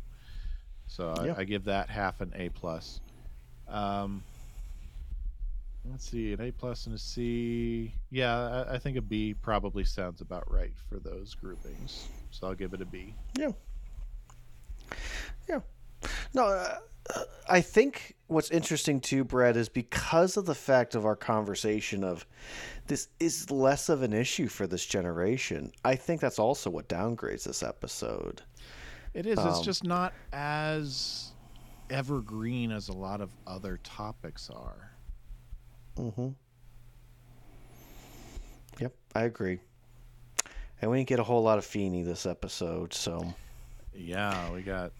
So 0.87 1.13
I, 1.17 1.25
Yeah. 1.27 1.35
I 1.37 1.43
give 1.43 1.65
that 1.65 1.89
half 1.89 2.21
an 2.21 2.31
A 2.35 2.49
plus. 2.49 2.99
Um, 3.67 4.23
let's 5.89 6.09
see, 6.09 6.33
an 6.33 6.41
A 6.41 6.51
plus 6.51 6.85
and 6.85 6.95
a 6.95 6.99
C. 6.99 7.93
Yeah, 8.09 8.65
I, 8.69 8.75
I 8.75 8.77
think 8.77 8.97
a 8.97 9.01
B 9.01 9.33
probably 9.33 9.83
sounds 9.83 10.21
about 10.21 10.51
right 10.51 10.73
for 10.89 10.99
those 10.99 11.33
groupings. 11.33 12.07
So 12.31 12.47
I'll 12.47 12.55
give 12.55 12.73
it 12.73 12.81
a 12.81 12.85
B. 12.85 13.13
Yeah. 13.37 13.51
Yeah. 15.47 15.59
No, 16.33 16.45
uh, 16.45 16.77
I 17.49 17.61
think 17.61 18.15
what's 18.27 18.51
interesting 18.51 18.99
too, 19.01 19.23
Brett, 19.23 19.57
is 19.57 19.69
because 19.69 20.37
of 20.37 20.45
the 20.45 20.55
fact 20.55 20.95
of 20.95 21.05
our 21.05 21.15
conversation 21.15 22.03
of 22.03 22.25
this 22.91 23.07
is 23.21 23.49
less 23.49 23.87
of 23.87 24.01
an 24.01 24.11
issue 24.11 24.49
for 24.49 24.67
this 24.67 24.85
generation. 24.85 25.71
I 25.85 25.95
think 25.95 26.19
that's 26.19 26.39
also 26.39 26.69
what 26.69 26.89
downgrades 26.89 27.45
this 27.45 27.63
episode. 27.63 28.41
It 29.13 29.25
is. 29.25 29.39
it's 29.39 29.59
Um, 29.59 29.63
just 29.63 29.85
not 29.85 30.13
as 30.33 31.31
evergreen 31.89 32.69
as 32.69 32.89
a 32.89 32.91
lot 32.91 33.21
of 33.21 33.29
other 33.47 33.79
topics 33.85 34.49
are. 34.49 34.91
Mm-hmm. 35.95 36.31
Yep, 38.81 38.93
I 39.15 39.21
agree. 39.23 39.61
And 40.81 40.91
we 40.91 40.97
didn't 40.97 41.07
get 41.07 41.19
a 41.19 41.23
whole 41.23 41.43
lot 41.43 41.57
of 41.57 41.63
Feeney 41.63 42.03
this 42.03 42.25
episode, 42.25 42.93
so 42.93 43.33
Yeah, 43.93 44.51
we 44.51 44.63
got 44.63 44.91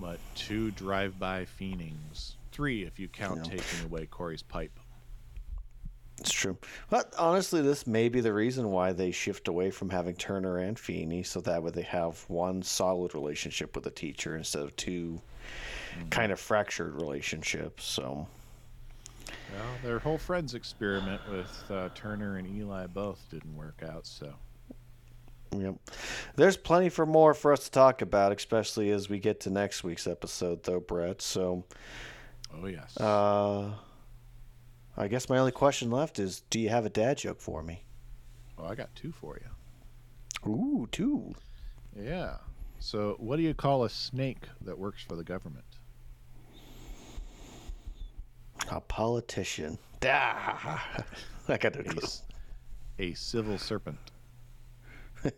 what 0.00 0.18
two 0.34 0.72
drive-by 0.72 1.46
fiendings, 1.60 2.32
three 2.50 2.82
if 2.82 2.98
you 2.98 3.06
count 3.06 3.44
taking 3.44 3.84
away 3.84 4.06
Cory's 4.06 4.42
pipe. 4.42 4.80
It's 6.18 6.32
true. 6.32 6.56
But 6.90 7.14
honestly, 7.18 7.62
this 7.62 7.86
may 7.86 8.08
be 8.08 8.20
the 8.20 8.32
reason 8.32 8.70
why 8.70 8.92
they 8.92 9.10
shift 9.10 9.48
away 9.48 9.70
from 9.70 9.90
having 9.90 10.16
Turner 10.16 10.58
and 10.58 10.78
Feeney, 10.78 11.22
so 11.22 11.40
that 11.40 11.62
way 11.62 11.70
they 11.70 11.82
have 11.82 12.24
one 12.28 12.62
solid 12.62 13.14
relationship 13.14 13.74
with 13.74 13.86
a 13.86 13.90
teacher 13.90 14.36
instead 14.36 14.62
of 14.62 14.74
2 14.76 15.20
kind 16.10 16.32
of 16.32 16.40
fractured 16.40 16.94
relationships. 16.94 17.84
So 17.84 18.26
Well, 19.26 19.66
their 19.82 19.98
whole 19.98 20.18
friends 20.18 20.54
experiment 20.54 21.20
with 21.30 21.70
uh, 21.70 21.88
Turner 21.94 22.36
and 22.36 22.46
Eli 22.46 22.86
both 22.86 23.24
didn't 23.30 23.56
work 23.56 23.82
out. 23.82 24.06
So 24.06 24.34
Yep. 25.56 25.76
There's 26.36 26.56
plenty 26.56 26.88
for 26.88 27.06
more 27.06 27.34
for 27.34 27.52
us 27.52 27.64
to 27.64 27.70
talk 27.70 28.02
about, 28.02 28.32
especially 28.32 28.90
as 28.90 29.08
we 29.08 29.18
get 29.18 29.40
to 29.40 29.50
next 29.50 29.82
week's 29.82 30.06
episode, 30.06 30.62
though, 30.64 30.80
Brett. 30.80 31.22
So, 31.22 31.64
oh 32.54 32.66
yes, 32.66 32.96
uh, 32.98 33.70
I 34.98 35.06
guess 35.06 35.28
my 35.28 35.38
only 35.38 35.52
question 35.52 35.90
left 35.92 36.18
is 36.18 36.40
do 36.50 36.58
you 36.58 36.68
have 36.70 36.84
a 36.84 36.90
dad 36.90 37.18
joke 37.18 37.40
for 37.40 37.62
me? 37.62 37.84
oh, 38.58 38.64
I 38.64 38.74
got 38.74 38.92
two 38.96 39.12
for 39.12 39.38
you. 39.38 40.50
Ooh, 40.50 40.88
two. 40.90 41.32
Yeah. 41.96 42.38
So, 42.80 43.14
what 43.18 43.36
do 43.36 43.42
you 43.42 43.54
call 43.54 43.84
a 43.84 43.90
snake 43.90 44.48
that 44.60 44.76
works 44.76 45.02
for 45.02 45.14
the 45.14 45.22
government? 45.22 45.64
A 48.70 48.80
politician. 48.80 49.78
Ah, 50.04 51.04
I 51.48 51.56
got 51.58 51.74
no 51.76 51.80
A, 51.80 51.84
clue. 51.84 52.08
a 52.98 53.14
civil 53.14 53.56
serpent. 53.58 53.98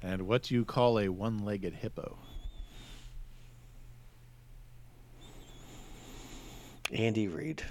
And 0.00 0.22
what 0.28 0.44
do 0.44 0.54
you 0.54 0.64
call 0.64 1.00
a 1.00 1.08
one-legged 1.08 1.74
hippo? 1.74 2.18
Andy 6.92 7.28
Reid. 7.28 7.62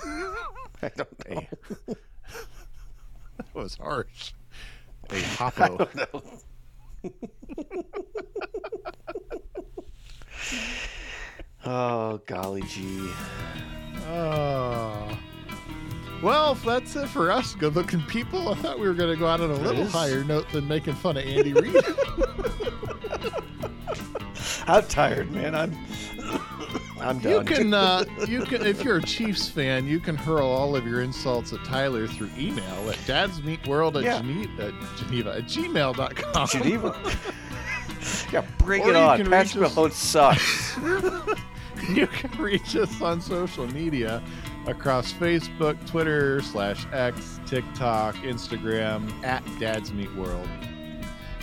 I 0.04 0.90
don't 0.96 1.30
know. 1.30 1.44
That 1.86 3.54
was 3.54 3.76
harsh. 3.76 4.32
A 5.10 5.14
hoppo. 5.36 5.88
Oh, 11.66 12.20
golly 12.26 12.60
gee. 12.62 13.08
Oh. 14.06 15.18
Well, 16.22 16.54
that's 16.56 16.94
it 16.94 17.08
for 17.08 17.32
us, 17.32 17.54
good-looking 17.54 18.02
people. 18.02 18.50
I 18.50 18.54
thought 18.56 18.78
we 18.78 18.86
were 18.86 18.92
going 18.92 19.14
to 19.14 19.18
go 19.18 19.26
out 19.26 19.40
on 19.40 19.50
a 19.50 19.54
little 19.54 19.86
higher 19.86 20.24
note 20.24 20.46
than 20.50 20.68
making 20.68 20.92
fun 20.92 21.16
of 21.16 21.24
Andy 21.24 21.54
Reid. 21.54 21.82
I'm 24.66 24.86
tired, 24.88 25.32
man. 25.32 25.54
I'm 25.54 25.72
I'm 27.04 27.18
done. 27.18 27.32
you 27.32 27.44
can, 27.44 27.74
uh, 27.74 28.04
you 28.28 28.42
can, 28.42 28.64
if 28.66 28.82
you're 28.82 28.96
a 28.96 29.02
Chiefs 29.02 29.48
fan, 29.48 29.86
you 29.86 30.00
can 30.00 30.16
hurl 30.16 30.46
all 30.46 30.74
of 30.76 30.86
your 30.86 31.02
insults 31.02 31.52
at 31.52 31.64
Tyler 31.64 32.06
through 32.06 32.30
email 32.36 32.90
at 32.90 32.96
dadsmeetworld 33.06 33.96
at, 33.96 34.02
Yeah. 34.04 34.20
Gene- 34.22 34.60
at 34.60 34.74
Geneva 34.96 35.36
at 35.36 35.44
gmail.com. 35.44 36.48
Geneva. 36.48 36.96
yeah, 38.32 38.44
bring 38.58 38.82
Or 38.82 38.90
it 38.90 38.96
on. 38.96 39.24
Patrick 39.26 39.70
reach 39.76 39.92
sucks. 39.92 40.76
You 41.90 42.06
can 42.06 42.30
reach 42.40 42.76
us 42.76 43.02
on 43.02 43.20
social 43.20 43.66
media 43.66 44.22
across 44.66 45.12
Facebook, 45.12 45.84
Twitter, 45.86 46.40
slash 46.40 46.86
X, 46.92 47.40
TikTok, 47.44 48.14
Instagram, 48.16 49.12
at 49.22 49.42
Dads 49.60 49.92
Meet 49.92 50.14
World. 50.14 50.48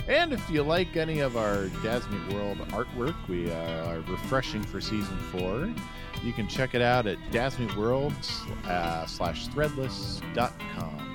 And 0.08 0.32
if 0.32 0.48
you 0.50 0.62
like 0.62 0.96
any 0.96 1.20
of 1.20 1.36
our 1.36 1.66
Dads 1.82 2.08
World 2.32 2.58
artwork, 2.70 3.14
we 3.28 3.50
uh, 3.52 3.86
are 3.88 4.00
refreshing 4.00 4.62
for 4.62 4.80
season 4.80 5.16
four. 5.30 5.72
You 6.24 6.32
can 6.32 6.48
check 6.48 6.74
it 6.74 6.82
out 6.82 7.06
at 7.06 7.18
dadsmeetworld 7.30 8.12
uh, 8.66 9.06
slash 9.06 9.48
threadless.com. 9.48 11.08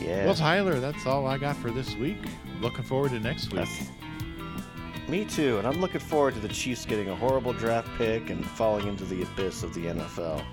yeah. 0.00 0.26
Well, 0.26 0.34
Tyler, 0.34 0.80
that's 0.80 1.06
all 1.06 1.26
I 1.26 1.38
got 1.38 1.56
for 1.56 1.70
this 1.70 1.94
week. 1.96 2.18
Looking 2.60 2.84
forward 2.84 3.10
to 3.12 3.20
next 3.20 3.46
week. 3.52 3.64
That's- 3.64 3.88
Me 5.08 5.24
too, 5.24 5.58
and 5.58 5.66
I'm 5.66 5.80
looking 5.80 6.00
forward 6.00 6.34
to 6.34 6.40
the 6.40 6.48
Chiefs 6.48 6.86
getting 6.86 7.08
a 7.10 7.16
horrible 7.16 7.52
draft 7.52 7.88
pick 7.98 8.30
and 8.30 8.44
falling 8.44 8.86
into 8.86 9.04
the 9.04 9.22
abyss 9.22 9.62
of 9.62 9.74
the 9.74 9.86
NFL. 9.86 10.44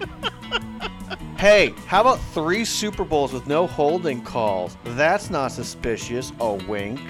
hey, 1.38 1.74
how 1.86 2.00
about 2.00 2.20
three 2.32 2.64
Super 2.64 3.04
Bowls 3.04 3.32
with 3.32 3.46
no 3.46 3.66
holding 3.66 4.22
calls? 4.22 4.76
That's 4.84 5.30
not 5.30 5.48
suspicious. 5.52 6.32
A 6.40 6.54
wink. 6.54 7.00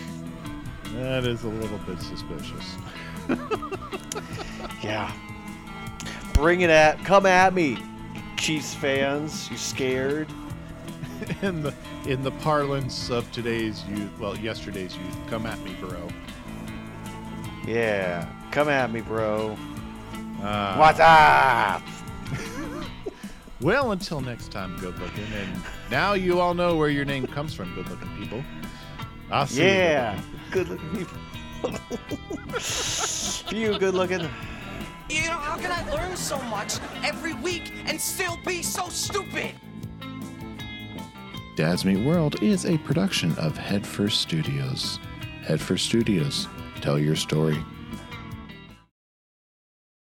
That 0.94 1.24
is 1.24 1.44
a 1.44 1.48
little 1.48 1.78
bit 1.78 2.00
suspicious. 2.00 2.76
Yeah. 4.84 5.10
Bring 6.34 6.60
it 6.60 6.68
at. 6.68 7.02
Come 7.04 7.24
at 7.24 7.54
me, 7.54 7.78
Chiefs 8.36 8.74
fans. 8.74 9.50
You 9.50 9.56
scared? 9.56 10.28
in 11.42 11.62
the 11.62 11.74
in 12.06 12.22
the 12.22 12.32
parlance 12.32 13.08
of 13.08 13.30
today's 13.32 13.82
youth, 13.86 14.10
well, 14.18 14.36
yesterday's 14.36 14.94
youth, 14.94 15.16
come 15.28 15.46
at 15.46 15.58
me, 15.60 15.74
bro. 15.80 16.06
Yeah. 17.66 18.28
Come 18.50 18.68
at 18.68 18.92
me, 18.92 19.00
bro. 19.00 19.56
Uh, 20.42 20.76
What's 20.76 21.00
up? 21.00 21.82
Well, 23.64 23.92
until 23.92 24.20
next 24.20 24.52
time, 24.52 24.76
good 24.76 24.98
looking, 24.98 25.24
and 25.24 25.62
now 25.90 26.12
you 26.12 26.38
all 26.38 26.52
know 26.52 26.76
where 26.76 26.90
your 26.90 27.06
name 27.06 27.26
comes 27.26 27.54
from, 27.54 27.74
good 27.74 27.88
looking 27.88 28.14
people. 28.18 28.44
I'll 29.30 29.46
see 29.46 29.64
Yeah. 29.64 30.16
you. 30.16 30.22
Good 30.50 30.68
looking 30.68 30.90
people. 30.90 31.18
you 33.58 33.78
good 33.78 33.94
looking. 33.94 34.20
You 35.08 35.22
know, 35.28 35.38
how 35.38 35.56
can 35.56 35.72
I 35.72 35.90
learn 35.90 36.14
so 36.14 36.38
much 36.42 36.74
every 37.02 37.32
week 37.32 37.72
and 37.86 37.98
still 37.98 38.36
be 38.44 38.62
so 38.62 38.90
stupid? 38.90 39.54
Dads 41.56 41.86
Meet 41.86 42.04
World 42.04 42.42
is 42.42 42.66
a 42.66 42.76
production 42.76 43.34
of 43.38 43.56
Headfirst 43.56 44.20
Studios. 44.20 45.00
Headfirst 45.42 45.86
Studios, 45.86 46.48
tell 46.82 46.98
your 46.98 47.16
story. 47.16 47.64